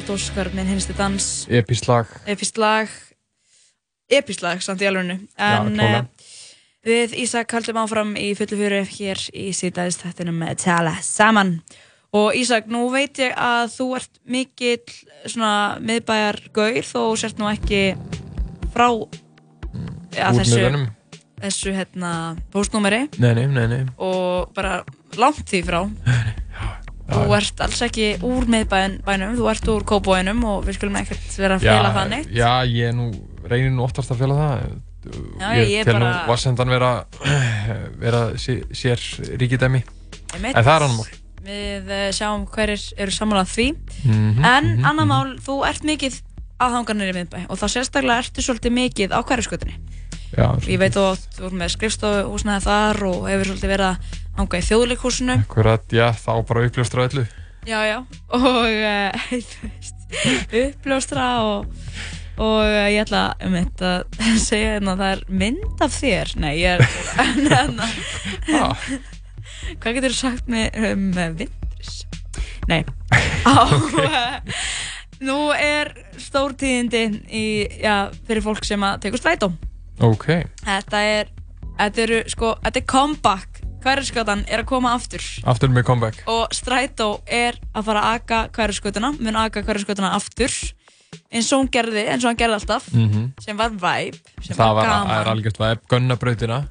Já, 0.00 0.06
já, 0.06 0.06
Páll 0.06 0.14
Óskar, 0.14 0.50
minn 0.54 0.66
hinsti 0.66 0.92
dans. 0.96 1.46
Epist 1.50 1.86
lag. 1.88 2.06
Epist 2.26 2.56
lag. 2.58 2.88
Epist 4.10 4.42
lag, 4.42 4.60
samt 4.62 4.80
í 4.80 4.86
alvegnu 4.88 5.18
En 5.36 5.74
klálega. 5.76 5.98
uh, 6.00 6.04
við 6.86 7.12
Ísak 7.20 7.52
haldum 7.52 7.76
áfram 7.76 8.16
í 8.16 8.34
fullu 8.34 8.56
fjöru 8.56 8.80
hér 8.88 9.20
í 9.36 9.50
síðdæðist 9.52 10.00
þettinum 10.06 10.56
Tala 10.56 10.94
saman. 11.02 11.62
Og 12.12 12.34
Ísak, 12.34 12.66
nú 12.66 12.90
veit 12.90 13.18
ég 13.18 13.34
að 13.36 13.68
þú 13.76 13.96
ert 13.96 14.20
mikill 14.24 14.80
svona 15.26 15.78
miðbæjar 15.80 16.40
gaur 16.52 16.82
þó 16.82 17.16
sért 17.20 17.38
nú 17.38 17.50
ekki 17.50 17.94
frá 18.72 18.88
ja, 20.16 20.30
Úr 20.32 20.40
þessu, 20.40 20.86
þessu 21.42 21.76
hérna, 21.76 22.36
postnúmeri 22.50 23.08
Nei, 23.18 23.34
nei, 23.34 23.46
nei, 23.46 23.66
nei. 23.68 23.84
og 23.98 24.48
bara 24.56 24.84
langt 25.16 25.44
því 25.44 25.62
frá 25.68 25.84
Þú 27.10 27.34
ert 27.36 27.60
alls 27.64 27.80
ekki 27.86 28.06
úr 28.26 28.46
miðbænum, 28.50 29.34
þú 29.38 29.48
ert 29.50 29.68
úr 29.72 29.84
kópóinum 29.88 30.44
og 30.46 30.64
við 30.68 30.78
skulum 30.78 30.98
ekkert 31.00 31.32
vera 31.40 31.56
að 31.58 31.66
fela 31.66 31.90
það 31.96 32.08
neitt. 32.14 32.30
Já, 32.36 32.50
ég 32.70 32.94
nú, 32.96 33.10
reynir 33.50 33.72
nú 33.74 33.84
oftast 33.86 34.12
að 34.14 34.22
fela 34.24 34.36
það. 34.38 34.64
Já, 35.40 35.46
ég, 35.56 35.70
ég 35.72 35.84
tel 35.88 35.96
bara- 35.96 36.04
nú 36.04 36.28
vassendan 36.28 36.68
vera, 36.68 36.90
vera 38.04 38.20
sé- 38.36 38.62
sér 38.76 39.00
ríkidæmi. 39.40 39.82
En 40.36 40.42
það 40.52 40.60
er 40.60 40.84
annar 40.86 40.96
mál. 40.98 41.08
Við 41.40 41.88
eh, 41.96 42.10
sjáum 42.12 42.42
hverjir 42.52 42.82
eru 43.00 43.14
sammálað 43.16 43.48
því. 43.54 43.68
Mhm, 44.04 44.44
en 44.44 44.66
mhm, 44.76 44.84
annar 44.90 45.08
mál, 45.08 45.30
þú 45.40 45.62
ert 45.66 45.86
mikið 45.88 46.20
aðhangarnir 46.60 47.14
í 47.14 47.16
miðbæ 47.16 47.38
og 47.48 47.56
þá 47.56 47.64
sérstaklega 47.72 48.20
ertu 48.26 48.44
svolítið 48.44 48.74
mikið 48.76 49.14
á 49.16 49.18
hverjaskötunni. 49.24 49.78
Já, 50.36 50.46
Ég 50.68 50.78
veit 50.78 50.94
átt, 51.00 51.24
þú 51.34 51.48
ert 51.48 51.56
með 51.58 51.72
skrifstofuhúsnaði 51.74 52.62
þar 52.68 53.00
og 53.08 53.24
hefur 53.26 53.48
svolítið 53.48 53.72
verið 53.72 53.86
að 53.88 54.18
hanga 54.40 54.60
í 54.60 54.66
þjóðleikhúsinu. 54.66 55.36
Akkurat, 55.44 55.84
já, 55.94 56.08
þá 56.16 56.32
bara 56.48 56.64
uppljóstra 56.68 57.06
öllu. 57.08 57.26
Já, 57.68 57.80
já, 57.84 57.98
og 58.32 58.44
uh, 58.72 59.28
þú 59.50 59.68
veist, 59.68 60.04
uppljóstra 60.62 61.26
og, 61.44 61.74
og 62.40 62.60
uh, 62.64 62.86
ég 62.88 63.02
ætla 63.04 63.24
um 63.44 63.56
þetta 63.58 63.90
að 64.00 64.38
segja 64.48 64.76
hérna 64.76 64.94
að 64.96 65.02
það 65.04 65.12
er 65.12 65.24
mynd 65.42 65.84
af 65.84 65.96
þér, 65.98 66.32
nei, 66.40 66.52
ég 66.62 66.78
er, 66.78 66.86
hérna, 67.52 67.90
hvað 69.76 69.98
getur 69.98 70.14
þú 70.14 70.20
sagt 70.22 70.48
með 70.50 70.80
um 70.88 71.04
uh, 71.12 71.26
Vindris? 71.36 71.98
Nei, 72.70 72.80
á, 73.44 73.60
uh, 73.68 74.64
nú 75.26 75.38
er 75.52 75.92
stórtíðindi 76.20 77.04
í, 77.28 77.44
já, 77.82 78.08
fyrir 78.24 78.44
fólk 78.44 78.64
sem 78.64 78.88
að 78.88 79.02
tekur 79.04 79.20
strætó. 79.20 79.50
Ok. 80.00 80.30
Þetta 80.64 81.00
er, 81.04 81.32
þetta 81.76 82.04
eru, 82.06 82.20
sko, 82.32 82.54
þetta 82.64 82.80
er 82.80 82.86
comeback, 82.88 83.49
hverjarskatan 83.82 84.44
er 84.48 84.58
að 84.62 84.66
koma 84.70 84.92
aftur 84.94 85.20
Aftur 85.44 85.68
með 85.72 85.84
comeback. 85.88 86.22
og 86.26 86.48
Strætó 86.56 87.20
er 87.26 87.54
að 87.74 87.84
fara 87.84 88.00
að 88.02 88.14
aga 88.20 88.38
hverjaskutuna 88.56 89.12
mun 89.20 89.36
aga 89.36 89.62
hverjaskutuna 89.62 90.12
aftur 90.16 90.50
eins 91.32 91.52
og 91.52 91.58
hún 91.64 91.70
gerði, 91.74 92.04
eins 92.08 92.22
og 92.24 92.28
hann 92.30 92.36
gerði 92.38 92.54
alltaf 92.60 92.84
Mhm. 92.94 93.32
sem 93.40 93.56
var 93.56 93.70
vibe, 93.70 94.18
sem 94.42 94.56
Það 94.56 94.74
var 94.74 94.84
gaman 94.86 95.08
það 95.08 95.20
er 95.20 95.26
algjört 95.34 95.58
væp, 95.58 95.78
og 95.80 95.88
við 95.90 95.98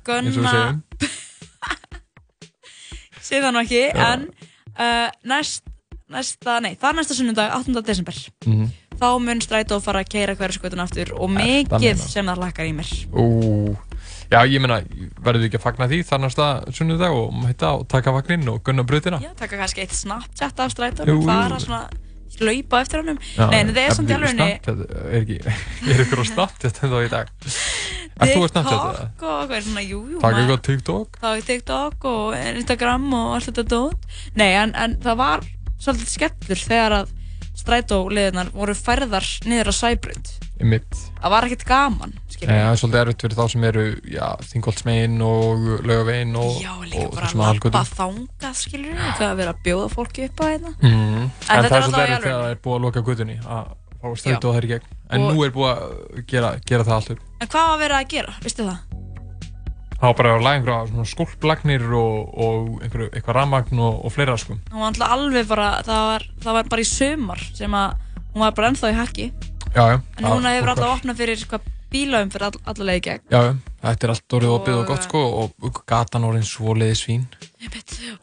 Gunna- 0.05 0.81
sé 3.21 3.41
það 3.43 3.51
nú 3.53 3.59
ekki, 3.63 3.81
Já. 3.93 4.13
en 4.13 4.21
uh, 4.79 5.09
næst, 5.27 5.61
næsta, 6.09 6.59
nei, 6.63 6.75
það 6.79 6.89
er 6.89 6.93
næsta 7.01 7.13
sunnudag 7.17 7.51
8. 7.59 7.81
desember 7.85 8.13
Mhm. 8.45 8.65
þá 8.99 9.19
mun 9.21 9.41
Strætó 9.41 9.79
fara 9.81 9.99
að 10.03 10.09
keira 10.09 10.35
hverjaskutuna 10.35 10.83
aftur 10.87 11.13
og 11.19 11.29
mikið 11.29 11.97
sem 11.99 12.25
það 12.25 12.37
hlakkar 12.41 12.65
í 12.67 12.73
mér 12.75 12.89
Ú, 13.13 13.75
já, 14.29 14.39
ég 14.45 14.61
meina, 14.63 14.81
verður 15.19 15.43
þið 15.43 15.47
ekki 15.49 15.59
að 15.59 15.65
fagna 15.65 15.87
því 15.91 16.01
þar 16.09 16.21
næsta 16.25 16.49
sunnudag 16.75 17.15
og 17.17 17.33
mæta 17.35 17.73
og 17.79 17.87
taka 17.91 18.13
vagninn 18.15 18.51
og 18.51 18.61
gunna 18.65 18.85
brautina? 18.87 19.21
Já, 19.23 19.33
taka 19.39 19.59
kannski 19.59 19.85
eitt 19.85 19.95
Snapchat 19.97 20.63
af 20.65 20.77
jú. 21.09 21.19
fara 21.25 21.59
svona 21.59 21.87
hlaupa 22.39 22.81
eftir 22.83 23.01
honum 23.01 23.17
Já, 23.19 23.47
nei, 23.49 23.59
en 23.59 23.71
það 23.73 23.83
er 23.83 23.95
samt 23.97 24.11
í 24.11 24.15
alveg 24.15 24.35
Snapchat, 24.35 24.83
er 24.99 25.17
ekki, 25.21 25.39
er 25.93 26.03
ykkur 26.05 26.23
á 26.23 26.25
Snapchat 26.29 26.83
en 26.83 26.93
þá 26.93 26.99
í 27.01 27.11
dag? 27.13 27.31
Ert 28.19 28.33
þú 28.35 28.43
á 28.43 28.49
Snapchat 28.51 28.79
eða? 28.79 29.05
TikTok 29.09 29.29
og 29.29 29.39
eitthvað 29.39 29.63
svona, 29.67 29.85
jú, 29.85 30.01
jú 30.13 30.23
Takk 30.23 30.41
eitthvað 30.41 30.61
TikTok? 30.67 31.21
Það 31.21 31.35
var 31.35 31.47
TikTok 31.49 32.09
og 32.09 32.35
Instagram 32.49 33.07
og 33.15 33.31
allt 33.37 33.49
þetta 33.49 33.65
dót. 33.71 34.09
Nei, 34.39 34.49
en, 34.59 34.75
en 34.75 34.97
það 35.03 35.21
var 35.21 35.47
svolítið 35.79 36.13
skellur 36.13 36.63
þegar 36.65 36.97
að 36.99 37.15
strætóliðinar 37.59 38.51
voru 38.55 38.75
færðar 38.75 39.27
niður 39.47 39.71
á 39.71 39.73
sæbrund. 39.75 40.31
Það 40.59 41.31
var 41.33 41.47
ekkert 41.47 41.65
gaman, 41.69 42.13
það 42.35 42.51
er 42.59 42.79
svolítið 42.81 42.99
erfitt 43.01 43.23
fyrir 43.25 43.37
þá 43.39 43.45
sem 43.53 43.65
eru, 43.69 43.83
Þingoldsmegin 44.49 45.17
og 45.23 45.65
Laugavegin 45.87 46.35
og, 46.39 46.59
Já, 46.59 46.71
líka 46.83 47.05
og 47.05 47.15
bara 47.15 47.31
að 47.31 47.39
lappa 47.39 47.83
þangað, 47.87 48.57
skiljum 48.59 48.95
við, 48.99 49.11
þegar 49.17 49.31
að 49.31 49.41
vera 49.41 49.53
að 49.55 49.61
bjóða 49.67 49.89
fólki 49.93 50.27
upp 50.27 50.43
á 50.43 50.45
þetta. 50.49 50.73
Mm. 50.83 50.93
En, 50.93 51.31
þetta 51.47 51.55
það 51.55 51.69
er 51.69 51.79
er 51.79 51.87
svolítið 51.87 52.03
erfitt 52.03 52.27
þegar 52.27 52.43
það 52.43 52.53
er 52.53 52.61
búið 52.65 52.77
að 52.79 52.85
loka 52.87 53.05
gutunni 53.09 53.37
að 53.39 53.73
fá 53.99 54.07
strætó 54.19 54.53
Já. 54.53 54.55
þær 54.59 54.67
í 54.67 54.71
gegn. 54.73 54.93
En 55.09 55.21
Og- 55.21 55.33
nú 55.33 55.43
er 55.45 55.51
búið 55.55 55.71
að 55.73 56.23
gera, 56.29 56.53
gera 56.65 56.83
það 56.87 56.95
allt 56.99 57.11
upp. 57.15 57.25
En 57.39 57.47
hvað 57.47 57.67
var 57.71 57.79
verið 57.83 57.97
að 57.99 58.09
gera, 58.15 58.35
veistu 58.43 58.67
það? 58.67 58.79
Það 59.99 60.07
var 60.07 60.15
bara 60.15 60.29
að 60.37 60.43
laga 60.45 60.57
einhverja 60.59 60.87
svona 60.87 61.07
skólplagnir 61.11 61.81
og, 61.99 62.19
og 62.39 62.83
einhverju, 62.85 63.09
eitthvað 63.11 63.35
rammagn 63.35 63.81
og, 63.83 63.97
og 64.05 64.13
fleira 64.15 64.37
sko. 64.39 64.55
Hún 64.71 64.79
var 64.79 64.93
alltaf 64.93 65.11
alveg 65.11 65.47
bara, 65.49 65.71
það 65.83 66.05
var, 66.07 66.25
það 66.39 66.53
var 66.55 66.69
bara 66.71 66.85
í 66.85 66.87
sömar 66.87 67.41
sem 67.57 67.75
að 67.75 67.97
hún 68.29 68.45
var 68.45 68.53
bara 68.55 68.69
ennþá 68.71 68.93
í 68.93 68.95
hakki. 68.95 69.25
Já, 69.75 69.83
já. 69.93 69.97
En 70.17 70.25
núna 70.25 70.55
hefur 70.55 70.73
alltaf 70.73 70.95
opnað 70.97 71.21
fyrir 71.21 71.43
hvað 71.49 71.67
bílaum 71.89 72.29
fyrir 72.33 72.49
all, 72.49 72.59
allavega 72.69 72.99
í 72.99 73.05
gegn. 73.07 73.23
Já. 73.33 73.41
Þetta 73.79 74.05
er 74.05 74.11
allt 74.13 74.35
orðið 74.35 74.53
opið 74.57 74.75
og 74.75 74.85
gott 74.89 75.05
sko 75.07 75.21
og 75.39 75.81
gatan 75.87 76.25
orðin 76.27 76.45
svoleiði 76.47 76.97
svín. 76.99 77.25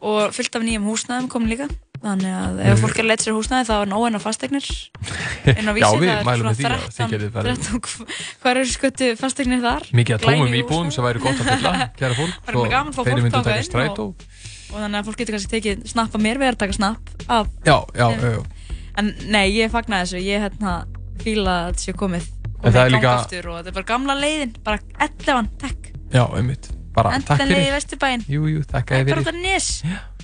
og 0.01 0.33
fullt 0.33 0.55
af 0.55 0.63
nýjum 0.65 0.85
húsnæðum 0.87 1.29
kom 1.29 1.47
líka 1.49 1.67
þannig 1.97 2.33
að 2.33 2.59
ef 2.61 2.81
fólk 2.83 2.99
er 2.99 3.03
að 3.03 3.09
leita 3.09 3.25
sér 3.25 3.35
húsnæði 3.37 3.67
þá 3.69 3.73
er 3.77 3.89
nóg 3.89 4.03
enn 4.07 4.17
á 4.17 4.21
fasteignir 4.21 4.67
inn 5.57 5.69
á 5.69 5.73
vísi 5.73 5.81
Já, 5.81 5.89
það 5.89 6.11
er 6.13 6.41
svona 6.41 6.51
með 6.51 6.59
því 6.59 6.67
að 6.67 6.83
þið 6.97 7.13
getið 7.13 7.31
farið. 7.37 7.61
13 7.63 8.11
hvað 8.41 8.51
eru 8.51 8.65
sköttu 8.73 9.09
fasteignir 9.17 9.63
þar 9.63 9.87
Mikið 9.97 10.17
að 10.17 10.27
tómum 10.27 10.57
íbúðum 10.59 10.91
sem 10.93 11.07
væri 11.07 11.23
gott 11.23 11.41
að 11.41 11.49
fylla, 11.51 11.73
kæra 11.99 12.19
fólk. 12.19 12.35
Að 12.45 12.99
þeir 13.01 13.23
myndu 13.23 13.33
þangað 13.33 13.49
taka 13.49 13.57
inn 13.57 13.69
strætó. 13.69 14.05
og, 14.11 14.27
og 14.73 14.77
þannig 14.83 14.99
að 14.99 15.09
fólk 15.09 15.21
getur 15.23 15.37
kannski 15.37 15.53
tekið 15.55 15.87
snapp 15.93 16.13
af 16.13 16.25
mér 16.27 16.41
við 16.41 16.51
erum 16.51 16.59
að 16.59 16.61
taka 16.65 16.77
snapp 16.77 17.15
af 17.27 17.49
Já, 17.65 17.77
já, 17.97 18.07
já, 18.13 18.29
já. 18.37 18.77
En 18.97 19.11
nei, 19.29 19.45
ég 19.57 19.73
fagnaði 19.73 20.05
þessu, 20.05 20.23
ég 20.25 20.45
hérna 20.45 20.77
fíla 21.23 21.55
að 21.57 21.69
þetta 21.71 21.85
sé 21.85 21.93
komið 21.93 22.27
En 22.63 22.73
það 22.73 22.81
er 22.85 22.91
líka- 22.95 23.13
aftur 23.19 23.47
og 23.51 23.57
þetta 23.59 23.67
er 23.67 23.75
bara 23.77 23.85
gamla 23.91 24.15
leiðin, 24.17 24.53
bara 24.63 24.79
11, 24.99 25.49
takk 25.61 25.91
Já, 26.13 26.23
einmitt. 26.37 26.69
Bara 26.95 27.11
takk 27.19 27.39
Endanlega 27.41 27.59
í 27.59 27.65
fyrir. 27.67 27.75
Vesturbæinn 27.77 28.23
Jú, 28.27 28.45
jú, 28.49 28.63
takk 28.65 28.91
að 28.95 29.03
þið 29.05 29.25
fyrir. 29.25 29.41
nes, 29.43 29.67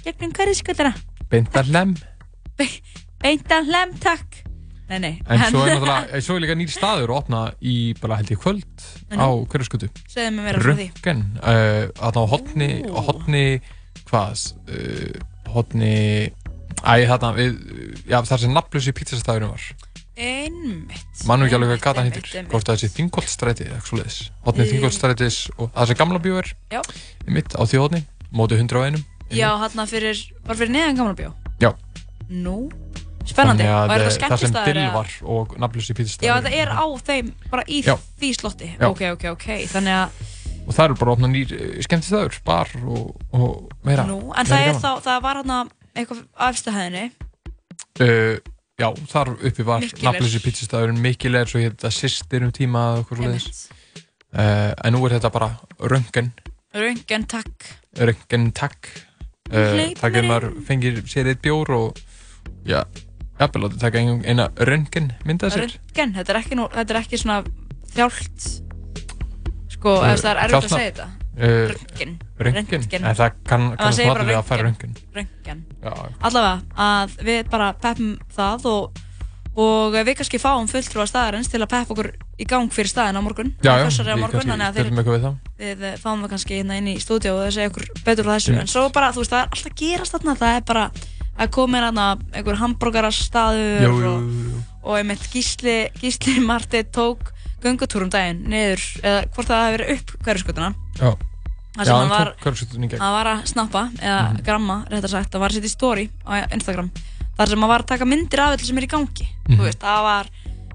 gegnum 0.04 0.32
hverjaskötuna 0.34 0.94
Beintar 1.30 1.66
lem. 1.70 1.96
Beintan 3.24 3.66
hlem, 3.70 3.94
takk 4.04 4.42
Nei, 4.90 5.00
nei 5.00 5.14
En 5.32 5.40
svo 5.48 5.62
er 5.64 5.72
náttúrulega, 5.78 6.10
eh, 6.14 6.22
svo 6.22 6.36
er 6.36 6.42
líka 6.44 6.56
nýr 6.60 6.70
staður 6.74 7.08
að 7.14 7.18
opna 7.22 7.42
í 7.64 7.76
bara 8.02 8.18
held 8.20 8.30
ég 8.34 8.42
kvöld 8.42 8.84
á 9.16 9.26
Nú. 9.32 9.46
hverjaskutu. 9.48 9.88
Segðu 10.12 10.34
mér 10.36 10.44
meira 10.44 10.60
frá 10.60 10.74
því. 10.76 10.88
Röntgen, 10.92 11.22
uh, 11.40 11.86
að 12.04 12.20
á 12.20 12.24
hotni, 12.34 12.70
á 12.84 13.00
hotni, 13.08 13.46
hvað, 14.12 14.44
uh, 14.68 15.52
hotni, 15.56 16.34
æ, 16.84 16.94
þarna 17.08 17.32
við, 17.38 17.56
já, 18.12 18.20
þar 18.28 18.40
sem 18.44 18.54
nafnlösi 18.54 18.92
pizzastæðurinn 19.00 19.54
var. 19.56 19.64
Einmitt 20.14 21.24
Mannum 21.26 21.48
ekki 21.48 21.56
alveg 21.58 21.80
hvað 21.82 22.00
heitir, 22.06 22.28
einmitt. 22.38 22.52
hvort 22.52 22.68
það 22.70 22.82
sé 22.84 22.90
Þingoltstræti 22.94 23.66
eða 23.66 23.78
eitthvað 23.80 23.90
svoleiðis. 23.90 24.18
Hotni 24.46 24.66
Í- 24.66 24.72
Þingoltstrætis 24.74 25.38
og 25.58 25.72
það 25.74 25.90
sem 25.90 26.00
gamla 26.04 26.20
bíó 26.22 26.38
er, 26.42 26.52
mitt 27.26 27.56
á 27.58 27.62
því 27.66 27.80
hotni, 27.82 28.02
móti 28.34 28.60
101. 28.60 29.02
Já, 29.34 29.50
hérna 29.64 29.88
fyrir, 29.90 30.20
var 30.46 30.60
fyrir 30.60 30.74
neðan 30.76 31.00
gamla 31.00 31.16
bjó 31.18 31.32
Já. 31.64 31.72
Nú, 32.30 32.58
spennandi 33.26 33.66
Og 33.66 33.90
er 33.96 34.04
eh, 34.04 34.12
þetta 34.14 34.30
það 34.36 34.44
sem 34.44 34.54
dill 34.68 34.86
var 34.94 35.10
og 35.24 35.56
nafnlösi 35.58 35.96
pizzastæðurinn. 35.98 36.30
Já, 36.30 36.36
þetta 36.46 36.62
er 36.62 36.70
á 36.78 36.86
þeim, 37.10 37.34
bara 37.50 37.66
í 37.68 37.82
Já. 37.82 37.96
því 38.22 38.32
slotti 38.38 38.70
Já. 38.78 38.88
Ok, 38.92 39.02
ok, 39.18 39.26
ok, 39.34 39.50
þannig 39.74 39.98
að 40.04 40.30
Og 40.64 40.72
það 40.72 40.86
eru 40.86 40.96
bara 40.96 41.12
að 41.12 41.18
opna 41.18 41.28
nýr 41.28 41.50
skemmtistæður, 41.84 42.38
bar 42.48 42.70
og, 42.88 43.10
og 43.36 43.72
meira. 43.84 44.06
Nú, 44.08 44.20
en 44.32 44.48
meira 44.48 44.48
það 44.48 44.68
er 44.70 44.78
þá, 44.80 44.92
það 45.04 45.18
var 45.26 45.40
hérna 45.42 45.58
eitthvað 45.96 46.24
afstæðhæðinni 46.48 47.10
Uh, 48.02 48.40
já, 48.80 48.88
þar 49.12 49.34
uppi 49.38 49.64
var 49.68 49.84
er. 49.86 49.92
nafnleysi 50.06 50.40
pizzastæðurinn 50.44 51.02
Mikil 51.04 51.36
er 51.38 51.46
svo 51.50 51.62
hétt 51.62 51.76
þetta 51.78 51.92
sýstir 51.94 52.44
um 52.48 52.52
tíma 52.56 52.84
eða 52.94 53.04
eitthvað 53.04 53.22
svoleiðis. 53.22 53.64
uh, 54.34 54.74
En 54.84 54.94
nú 54.96 55.04
er 55.08 55.18
þetta 55.20 55.32
bara 55.34 55.52
röngen 55.80 56.32
Röngen, 56.74 57.28
takk. 57.30 57.68
Röngen 58.02 58.48
takk. 58.58 58.88
Uh, 59.54 59.94
Það 59.94 60.02
mér 60.02 60.14
getur 60.16 60.30
maður 60.32 60.48
fengir 60.66 60.96
sér 61.06 61.28
eitt 61.30 61.42
bjór 61.46 61.70
og 61.76 62.00
já, 62.66 62.80
jafnvel 63.38 63.68
að 63.70 63.76
taka 63.84 64.00
ein- 64.02 64.24
eina 64.26 64.48
röngen 64.58 65.12
mynda 65.26 65.52
sér. 65.54 65.68
Röngen, 65.70 66.16
þetta 66.18 66.34
er 66.34 66.40
ekki, 66.42 66.56
nú, 66.58 66.66
þetta 66.74 66.96
er 66.96 67.02
ekki 67.04 67.20
svona 67.22 67.44
þjált 67.94 68.48
Sko, 69.74 69.98
Uh, 70.00 70.16
það 70.16 70.30
er 70.32 70.40
erfitt 70.48 70.64
að 70.64 70.74
segja 70.74 70.90
þetta. 70.90 71.06
Uh, 71.34 71.72
Röntgen. 71.74 72.12
Röntgen, 72.40 72.84
en 73.04 73.16
það 73.18 73.34
kann, 73.46 73.64
kann 73.78 73.88
allir 74.18 74.38
að 74.38 74.44
fara 74.48 74.64
röngen 74.64 74.94
Röntgen. 75.14 75.64
Já, 75.70 75.73
Allavega, 75.84 76.60
að 76.80 77.16
við 77.28 77.50
bara 77.52 77.72
peppum 77.84 78.14
það 78.36 78.68
og, 78.72 79.02
og 79.54 79.98
við 79.98 80.14
kannski 80.20 80.42
fáum 80.42 80.70
fulltrúa 80.72 81.08
staðarins 81.10 81.52
til 81.52 81.62
að 81.62 81.72
peppa 81.74 81.96
okkur 81.96 82.12
í 82.40 82.48
gang 82.50 82.72
fyrir 82.74 82.92
staðin 82.92 83.20
á 83.20 83.26
morgun. 83.26 83.52
Já, 83.64 83.74
já 83.82 83.88
á 83.88 84.04
við 84.08 84.22
morgun, 84.22 84.40
kannski 84.44 84.56
að 84.58 84.78
stöldum 84.78 85.02
eitthvað 85.02 85.18
við 85.18 85.26
það. 85.28 85.36
Við 85.64 85.84
eh, 85.90 85.98
fáum 86.02 86.24
það 86.24 86.34
kannski 86.36 86.60
hérna 86.60 86.80
inn 86.80 86.94
í 86.94 86.96
stúdíu 87.02 87.34
og 87.36 87.44
það 87.44 87.54
segja 87.58 87.74
okkur 87.74 87.90
betur 88.06 88.30
frá 88.30 88.34
þessu. 88.38 88.54
Mm. 88.54 88.64
en 88.64 88.72
svo 88.74 88.86
bara, 88.96 89.12
þú 89.14 89.24
veist, 89.24 89.36
það 89.36 89.44
er 89.44 89.58
alltaf 89.58 89.78
gerast 89.84 90.18
þarna. 90.18 90.38
Það 90.42 90.58
er 90.58 90.66
bara 90.72 90.88
að 91.34 91.54
koma 91.54 91.80
inn 91.80 91.88
þarna 91.88 92.08
einhver 92.34 92.60
hambúrgarastaður 92.62 93.86
Jú, 93.86 93.94
jú, 94.04 94.14
og, 94.14 94.74
og 94.84 94.98
einmitt 95.00 95.30
Gísli, 95.34 95.78
Gísli 96.02 96.40
Marti 96.44 96.84
tók 96.94 97.34
göngutúrum 97.64 98.12
daginn 98.14 98.44
niður, 98.52 98.84
eða 99.04 99.22
hvort 99.34 99.50
það 99.50 99.64
hefur 99.64 99.78
verið 99.78 99.94
upp 99.96 100.18
hverjuskutuna 100.28 100.74
Já 101.78 101.86
sem 101.86 101.96
hann 101.96 102.10
var, 102.10 102.34
í 102.38 102.98
hann 103.00 103.14
var 103.18 103.26
að 103.34 103.46
snappa, 103.50 103.90
eða 103.98 104.22
Mhm. 104.34 104.44
gramma, 104.46 104.86
réttar 104.92 105.10
sagt, 105.10 105.32
það 105.34 105.40
var 105.40 105.50
að 105.50 105.54
setja 105.58 105.70
í 105.72 105.74
story 105.74 106.10
á 106.28 106.32
Instagram 106.54 106.92
þar 107.38 107.48
sem 107.50 107.60
hann 107.60 107.70
var 107.70 107.82
að 107.82 107.88
taka 107.88 108.06
myndir 108.06 108.40
af 108.40 108.54
öllu 108.58 108.66
sem 108.66 108.78
er 108.78 108.84
í 108.84 108.88
gangi. 108.88 109.28
Mhm. 109.50 109.58
þú 109.58 109.64
veist, 109.66 109.80
það 109.80 110.04
var 110.04 110.26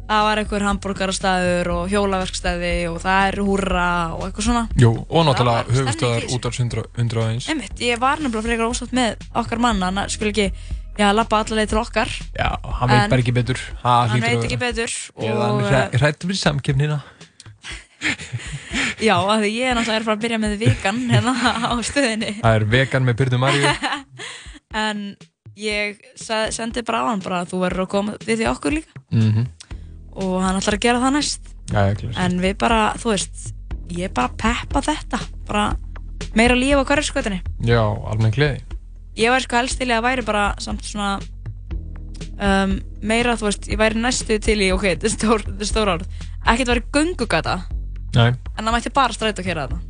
það 0.09 0.23
var 0.25 0.37
einhver 0.41 0.63
hambúrgarastæður 0.65 1.67
og 1.69 1.89
hjólaverkstæði 1.93 2.89
og 2.91 3.01
það 3.03 3.29
er 3.29 3.37
húrra 3.45 3.89
og 4.17 4.23
eitthvað 4.25 4.47
svona. 4.47 4.69
Jú, 4.81 5.05
og 5.09 5.27
náttúrulega 5.27 5.67
í 5.69 5.77
höfustöðar 5.77 6.25
út 6.33 6.47
af 6.49 6.55
101 6.57 7.49
Einmitt, 7.49 7.79
ég 7.79 7.99
var 8.01 8.17
nefnilega 8.17 8.43
frekar 8.43 8.71
ósátt 8.73 8.91
með 8.97 9.17
okkar 9.37 9.59
mann 9.61 9.83
hann 9.83 10.09
skul 10.09 10.29
ekki, 10.33 10.51
já, 10.99 11.13
lappa 11.15 11.45
alla 11.45 11.61
leið 11.61 11.69
til 11.69 11.79
okkar. 11.79 12.09
Já, 12.35 12.49
hann 12.65 12.89
veit 12.89 13.11
bara 13.11 13.21
ekki 13.23 13.35
betur. 13.37 13.59
Ha, 13.85 14.07
hann 14.09 14.21
veit 14.21 14.39
að 14.39 14.45
ekki 14.49 14.59
betur 14.59 14.91
og, 15.15 15.63
er 15.63 15.71
hræ- 15.71 16.01
hræddur 16.01 16.29
við 16.33 16.41
samkefnina 16.43 17.03
já, 19.09 19.15
af 19.17 19.41
því 19.43 19.51
ég 19.55 19.71
er 19.71 19.79
náttúrulega 19.79 19.99
er 19.99 20.13
að 20.13 20.23
byrja 20.25 20.39
með 20.43 20.55
vegan 20.63 21.01
hérna 21.11 21.35
á 21.71 21.75
stöðinni. 21.87 22.33
Það 22.43 22.59
er 22.61 22.67
vegan 22.75 23.09
með 23.09 23.19
Byrnu 23.23 23.43
Maríu. 23.43 23.75
En 24.79 24.99
ég 25.57 25.97
sendi 26.21 26.83
bara 26.85 27.01
á 27.01 27.05
hann 27.09 27.23
bara 27.25 27.39
að 27.41 27.55
þú 27.55 27.61
verður 27.63 27.87
að 27.87 27.93
koma 27.95 28.17
við 28.21 28.43
því 28.43 28.49
okkur 28.51 28.75
líka. 28.77 29.01
Mhm. 29.17 29.47
og 30.19 30.43
hann 30.43 30.59
ætlar 30.59 30.77
að 30.77 30.83
gera 30.83 31.01
það 31.01 31.15
næst. 31.15 31.49
Já, 31.73 32.11
en 32.25 32.41
við 32.43 32.57
bara, 32.59 32.81
þú 32.99 33.13
veist 33.15 33.53
ég 33.97 34.13
bara 34.13 34.29
peppa 34.37 34.83
þetta. 34.83 35.21
Bara 35.49 35.65
meira 36.37 36.57
líf 36.59 36.83
á 36.83 36.85
hverju 36.85 37.07
skotinni 37.07 37.41
Já, 37.65 37.81
almenn 37.81 38.35
gleði. 38.35 38.61
Ég 39.17 39.33
væri 39.33 39.47
sko 39.47 39.57
helst 39.57 39.79
til 39.81 39.89
að 39.95 40.05
væri 40.05 40.25
bara 40.27 40.45
samt 40.63 40.85
svona 40.87 41.17
um, 42.39 42.77
meira, 43.01 43.39
þú 43.39 43.49
veist, 43.49 43.71
ég 43.71 43.81
væri 43.81 44.03
næstu 44.03 44.39
til 44.43 44.61
í 44.63 44.71
ok, 44.75 44.85
þetta 44.93 45.09
er 45.09 45.15
stór, 45.15 45.47
stór 45.67 45.93
orð. 45.97 46.07
Ekkert 46.45 46.75
væri 46.75 46.85
göngugata 46.95 47.57
Nei, 48.19 48.29
en 48.59 48.65
það 48.69 48.75
mætti 48.77 48.93
bara 48.99 49.15
strætó 49.17 49.43
að 49.45 49.49
kera 49.49 49.67
þetta 49.69 49.81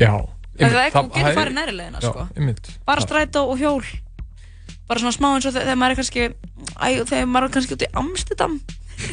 já 0.00 0.12
Það 0.56 0.72
er 0.72 0.76
ekki, 0.86 0.96
þú 0.96 1.00
það 1.02 1.08
getur 1.18 1.36
farið 1.36 1.54
næri 1.58 1.72
leiðina, 1.76 1.98
Já, 2.00 2.08
sko. 2.08 2.22
einmitt. 2.36 2.68
Bara 2.88 3.02
strætó 3.04 3.40
og 3.52 3.58
hjól. 3.60 3.82
Bara 4.88 5.00
svona 5.02 5.12
smá 5.12 5.26
eins 5.34 5.44
og 5.44 5.52
þe- 5.52 5.64
þegar 5.66 5.76
maður 5.82 5.92
er 5.92 5.98
kannski 6.00 6.22
æ, 6.80 6.86
þegar 7.10 7.26
maður 7.28 7.48
er 7.48 7.52
kannski 7.56 7.74
út 7.76 7.84
í 7.84 7.88
Amsterdam. 8.00 8.54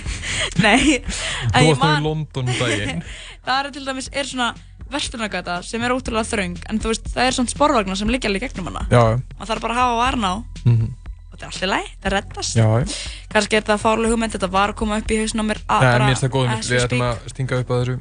Nei 0.63 1.01
Þú 1.03 1.51
að 1.51 1.65
ég 1.65 1.67
varst 1.67 1.67
nú 1.67 1.73
í 1.73 1.79
man- 1.81 2.05
London 2.07 2.47
um 2.53 2.59
daginn. 2.61 3.03
Það 3.45 3.59
er 3.59 3.71
til 3.75 3.83
dæmis 3.89 4.07
er 4.13 4.29
svona 4.29 4.47
vestunagata 4.93 5.57
sem 5.67 5.83
er 5.83 5.91
ótrúlega 5.97 6.23
þröng 6.29 6.55
en 6.69 6.79
þú 6.79 6.91
veist 6.93 7.07
það 7.11 7.27
er 7.27 7.35
svona 7.35 7.51
sporvagnar 7.51 7.97
sem 7.99 8.11
liggja 8.13 8.29
alveg 8.31 8.45
í 8.45 8.47
gegnum 8.47 8.69
hana. 8.71 8.85
Já, 8.93 9.01
já. 9.11 9.19
maður 9.39 9.51
þarf 9.51 9.63
bara 9.65 9.73
að 9.75 9.81
hafa 9.81 9.99
varna 9.99 10.31
á. 10.31 10.35
Mhm. 10.63 10.87
og 10.93 11.33
þetta 11.33 11.43
er 11.43 11.49
alltaf 11.51 11.69
læg, 11.73 11.91
það 12.05 12.13
reddast. 12.15 12.55
Já, 12.55 12.67
já. 12.79 12.97
kannski 13.33 13.57
er 13.57 13.63
þetta 13.65 13.79
fárlega 13.83 14.13
hugmynd, 14.13 14.35
þetta 14.37 14.49
var 14.53 14.71
að 14.71 14.79
koma 14.79 14.99
upp 15.01 15.11
í 15.11 15.17
hausnum 15.19 15.43
á 15.43 15.49
mér 15.51 15.59
að 15.67 15.81
Nei, 15.83 15.91
bara 15.91 16.05
mér 16.07 16.13
finnst 16.13 16.23
það 16.27 16.33
góð 16.37 16.47
mynd, 16.53 16.59
as 16.63 16.69
við 16.71 16.83
ætlum 16.87 17.05
að 17.09 17.23
stinga 17.33 17.59
upp 17.63 17.73
að 17.73 17.81
þessu 17.83 17.95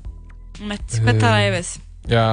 Mitt, 0.60 0.98
hvað 1.00 1.20
talaði 1.22 1.48
ég 1.48 1.56
við? 1.56 1.72
Já, 2.10 2.24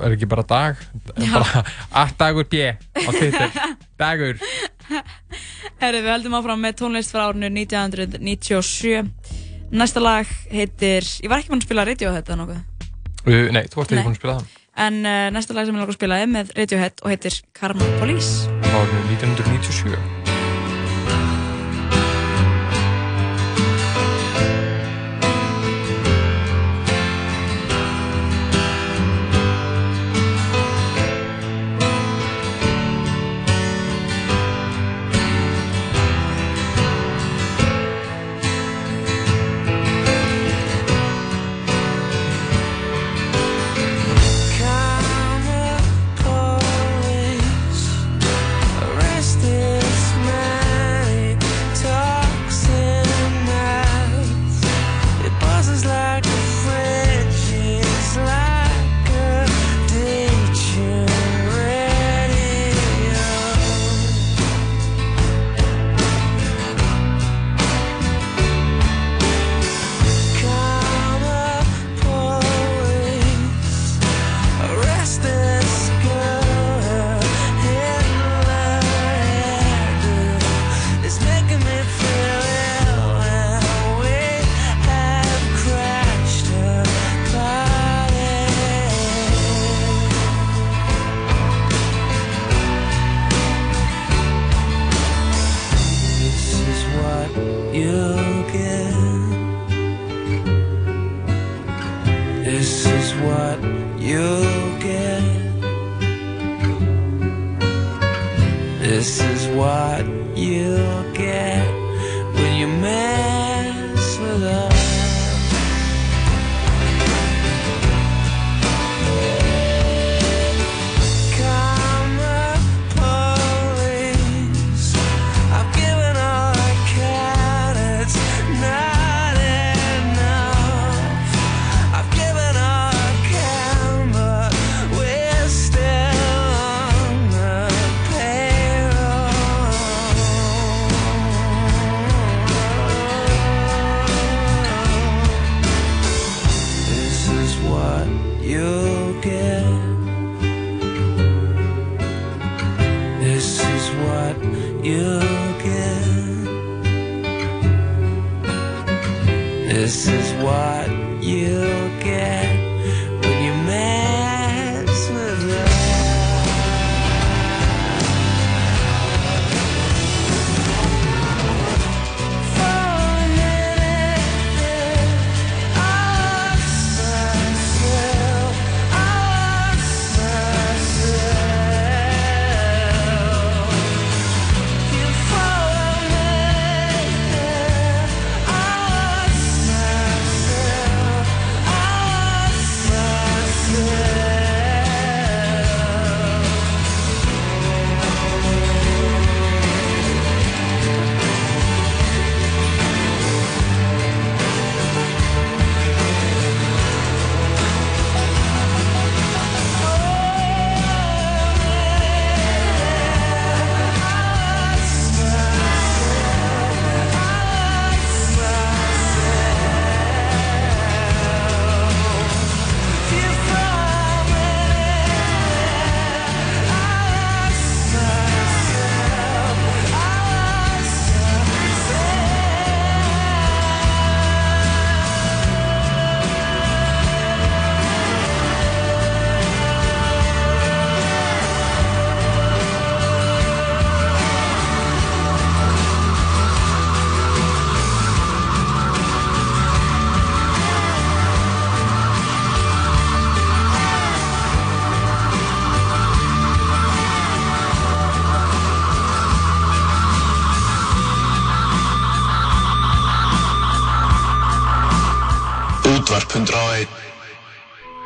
er 0.00 0.14
ekki 0.14 0.28
bara 0.30 0.44
dag? 0.48 0.78
Bara 1.18 1.62
að 2.00 2.14
dagur 2.20 2.46
B 2.48 2.62
á 2.72 3.10
Twitter. 3.12 3.52
Dagur. 4.02 4.40
Herri, 5.82 6.00
við 6.00 6.10
höldum 6.14 6.38
áfram 6.38 6.62
með 6.64 6.78
tónlist 6.80 7.12
frá 7.12 7.26
árinu 7.28 7.50
1997 7.52 9.02
Næsta 9.68 10.00
lag 10.00 10.28
heitir, 10.48 11.04
ég 11.20 11.28
var 11.28 11.42
ekki 11.42 11.52
búinn 11.52 11.60
að 11.60 11.66
spila 11.68 11.84
Radiohead 11.84 12.30
eða 12.30 12.38
nokkuð? 12.40 12.62
Uh, 13.26 13.50
Nei, 13.52 13.66
þú 13.68 13.82
ert 13.82 13.90
ekki 13.90 13.98
Nei. 13.98 14.06
búin 14.06 14.14
að 14.14 14.20
spila 14.22 14.38
það. 14.38 14.54
En 14.78 15.00
uh, 15.02 15.24
næsta 15.34 15.56
lag 15.56 15.66
sem 15.66 15.74
ég 15.74 15.82
langar 15.82 15.92
að 15.92 15.98
spila 15.98 16.20
er 16.22 16.30
með 16.32 16.54
Radiohead 16.56 17.02
og 17.04 17.12
heitir 17.12 17.42
Karma 17.58 17.90
Police. 18.00 18.48
Var 18.64 18.96
1997 19.10 20.17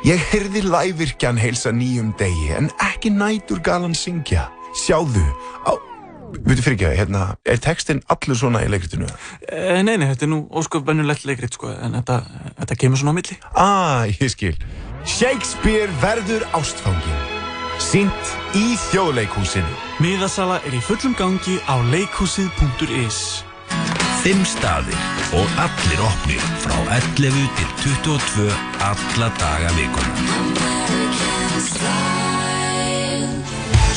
Ég 0.02 0.18
hyrði 0.32 0.64
lægvirkjan 0.66 1.36
heilsa 1.38 1.70
nýjum 1.70 2.08
degi, 2.18 2.48
en 2.56 2.72
ekki 2.82 3.12
nætur 3.14 3.60
galan 3.62 3.94
syngja. 3.94 4.48
Sjáðu, 4.74 5.22
á... 5.62 5.78
Viti 6.42 6.64
fyrir 6.64 6.74
ekki 6.74 6.86
að, 6.88 6.94
hérna, 6.98 7.20
er 7.46 7.60
textin 7.62 8.00
allur 8.10 8.40
svona 8.40 8.64
í 8.64 8.70
leikritinu? 8.72 9.06
E, 9.46 9.78
nei, 9.86 9.94
nei, 10.00 10.08
þetta 10.08 10.26
er 10.26 10.32
nú 10.32 10.40
ósköf 10.58 10.82
bennulegt 10.88 11.22
leikrit, 11.28 11.54
sko, 11.54 11.70
en 11.76 11.94
þetta, 12.00 12.18
þetta 12.58 12.78
kemur 12.82 12.98
svona 12.98 13.14
á 13.14 13.18
milli. 13.20 13.38
Ah, 13.52 14.02
ég 14.10 14.34
skil. 14.34 14.56
Shakespeare 15.06 15.86
verður 16.02 16.48
ástfangin. 16.58 17.22
Sýnt 17.78 18.34
í 18.58 18.74
þjóðleikúsinu. 18.88 19.78
Miðasala 20.02 20.58
er 20.66 20.74
í 20.74 20.82
fullum 20.82 21.14
gangi 21.14 21.60
á 21.70 21.78
leikúsið.is 21.94 23.51
5 24.22 24.44
staðir 24.46 24.98
og 25.34 25.56
allir 25.58 26.00
opnir 26.06 26.42
frá 26.62 26.76
11 26.94 27.40
til 27.58 27.70
22 28.06 28.44
alla 28.86 29.28
daga 29.40 29.72
vikuna. 29.74 30.12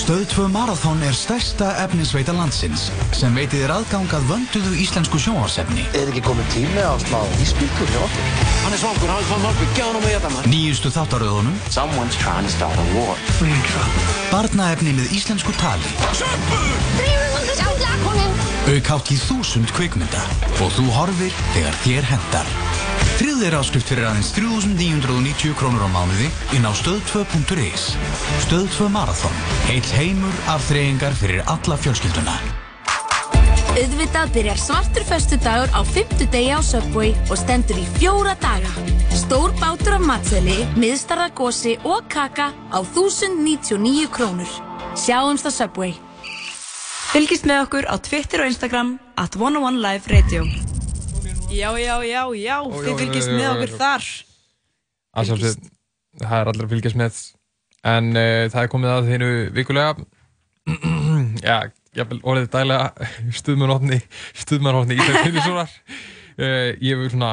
Stöðtvö 0.01 0.47
Marathon 0.53 1.03
er 1.05 1.13
stærsta 1.17 1.67
efninsveita 1.83 2.33
landsins 2.33 2.87
sem 3.13 3.37
veitir 3.37 3.63
þér 3.67 3.75
aðgang 3.75 4.17
að 4.17 4.25
vönduðu 4.31 4.73
íslensku 4.81 5.21
sjónvarsefni. 5.21 5.85
Er 5.93 6.09
ekki 6.09 6.25
komið 6.25 6.49
tími 6.55 6.81
að 6.81 7.05
slá 7.05 7.21
í 7.37 7.47
spíkur 7.49 7.93
hjá 7.93 8.01
okkur? 8.01 8.29
Hann 8.65 8.73
er 8.73 8.81
svangur, 8.81 9.13
hann 9.13 9.21
er 9.21 9.29
svangur, 9.29 9.73
gæða 9.77 9.87
hann 9.91 9.99
og 10.01 10.07
ég 10.09 10.25
það 10.25 10.35
maður. 10.37 10.51
Nýjustu 10.55 10.93
þáttaröðunum. 10.97 11.59
Someone's 11.69 12.17
trying 12.21 12.49
to 12.49 12.53
start 12.53 12.81
a 12.81 12.87
war. 12.97 13.13
Free 13.37 13.61
drop. 13.69 14.01
Barnaefni 14.33 14.97
með 14.97 15.13
íslensku 15.21 15.53
tali. 15.61 15.97
Sjöfnbúr! 16.17 16.71
Drifum 16.97 17.41
undir 17.41 17.61
sjónlakonum! 17.61 18.34
Auk 18.65 18.87
hátt 18.89 19.11
í 19.13 19.17
þúsund 19.21 19.69
kvikmynda 19.75 20.21
og 20.63 20.71
þú 20.73 20.85
horfir 20.95 21.33
þegar 21.53 21.75
þér 21.83 22.07
hendar. 22.09 22.47
Þriðir 23.19 23.55
áskrift 23.59 23.91
fyrir 23.91 24.07
aðeins 24.09 24.31
3.990 24.35 25.53
krónur 25.59 25.85
á 25.85 25.89
mánuði 25.93 26.31
inn 26.57 26.65
á 26.65 26.73
stöð2.is. 26.73 27.91
Stöð 28.47 28.65
2 28.73 28.89
Marathon. 28.91 29.35
Heill 29.69 29.85
heimur 29.95 30.33
af 30.51 30.65
þreyingar 30.69 31.13
fyrir 31.19 31.45
alla 31.45 31.77
fjölskylduna. 31.77 32.35
Auðvitað 33.75 34.33
byrjar 34.35 34.59
svartur 34.59 35.03
föstudagur 35.03 35.71
á 35.75 35.79
fimmtudegi 35.83 36.51
á 36.55 36.59
Subway 36.63 37.13
og 37.27 37.37
stendur 37.37 37.77
í 37.77 37.85
fjóra 37.99 38.33
daga. 38.41 38.71
Stór 39.13 39.53
bátur 39.59 39.97
af 39.99 40.07
matseli, 40.09 40.57
miðstarra 40.79 41.29
gósi 41.35 41.75
og 41.83 42.07
kaka 42.09 42.49
á 42.71 42.79
1099 42.81 44.09
krónur. 44.15 44.49
Sjáumst 44.95 45.45
á 45.45 45.51
Subway. 45.51 45.93
Fylgist 47.15 47.45
með 47.47 47.61
okkur 47.63 47.85
á 47.87 47.95
Twitter 48.03 48.41
og 48.43 48.49
Instagram 48.51 48.89
at 49.15 49.37
101 49.39 49.77
Live 49.79 50.11
Radio. 50.11 50.41
Já, 51.47 51.69
já, 51.79 51.93
já, 52.03 52.23
já, 52.35 52.57
Ó, 52.59 52.73
þið 52.75 52.89
já, 52.89 52.95
fylgist 52.99 53.29
já, 53.29 53.35
með 53.37 53.45
já, 53.45 53.51
okkur 53.53 53.71
þar. 53.79 54.07
sjálfsög, 55.29 55.69
það 56.19 56.35
er 56.41 56.51
allir 56.51 56.65
að 56.65 56.73
fylgjast 56.73 56.99
með 56.99 57.21
en 57.93 58.09
uh, 58.19 58.41
það 58.51 58.59
er 58.65 58.71
komið 58.73 58.91
að 58.97 59.07
þeirnu 59.13 59.29
vikulega 59.55 59.95
já, 61.47 61.55
jafnvel 61.95 62.19
orðið 62.33 62.51
dælega 62.57 63.07
stuðmannhóttni 63.39 64.01
stuðmannhóttni 64.43 64.99
Ísak 64.99 65.21
Finnissonar 65.21 65.71
uh, 65.71 66.03
ég 66.35 66.91
hefur 66.91 67.11
svona 67.13 67.31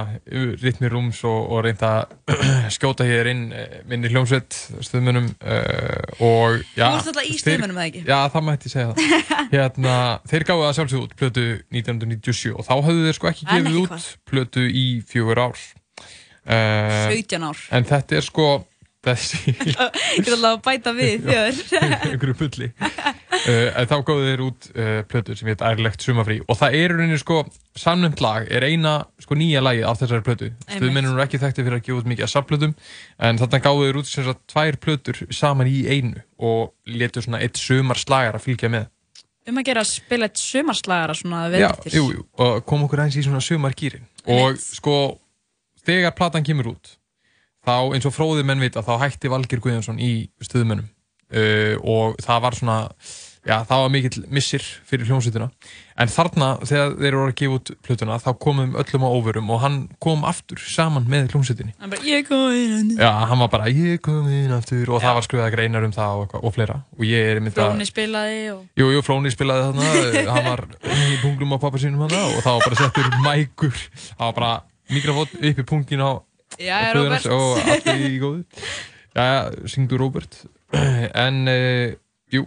ritt 0.63 0.79
mér 0.83 0.95
rúms 0.95 1.23
og, 1.27 1.39
og 1.51 1.65
reynt 1.67 1.83
að 1.83 2.13
skjóta 2.77 3.07
hér 3.09 3.31
inn 3.33 3.45
uh, 3.51 3.77
minni 3.91 4.11
hljómsveit 4.13 4.59
stuðmönnum 4.87 5.29
uh, 5.43 6.23
og 6.23 6.63
já, 6.77 6.87
Þú 6.87 6.99
ert 7.01 7.11
alltaf 7.11 7.27
í 7.27 7.37
stuðmönnum, 7.41 7.81
eða 7.81 7.89
ekki? 7.91 8.05
Já, 8.07 8.19
það 8.35 8.47
mætti 8.49 8.73
segja 8.73 8.93
það 8.95 9.31
hérna, 9.57 9.97
þeir 10.31 10.47
gáðu 10.49 10.67
það 10.67 10.75
sjálfsög 10.79 11.07
út 11.07 11.17
plötu 11.19 11.47
1997 11.75 12.53
og 12.55 12.67
þá 12.69 12.75
höfðu 12.79 13.07
þeir 13.09 13.19
sko 13.19 13.33
ekki 13.33 13.49
gefið 13.51 13.81
út 13.83 14.11
plötu 14.31 14.67
í 14.69 14.87
fjögur 15.11 15.43
ár 15.49 15.57
uh, 15.59 17.09
17 17.11 17.49
ár. 17.49 17.65
En 17.75 17.89
þetta 17.89 18.21
er 18.21 18.29
sko 18.29 18.49
þessi 19.03 19.53
Ég 19.53 19.79
er 19.79 20.37
alltaf 20.37 20.49
að 20.53 20.61
bæta 20.67 20.93
við 20.97 21.29
einhverju 21.33 22.37
fulli 22.39 22.69
uh, 22.79 23.83
þá 23.89 23.97
góðu 24.07 24.29
þeir 24.29 24.45
út 24.47 24.69
uh, 24.75 24.95
plötu 25.11 25.37
sem 25.39 25.51
heit 25.51 25.65
Ærlegt 25.67 26.07
sumafrí 26.07 26.39
og 26.47 26.59
það 26.61 26.79
er 26.79 26.95
rauninni 26.95 27.21
sko 27.21 27.43
samnönd 27.79 28.23
lag 28.23 28.49
er 28.53 28.67
eina 28.69 28.95
sko 29.23 29.37
nýja 29.39 29.63
lagi 29.65 29.85
af 29.87 30.01
þessari 30.03 30.25
plötu. 30.27 30.51
Stuðmennir 30.69 31.15
eru 31.15 31.23
ekki 31.25 31.41
þekkti 31.41 31.65
fyrir 31.65 31.79
að 31.79 31.87
gefa 31.87 32.03
út 32.03 32.11
mikið 32.11 32.27
af 32.27 32.33
safplötum 32.35 32.75
en 33.29 33.41
þarna 33.41 33.63
gáðu 33.65 33.87
þeir 33.87 34.01
út 34.03 34.11
sem 34.11 34.27
sagt 34.27 34.43
tvær 34.53 34.79
plötur 34.83 35.23
saman 35.33 35.71
í 35.71 35.79
einu 35.89 36.21
og 36.43 36.75
letu 36.85 37.25
svona 37.25 37.41
eitt 37.45 37.61
sumar 37.61 38.01
slagar 38.01 38.37
að 38.37 38.47
fylgja 38.51 38.71
með. 38.73 38.91
Um 39.49 39.59
að 39.59 39.67
gera 39.67 39.83
að 39.83 39.91
spila 39.91 40.29
eitt 40.29 40.39
sumarslagara 40.39 41.15
svona 41.19 41.47
Já, 41.51 41.73
veður 41.75 41.97
jú, 41.97 42.03
jú, 42.15 42.25
og 42.45 42.61
kom 42.69 42.85
okkur 42.87 43.03
aðeins 43.03 43.19
í 43.19 43.25
svona 43.27 43.43
sumargýrin 43.43 44.05
og 44.31 44.61
sko 44.63 44.99
þegar 45.83 46.15
platan 46.15 46.47
kemur 46.47 46.77
út 46.77 46.93
þá 47.67 47.75
eins 47.95 48.09
og 48.09 48.17
fróðið 48.17 48.49
menn 48.49 48.63
vita 48.63 48.85
þá 48.87 48.95
hætti 49.05 49.31
Valgir 49.33 49.63
Guðjónsson 49.63 50.01
í 50.03 50.13
stuðmennum 50.43 50.89
uh, 50.89 51.77
og 51.83 52.19
það 52.23 52.43
var 52.47 52.59
svona 52.59 52.79
já, 53.43 53.57
það 53.67 53.83
var 53.83 53.91
mikill 53.93 54.25
missir 54.33 54.65
fyrir 54.89 55.09
hljómsveitina. 55.09 55.49
En 56.01 56.11
þarna 56.11 56.49
þegar 56.63 56.95
þeir 56.99 57.17
voru 57.19 57.33
að 57.33 57.37
gefa 57.41 57.57
út 57.59 57.73
plötuna 57.85 58.19
þá 58.23 58.29
komum 58.43 58.77
öllum 58.79 59.07
á 59.07 59.09
óvörum 59.11 59.51
og 59.53 59.61
hann 59.65 59.79
kom 60.03 60.25
aftur 60.29 60.63
saman 60.63 61.07
með 61.11 61.33
hljómsveitinni. 61.35 61.75
Hann 61.83 61.93
bara, 61.93 62.07
ég 62.07 62.27
kom 62.29 62.55
inn 62.57 62.95
Já, 62.97 63.11
hann 63.31 63.43
var 63.43 63.53
bara, 63.53 63.71
ég 63.73 64.03
kom 64.05 64.31
inn 64.31 64.55
aftur. 64.55 64.87
Og 64.95 65.03
það 65.03 65.19
var 65.19 65.27
skrifað 65.27 65.55
greinar 65.57 65.87
um 65.87 65.95
það 65.95 66.25
og, 66.25 66.37
og 66.41 66.57
fleira. 66.57 66.81
Og 66.99 67.07
ég 67.09 67.33
er 67.35 67.43
Flóni 67.53 67.89
spilaði 67.89 68.43
og 68.55 68.67
Jú, 68.79 68.91
jú, 68.95 69.05
Flóni 69.07 69.33
spilaði 69.35 69.71
þarna, 69.71 69.95
hann 70.37 70.51
var 70.51 70.67
í 70.87 71.23
punglum 71.23 71.57
á 71.57 71.63
pappa 71.63 71.83
sínum 71.83 72.07
þarna 72.07 72.27
og 72.31 72.45
það 72.45 72.59
var 72.59 72.69
bara 72.69 72.83
settur 72.83 73.11
mækur, 73.27 73.87
það 74.13 74.29
var 74.29 74.37
bara 74.39 74.53
mikrofón 74.93 75.35
upp 75.51 75.63
í 75.63 75.67
pungin 75.67 76.05
á 76.05 76.11
Jæja, 76.59 76.93
á 76.93 76.95
föður 76.95 77.15
hans 77.17 77.29
Róbert. 77.33 77.67
og 77.67 77.75
allt 77.75 77.91
í 77.93 78.17
góðu. 78.23 78.65
Jæja, 79.19 79.69
syngdu 79.75 80.01
Róbert. 80.01 80.41
En, 81.27 81.45
uh, 81.53 81.93
jú, 82.33 82.47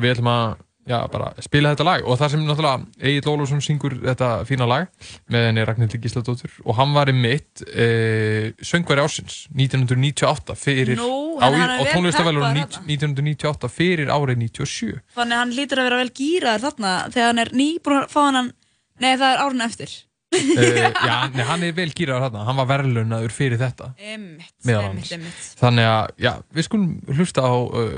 við 0.00 0.14
ætlum 0.14 0.32
að 0.32 0.56
já, 0.88 0.98
bara 1.12 1.28
spila 1.44 1.72
þetta 1.74 1.86
lag 1.86 2.06
og 2.08 2.18
það 2.18 2.32
sem 2.32 2.44
náttúrulega 2.46 3.08
Egil 3.10 3.32
Ólafsson 3.32 3.62
syngur 3.64 3.96
þetta 4.02 4.28
fína 4.48 4.68
lag 4.68 4.88
með 5.32 5.46
henni 5.48 5.64
Ragnhildur 5.68 6.02
Gísladóttur 6.02 6.54
og 6.64 6.78
hann 6.78 6.94
var 6.96 7.12
í 7.12 7.14
mitt 7.16 7.62
uh, 7.68 8.48
söngværi 8.64 9.04
ásins 9.04 9.40
1998 9.52 10.56
fyrir 10.58 10.96
Nú, 11.00 11.38
á, 11.42 11.48
er 11.52 11.76
á 11.76 11.82
peppaður 11.84 12.40
1998 12.56 13.72
fyrir 13.72 14.12
árið 14.12 14.42
97 14.46 15.00
Þannig 15.18 15.42
hann 15.42 15.56
lítur 15.56 15.82
að 15.82 15.90
vera 15.90 16.02
vel 16.02 16.14
gýraður 16.22 16.66
þarna 16.68 16.94
þegar 17.12 17.32
hann 17.32 17.44
er 17.44 17.54
nýbúin 17.62 18.00
að 18.02 18.12
fá 18.14 18.22
hann 18.28 18.52
Nei, 18.98 19.12
það 19.14 19.28
er 19.30 19.44
árun 19.44 19.62
eftir 19.68 19.92
uh, 20.34 20.80
já, 21.08 21.14
nei, 21.34 21.44
hann 21.48 21.64
er 21.66 21.76
vel 21.76 21.88
gýraður 21.96 22.26
þarna 22.28 22.46
hann 22.48 22.60
var 22.60 22.70
verðlunaður 22.72 23.34
fyrir 23.34 23.60
þetta 23.60 23.92
einmitt, 23.96 24.52
annars. 24.66 25.12
einmitt. 25.16 25.46
þannig 25.60 25.88
að, 25.92 26.10
já, 26.26 26.32
við 26.56 26.68
skulum 26.68 27.16
hlusta 27.16 27.44
á 27.46 27.54
uh, 27.54 27.94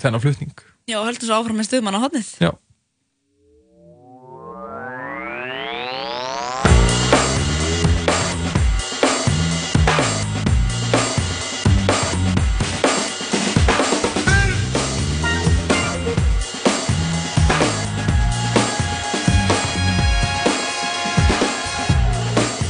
þennan 0.00 0.24
flutning 0.24 0.64
Já, 0.88 1.02
höldum 1.04 1.28
svo 1.28 1.36
áfram 1.36 1.58
með 1.60 1.68
stuðmann 1.68 1.98
á 2.00 2.04
hotnið 2.06 2.30
Já. 2.40 2.52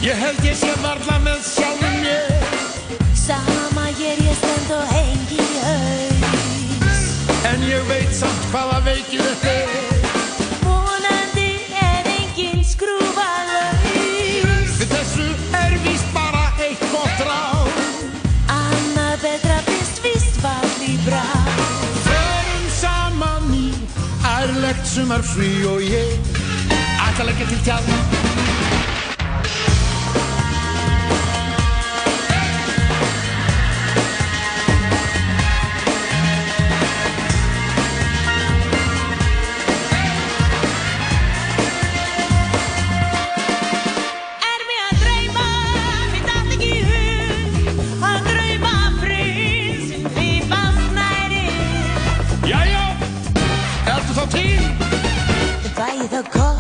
Ég 0.09 0.15
held 0.17 0.45
ég 0.45 0.55
sé 0.57 0.71
varla 0.81 1.19
með 1.21 1.41
sjálfum 1.45 1.97
mér 2.01 2.45
Sama 3.13 3.83
ég 4.01 4.23
er 4.25 4.37
stend 4.39 4.71
og 4.73 4.93
hengi 4.95 5.49
haus. 5.61 7.03
En 7.51 7.67
ég 7.69 7.83
veit 7.91 8.15
samt 8.17 8.47
hvaða 8.49 8.79
veikið 8.87 9.27
þetta 9.27 9.53
er. 9.53 10.07
Vonandi 10.63 11.51
er 11.83 12.09
engin 12.15 12.65
skrúfa 12.65 13.27
laus 13.51 14.79
Við 14.81 14.95
þessu 14.95 15.27
er 15.61 15.77
víst 15.85 16.09
bara 16.17 16.47
eitt 16.57 16.87
gott 16.95 17.21
ráð. 17.29 17.77
Annað 18.57 19.27
betra 19.27 19.59
víst 19.69 20.41
var 20.41 20.65
því 20.79 20.95
brá 21.05 21.27
Förum 22.07 22.65
saman 22.81 23.53
í 23.61 23.67
ærlegt 24.39 24.89
sumarfrí 24.89 25.53
og 25.75 25.85
ég 25.85 26.17
ætla 26.97 27.27
að 27.27 27.29
leggja 27.35 27.53
til 27.53 27.61
tjálna 27.69 28.58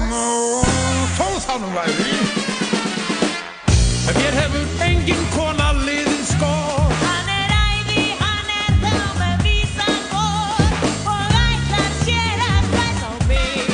nú 0.08 1.68
væri. 1.74 2.12
Mér 4.18 4.34
hefur 4.40 4.66
engin 4.82 5.24
kona 5.34 5.68
liðið 5.84 6.22
skor 6.30 6.92
Hann 7.02 7.28
er 7.32 7.50
æði, 7.52 8.04
hann 8.20 8.48
er 8.54 8.72
þá 8.82 8.94
með 9.18 9.42
vísan 9.44 9.98
gór 10.12 10.62
Og 11.12 11.34
ætlar 11.42 11.92
sér 12.00 12.42
að 12.46 12.68
spæsa 12.70 13.08
á 13.08 13.14
mig. 13.28 13.68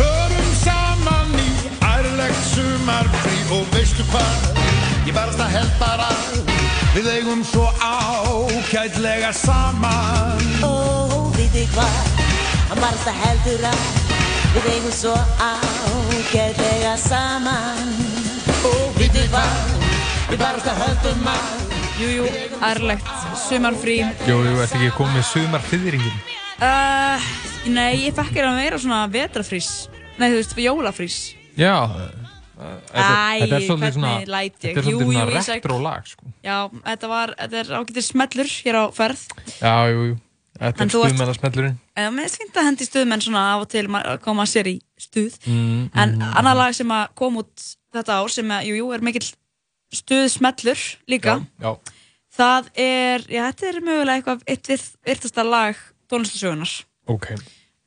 Förum 0.00 0.50
saman 0.64 1.36
í 1.44 1.50
ærlegt 1.92 2.42
sumarfrí. 2.52 3.38
Og 3.58 3.68
veistu 3.76 4.06
hvað? 4.12 4.50
Ég 5.06 5.14
verðast 5.14 5.44
að 5.44 5.54
held 5.58 5.74
bara. 5.82 6.10
Við 6.96 7.10
eigum 7.12 7.44
svo 7.44 7.68
ákætlega 7.78 9.32
saman. 9.36 10.48
Ó, 10.64 11.28
við 11.36 11.52
þig 11.60 11.76
hvað? 11.76 12.14
Hann 12.72 12.82
barst 12.82 13.12
að 13.12 13.20
heldur 13.26 13.68
að 13.68 14.08
Við 14.58 14.72
eigum 14.74 14.90
svo 14.90 15.12
ágætlega 15.38 16.96
saman. 16.98 17.92
Ó, 18.66 18.70
við 18.96 19.12
þig 19.14 19.28
hvað? 19.30 19.76
Ég 20.32 20.40
barst 20.40 20.66
að 20.66 20.80
heldum 20.82 21.28
að 21.30 21.76
Jú, 21.98 22.08
jú, 22.10 22.24
ærlegt, 22.66 23.06
sumarfrí. 23.46 23.96
Jú, 24.26 24.40
jú, 24.42 24.56
ertu 24.64 24.80
ekki 24.80 24.90
komið 24.96 25.16
með 25.16 25.24
sumarfyðringin 25.30 26.18
uh, 26.62 27.30
Nei, 27.70 28.04
ég 28.04 28.18
fekk 28.18 28.34
hérna 28.34 28.52
meira 28.58 28.78
svona 28.82 29.00
vetrafrís 29.10 29.70
Nei, 30.18 30.26
þú 30.26 30.36
veist, 30.40 30.54
jólafrís. 30.66 31.18
Já. 31.58 31.74
Þetta, 32.58 33.08
Æ, 33.38 33.42
er 33.46 33.66
hvernig 33.70 34.30
læt 34.30 34.56
ég? 34.66 34.72
Þetta 34.72 34.80
er 34.82 34.86
svolítið 34.88 35.12
svona 35.12 35.42
retro 35.54 35.82
lag 35.82 36.08
sko. 36.10 36.32
Já, 36.42 36.56
þetta 36.90 37.10
var, 37.14 37.34
þetta 37.38 37.60
er 37.62 37.76
ágættir 37.78 38.06
smellur 38.10 38.56
hér 38.56 38.78
á 38.82 38.84
ferð. 38.98 39.28
Já, 39.62 39.76
jú, 39.94 40.08
jú 40.10 40.16
Þetta 40.58 40.84
er 40.84 40.90
stuðmennasmellurinn 40.92 41.76
En 41.96 42.14
mér 42.16 42.26
finnst 42.26 42.40
fínt 42.42 42.56
að 42.58 42.66
hendi 42.68 42.86
stuðmenn 42.88 43.22
svona 43.22 43.42
af 43.54 43.60
og 43.64 43.68
til 43.72 43.84
ma- 43.88 44.02
að 44.14 44.20
koma 44.24 44.46
sér 44.48 44.66
í 44.72 44.76
stuð. 44.98 45.36
Mm, 45.46 45.90
En 45.94 46.16
mm, 46.16 46.32
annað 46.40 46.56
lag 46.58 46.74
sem 46.74 46.90
að 46.94 47.04
kom 47.18 47.36
út 47.42 47.66
þetta 47.94 48.16
ár 48.22 48.32
sem 48.34 48.50
að, 48.50 48.66
jú, 48.68 48.74
jú, 48.80 48.88
er 48.96 49.04
mikill 49.06 49.28
stuðsmellur 49.94 50.82
líka. 51.08 51.38
Já, 51.62 51.72
Það 52.38 52.66
er, 52.78 53.22
já, 53.32 53.40
þetta 53.48 53.66
er 53.72 53.78
mögulega 53.82 54.16
eitthvað 54.20 54.42
eitt 54.52 54.68
við 54.70 54.82
virtasta 55.08 55.42
lag 55.42 55.78
tónlistasögunar 56.12 56.74
ok. 57.10 57.26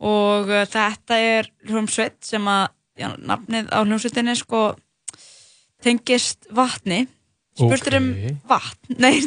Og 0.01 0.49
uh, 0.49 0.63
þetta 0.67 1.19
er 1.21 1.47
hljómsveit 1.69 2.17
sem 2.25 2.47
að, 2.51 2.65
já, 2.99 3.07
nafnið 3.21 3.69
á 3.71 3.79
hljómsveitinni 3.85 4.35
sko 4.39 4.63
tengist 5.85 6.49
vatni 6.53 7.05
spurtur 7.57 7.97
um 7.99 8.09
Ok. 8.11 8.35
vatn. 8.49 8.95
Nei, 9.03 9.19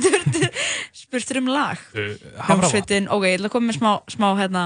spurtur, 0.95 1.41
um 1.43 1.51
lag. 1.53 1.81
Uh, 1.95 2.15
hljómsveitin, 2.49 3.09
ok, 3.13 3.27
ég 3.29 3.39
ætla 3.39 3.51
að 3.51 3.55
koma 3.57 3.71
með 3.71 3.79
smá, 3.81 3.91
smá 4.13 4.29
hérna, 4.41 4.63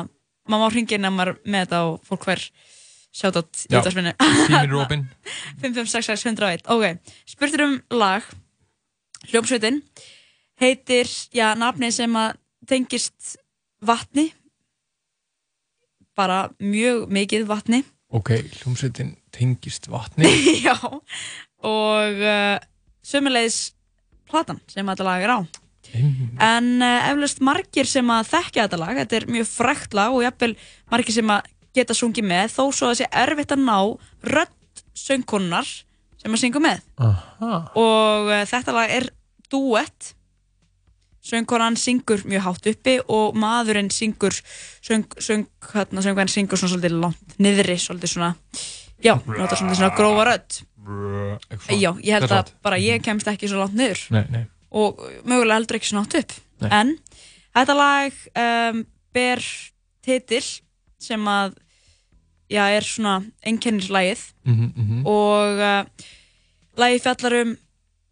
maður 0.49 0.65
má 0.65 0.73
hringja 0.75 0.99
inn 0.99 1.09
ef 1.09 1.17
maður 1.17 1.39
með 1.45 1.65
þetta 1.67 1.81
og 1.89 1.97
fólk 2.09 2.29
hver 2.29 2.45
sjátt 3.19 3.39
átt 3.41 3.65
í 3.67 3.83
síminn 3.89 4.13
er 4.13 4.77
opinn. 4.79 5.07
5566101 5.65 6.69
ok, 6.75 7.15
spurtur 7.29 7.65
um 7.67 7.77
lag. 7.99 8.27
Hljómsveitin 9.29 9.83
heitir, 10.63 11.11
já, 11.35 11.53
nafni 11.59 11.91
sem 11.95 12.15
að 12.19 12.37
tengist 12.69 13.37
vatni. 13.85 14.29
Bara 16.19 16.49
mjög 16.59 17.07
mikið 17.15 17.47
vatni. 17.47 17.83
Ok, 18.11 18.33
hljómsveitin 18.61 19.17
tengist 19.35 19.87
vatni. 19.93 20.31
Já 20.67 20.75
og 20.79 22.21
uh, 22.23 22.57
sömulegis 23.09 23.59
platan 24.29 24.61
sem 24.69 24.87
þetta 24.87 25.07
lag 25.07 25.25
er 25.25 25.35
á. 25.35 25.39
En 26.45 26.67
uh, 26.85 27.09
eflaust 27.09 27.41
margir 27.45 27.89
sem 27.89 28.11
að 28.13 28.29
þekkja 28.35 28.67
þetta 28.67 28.81
lag, 28.81 28.99
þetta 28.99 29.19
er 29.19 29.27
mjög 29.33 29.49
frækt 29.49 29.97
lag 29.97 30.15
og 30.15 30.25
jafnvel 30.27 30.53
margir 30.93 31.17
sem 31.17 31.33
að 31.33 31.49
geta 31.79 31.97
sungið 31.97 32.29
með 32.29 32.53
þó 32.53 32.63
svo 32.67 32.89
að 32.89 32.93
það 32.93 33.01
sé 33.01 33.09
erfitt 33.23 33.55
að 33.55 33.65
ná 33.65 33.79
rödd 34.35 34.83
söngkonunnar 34.99 35.71
sem 36.19 36.35
að 36.35 36.43
syngu 36.43 36.61
með. 36.63 36.85
Aha. 36.99 37.59
og 37.79 38.31
uh, 38.33 38.45
þetta 38.51 38.75
lag 38.77 38.95
er 38.99 39.09
duett 39.49 40.13
söngkonan 41.29 41.77
syngur 41.77 42.23
mjög 42.29 42.45
hátt 42.47 42.69
uppi 42.73 42.97
og 43.13 43.37
maðurinn 43.39 43.91
syngur 43.93 44.35
söng, 44.85 45.07
söng, 45.21 45.47
hérna, 45.73 46.05
söngvarinn 46.05 46.33
syngur 46.33 46.61
svona 46.61 46.75
svolítið 46.75 46.99
langt 47.03 47.39
niðri, 47.43 47.77
svolítið 47.81 48.15
svona 48.15 48.31
já, 49.05 49.15
notar 49.17 49.59
svolítið 49.59 49.81
svona 49.81 49.95
grófa 49.97 50.27
rödd 50.31 50.61
já, 51.79 51.91
ég 52.03 52.15
held 52.19 52.33
að 52.33 52.53
bara 52.65 52.79
ég 52.81 53.03
kemst 53.05 53.29
ekki 53.31 53.49
svo 53.51 53.61
langt 53.65 53.77
niður 53.79 54.01
Nei, 54.15 54.25
nei. 54.33 54.45
og 54.71 55.01
mögulega 55.29 55.59
heldur 55.61 55.79
ekki 55.81 55.91
svo 55.91 56.01
nátt 56.03 56.19
upp 56.23 56.33
Nei. 56.65 56.71
en 56.81 56.95
þetta 57.59 57.77
lag 57.79 58.13
um, 58.45 58.83
ber 59.15 59.43
titil 60.05 60.45
sem 60.99 61.29
að 61.31 61.57
já, 62.51 62.65
er 62.73 62.87
svona 62.87 63.19
einkennislægið 63.47 64.27
Mhm, 64.49 64.69
mhm. 64.77 65.01
og 65.07 65.59
uh, 65.61 66.07
lagið 66.81 67.03
fjallar 67.05 67.35
um 67.43 67.51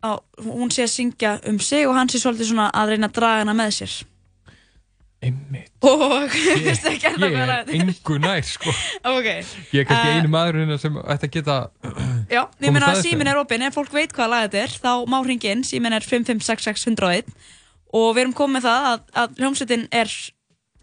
á, 0.04 0.10
hún 0.44 0.68
sé 0.74 0.84
að 0.84 0.92
syngja 0.92 1.30
um 1.48 1.58
sig 1.58 1.86
og 1.88 1.94
hann 1.96 2.10
sé 2.12 2.20
svolítið 2.20 2.50
svona 2.52 2.66
að 2.76 2.92
reyna 2.92 3.08
að 3.08 3.16
draga 3.16 3.40
hana 3.44 3.54
með 3.56 3.70
sér 3.80 3.94
Einmitt. 5.26 5.72
og 5.82 6.36
Ég 6.66 6.78
hvað 7.02 7.26
er 7.42 7.72
engu 7.76 8.18
nær, 8.22 8.46
sko. 8.46 8.72
ok 9.16 9.28
Ég 9.28 9.82
er 9.82 9.88
kannski 9.88 10.06
Uh, 10.06 10.20
einu 10.20 10.30
maðurinn 10.32 10.78
sem 10.80 10.96
ætti 11.02 11.28
að 11.28 11.34
geta... 11.36 11.58
Já, 12.34 12.42
ég 12.62 12.72
meina 12.74 12.92
að 12.92 13.02
símin 13.04 13.30
er 13.30 13.40
opinn, 13.40 13.64
ef 13.66 13.76
fólk 13.76 13.92
veit 13.94 14.14
hvaða 14.14 14.30
lag 14.32 14.46
þetta 14.46 14.62
er, 14.62 14.78
þá 14.86 14.92
má 15.10 15.18
hringja 15.24 15.52
inn, 15.56 15.66
símin 15.66 15.96
er 15.96 16.06
5566101 16.06 17.34
og 17.96 18.08
við 18.14 18.22
erum 18.24 18.36
komið 18.36 18.66
það 18.66 18.88
að, 18.92 19.04
að 19.22 19.36
hljómsveitin 19.42 19.84
er, 19.94 20.14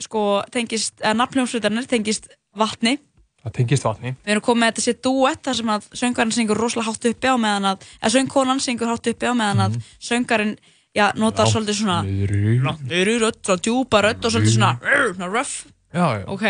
sko, 0.02 0.22
tengist, 0.54 0.96
eða 1.02 1.18
nafn 1.20 1.40
hljómsveitarnir 1.40 1.90
tengist 1.92 2.30
vatni. 2.58 2.98
Það 3.44 3.56
tengist 3.58 3.88
vatni. 3.88 4.14
Við 4.24 4.36
erum 4.36 4.46
komið 4.46 4.62
með 4.62 4.72
þetta 4.72 4.86
sé 4.86 4.94
duett 5.04 5.42
þar 5.44 5.60
sem 5.60 5.74
að 5.74 5.88
söngarinn 6.00 6.36
syngur 6.38 6.62
rosalega 6.64 6.92
hátt 6.94 7.10
uppi 7.10 7.28
á 7.28 7.36
meðan 7.36 7.70
að, 7.74 7.90
eða 8.00 8.14
söngkonan 8.16 8.64
syngur 8.64 8.92
hátt 8.94 9.10
uppi 9.12 9.28
á 9.28 9.34
meðan 9.36 9.64
að 9.66 9.76
söngarinn, 10.00 10.54
já, 10.96 11.08
notar 11.18 11.48
svolítið 11.50 11.80
svona, 11.82 12.02
niðri 12.06 13.16
rödd, 13.24 13.40
svona 13.46 13.64
djúpa 13.66 14.02
rödd 14.06 14.26
og 14.28 14.34
svolítið 14.36 14.56
svona, 14.58 14.74
svona 15.16 15.32
rough, 15.34 15.56
Já, 15.94 16.06
já. 16.20 16.26
ok. 16.26 16.46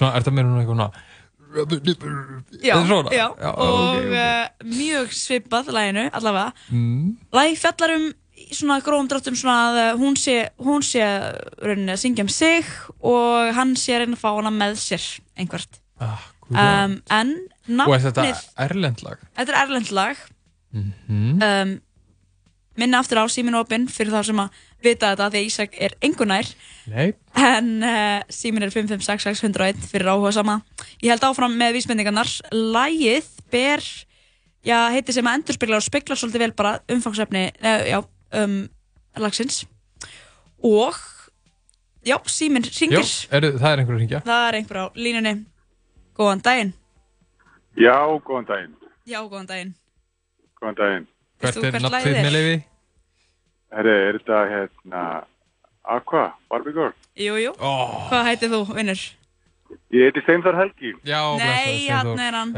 Svona, 0.00 0.12
er 0.16 0.22
það 0.24 0.32
meira 0.38 0.48
núna 0.48 0.62
eitthvað 0.62 0.78
svona... 0.78 1.08
Já, 2.64 2.74
svona? 2.88 3.10
já, 3.12 3.26
og. 3.52 4.06
Uh, 4.08 4.68
mjög 4.72 5.10
svipað 5.12 5.68
læginu, 5.76 6.06
allavega. 6.16 6.52
Mm. 6.72 7.10
Læg 7.36 7.58
fjallar 7.60 7.92
um 7.98 8.06
svona 8.52 8.78
grófum 8.84 9.08
dráttum 9.12 9.36
svona 9.36 9.56
að 9.68 9.80
uh, 9.82 10.00
hún 10.00 10.16
sé, 10.16 10.36
hún 10.64 10.80
sé 10.86 11.04
rauninni 11.60 11.92
að 11.94 12.00
syngja 12.00 12.24
um 12.24 12.32
sig 12.32 12.64
og 13.04 13.52
hann 13.56 13.74
sé 13.78 13.94
að 13.98 14.02
reyna 14.06 14.16
að 14.16 14.22
fá 14.24 14.30
hana 14.38 14.52
með 14.56 14.78
sér 14.80 15.04
einhvert. 15.38 15.80
um, 16.00 16.96
en 17.12 17.34
Og 17.86 17.94
er 17.94 18.02
þetta 18.08 18.24
nafnið, 18.24 18.42
erlend 18.66 19.02
lag? 19.06 19.20
þetta 19.36 19.52
er 19.52 19.60
erlend 19.66 19.92
lag, 19.92 20.16
Mhm. 20.72 21.42
um, 21.44 21.80
minna 22.78 23.00
aftur 23.02 23.20
á 23.20 23.24
síminu 23.30 23.60
opinn 23.60 23.88
fyrir 23.90 24.14
þá 24.14 24.22
sem 24.28 24.40
að 24.42 24.60
vita 24.82 25.12
þetta 25.12 25.28
því 25.32 25.40
að 25.40 25.48
Ísak 25.48 25.76
er 25.86 25.94
engunær 26.02 26.48
Nei. 26.90 27.12
en 27.38 27.68
uh, 27.84 28.22
símin 28.32 28.66
er 28.66 28.72
5566101 28.74 29.84
fyrir 29.90 30.10
áhuga 30.12 30.32
sama. 30.34 30.58
Ég 31.02 31.12
held 31.12 31.26
áfram 31.28 31.54
með 31.58 31.76
vísbendingarnar. 31.78 32.30
Lægið 32.52 33.28
ber, 33.52 33.84
já, 34.66 34.78
heiti 34.94 35.14
sem 35.14 35.28
að 35.28 35.40
endurspegla 35.40 35.78
og 35.78 35.86
spegla 35.86 36.18
svolítið 36.18 36.46
vel 36.46 36.56
bara 36.58 36.74
umfangsefni, 36.92 37.46
uh, 37.62 37.84
já, 37.92 37.98
um, 38.42 38.58
lagsins. 39.20 39.62
Og, 40.62 40.98
já, 42.06 42.16
símin 42.30 42.66
ringir. 42.66 43.06
er, 43.30 43.50
það 43.58 43.70
er 43.70 43.84
einhver 43.84 43.98
að 43.98 44.04
ringja. 44.04 44.22
Það 44.26 44.48
er 44.48 44.60
einhver 44.60 44.82
á 44.82 44.86
línunni. 44.98 45.36
Góðan 46.18 46.44
daginn. 46.44 46.74
Já, 47.78 47.96
góðan 48.20 48.48
daginn. 48.50 48.76
Já, 49.08 49.22
góðan 49.24 49.48
daginn. 49.48 49.74
Góðan 50.60 50.78
daginn. 50.78 51.08
Hvert 51.42 51.56
er? 51.62 52.30
leiði? 52.36 52.58
Herri, 53.72 53.96
er 54.08 54.18
þetta 54.20 54.42
hérna 54.52 55.02
Aqua, 55.82 56.28
Barbie 56.52 56.74
Girl? 56.76 56.92
Jú, 57.18 57.34
jú. 57.40 57.52
Oh. 57.58 58.06
Hvað 58.10 58.28
heitið 58.30 58.54
þú, 58.54 58.62
vinnur? 58.76 59.02
Ég 59.92 60.08
heiti 60.08 60.22
Steinþór 60.24 60.56
Helgi. 60.56 60.92
Já, 61.08 61.20
Nei, 61.40 61.88
hann 61.88 62.20
er 62.20 62.36
hann. 62.36 62.52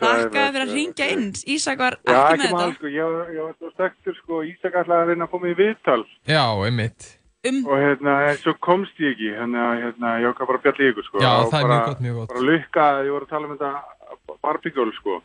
Þakkaði 0.00 0.32
fyrir 0.32 0.64
að 0.64 0.74
ringja 0.76 1.08
inn. 1.14 1.30
Ísak 1.44 1.80
var 1.80 1.96
Já, 2.00 2.16
ekki 2.16 2.40
með 2.40 2.54
mál, 2.54 2.60
þetta. 2.60 2.76
sko. 2.78 2.92
Ég, 2.94 3.14
var- 3.14 3.32
ég 3.36 3.42
var 3.46 3.54
svo 3.58 3.70
stektur, 3.74 4.16
sko. 4.22 4.42
Ísak 4.48 4.78
ætlaði 4.80 5.04
að 5.04 5.10
reyna 5.12 5.28
að 5.28 5.40
mig 5.42 5.52
í 5.52 5.58
viðtal. 5.60 6.04
Já, 6.26 6.44
einmitt. 6.66 7.16
Um. 7.44 7.60
Og 7.66 7.76
hérna, 7.80 8.36
svo 8.40 8.54
komst 8.60 8.96
ég 9.00 9.14
ekki. 9.14 9.30
Að, 9.32 9.56
hérna, 9.84 10.14
ég 10.20 10.28
okkar 10.32 10.46
bara 10.46 10.58
bjall 10.64 10.80
í 10.80 10.90
ykkur, 10.92 11.04
sko. 11.08 11.20
Já, 11.20 11.32
Og 11.40 11.52
það 11.52 11.60
er 11.60 11.68
bara, 11.68 11.76
mjög 11.76 11.86
gott, 11.88 12.00
mjög 12.00 12.14
gott. 12.20 12.28
Bara 12.28 12.46
lukka 12.48 12.80
að 12.80 13.04
ég 13.04 13.12
voru 13.16 13.24
að 13.24 13.32
tala 13.34 13.46
um 13.46 13.56
þetta 13.56 14.40
Barbie 14.42 14.72
Girl, 14.72 14.92
sko. 15.00 15.22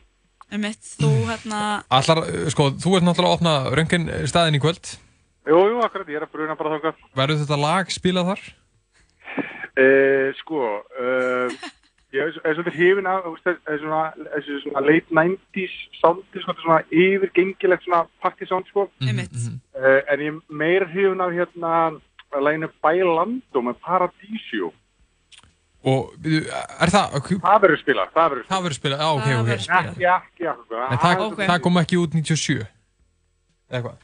Mitt, 0.53 0.85
þú 1.01 1.09
hérna... 1.25 1.61
Allar, 1.91 2.21
sko, 2.53 2.69
þú 2.79 2.97
ert 2.97 3.05
náttúrulega 3.07 3.33
að 3.33 3.39
opna 3.39 3.55
röngin 3.75 4.05
staðin 4.29 4.59
í 4.59 4.61
kvöld. 4.63 4.91
Jú, 5.45 5.57
jú, 5.71 5.79
akkurat. 5.85 6.07
Ég 6.09 6.19
er 6.19 6.25
að 6.25 6.35
bruna 6.37 6.55
bara 6.57 6.77
þákað. 6.77 7.01
Verður 7.17 7.41
þetta 7.41 7.57
lag 7.61 7.91
spilað 7.93 8.29
þar? 8.31 8.45
Eh, 9.75 10.29
sko, 10.39 10.61
uh, 11.01 11.51
ég 12.15 12.29
er, 12.29 12.37
er 12.47 12.55
svolítið 12.55 12.77
hrifin 12.77 13.09
af 13.11 13.25
þessu 13.43 13.81
svona, 13.81 14.01
þessu 14.37 14.59
svona 14.63 14.83
late 14.85 15.17
90s 15.19 15.75
soundi, 15.99 16.39
sko, 16.39 16.53
þetta 16.53 16.61
er 16.61 16.67
svona 16.69 16.79
yfirgengilegt 17.03 17.85
svona 17.85 18.05
party 18.23 18.47
sound, 18.47 18.69
sko. 18.71 18.87
Einmitt. 19.03 19.35
Uh, 19.75 19.99
en 20.13 20.23
ég 20.23 20.31
er 20.31 20.39
meira 20.61 20.87
hrifin 20.93 21.25
af 21.25 21.35
hérna 21.35 21.73
læginu 22.39 22.71
Bailando 22.83 23.65
með 23.65 23.81
Paradisio. 23.83 24.71
Og, 25.85 26.13
er 26.25 26.89
það... 26.89 27.17
Það 27.29 27.59
verður 27.61 27.81
spilað, 27.81 28.13
það 28.15 28.31
verður 28.31 28.45
spilað. 28.45 28.49
Það 28.49 28.63
verður 28.65 28.77
spilað, 28.79 29.01
já, 29.03 29.09
ok, 29.11 29.25
Það 29.25 29.35
ok. 29.41 29.49
verður 29.49 29.65
spilað. 29.65 29.89
Ekki, 29.91 30.07
ekki, 30.15 30.47
ekki. 30.51 30.79
En 30.85 31.01
það, 31.03 31.25
það 31.43 31.59
kom 31.67 31.81
ekki 31.81 31.99
út 32.01 32.15
97? 32.17 32.63
Eða 33.69 33.83
hvað? 33.85 33.99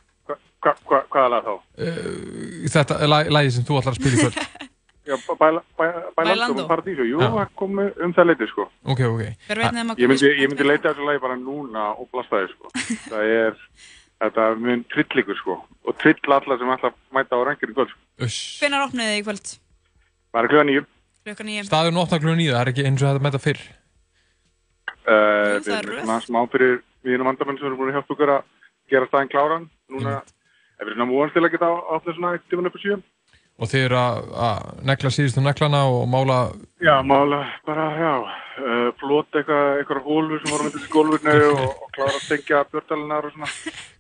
Hva, 0.62 0.74
hva, 0.86 1.00
hvaða 1.10 1.30
lag 1.34 1.48
þá? 1.48 1.54
Uh, 1.82 2.68
þetta 2.70 3.00
er 3.02 3.10
lag- 3.10 3.32
lagið 3.34 3.56
sem 3.56 3.66
þú 3.66 3.80
ætlar 3.80 3.96
að 3.96 4.02
spila 4.04 4.14
í 4.14 4.22
kvöld. 4.22 4.68
Já, 5.12 5.16
með 5.18 6.68
Paradisio. 6.70 7.06
Jú, 7.10 7.18
Já. 7.18 7.30
það 7.34 7.56
kom 7.58 7.80
um 7.82 8.14
það 8.14 8.28
leiti, 8.30 8.48
sko. 8.52 8.68
Ok, 8.86 9.02
ok. 9.08 9.24
Hver 9.48 9.62
veit 9.64 9.74
nema 9.74 9.96
Ég 9.98 10.12
myndi, 10.12 10.30
ég 10.38 10.52
myndi 10.52 10.68
leita 10.68 10.92
þessu 10.92 11.08
lagi 11.08 11.22
bara 11.24 11.38
núna 11.40 11.88
og 11.98 12.06
blasta 12.14 12.44
þið, 12.44 12.54
sko. 12.54 12.72
það 13.12 13.34
er, 13.40 13.58
þetta 14.22 14.46
er 14.52 14.62
mun 14.62 14.86
trilligur, 14.94 15.40
sko. 15.42 15.58
Og 15.90 15.98
trill 15.98 16.38
alla 16.38 16.60
sem 16.62 16.74
ætla 16.78 16.94
að 16.94 17.00
mæta 17.18 17.42
á 17.42 17.46
rangir 17.50 17.74
í 17.74 17.78
kvöld, 17.80 17.94
sko. 17.96 18.02
Uss. 18.28 18.40
Hvenær 18.62 18.86
opnuðu 18.86 19.10
þið 19.10 19.18
í 19.18 19.26
kvöld? 19.26 19.54
Bara 20.38 20.52
kljóða 20.54 20.68
nýjum. 20.70 20.90
Staðurinn 21.22 22.02
opnar 22.02 22.22
klukkan 22.22 22.40
nýju, 22.40 22.54
það 22.56 22.64
er 22.64 22.72
ekki 22.72 22.86
eins 22.90 23.02
og 23.04 23.12
þetta 23.12 23.26
mæta 23.28 23.42
fyrr. 23.42 23.62
Uh, 25.02 25.60
það 25.62 25.68
við 25.68 25.74
er 25.76 25.86
erum 25.86 26.00
svona 26.02 26.20
smá 26.26 26.40
fyrir 26.50 26.78
við 27.06 27.16
erum 27.18 27.30
vandamenn 27.30 27.60
sem 27.60 27.68
erum 27.70 27.80
búin 27.80 27.92
að 27.92 27.98
hjálpa 28.00 28.16
okkur 28.16 28.32
að 28.36 28.44
gera 28.92 29.10
staðinn 29.10 29.32
kláran. 29.34 29.68
Núna 29.94 30.20
er 30.82 30.88
við 30.90 30.96
svona 30.96 31.10
múan 31.12 31.34
til 31.34 31.44
að 31.46 31.54
geta 31.54 31.70
opnað 31.96 32.18
svona 32.18 32.32
eitt 32.38 32.48
tíman 32.50 32.70
upp 32.70 32.78
á 32.78 32.82
sjö. 32.82 32.98
Og 33.62 33.70
þið 33.70 33.84
eru 33.86 33.98
að, 34.02 34.70
negla 34.90 35.12
síðustu 35.14 35.42
neglana 35.46 35.82
og 35.94 36.08
mála... 36.10 36.38
Já, 36.82 36.96
mála 37.06 37.44
bara, 37.68 37.84
já, 38.00 38.14
uh, 38.26 38.88
flota 38.98 39.42
eitthvað, 39.42 39.68
eitthvað 39.78 40.08
hólfur 40.08 40.42
sem 40.42 40.54
voru 40.56 40.66
með 40.66 40.78
þessi 40.78 40.90
gólfurnu 40.96 41.36
og, 41.52 41.68
og 41.68 41.92
klára 41.94 42.16
að 42.16 42.26
tengja 42.32 42.64
björndalinar 42.72 43.28
og 43.28 43.36
svona. 43.36 43.52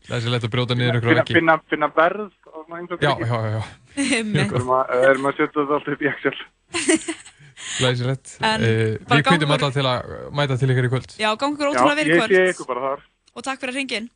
Þessi 0.07 0.33
lett 0.33 0.47
að 0.47 0.53
brjóta 0.55 0.77
niður 0.79 0.97
ykkur 0.97 1.11
Finna, 1.11 1.25
ekki. 1.27 1.37
finna, 1.37 1.57
finna 1.69 1.91
verð 1.93 2.31
og 2.49 2.63
svona 2.63 2.79
eins 2.81 2.95
og 2.95 3.05
Já, 3.05 3.13
já, 3.21 3.37
já, 3.37 3.61
já. 3.61 4.25
Við 4.31 4.41
erum 4.47 4.73
að, 4.79 4.95
erum 5.11 5.29
að 5.29 5.37
setja 5.37 5.53
þetta 5.59 5.77
allt 5.77 5.93
upp 5.93 6.01
í 6.01 6.09
Excel. 6.15 6.35
Glæsilegt. 7.79 8.35
En 8.41 8.61
Uh, 8.61 8.97
bara 9.07 9.21
við 9.21 9.25
gangur- 9.27 9.53
alla 9.57 9.69
til 9.75 9.85
að 9.85 10.31
mæta 10.35 10.57
til 10.59 10.69
ykkur 10.73 10.87
í 10.87 10.91
kvöld. 10.91 11.11
Já, 11.21 11.29
gangur 11.39 11.67
Já, 11.67 11.71
ótrúlega 11.71 11.99
verið 12.01 12.11
í 12.11 12.15
ég 12.15 12.21
sé 12.21 12.27
kvöld. 12.27 12.49
ykkur 12.55 12.67
bara 12.71 12.81
þar. 12.87 13.05
Og 13.35 13.43
takk 13.47 13.61
fyrir 13.61 13.77
að. 13.77 14.09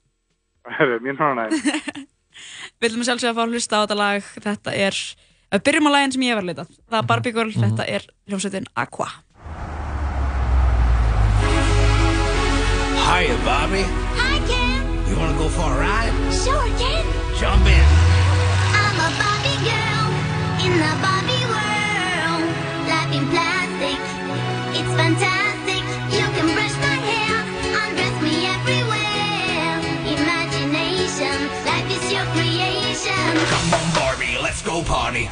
Herru, 0.80 1.00
mín 1.06 1.18
hana 1.20 1.46
næ. 1.46 2.06
Við 2.82 2.90
viljum 2.90 3.06
sjálfsögja 3.08 3.32
að 3.32 3.38
fá 3.38 3.44
að 3.46 3.54
hlusta 3.56 3.78
á 3.80 3.84
þetta 3.86 3.98
lag. 4.00 4.32
Þetta 4.48 4.74
er, 4.88 4.98
að 5.56 5.64
byrjum 5.70 5.88
á 5.88 5.92
lagin 5.96 6.12
sem 6.18 6.26
ég 6.26 6.36
var 6.36 6.44
að 6.44 6.50
leita. 6.52 6.66
Það 6.90 7.00
er 7.00 7.08
Barbie 7.14 7.36
Girl, 7.38 7.54
þetta 7.56 7.86
er 7.96 8.08
hljómsveitin 8.28 8.68
Aqua. 8.76 9.08
Hiya, 13.06 13.36
Bobby. 13.46 13.84
Hi, 14.20 14.38
Ken. 14.50 14.82
You 15.08 15.16
wanna 15.20 15.38
go 15.38 15.48
for 15.50 15.70
a 15.72 15.78
ride? 15.80 16.14
Sure, 16.34 16.68
Ken. 16.82 17.06
Jump 17.40 17.66
in. 17.70 17.88
I'm 18.76 18.98
a 19.00 19.10
Barbie 19.22 19.60
girl 19.64 20.08
in 20.66 20.74
the 20.84 20.92
Barbie 21.06 21.35
it's 24.76 24.94
fantastic. 24.94 25.84
You 26.12 26.26
can 26.36 26.48
brush 26.54 26.76
my 26.84 26.98
hair, 27.10 27.36
me 28.22 28.46
everywhere. 28.58 29.80
Imagination. 30.20 31.38
Come 33.48 33.74
on, 33.74 33.96
Barbie, 33.96 34.38
let's 34.42 34.62
go 34.62 34.84
party. 34.84 35.30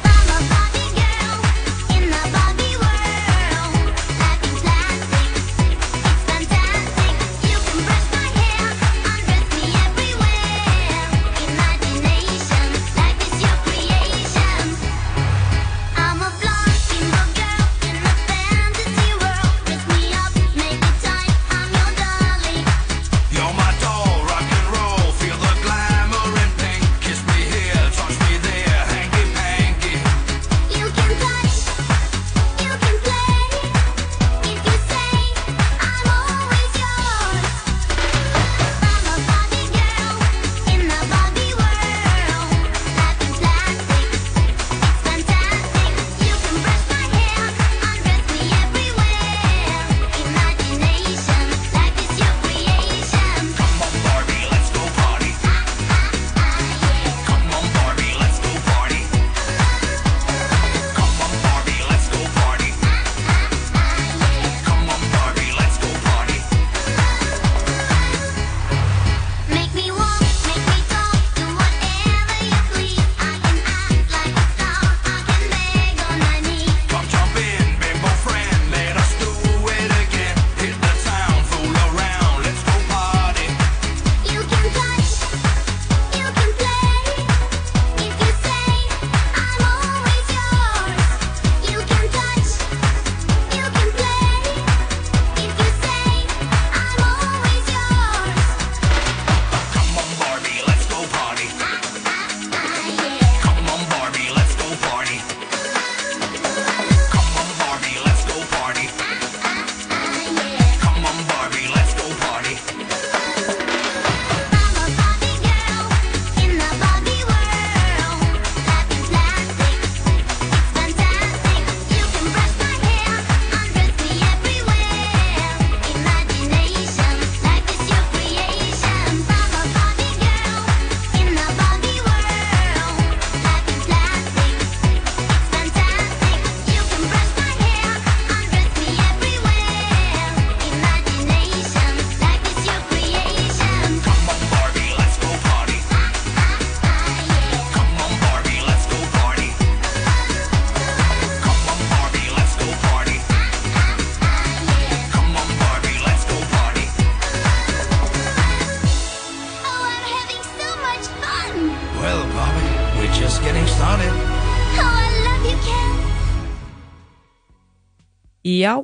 Já, 168.64 168.74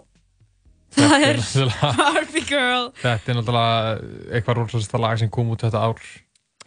Þetta 0.90 1.06
það 1.06 1.24
er 1.28 1.38
er 1.38 1.70
Barbie 2.00 2.42
Girl. 2.48 2.90
Þetta 2.98 3.30
er 3.30 3.38
náttúrulega 3.38 3.94
eitthvað 4.34 4.58
rosalista 4.58 4.98
lag 5.00 5.20
sem 5.20 5.30
kom 5.30 5.52
út 5.54 5.62
þetta 5.62 5.84
ár. 5.86 6.02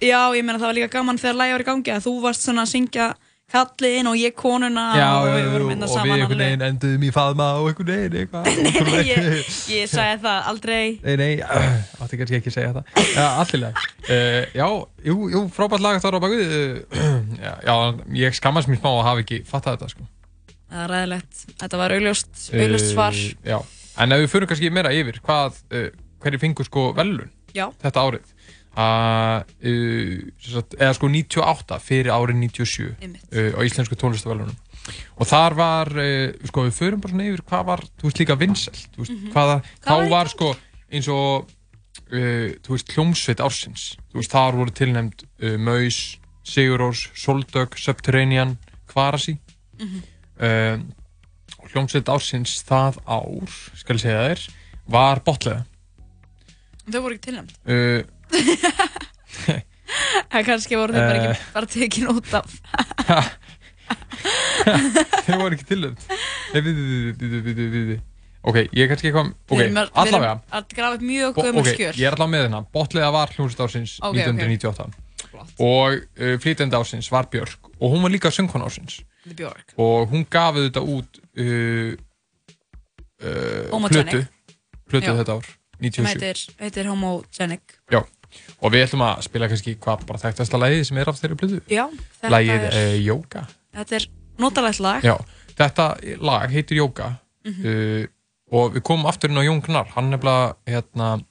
Já, 0.03 0.21
ég 0.35 0.43
meina 0.43 0.59
það 0.59 0.69
var 0.69 0.77
líka 0.79 0.95
gaman 0.95 1.19
þegar 1.19 1.39
lægi 1.41 1.55
var 1.55 1.63
í 1.63 1.67
gangi 1.67 1.93
að 1.93 2.07
þú 2.07 2.13
varst 2.23 2.47
svona 2.47 2.63
að 2.63 2.71
syngja 2.73 3.13
kallin 3.53 4.07
og 4.09 4.15
ég 4.17 4.33
konuna 4.33 4.85
og 5.19 5.27
við 5.27 5.47
vorum 5.51 5.67
og 5.67 5.69
mynda 5.69 5.87
við 5.87 5.93
saman 5.93 6.13
einhvern 6.15 6.31
alveg. 6.31 6.47
veginn 6.47 6.65
enduðum 6.67 7.03
í 7.05 7.11
faðma 7.13 7.47
og 7.59 7.67
einhvern 7.69 7.91
veginn 7.91 8.17
eitthvað. 8.23 8.47
Nei, 8.87 9.03
ég, 9.11 9.27
ég 9.75 9.91
sagði 9.91 10.17
það 10.23 10.49
aldrei. 10.53 10.87
Nei, 11.03 11.13
nei, 11.21 11.29
átti 12.01 12.19
kannski 12.21 12.39
ekki 12.39 12.53
að 12.53 12.57
segja 12.57 12.71
þetta. 12.73 13.05
Já, 13.13 13.27
allilega. 13.43 13.85
Uh, 14.07 14.41
já, 14.57 14.67
jú, 15.11 15.19
jú, 15.35 15.43
frábært 15.53 15.85
lag 15.85 16.01
þar 16.03 16.17
á 16.17 16.23
bakvið. 16.23 16.57
Uh, 16.57 17.13
já, 17.45 17.53
já, 17.67 17.75
ég 18.23 18.39
skammast 18.39 18.71
mér 18.71 18.81
smá 18.81 18.89
að 18.95 19.05
hafa 19.11 19.25
ekki 19.27 19.43
fattað 19.51 19.77
þetta, 19.77 19.93
sko. 19.93 20.09
Það 20.73 20.83
er 20.87 20.89
ræðilegt. 20.95 21.41
Þetta 21.61 21.77
var 21.83 21.93
augljóst, 21.93 22.31
augljóst 22.57 22.87
svar. 22.95 23.13
Uh, 23.13 23.45
já, 23.45 23.57
en 24.01 24.15
ef 24.15 24.23
við 24.23 24.31
fyrir 24.33 24.49
kannski 24.49 24.71
meira 24.73 24.89
yfir, 24.97 25.19
hvað, 25.21 25.59
uh, 25.69 25.89
hverju 26.23 26.39
fengur 26.41 26.65
sko 26.65 26.87
velun 26.97 27.29
Já. 27.53 27.67
þetta 27.83 28.05
árið? 28.09 28.31
Uh, 28.73 29.43
eða 30.81 30.93
sko 30.97 31.09
98 31.13 31.77
fyrir 31.83 32.09
árið 32.09 32.39
97 32.41 32.87
Einmitt. 33.05 33.27
uh, 33.29 33.51
á 33.53 33.59
íslensku 33.67 33.93
tónlistavelunum 34.01 34.55
og 35.21 35.27
þar 35.29 35.53
var, 35.55 35.91
sko 36.49 36.63
við 36.65 36.73
förum 36.75 36.99
bara 37.03 37.13
svona 37.13 37.27
yfir 37.29 37.43
hvað 37.47 37.67
var, 37.69 37.83
þú 38.01 38.07
veist 38.09 38.19
líka 38.19 38.35
vinsælt 38.41 38.81
þú 38.95 39.03
veist, 39.03 39.13
Mhm. 39.13 39.29
hvaða, 39.31 39.59
Hvað 39.85 40.01
þá 40.03 40.09
var 40.09 40.27
sko 40.33 40.49
eins 40.91 41.07
og 41.07 41.47
þú 42.11 42.73
veist, 42.73 42.91
hljómsveit 42.97 43.39
ársins 43.45 43.85
þú 44.11 44.19
veist, 44.19 44.31
þar 44.33 44.57
voru 44.57 44.73
uh, 44.73 45.57
Maus, 45.57 46.17
Sigurós, 46.43 47.07
Soldögg 47.15 47.77
Subterranean, 47.77 48.57
Kvarasi 48.89 49.37
Mhm. 49.79 50.01
uh, 50.01 50.01
og 50.41 51.67
hljómsveit 51.73 52.09
ársins 52.09 52.57
það 52.67 52.97
ár, 53.05 53.53
skal 53.77 53.95
ég 53.97 54.01
segja 54.01 54.23
þér 54.29 54.41
var 54.93 55.21
botlega 55.25 55.63
Þau 56.83 56.99
voru 57.05 57.15
ekki 57.15 57.29
tilnæmt. 57.29 57.53
uh, 57.63 58.01
En 60.33 60.43
kannski 60.47 60.75
voru 60.75 60.91
þau 60.95 61.03
bara 61.05 61.19
Eh. 61.21 61.29
ekki 61.29 61.53
bara 61.53 61.67
tekin 61.69 62.07
út 62.11 62.33
af. 62.33 62.49
Þeir 65.23 65.37
voru 65.39 65.55
ekki 65.57 65.67
tilönd 65.69 65.99
Nei, 66.53 66.61
við, 66.63 66.79
við, 67.19 67.37
við, 67.43 67.61
við, 67.73 67.93
Ok, 68.43 68.57
ég 68.75 68.89
kannski 68.91 69.09
eitthvað 69.09 69.29
Ok, 69.31 69.53
að- 69.53 69.59
við 69.59 69.65
erum 69.69 69.79
allavega 70.03 70.33
mjög 71.03 71.33
Bo- 71.37 71.45
gömul 71.47 71.63
Ok, 71.63 71.71
ég 71.79 72.07
er 72.07 72.15
allavega 72.17 72.31
með 72.33 72.45
hérna 72.47 72.61
Botlega 72.75 73.09
var 73.15 73.33
hljómsveit 73.35 73.63
ársins 73.67 73.95
Ok, 74.01 74.17
ok. 74.17 74.19
1998 74.19 74.87
Og 75.63 75.97
uh, 75.99 76.35
flytjandi 76.43 76.75
ársins 76.79 77.09
var 77.13 77.27
Björk 77.31 77.71
Og 77.79 77.91
hún 77.95 78.03
var 78.05 78.11
líka 78.13 78.31
söngkona 78.31 78.67
ársins. 78.69 79.01
Og 79.77 80.09
hún 80.11 80.25
gaf 80.29 80.55
þetta 80.59 80.81
út 80.83 81.19
uh, 81.39 81.93
uh. 83.23 83.89
Plötu. 83.89 84.23
Plötu 84.89 85.13
þetta 85.19 85.37
ár 85.39 85.45
Sem 85.83 86.05
97 86.05 86.53
heitir, 86.61 86.87
Homogenic. 86.87 87.73
Já. 87.91 87.99
Og 88.63 88.71
við 88.71 88.85
ætlum 88.85 89.01
að 89.03 89.23
spila 89.25 89.47
kannski 89.51 89.73
hvað 89.83 90.05
bara 90.07 90.21
þekktasta 90.21 90.57
lagið 90.61 90.83
sem 90.87 90.97
er 91.01 91.09
af 91.11 91.17
þeirri 91.19 91.35
plötu. 91.41 91.59
Já, 91.69 91.83
Lagið 92.31 92.67
er- 92.69 92.77
uh, 92.79 92.95
Yoga 93.03 93.43
Þetta 93.73 93.95
er 93.97 94.05
notalegt 94.39 94.79
lag. 94.79 95.03
Já, 95.05 95.17
þetta 95.59 95.87
lag 96.21 96.49
heitir 96.53 96.77
Yoga 96.79 97.11
Mhm. 97.43 97.65
uh, 97.67 98.05
og 98.55 98.73
við 98.77 98.81
komum 98.87 99.05
aftur 99.09 99.29
inn 99.29 99.35
á 99.37 99.43
Jón 99.43 99.59
Gnarr 99.65 99.89
hann 99.97 100.09
nefnilega 100.13 100.55
hérna, 100.69 101.25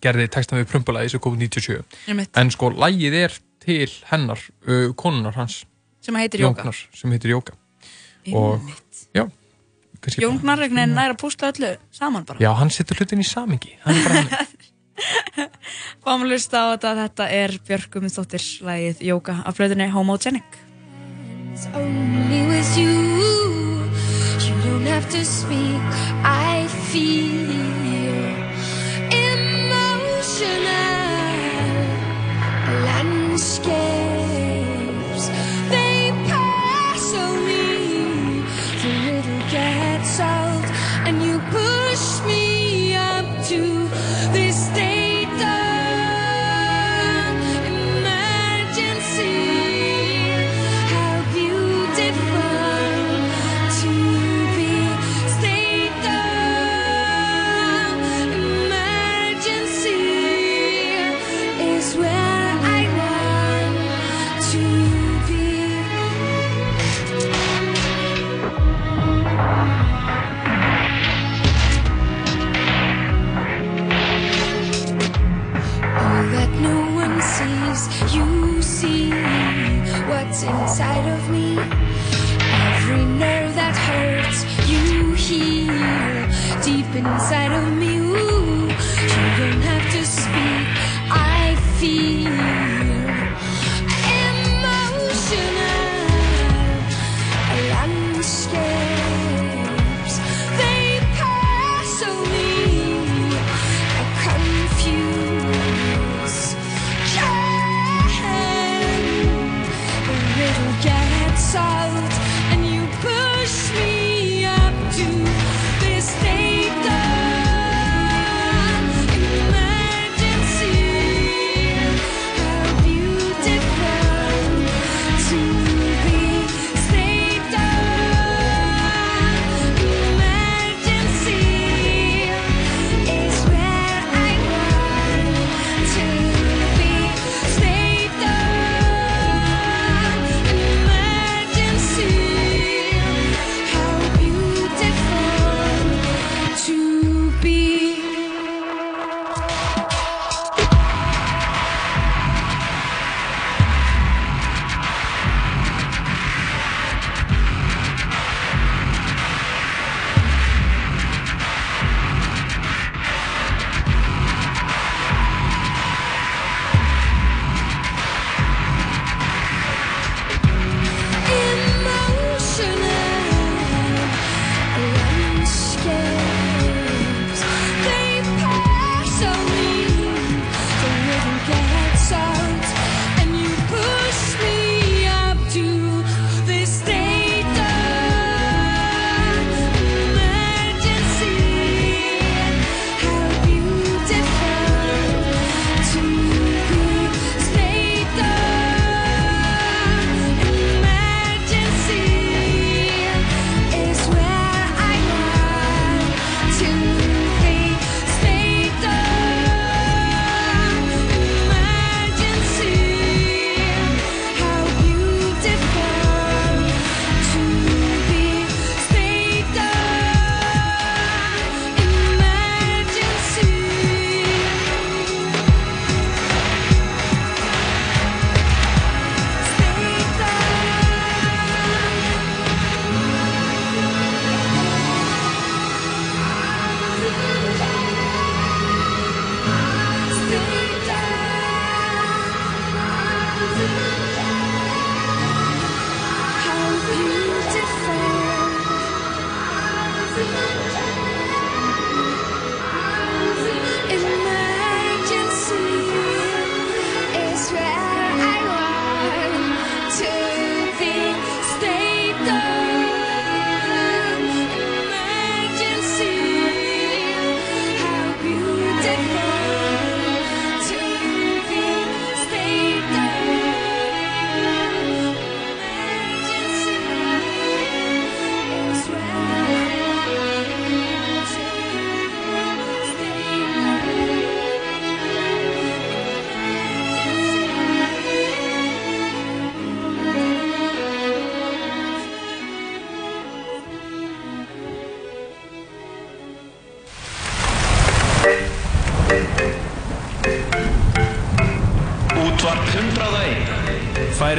gerði 0.00 0.28
textan 0.30 0.60
við 0.60 0.68
Prumpulagi 0.70 1.10
sem 1.10 1.20
kom 1.20 1.34
út 1.34 1.40
97 1.40 1.82
Einmitt. 2.06 2.30
en 2.36 2.50
sko 2.50 2.70
lagið 2.70 3.14
er 3.24 3.32
til 3.64 3.88
hennar 4.12 4.38
uh, 4.68 4.92
konunar 4.94 5.34
hans 5.34 5.64
Sem 6.04 6.14
heitir 6.20 6.38
Jón 6.44 6.50
Yoga. 6.52 6.62
Gnarr, 6.66 6.80
sem 7.00 7.08
heitir 7.16 7.30
Yoga 7.34 7.52
og 8.34 8.60
já 9.16 9.24
kannski 10.00 10.20
Jón 10.24 10.34
bara- 10.36 10.42
Gnarr 10.44 10.60
einhvern 10.66 10.80
veginn 10.80 10.96
nær 10.98 11.10
að 11.14 11.20
púsla 11.22 11.44
öllu 11.52 11.70
saman 11.92 12.24
bara. 12.28 12.38
já, 12.40 12.50
hann 12.60 12.70
setur 12.70 12.96
hlutin 13.00 13.20
í 13.24 13.26
samingi 13.28 13.72
hann 13.84 13.96
er 13.96 14.02
bara 14.04 14.14
hann 14.20 14.28
Fáum 16.04 16.22
að 16.22 16.28
hlusta 16.30 16.56
á 16.60 16.62
þetta, 16.76 16.90
þetta 17.02 17.24
er 17.34 17.50
Björk 17.66 17.88
Guðmundsdóttir 17.96 18.44
lagið 18.68 18.96
Yoga 19.08 19.34
af 19.44 19.52
blöðinni 19.58 19.88
Homogenic. 19.90 20.50
only 21.74 22.40
with 22.46 22.76
you. 22.78 22.92
You 24.44 24.54
don't 24.64 24.86
have 24.86 25.06
to 25.10 25.24
speak. 25.24 25.82
I 26.24 26.66
feel 26.90 27.50
emotional 29.10 30.74
landscapes. 32.86 34.03
Inside 87.06 87.52
of 87.52 87.72
me. 87.78 87.83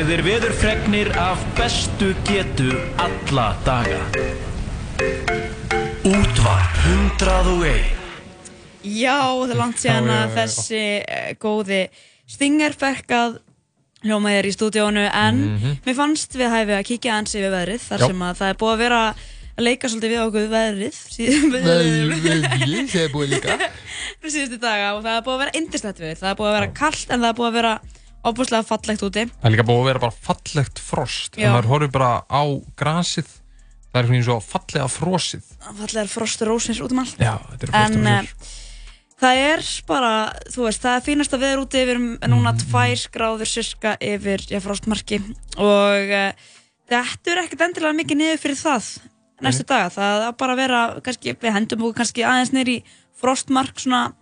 101 0.06 0.11
færi 0.11 0.22
þér 0.22 0.22
veðurfregnir 0.26 1.07
af 1.18 1.40
bestu 1.57 2.11
getu 2.27 2.68
alla 3.02 3.45
daga. 3.65 3.98
Útvarp 6.06 6.76
101 7.18 7.88
Já, 8.86 9.18
það 9.18 9.49
er 9.49 9.57
langt 9.57 9.80
síðan 9.82 10.10
að 10.14 10.36
þessi 10.36 10.82
uh, 11.02 11.32
góði 11.41 11.80
Stinger 12.30 12.76
fekk 12.77 13.15
að 13.18 13.40
hljóma 14.06 14.30
þér 14.36 14.45
í 14.45 14.53
stúdíónu 14.53 15.07
en 15.10 15.41
Mhm. 15.56 15.73
mér 15.88 15.98
fannst 15.98 16.38
við 16.38 16.53
hæfi 16.53 16.77
að 16.77 16.86
kíkja 16.91 17.15
hans 17.18 17.34
yfir 17.34 17.49
veðrið 17.49 17.82
þar 17.90 17.99
Já. 17.99 18.07
sem 18.07 18.22
að 18.30 18.38
það 18.38 18.49
er 18.53 18.61
búið 18.61 18.73
að 18.76 18.84
vera 18.86 19.02
að 19.10 19.65
leika 19.65 19.90
svolítið 19.90 20.14
við 20.14 20.22
okkur 20.27 20.48
veðrið 20.53 20.95
síðan 21.15 21.49
er 24.22 24.30
síðustu 24.36 24.61
daga 24.61 24.94
og 24.94 25.02
það 25.02 25.18
er 25.18 25.26
búið 25.26 25.34
að 25.34 25.44
vera 25.48 25.57
indislegt 25.57 25.99
við 26.06 26.18
það 26.22 26.30
er 26.30 26.38
búið 26.38 26.52
að 26.53 26.57
vera 26.60 26.73
kallt 26.77 27.10
en 27.10 27.19
það 27.26 27.30
er 27.34 27.38
búið 27.41 27.49
að 27.49 27.57
vera 27.64 27.73
óbúslega 28.26 28.65
fallegt 28.68 29.03
úti 29.06 29.23
Það 29.30 29.47
er 29.49 29.53
líka 29.56 29.65
búið 29.68 29.81
að 29.84 29.89
vera 29.91 30.03
bara 30.06 30.19
fallegt 30.30 30.80
frost. 30.81 31.38
Já. 31.38 31.47
En 31.49 31.56
maður 31.56 31.69
horfir 31.73 31.91
bara 31.95 32.11
á 32.26 32.41
grasið, 32.80 33.30
það 33.93 33.99
er 34.02 34.07
svona 34.10 34.19
eins 34.19 34.30
og 34.35 34.43
fallega 34.43 34.88
frosið. 34.91 35.43
fallegar 35.65 36.11
frostrósins 36.11 36.81
út 36.84 36.91
um 36.95 36.99
allt 37.06 37.19
Já, 37.22 37.35
þetta 37.52 37.68
eru 37.69 37.76
en 37.76 37.97
frostrósir. 37.97 38.30
uh, 38.35 38.61
það 39.26 39.41
er 39.45 39.64
bara, 39.88 40.11
þú 40.52 40.65
veist, 40.68 40.81
það 40.84 40.97
er 40.99 41.06
fínasta 41.06 41.38
veður 41.39 41.64
úti 41.65 41.80
við 41.85 41.93
erum 41.95 42.07
núna 42.34 42.52
Mhm. 42.52 42.65
tvær 42.65 43.06
gráður 43.15 43.47
sirka 43.47 43.95
yfir 44.02 44.43
já, 44.52 44.60
frostmarki 44.60 45.22
og 45.57 46.11
uh, 46.11 46.31
þetta 46.89 47.31
er 47.31 47.43
ekkert 47.45 47.61
endilega 47.69 47.95
mikið 48.02 48.18
niður 48.19 48.41
fyrir 48.43 48.60
það 48.60 48.89
næstu 49.41 49.64
daga, 49.68 49.89
það 49.91 50.27
á 50.27 50.31
bara 50.38 50.53
að 50.53 50.60
vera 50.64 50.81
kannski, 51.03 51.34
við 51.35 51.52
hendum 51.56 51.81
okkur 51.88 51.97
kannski 52.02 52.23
aðeins 52.23 52.52
niður 52.56 52.69
í 52.76 52.84
frostmark 53.19 53.80
svona 53.80 54.14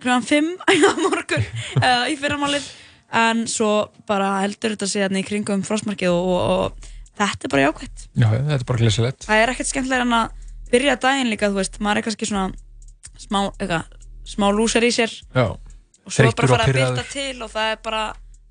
klukkan 0.00 0.22
5 0.22 0.48
á 0.70 0.92
morgun 1.02 1.44
eða 1.82 2.08
í 2.10 2.16
fyrramálið 2.18 2.64
en 3.12 3.46
svo 3.50 3.90
bara 4.06 4.40
heldur 4.44 4.74
þetta 4.76 4.86
sig 4.88 5.02
í 5.18 5.22
kringum 5.26 5.62
frostmarkið 5.66 6.10
og, 6.14 6.28
og, 6.28 6.40
og 6.50 6.90
þetta 7.18 7.46
er 7.48 7.52
bara 7.54 7.64
jákvæmt 7.68 8.04
Já, 8.14 8.28
þetta 8.30 8.58
er 8.60 8.64
bara 8.68 8.78
glæsilegt. 8.84 9.26
það 9.26 9.42
er 9.42 9.52
ekkert 9.54 9.70
skemmtilega 9.72 10.06
en 10.06 10.12
að 10.20 10.30
byrja 10.70 10.96
daginn 11.02 11.30
líka, 11.32 11.48
þú 11.50 11.58
veist, 11.58 11.80
maður 11.82 11.98
er 11.98 12.06
kannski 12.06 12.28
svona 12.30 12.52
smá, 13.18 13.40
eitthvað, 13.58 13.84
smá 14.24 14.46
lúsar 14.54 14.86
í 14.86 14.92
sér 14.94 15.10
Já. 15.34 15.46
og 15.50 16.12
svo 16.14 16.30
bara 16.30 16.48
fara 16.54 16.68
að 16.68 16.76
byrta 16.78 17.06
til 17.10 17.42
og 17.42 17.50
það 17.50 17.72
er 17.74 17.80
bara 17.82 18.04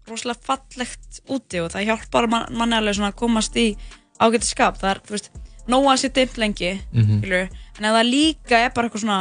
rosalega 0.09 0.43
fallegt 0.43 1.21
úti 1.29 1.61
og 1.63 1.71
það 1.71 1.87
hjálpar 1.87 2.27
man, 2.27 2.47
manni 2.51 2.75
alveg 2.75 2.97
svona 2.99 3.13
að 3.13 3.19
komast 3.21 3.55
í 3.61 3.67
ágæti 4.19 4.49
skap, 4.51 4.79
það 4.81 4.91
er, 4.91 5.01
þú 5.07 5.15
veist, 5.15 5.29
nóg 5.69 5.85
að 5.87 5.99
sé 6.01 6.09
dimmt 6.13 6.37
lengi, 6.41 6.71
Mhm. 6.91 7.19
skilur, 7.21 7.49
en 7.79 7.85
það 7.93 8.09
líka 8.09 8.57
er 8.65 8.71
bara 8.75 8.89
eitthvað 8.89 9.05
svona 9.05 9.19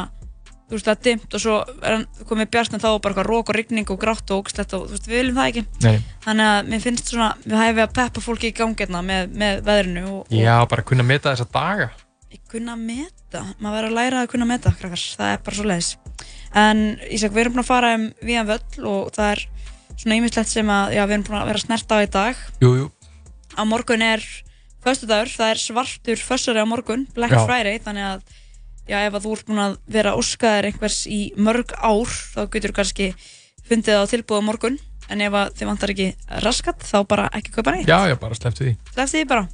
þú 0.68 0.76
veist, 0.76 0.88
það 0.88 0.94
er 0.94 1.04
dimmt 1.06 1.36
og 1.36 1.42
svo 1.44 1.54
er 1.80 1.94
hann 1.96 2.06
komið 2.28 2.50
bjart 2.54 2.74
en 2.76 2.82
þá 2.82 2.88
er 2.90 3.04
bara 3.06 3.26
rók 3.26 3.52
og 3.52 3.56
rigning 3.58 3.92
og 3.92 4.00
grátt 4.02 4.32
og 4.34 4.42
ógslegt 4.42 4.74
og 4.76 4.88
þú 4.88 4.96
veist, 4.96 5.08
við 5.08 5.22
viljum 5.22 5.38
það 5.38 5.52
ekki. 5.52 5.64
Nei. 5.86 5.96
þannig 6.26 6.50
að 6.52 6.72
mér 6.72 6.84
finnst 6.84 7.12
svona, 7.12 7.30
við 7.44 7.56
hæfum 7.62 7.84
að 7.84 7.94
peppa 8.00 8.24
fólki 8.24 8.50
í 8.50 8.56
gangirna 8.56 9.02
með, 9.04 9.32
með 9.32 9.62
veðrinu 9.68 10.04
og, 10.10 10.20
og 10.26 10.36
Já, 10.36 10.54
bara 10.68 10.86
kunna 10.90 11.06
meta 11.06 11.32
þessa 11.32 11.48
daga. 11.54 11.90
kunna 12.48 12.76
meta, 12.76 13.44
maður 13.58 13.78
verður 13.78 13.88
að 13.88 13.98
læra 13.98 14.22
að 14.22 14.30
kunna 14.34 14.48
meta 14.48 14.72
krakkar, 14.76 15.04
það 15.20 15.32
er 15.32 15.42
bara 15.44 15.56
svo 15.56 15.68
leiðis 15.68 15.96
en 16.56 16.98
Ísak, 17.12 17.32
við 17.32 17.40
erum 17.44 17.56
búin 17.56 17.64
að 17.64 17.68
fara 17.68 17.94
um 17.96 18.12
viðan 18.24 18.48
völl 18.48 18.84
og 18.88 19.10
það 19.16 19.32
er 19.34 19.44
svona 19.98 20.18
ýmislegt 20.18 20.52
sem 20.52 20.70
að, 20.70 20.94
já, 20.96 21.02
við 21.04 21.16
erum 21.16 21.26
búin 21.26 21.40
að 21.40 21.50
vera 21.50 21.62
snert 21.62 21.92
á 21.92 21.96
í 21.98 22.10
dag. 22.12 22.44
Jú, 22.62 22.70
jú. 22.78 22.86
á 23.58 23.62
morgun 23.66 24.04
er 24.04 24.24
föstudagur, 24.84 25.32
það 25.34 25.50
er 25.52 25.62
svartur 25.62 26.18
Já. 28.88 28.96
Að, 28.98 29.06
ef 29.10 29.16
að 29.18 29.24
þú 29.26 29.32
ert 29.36 29.46
búin 29.50 29.62
að 29.64 29.76
vera 29.98 30.14
óskaðir 30.18 30.68
einhvers 30.70 30.98
í 31.12 31.20
mörg 31.36 31.74
ár 31.76 32.08
þá 32.34 32.40
getur 32.54 32.72
þú 32.72 32.76
kannski 32.80 33.08
fundið 33.68 33.94
það 33.98 34.04
á 34.04 34.10
tilbúð 34.14 34.40
á 34.40 34.48
morgun, 34.48 34.78
en 35.12 35.20
ef 35.24 35.34
að 35.36 35.54
þið 35.58 35.68
vantar 35.70 35.92
ekki 35.94 36.08
raskat, 36.44 36.84
þá 36.88 36.98
bara 37.08 37.28
ekki 37.36 37.52
kaupa 37.54 37.74
neitt 37.76 37.88
Já, 37.88 37.98
já, 38.08 38.16
bara 38.20 38.34
slepptu 38.38 38.64
því. 38.64 38.74
Slepptu 38.94 39.18
því 39.18 39.24
bara 39.28 39.48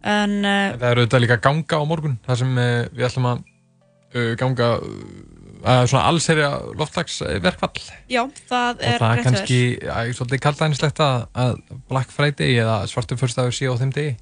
en 0.00 0.36
uh, 0.40 0.78
Það 0.80 0.86
er 0.90 1.00
auðvitað 1.02 1.20
líka 1.26 1.36
ganga 1.44 1.76
á 1.76 1.84
morgun, 1.84 2.14
það 2.24 2.38
sem 2.40 2.52
uh, 2.56 2.68
við 2.94 3.06
ætlum 3.10 3.26
að 3.28 3.42
uh, 3.42 4.30
ganga 4.40 4.68
uh, 4.80 5.82
svona 5.90 6.04
allserja 6.08 6.48
loftlagsverkfall. 6.78 7.82
já, 8.08 8.22
það 8.48 8.70
Og 8.80 8.86
er 8.86 9.02
það 9.02 9.10
er 9.10 9.18
rétt 9.18 9.26
kannski 9.28 9.58
hjá 9.60 9.90
þér. 9.90 10.08
ja, 10.08 10.14
svolítið 10.16 10.42
kaldæðinslegt 10.46 11.02
að, 11.04 11.26
að 11.44 11.52
Black 11.90 12.14
Friday 12.14 12.56
eða 12.62 12.78
svartu 12.88 13.18
fyrstaður 13.20 13.52
sé 13.58 13.68
á 13.68 13.74
þeim 13.82 13.92
degi. 13.98 14.14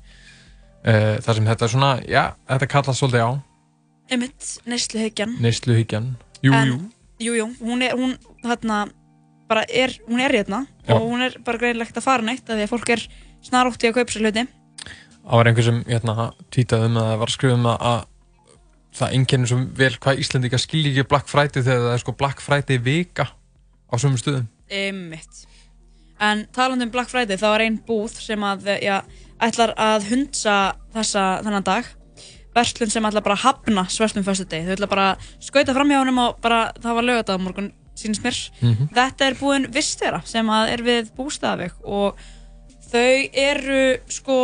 Það 0.88 1.30
sem 1.36 1.46
þetta 1.52 1.64
er 1.66 1.72
svona, 1.76 1.92
já, 2.08 2.22
þetta 2.48 2.68
kallast 2.74 3.02
svolítið 3.02 3.22
á, 3.26 3.30
Einmitt, 4.08 4.60
neysluhyggjan 4.68 5.36
neysluhyggjan. 5.42 6.12
Jú, 6.42 6.52
En- 6.54 6.68
jú. 6.68 6.78
Jú, 7.18 7.32
jú, 7.34 7.46
hún 7.60 7.82
er, 7.82 7.96
hún, 7.98 8.12
þarna, 8.44 8.92
bara 9.50 9.64
er, 9.68 9.90
hún 10.06 10.20
er 10.22 10.30
hérna 10.30 10.66
Já. 10.86 10.94
og 10.94 11.08
hún 11.10 11.24
er 11.24 11.34
bara 11.44 11.58
greinlegt 11.58 11.96
að 11.98 12.06
fara 12.06 12.22
neitt 12.22 12.46
af 12.46 12.54
því 12.54 12.66
að 12.66 12.70
fólk 12.70 12.92
er 12.94 13.02
snarótt 13.42 13.82
í 13.82 13.88
að 13.90 13.96
kaupa 13.98 14.12
sér 14.14 14.22
hluti 14.22 14.46
Það 15.28 15.36
var 15.40 15.50
einhver 15.50 15.66
sem 15.66 15.80
hérna, 15.84 16.28
tweetaði 16.54 16.86
um 16.88 16.96
að 16.96 17.08
það 17.08 17.18
var 17.18 17.28
að 17.28 17.34
skrifa 17.34 17.58
um 17.58 17.66
að, 17.66 17.82
að 17.90 18.06
það 18.98 19.16
einkennir 19.18 19.50
svo 19.50 19.58
vel 19.82 19.90
hvað 19.98 20.22
Íslandika 20.22 20.58
skilji 20.62 20.92
ekki 20.94 21.08
Black 21.10 21.28
Friday 21.28 21.62
þegar 21.66 21.84
það 21.88 21.96
er 21.96 22.02
sko 22.04 22.14
Black 22.22 22.40
Friday 22.40 22.78
vika 22.78 23.26
á 23.28 23.94
sömum 23.98 24.20
stöðum. 24.20 24.46
Einmitt 24.70 25.44
En 26.18 26.46
talandi 26.54 26.86
um 26.86 26.90
Black 26.90 27.10
Friday, 27.10 27.38
þá 27.38 27.48
er 27.54 27.64
ein 27.68 27.76
búð 27.86 28.16
sem 28.18 28.42
að, 28.42 28.66
já, 28.82 28.96
ætlar 29.38 29.70
að 29.78 30.08
hundsa 30.10 30.56
þessa, 30.94 31.26
þennan 31.46 31.66
dag 31.66 31.86
verslun 32.58 32.90
sem 32.92 33.06
ætlar 33.08 33.24
bara 33.24 33.36
að 33.38 33.44
hafna 33.46 33.84
svertum 33.92 34.24
fyrstu 34.26 34.46
deg 34.50 34.66
þau 34.66 34.74
ætlar 34.76 34.90
bara 34.92 35.06
að 35.14 35.28
skauta 35.48 35.74
fram 35.76 35.90
hjá 35.92 36.00
honum 36.02 36.18
og 36.26 36.40
bara, 36.44 36.60
það 36.82 36.98
var 36.98 37.06
lögata 37.08 37.36
á 37.36 37.38
morgun, 37.40 37.72
sínst 37.98 38.22
mér. 38.22 38.36
Mhm. 38.62 38.90
Þetta 38.94 39.26
er 39.30 39.34
búinn 39.40 39.70
Vistera 39.74 40.20
sem 40.24 40.48
er 40.50 40.82
við 40.86 41.10
bústafik 41.16 41.74
og 41.84 42.18
þau 42.92 43.30
eru 43.32 43.98
sko 44.08 44.38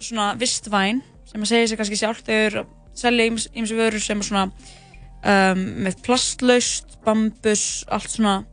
svona 0.00 0.32
vistvæn 0.38 1.02
sem 1.28 1.42
að 1.42 1.50
segja 1.52 1.68
sér 1.70 1.78
kannski 1.80 1.98
sjálf. 2.00 2.20
Þau 2.26 2.34
eru 2.46 2.60
að 2.64 2.66
selja 2.98 3.28
ímsi 3.54 3.76
vörur 3.78 4.00
sem 4.02 4.18
er 4.18 4.26
svona 4.26 4.44
um, 4.48 5.62
með 5.84 5.96
plastlaust, 6.06 6.98
bambus, 7.04 7.84
allt 7.90 8.10
svona 8.10 8.44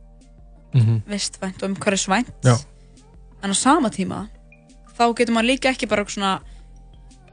Mhm. 0.74 1.02
vistvænt 1.08 1.62
og 1.62 1.70
umhverfisvænt. 1.70 2.32
En 3.42 3.50
á 3.50 3.54
sama 3.56 3.88
tíma 3.90 4.28
þá 4.98 5.14
getur 5.16 5.34
maður 5.34 5.46
líka 5.52 5.70
ekki 5.72 5.86
bara 5.88 6.04
svona 6.04 6.40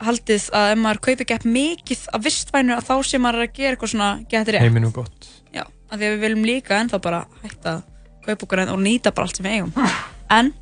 haldið 0.08 0.50
að 0.56 0.72
ef 0.74 0.82
maður 0.84 1.02
kaupir 1.08 1.28
gett 1.30 1.46
mikið 1.46 2.02
af 2.14 2.24
vistvænu 2.26 2.76
að 2.78 2.88
þá 2.90 2.94
sé 3.10 3.20
maður 3.24 3.46
að 3.46 3.54
gera 3.58 3.76
eitthvað 3.76 3.94
svona 3.94 4.10
getur 4.32 4.54
rétt 4.58 4.66
Heiminum 4.68 4.92
gott. 4.96 5.30
Já, 5.54 5.64
af 5.64 5.96
því 6.00 6.04
að 6.08 6.14
við 6.16 6.24
viljum 6.26 6.46
líka 6.50 6.80
ennþá 6.82 7.00
bara 7.04 7.22
hætta 7.44 7.76
að 7.78 7.84
kaupa 8.26 8.46
okkur 8.48 8.64
og 8.70 8.80
nýta 8.84 9.12
bara 9.14 9.28
allt 9.28 9.40
sem 9.40 9.46
við 9.48 9.58
eigum 9.58 9.74
en 10.34 10.54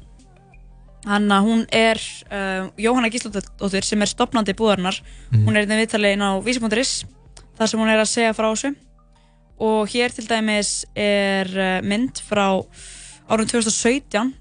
hann 1.06 1.32
að 1.34 1.48
hún 1.48 1.62
er 1.74 1.98
uh, 2.30 2.68
Jóhanna 2.78 3.10
Gísladóttir 3.10 3.86
sem 3.88 4.02
er 4.06 4.10
stopnandi 4.12 4.54
búðarinnar 4.58 5.00
Mhm. 5.32 5.46
hún 5.48 5.58
er 5.58 5.66
í 5.66 5.70
viðtali 5.72 6.12
inn 6.14 6.22
á 6.26 6.38
vísi.is 6.46 7.06
þar 7.58 7.68
sem 7.70 7.80
hún 7.80 7.90
er 7.90 8.02
að 8.02 8.10
segja 8.12 8.34
frá 8.38 8.50
þessu 8.52 8.76
og 9.62 9.90
hér 9.94 10.14
til 10.14 10.26
dæmis 10.28 10.86
er 10.96 11.50
uh, 11.54 11.82
mynd 11.86 12.22
frá 12.22 12.62
árun 13.30 13.48
2017 13.50 14.34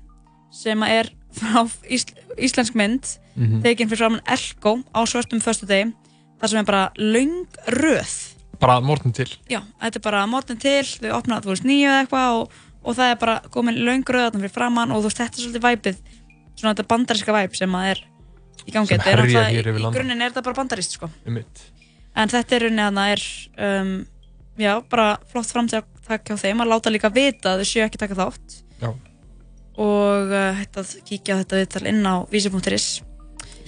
sem 0.52 0.82
er 0.82 1.10
frá 1.32 1.64
ísl 1.88 2.12
íslensk 2.36 2.74
mynd 2.74 3.06
Mhm. 3.36 3.62
tekin 3.62 3.88
fyrir 3.88 4.02
framann 4.02 4.26
Elko 4.26 4.78
á 4.94 5.00
svörtum 5.06 5.40
föstudegi 5.40 5.92
þar 6.40 6.48
sem 6.48 6.58
er 6.58 6.64
bara 6.64 6.92
löng 6.96 7.46
röð. 7.66 8.34
Bara 8.60 8.80
morgun 8.80 9.12
til. 9.12 9.28
Já, 9.48 9.62
þetta 9.80 9.96
er 9.96 10.04
bara 10.04 10.26
mótnin 10.26 10.60
til, 10.60 10.84
þau 10.84 11.16
opna 11.16 11.40
þú 11.40 11.54
veist 11.54 11.64
nýju 11.64 11.88
eða 11.88 12.00
eitthvað 12.04 12.38
og, 12.40 12.52
og 12.84 12.96
það 12.96 13.10
er 13.10 13.18
bara 13.20 13.40
komin 13.50 13.80
löng 13.86 14.04
röðan 14.04 14.40
fyrir 14.40 14.52
framann 14.52 14.92
og 14.92 15.02
þú 15.02 15.10
veist 15.10 15.20
þetta 15.22 15.36
er 15.36 15.44
svolítið 15.44 15.66
væpið 15.68 16.00
svona 16.56 16.74
þetta 16.74 16.88
bandariska 16.88 17.32
væp 17.32 17.56
sem 17.56 17.76
að 17.76 17.90
er 17.90 18.02
í 18.66 18.72
gangi. 18.74 18.88
Þetta 18.94 19.10
er 19.10 19.24
yfir 19.24 19.70
í, 19.70 19.76
í 19.80 19.92
grunninn 19.94 20.20
er 20.20 20.32
þetta 20.32 20.44
bara 20.44 20.58
bandarist 20.60 20.96
sko. 20.96 21.10
En 21.26 22.28
þetta 22.28 22.56
er 22.56 22.66
rauninni 22.66 22.84
að 22.84 22.98
það 22.98 23.12
er 23.14 23.26
um, 23.68 23.92
já, 24.60 24.72
bara 24.90 25.06
flott 25.30 25.52
framtíð 25.54 25.86
hjá 26.10 26.36
þeim 26.36 26.60
að 26.64 26.72
láta 26.72 26.90
líka 26.90 27.08
vita 27.14 27.54
að 27.54 27.62
þau 27.62 27.70
séu 27.70 27.84
ekki 27.86 28.00
taka 28.02 28.18
þátt. 28.18 28.58
Já. 28.80 28.90
og 29.80 30.32
uh, 30.32 30.56
hægt 30.58 30.76
að 30.80 30.96
kíkja 31.06 31.36
á 31.36 31.40
þetta 31.40 31.60
viðtal 31.60 31.86
inn 31.88 32.04
á 32.04 32.14
vísi.is 32.32 32.88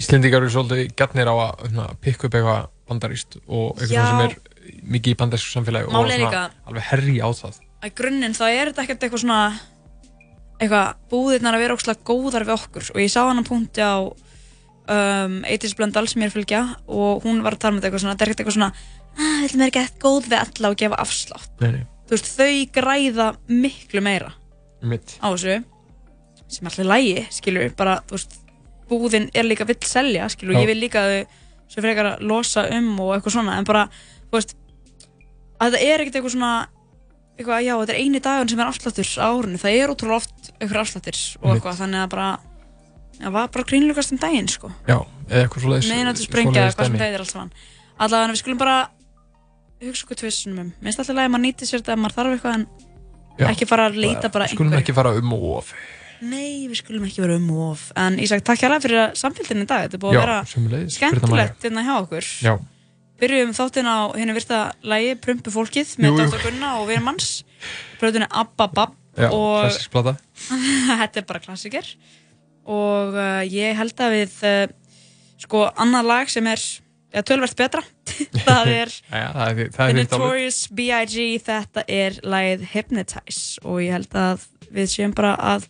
Íslendingar 0.00 0.42
eru 0.42 0.52
svolítið 0.52 0.94
gætnir 0.98 1.30
á 1.30 1.34
að 1.34 1.66
svona, 1.68 1.88
pikka 2.02 2.28
upp 2.28 2.38
eitthvað 2.38 2.64
bandaríst 2.90 3.36
og 3.46 3.82
eitthvað 3.82 4.08
sem 4.08 4.24
er 4.24 4.38
mikið 4.94 5.14
í 5.14 5.18
bandarísku 5.20 5.52
samfélagi 5.52 5.88
og 5.88 5.94
svona 5.94 6.48
alveg 6.70 6.88
herri 6.90 7.18
á 7.22 7.28
það. 7.34 7.60
að 7.82 7.88
í 7.90 7.94
grunninn 7.98 8.36
þá 8.36 8.44
er 8.48 8.70
þetta 8.70 8.84
ekkert 8.86 9.06
eitthvað 9.06 9.24
svona 9.24 9.40
eitthvað 10.62 10.90
búðirnar 11.10 11.56
að 11.56 11.64
vera 11.64 11.76
ókslega 11.76 12.06
góðar 12.06 12.46
við 12.46 12.54
okkur. 12.54 12.90
Og 12.94 13.00
ég 13.02 13.10
sá 13.10 13.22
hann 13.26 13.42
að 13.42 13.48
punkti 13.48 13.82
á 13.82 13.94
um, 14.02 15.38
Eitis 15.48 15.74
Blöndal 15.78 16.06
sem 16.10 16.22
ég 16.22 16.30
er 16.30 16.34
fylgja 16.34 16.62
og 16.86 17.24
hún 17.26 17.42
var 17.44 17.56
að 17.56 17.64
tala 17.64 17.76
með 17.76 17.82
þetta 17.82 17.90
eitthvað 17.90 18.04
svona 18.04 18.14
þetta 18.14 18.26
er 18.26 18.32
ekkert 18.32 18.44
eitthvað 18.44 18.58
svona 18.58 18.70
að 19.12 19.42
við 19.42 19.54
að 19.54 19.64
vera 19.64 19.74
gett 19.78 19.98
góð 20.02 20.28
við 20.28 20.38
alla 20.38 20.70
og 20.70 20.78
gefa 20.82 21.00
afslátt. 21.02 21.50
Nei, 21.60 21.70
nei, 21.76 21.82
þú 22.06 22.16
veist 22.16 22.30
þau 22.32 22.54
græða 22.78 23.28
miklu 23.50 24.04
meira 24.04 24.32
mitt. 24.82 25.16
á 25.22 25.28
þessu 25.30 25.58
sem 26.52 26.66
er 26.66 26.72
alltaf 26.72 26.88
lægi 26.88 27.26
skilur 27.32 27.74
bara 27.76 27.98
þú 28.06 28.18
veist 28.18 28.38
búðin 28.92 29.30
er 29.34 29.48
líka 29.48 29.66
vill 29.68 29.78
selja 29.86 30.28
skilur 30.32 30.56
Já. 30.56 30.60
ég 30.62 30.70
vil 30.72 30.80
líka 30.82 31.02
að 31.02 31.14
þau 31.16 31.40
svo 31.72 31.82
frekar 31.86 32.08
að 32.12 32.22
losa 32.28 32.66
um 32.76 32.88
og 33.00 33.14
eitthvað 33.16 33.36
svona 33.38 33.56
en 33.58 33.64
bara 33.68 33.86
þú 34.28 34.36
veist 34.36 34.54
að 35.62 35.72
þetta 35.74 35.82
er 35.88 36.02
ekkert 36.04 36.18
eitthvað 36.20 36.34
svona 36.36 36.52
eitthvað 37.38 37.62
já 37.64 37.72
þetta 37.80 37.94
er 37.94 38.00
eini 38.02 38.20
dagun 38.22 38.50
sem 38.52 38.60
er 38.62 38.68
afsláttur 38.70 39.12
á 39.24 39.28
árinu 39.32 39.60
það 39.62 39.76
er 39.80 39.92
ótrúlega 39.94 40.20
oft 40.20 40.50
ykkur 40.58 40.80
afslættir 40.82 41.20
og 41.40 41.54
eitthvað, 41.54 41.78
þannig 41.80 42.02
að 42.04 42.10
bara 42.12 42.26
það 43.22 43.32
var 43.36 43.48
bara 43.54 43.68
grínlugast 43.70 44.12
um 44.12 44.20
daginn, 44.20 44.48
sko 44.52 44.68
Já, 44.88 44.98
eða 45.30 45.44
eitthvað 45.46 45.64
svoleiðis 45.64 45.88
meðináttu 45.92 46.26
sprengja, 46.26 46.52
svoleiðis 46.52 46.76
hvað 46.76 46.88
sem 46.90 46.96
dæmi. 46.96 47.02
reyðir 47.06 47.24
alls 47.24 47.32
saman 47.32 47.52
allavega 48.02 48.32
við 48.34 48.42
skulum 48.42 48.60
bara 48.60 48.76
hugsa 49.82 50.06
okkur 50.06 50.20
tvissunum 50.22 50.60
um 50.66 50.70
minnst 50.84 51.00
alltaf 51.02 51.16
að 51.16 51.32
maður 51.32 51.44
nýti 51.46 51.68
sér 51.68 51.80
þetta 51.82 51.96
ef 51.96 52.02
maður 52.02 52.18
þarf 52.18 52.36
eitthvað 52.36 52.58
en 52.60 52.66
Já, 53.40 53.46
ekki 53.48 53.64
fara 53.64 53.88
að 53.88 53.96
leita 53.96 54.28
bara 54.28 54.46
Skulum 54.50 54.68
einhverju. 54.74 54.82
ekki 54.84 54.94
fara 54.96 55.14
um 55.16 55.32
og 55.32 55.44
of 55.56 55.72
Nei, 56.22 56.68
við 56.70 56.78
skulum 56.78 57.06
ekki 57.08 57.24
vera 57.24 57.38
um 57.40 57.48
of. 57.70 57.88
En 57.98 58.18
Ísak, 58.22 58.44
takk 58.46 58.62
hérlega 58.62 58.84
fyrir 58.84 59.16
samfélginu 59.18 59.64
í 59.64 59.68
dag. 59.70 59.88
Þetta 59.88 59.98
er 59.98 60.02
búið 60.04 60.14
Já, 60.14 60.20
að 60.22 60.28
vera 60.68 60.82
skemmtilegt 60.96 61.66
hérna 61.66 61.84
hjá 61.86 61.94
okkur. 61.96 62.28
Já, 62.44 62.52
Byrjuðum 63.22 63.54
þáttinn 63.54 63.86
á 63.86 63.98
hérna 64.16 64.34
virta 64.34 64.60
lægi 64.82 65.14
Prumpu 65.22 65.52
fólkið 65.54 65.94
með. 66.02 66.24
Dr. 66.24 66.40
Gunna 66.42 66.72
og 66.80 66.88
Við 66.90 67.02
manns. 67.06 67.28
Plötunni 68.00 68.26
Abba 68.30 68.66
Bab 68.66 68.96
og 69.28 69.68
þetta 71.02 71.20
er 71.20 71.26
bara 71.28 71.42
klassiker 71.42 71.84
og 72.64 73.12
uh, 73.12 73.42
ég 73.44 73.76
held 73.76 74.00
að 74.00 74.14
við 74.16 74.38
uh, 74.48 74.64
sko 75.42 75.66
annað 75.82 76.08
lag 76.08 76.30
sem 76.32 76.46
er 76.48 76.62
ja, 77.12 77.22
tölvert 77.26 77.56
betra. 77.58 77.82
Það 78.46 78.72
er 78.72 78.92
Já, 79.20 79.26
það 79.34 79.62
er, 79.62 79.70
það 79.74 79.86
er 79.86 79.98
Notorious 79.98 80.60
B.I.G. 80.72 81.26
þetta 81.46 81.86
er 81.90 82.18
lagið 82.24 82.66
Hypnotize. 82.72 83.62
Og 83.66 83.82
ég 83.84 83.96
held 83.98 84.18
að 84.18 84.46
við 84.72 84.92
séum 84.94 85.14
bara 85.16 85.34
að 85.36 85.68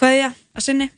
kveðja 0.00 0.32
að 0.56 0.64
sinni. 0.66 0.88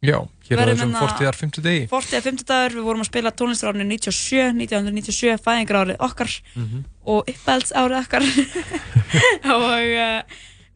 Já, 0.00 0.16
hér 0.48 0.60
er 0.62 0.70
þessum 0.70 0.94
hérna- 0.94 1.00
fortíðar 1.04 1.36
50 1.36 1.64
degi 1.66 1.80
40 1.90 2.16
að 2.16 2.22
50 2.30 2.46
dagur, 2.48 2.76
við 2.78 2.86
vorum 2.86 3.02
að 3.04 3.08
spila 3.10 3.32
tónlistarárinu 3.36 3.84
97, 3.90 4.54
1997, 4.56 5.34
fæðingarárið 5.44 5.98
okkar 6.06 6.30
Mhm. 6.56 6.84
og 7.04 7.28
uppelds 7.28 7.74
árið 7.76 7.98
okkar. 8.00 8.24
Og 9.56 9.84
uh, 10.00 10.22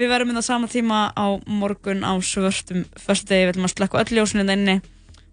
við 0.01 0.10
verðum 0.10 0.35
inn 0.35 0.40
á 0.43 0.44
sama 0.44 0.68
tíma 0.68 0.98
á 1.16 1.26
morgun 1.47 2.05
á 2.05 2.12
svörstum 2.20 2.85
förstu 3.01 3.31
degi, 3.32 3.47
við 3.48 3.55
ætlum 3.55 3.68
að 3.70 3.74
slekka 3.76 4.02
öll 4.02 4.12
ljósinu 4.18 4.44
inni 4.44 4.76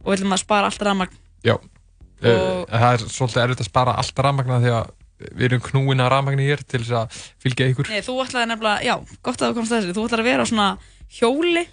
og 0.06 0.07
við 0.14 0.18
ætlum 0.22 0.35
að 0.38 0.43
spara 0.45 0.69
allt 0.72 0.81
rafmagn. 0.88 1.19
Já, 1.43 1.56
og... 1.57 2.72
það 2.72 2.88
er 2.95 3.06
svolítið 3.11 3.43
erfitt 3.43 3.64
að 3.65 3.69
spara 3.73 3.98
allt 3.99 4.23
rafmagna 4.23 4.61
því 4.64 4.72
að 4.77 4.91
við 5.35 5.45
erum 5.52 5.61
knúin 5.68 6.02
að 6.02 6.11
rafmagni 6.15 6.48
hér 6.48 6.64
til 6.64 6.80
þess 6.85 6.95
að 7.02 7.19
fylgja 7.43 7.68
ykkur. 7.73 7.91
Nei, 7.91 8.02
þú 8.06 8.15
ætlaði 8.23 8.49
nefnilega, 8.53 8.88
já, 8.88 8.95
gott 9.22 9.41
að 9.43 9.52
þú 9.52 9.60
komst 9.60 9.73
að 9.76 9.81
þessu. 9.84 9.98
Þú 9.99 10.06
ætlaði 10.07 10.23
að 10.23 10.30
vera 10.31 10.45
á 10.45 10.49
svona 10.49 10.69
hjóli 11.19 11.65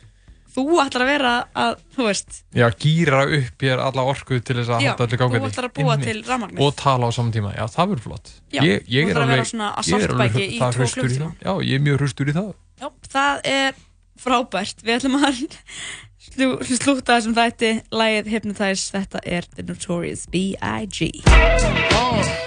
þú 0.59 0.79
ætlaði 0.83 1.05
að 1.07 1.11
vera 1.13 1.33
að, 1.63 1.73
þú 1.97 2.07
veist 2.09 2.39
Já, 2.59 2.67
gýra 2.83 3.21
upp 3.39 3.65
hér 3.69 3.83
alla 3.87 4.05
orku 4.13 4.39
til 4.43 4.57
þess 4.59 4.73
að 4.75 4.83
Já, 4.85 4.91
halda 4.93 5.07
öllu 5.07 5.15
þú 5.15 5.21
gangandi 5.23 5.51
ætlar 5.53 5.69
að 5.69 5.75
búa 5.79 5.93
Einmitt. 5.95 6.09
til 6.11 6.23
rafmagnið. 6.29 6.63
Og 6.67 6.75
tala 6.83 7.07
á 7.07 7.11
saman 7.15 7.33
tíma, 7.37 7.53
já 7.57 7.65
það 7.75 7.93
verður 7.93 8.05
flott 8.09 8.33
Já, 8.53 8.61
ég, 8.67 8.89
ég 8.89 9.05
þú 9.05 9.11
er 9.11 9.15
ætlar 9.15 9.23
að 9.23 9.29
vera 9.29 9.43
alveg- 9.43 9.53
svona 9.53 9.69
ég 9.69 9.77
er 9.79 10.15
alveg 10.15 10.33
assaultbæki 10.33 10.49
í 10.49 10.59
tvo 10.59 10.89
klukkutíma. 10.89 11.31
Já, 11.45 11.53
ég 11.69 11.75
er 11.79 11.85
mjög 11.89 12.01
hraustur 12.03 12.29
í 12.33 12.37
það 12.39 12.51
Já, 12.79 12.89
það 13.13 13.41
er 13.55 13.73
frábært. 14.19 14.83
Við 14.83 14.97
ætlum 14.99 15.17
að 15.23 15.43
slú, 16.29 16.49
slúta 16.79 17.17
þessum 17.19 17.35
þætti. 17.39 17.73
Lægið 17.95 18.33
Hypnotize, 18.35 18.91
þetta 18.95 19.23
er 19.27 19.47
The 19.55 19.63
Notorious 19.69 20.27
B.I.G. 20.31 21.13
Sicker 21.25 22.38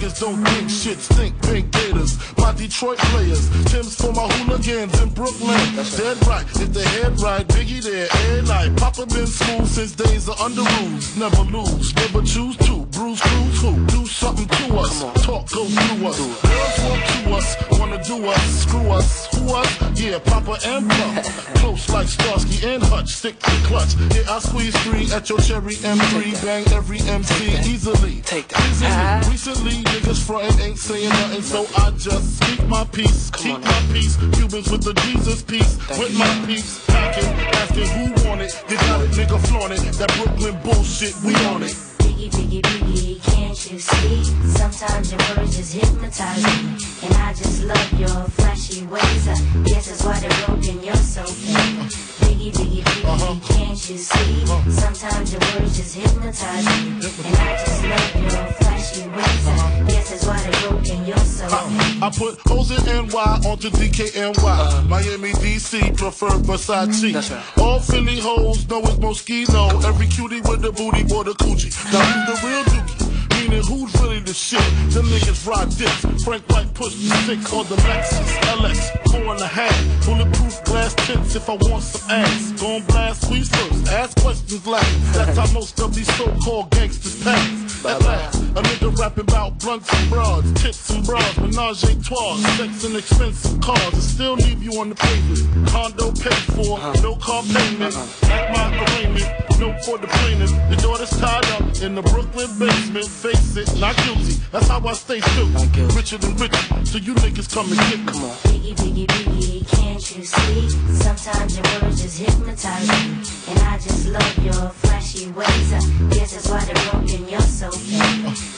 Niggas 0.00 0.18
don't 0.18 0.42
think 0.46 0.70
shit 0.70 0.98
stink. 0.98 1.42
Pink 1.42 1.70
gators, 1.72 2.16
my 2.38 2.52
Detroit 2.52 2.96
players. 2.96 3.50
Tim's 3.66 3.96
for 3.96 4.12
my 4.14 4.26
hooligans 4.28 4.98
in 4.98 5.10
Brooklyn. 5.10 5.60
Dead 5.94 6.26
right, 6.26 6.46
if 6.56 6.72
the 6.72 6.82
head 6.82 7.20
right, 7.20 7.46
Biggie 7.48 7.82
there, 7.82 8.08
every 8.10 8.48
night. 8.48 8.74
Papa 8.78 9.04
been 9.04 9.26
smooth 9.26 9.66
since 9.68 9.92
days 9.92 10.26
of 10.26 10.40
under 10.40 10.62
rules. 10.62 11.14
Never 11.18 11.42
lose, 11.42 11.94
never 11.96 12.22
choose 12.22 12.56
to. 12.56 12.79
Bruce 13.00 13.18
Cruz 13.22 13.62
who? 13.62 13.86
Do 13.86 14.04
something 14.04 14.46
to 14.46 14.76
us. 14.76 15.00
Talk 15.24 15.50
goes 15.50 15.74
through 15.74 16.06
us. 16.06 16.18
Girls 16.18 16.80
want 16.84 17.02
to 17.08 17.32
us, 17.32 17.80
wanna 17.80 18.04
do 18.04 18.26
us. 18.26 18.42
Screw 18.60 18.90
us, 18.90 19.34
who 19.34 19.54
us? 19.54 19.98
Yeah, 19.98 20.18
Papa 20.18 20.58
and 20.66 20.86
Pump. 20.86 21.24
Close 21.60 21.88
like 21.88 22.08
Starsky 22.08 22.68
and 22.68 22.82
Hutch. 22.82 23.08
Stick 23.08 23.38
to 23.38 23.50
clutch. 23.64 23.94
Yeah, 24.14 24.28
I 24.28 24.38
squeeze 24.40 24.76
three 24.82 25.10
at 25.12 25.30
your 25.30 25.38
cherry 25.38 25.76
M3. 25.76 26.44
Bang 26.44 26.68
every 26.74 27.00
MC 27.00 27.72
easily. 27.72 28.20
Take 28.20 28.48
that. 28.48 29.26
Recently, 29.30 29.80
niggas 29.80 30.22
frontin' 30.22 30.60
ain't 30.60 30.78
saying 30.78 31.08
nothing, 31.08 31.40
so 31.40 31.66
I 31.78 31.92
just 31.92 32.36
speak 32.36 32.66
my 32.68 32.84
peace. 32.84 33.30
Keep 33.30 33.60
my 33.60 33.82
peace. 33.94 34.18
Cubans 34.36 34.70
with 34.70 34.84
the 34.84 34.92
Jesus 35.06 35.40
peace. 35.40 35.78
With 35.98 36.18
my 36.18 36.44
peace. 36.44 36.84
Packing, 36.84 37.24
asking 37.56 37.88
who 37.96 38.28
want 38.28 38.42
it. 38.42 38.62
You 38.68 38.76
got 38.76 39.00
it, 39.00 39.10
nigga 39.12 39.40
flaunt 39.48 39.72
it. 39.72 39.80
That 39.96 40.12
Brooklyn 40.16 40.60
bullshit, 40.62 41.16
we 41.24 41.34
on 41.46 41.62
it. 41.62 41.89
Biggie, 42.20 42.60
biggie, 42.60 42.60
biggie, 42.60 43.29
can't 43.50 43.72
you 43.72 43.78
see? 43.80 44.24
Sometimes 44.46 45.10
your 45.10 45.20
words 45.36 45.56
just 45.56 45.74
hypnotize 45.74 46.44
me. 46.44 46.78
And 47.02 47.14
I 47.16 47.32
just 47.32 47.64
love 47.64 47.92
your 47.98 48.24
flashy 48.38 48.86
ways. 48.86 49.26
I 49.26 49.34
guess 49.64 49.88
that's 49.88 50.04
why 50.04 50.20
they're 50.20 50.46
broken, 50.46 50.80
you're 50.84 50.94
so 50.94 51.24
fake. 51.24 51.90
Biggie, 52.22 52.52
biggie, 52.52 52.82
biggie, 52.84 53.04
uh-huh. 53.04 53.54
can't 53.54 53.90
you 53.90 53.98
see? 53.98 54.44
Uh-huh. 54.44 54.70
Sometimes 54.70 55.32
your 55.32 55.40
words 55.40 55.76
just 55.76 55.96
hypnotize 55.96 56.64
me. 56.64 56.90
And 57.26 57.36
I 57.36 57.56
just 57.58 57.82
love 57.90 58.14
your 58.22 58.46
flashy 58.54 59.08
ways. 59.08 59.46
I 59.46 59.50
uh-huh. 59.50 59.84
guess 59.88 60.10
that's 60.10 60.26
why 60.26 60.38
they're 60.42 60.70
broken, 60.70 61.06
you're 61.06 61.16
so 61.18 61.48
fake. 61.48 62.02
I 62.02 62.10
put 62.16 62.38
hoes 62.46 62.70
in 62.70 63.08
NY 63.08 63.50
onto 63.50 63.70
DKNY. 63.70 64.88
Miami, 64.88 65.32
DC, 65.32 65.96
prefer 65.96 66.28
Versace. 66.46 67.12
Mm-hmm. 67.12 67.60
All 67.60 67.80
Philly 67.80 68.20
hoes 68.20 68.68
know 68.68 68.78
it's 68.82 68.94
Moschino. 68.94 69.84
Every 69.84 70.06
cutie 70.06 70.40
with 70.42 70.62
the 70.62 70.70
booty 70.70 71.02
or 71.12 71.24
the 71.24 71.32
coochie. 71.32 71.74
Now 71.92 72.00
who's 72.00 72.40
the 72.40 72.46
real 72.46 72.64
dookie? 72.64 72.99
Meaning 73.40 73.64
who's 73.64 73.94
really 74.02 74.20
the 74.20 74.34
shit? 74.34 74.60
Them 74.92 75.06
niggas 75.06 75.46
ride 75.46 75.70
dicks. 75.70 76.24
Frank 76.24 76.46
White 76.50 76.72
push 76.74 76.94
the 76.94 77.08
six 77.24 77.52
on 77.54 77.66
the 77.68 77.76
Lexus 77.76 78.32
LX, 78.52 79.10
four 79.10 79.32
and 79.32 79.40
a 79.40 79.46
half. 79.46 80.04
Bulletproof 80.04 80.62
glass 80.64 80.94
tints 81.06 81.34
if 81.36 81.48
I 81.48 81.54
want 81.54 81.82
some 81.82 82.10
ass. 82.10 82.52
Gon' 82.60 82.82
blast, 82.84 83.22
squeeze 83.22 83.48
first, 83.48 83.88
ask 83.88 84.20
questions 84.20 84.66
last. 84.66 85.14
That's 85.14 85.38
how 85.38 85.50
most 85.54 85.80
of 85.80 85.94
these 85.94 86.12
so-called 86.16 86.70
gangsters 86.70 87.22
pass. 87.24 87.84
At 87.86 88.02
last, 88.02 88.42
a 88.42 88.62
nigga 88.62 88.94
rapping 88.98 89.24
about 89.24 89.58
blunts 89.58 89.88
and 89.94 90.10
broads, 90.10 90.52
tits 90.62 90.90
and 90.90 91.06
bras, 91.06 91.38
menage 91.38 91.82
a 91.84 91.94
trois, 92.02 92.36
sex 92.58 92.84
and 92.84 92.94
expensive 92.94 93.58
cars, 93.62 93.94
and 93.94 94.02
still 94.02 94.34
leave 94.34 94.62
you 94.62 94.78
on 94.78 94.90
the 94.90 94.94
pavement. 94.96 95.68
Condo 95.68 96.12
paid 96.12 96.44
for, 96.54 96.76
uh-huh. 96.76 97.00
no 97.02 97.16
car 97.16 97.42
payment. 97.44 97.96
At 98.24 98.52
my 98.52 98.68
arraignment, 98.84 99.24
no 99.58 99.72
for 99.84 99.96
the 99.96 100.08
plaintiff. 100.08 100.50
The 100.68 100.76
daughter's 100.82 101.10
tied 101.18 101.46
up 101.52 101.62
in 101.80 101.94
the 101.94 102.02
Brooklyn 102.02 102.50
basement. 102.58 103.06
Face 103.30 103.56
it, 103.58 103.78
not 103.78 103.96
guilty. 103.98 104.34
That's 104.50 104.66
how 104.66 104.84
I 104.84 104.92
stay 104.92 105.20
still. 105.20 105.46
Richer 105.94 106.18
than 106.18 106.34
richer, 106.34 106.84
so 106.84 106.98
you 106.98 107.14
niggas 107.14 107.54
come 107.54 107.70
and 107.70 107.78
get 107.86 108.00
me. 108.00 108.12
Biggie, 108.50 108.74
biggie, 108.74 109.06
biggie, 109.06 109.68
can't 109.68 110.16
you 110.16 110.24
see? 110.24 110.68
Sometimes 110.98 111.56
your 111.56 111.64
words 111.80 112.02
just 112.02 112.18
hypnotize 112.18 112.88
me. 112.88 113.22
And 113.50 113.58
I 113.70 113.78
just 113.78 114.08
love 114.08 114.38
your 114.44 114.70
flashy 114.82 115.30
ways. 115.30 115.72
I 115.72 115.78
guess 116.10 116.32
that's 116.34 116.48
why 116.48 116.64
they're 116.64 116.90
broken, 116.90 117.28
you're 117.28 117.40
so 117.40 117.70
fake. 117.70 118.00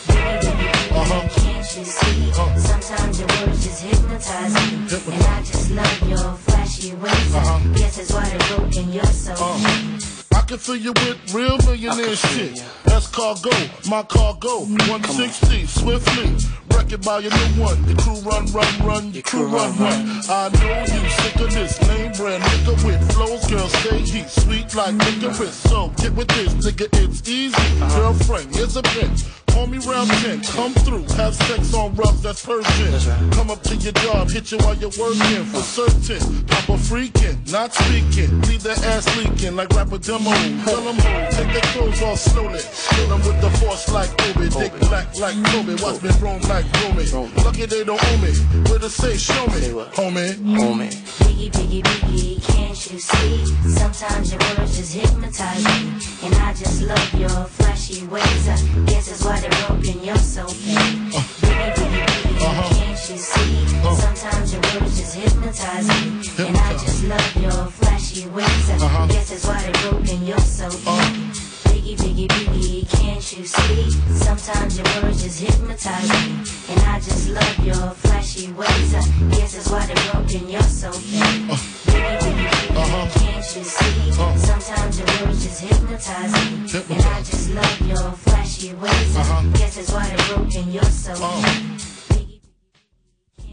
Biggie, 0.08 0.40
biggie, 0.40 0.72
biggie, 0.72 1.00
uh-huh. 1.00 1.28
can't 1.42 1.76
you 1.76 1.84
see? 1.84 2.30
Uh-huh. 2.30 2.58
Sometimes 2.58 3.20
your 3.20 3.28
words 3.28 3.62
just 3.64 3.82
hypnotize 3.82 4.54
me. 4.54 5.12
And 5.12 5.24
I 5.24 5.42
just 5.42 5.70
love 5.70 6.08
your 6.08 6.32
flashy 6.48 6.94
ways. 6.94 7.34
I 7.34 7.38
uh-huh. 7.40 7.74
guess 7.74 7.96
that's 7.98 8.12
why 8.14 8.26
they're 8.26 8.56
broken, 8.56 8.90
you're 8.90 9.04
so 9.04 9.34
fake. 9.34 10.21
I 10.34 10.42
can 10.42 10.58
fill 10.58 10.76
you 10.76 10.92
with 10.92 11.34
real 11.34 11.58
millionaire 11.58 12.16
shit. 12.16 12.64
That's 12.84 13.06
cargo, 13.06 13.50
my 13.88 14.02
cargo. 14.02 14.60
160, 14.60 15.66
swiftly. 15.66 16.36
Wreck 16.74 16.92
it 16.92 17.04
by 17.04 17.18
your 17.18 17.32
new 17.32 17.62
one. 17.62 17.84
Your 17.88 17.96
crew 17.98 18.20
run, 18.20 18.46
run, 18.46 18.86
run. 18.86 19.12
Your 19.12 19.22
crew 19.22 19.46
run, 19.46 19.76
run. 19.78 20.22
I 20.28 20.48
know 20.54 20.80
you 20.80 21.10
sick 21.10 21.36
of 21.36 21.52
this 21.52 21.80
name 21.88 22.12
brand 22.12 22.42
nigga 22.42 22.84
with 22.84 23.12
flows. 23.12 23.46
Girl, 23.50 23.68
stay 23.68 23.98
heat, 24.00 24.28
sweet 24.28 24.74
like 24.74 24.94
licorice. 24.94 25.54
So 25.54 25.88
get 25.96 26.14
with 26.14 26.28
this, 26.28 26.54
nigga, 26.54 26.88
it's 26.92 27.28
easy. 27.28 27.78
Girlfriend, 27.96 28.54
here's 28.54 28.76
a 28.76 28.82
bitch. 28.82 29.42
Call 29.52 29.66
me 29.66 29.76
round 29.78 30.10
10, 30.10 30.40
come 30.56 30.72
through, 30.72 31.04
have 31.16 31.34
sex 31.34 31.74
on 31.74 31.94
rubs, 31.94 32.22
that's 32.22 32.44
Persian. 32.44 33.30
Come 33.32 33.50
up 33.50 33.62
to 33.64 33.76
your 33.76 33.92
job, 33.92 34.30
hit 34.30 34.50
you 34.50 34.56
while 34.58 34.74
you're 34.74 34.90
working 34.98 35.44
for 35.44 35.60
certain. 35.60 36.46
Pop 36.46 36.64
Papa 36.64 36.78
freaking, 36.80 37.52
not 37.52 37.74
speaking, 37.74 38.40
leave 38.42 38.62
that 38.62 38.82
ass 38.86 39.04
leaking 39.18 39.54
like 39.54 39.68
rapper 39.70 39.98
demo. 40.22 40.64
Tell 40.64 40.80
them 40.82 40.96
ho, 40.96 41.28
take 41.30 41.52
their 41.52 41.62
clothes 41.72 42.02
off 42.02 42.18
slowly. 42.18 42.60
Kill 42.90 43.08
them 43.08 43.20
with 43.26 43.40
the 43.40 43.50
force 43.58 43.90
like 43.92 44.10
Obi, 44.28 44.48
dick 44.48 44.72
black 44.80 45.16
like 45.18 45.36
Kobe, 45.46 45.74
watch 45.82 46.02
me 46.02 46.10
roam 46.20 46.40
like 46.42 46.66
Romy. 46.82 47.04
Lucky 47.44 47.66
they 47.66 47.84
don't 47.84 48.02
owe 48.02 48.16
me, 48.18 48.32
where 48.68 48.78
to 48.78 48.90
say 48.90 49.16
show 49.16 49.46
me, 49.46 49.84
homie. 49.96 50.34
Homie. 50.56 50.90
Biggie, 51.22 51.50
biggie, 51.50 51.82
biggie, 51.82 52.42
can't 52.54 52.92
you 52.92 52.98
see? 52.98 53.46
Sometimes 53.68 54.32
your 54.32 54.40
words 54.56 54.76
just 54.76 54.94
hypnotize 54.94 55.64
me. 55.64 56.26
And 56.26 56.34
I 56.36 56.54
just 56.54 56.82
love 56.82 57.14
your 57.14 57.44
flashy 57.44 58.06
ways. 58.06 58.48
I 58.48 58.56
guess 58.86 59.08
that's 59.08 59.24
why 59.24 59.40
they're 59.40 59.66
broken, 59.66 60.02
you're 60.04 60.16
so 60.16 60.42
uh. 60.42 60.48
fake. 60.48 61.22
Biggie, 61.42 61.74
biggie, 61.74 62.06
biggie, 62.06 62.31
can't 62.42 63.10
you 63.10 63.16
see? 63.16 63.66
Sometimes 63.94 64.52
your 64.52 64.62
words 64.62 64.98
just 64.98 65.14
hypnotize 65.14 65.88
me. 65.88 66.46
And 66.46 66.56
I 66.56 66.72
just 66.72 67.04
love 67.04 67.36
your 67.36 67.66
flashy 67.66 68.28
ways. 68.28 68.70
I 68.70 69.08
guess 69.08 69.30
that's 69.30 69.46
why 69.46 69.62
they 69.62 69.72
broke 69.80 70.04
broken, 70.04 70.26
you're 70.26 70.38
so 70.38 70.70
fake. 70.70 71.32
Biggie, 71.72 71.96
biggie, 71.96 72.28
biggie, 72.28 72.88
can't 72.90 73.38
you 73.38 73.44
see? 73.44 73.90
sometimes 74.14 74.78
your 74.78 74.86
words 75.02 75.22
just 75.22 75.40
hypnotize 75.40 76.08
me. 76.08 76.32
And 76.70 76.80
I 76.80 77.00
just 77.00 77.28
love 77.30 77.66
your 77.66 77.90
flashy 78.02 78.52
ways. 78.52 78.94
I 78.94 79.02
guess 79.30 79.54
that's 79.54 79.70
why 79.70 79.86
they 79.86 79.94
broke 79.94 80.22
broken, 80.22 80.48
you're 80.48 80.62
so 80.62 80.92
fake. 80.92 81.48
Baby, 81.86 82.24
baby, 82.24 82.44
baby, 82.44 83.10
can't 83.18 83.56
you 83.56 83.64
see? 83.64 84.12
Sometimes 84.12 84.98
your 84.98 85.08
words 85.26 85.42
just 85.44 85.60
hypnotize 85.60 86.32
me. 86.32 86.94
And 86.94 87.02
I 87.04 87.18
just 87.20 87.50
love 87.54 87.80
your 87.86 88.12
flashy 88.12 88.74
ways. 88.74 89.16
I 89.16 89.50
guess 89.54 89.76
that's 89.76 89.92
why 89.92 90.08
they're 90.08 90.36
broken, 90.36 90.72
you're 90.72 90.82
so 90.84 91.12
uh-huh. 91.12 91.42
fake. 91.42 91.82
Baby, 91.82 91.91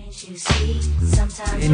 can't 0.09 0.29
you 0.29 0.37
see? 0.37 0.81
Sometimes 1.05 1.69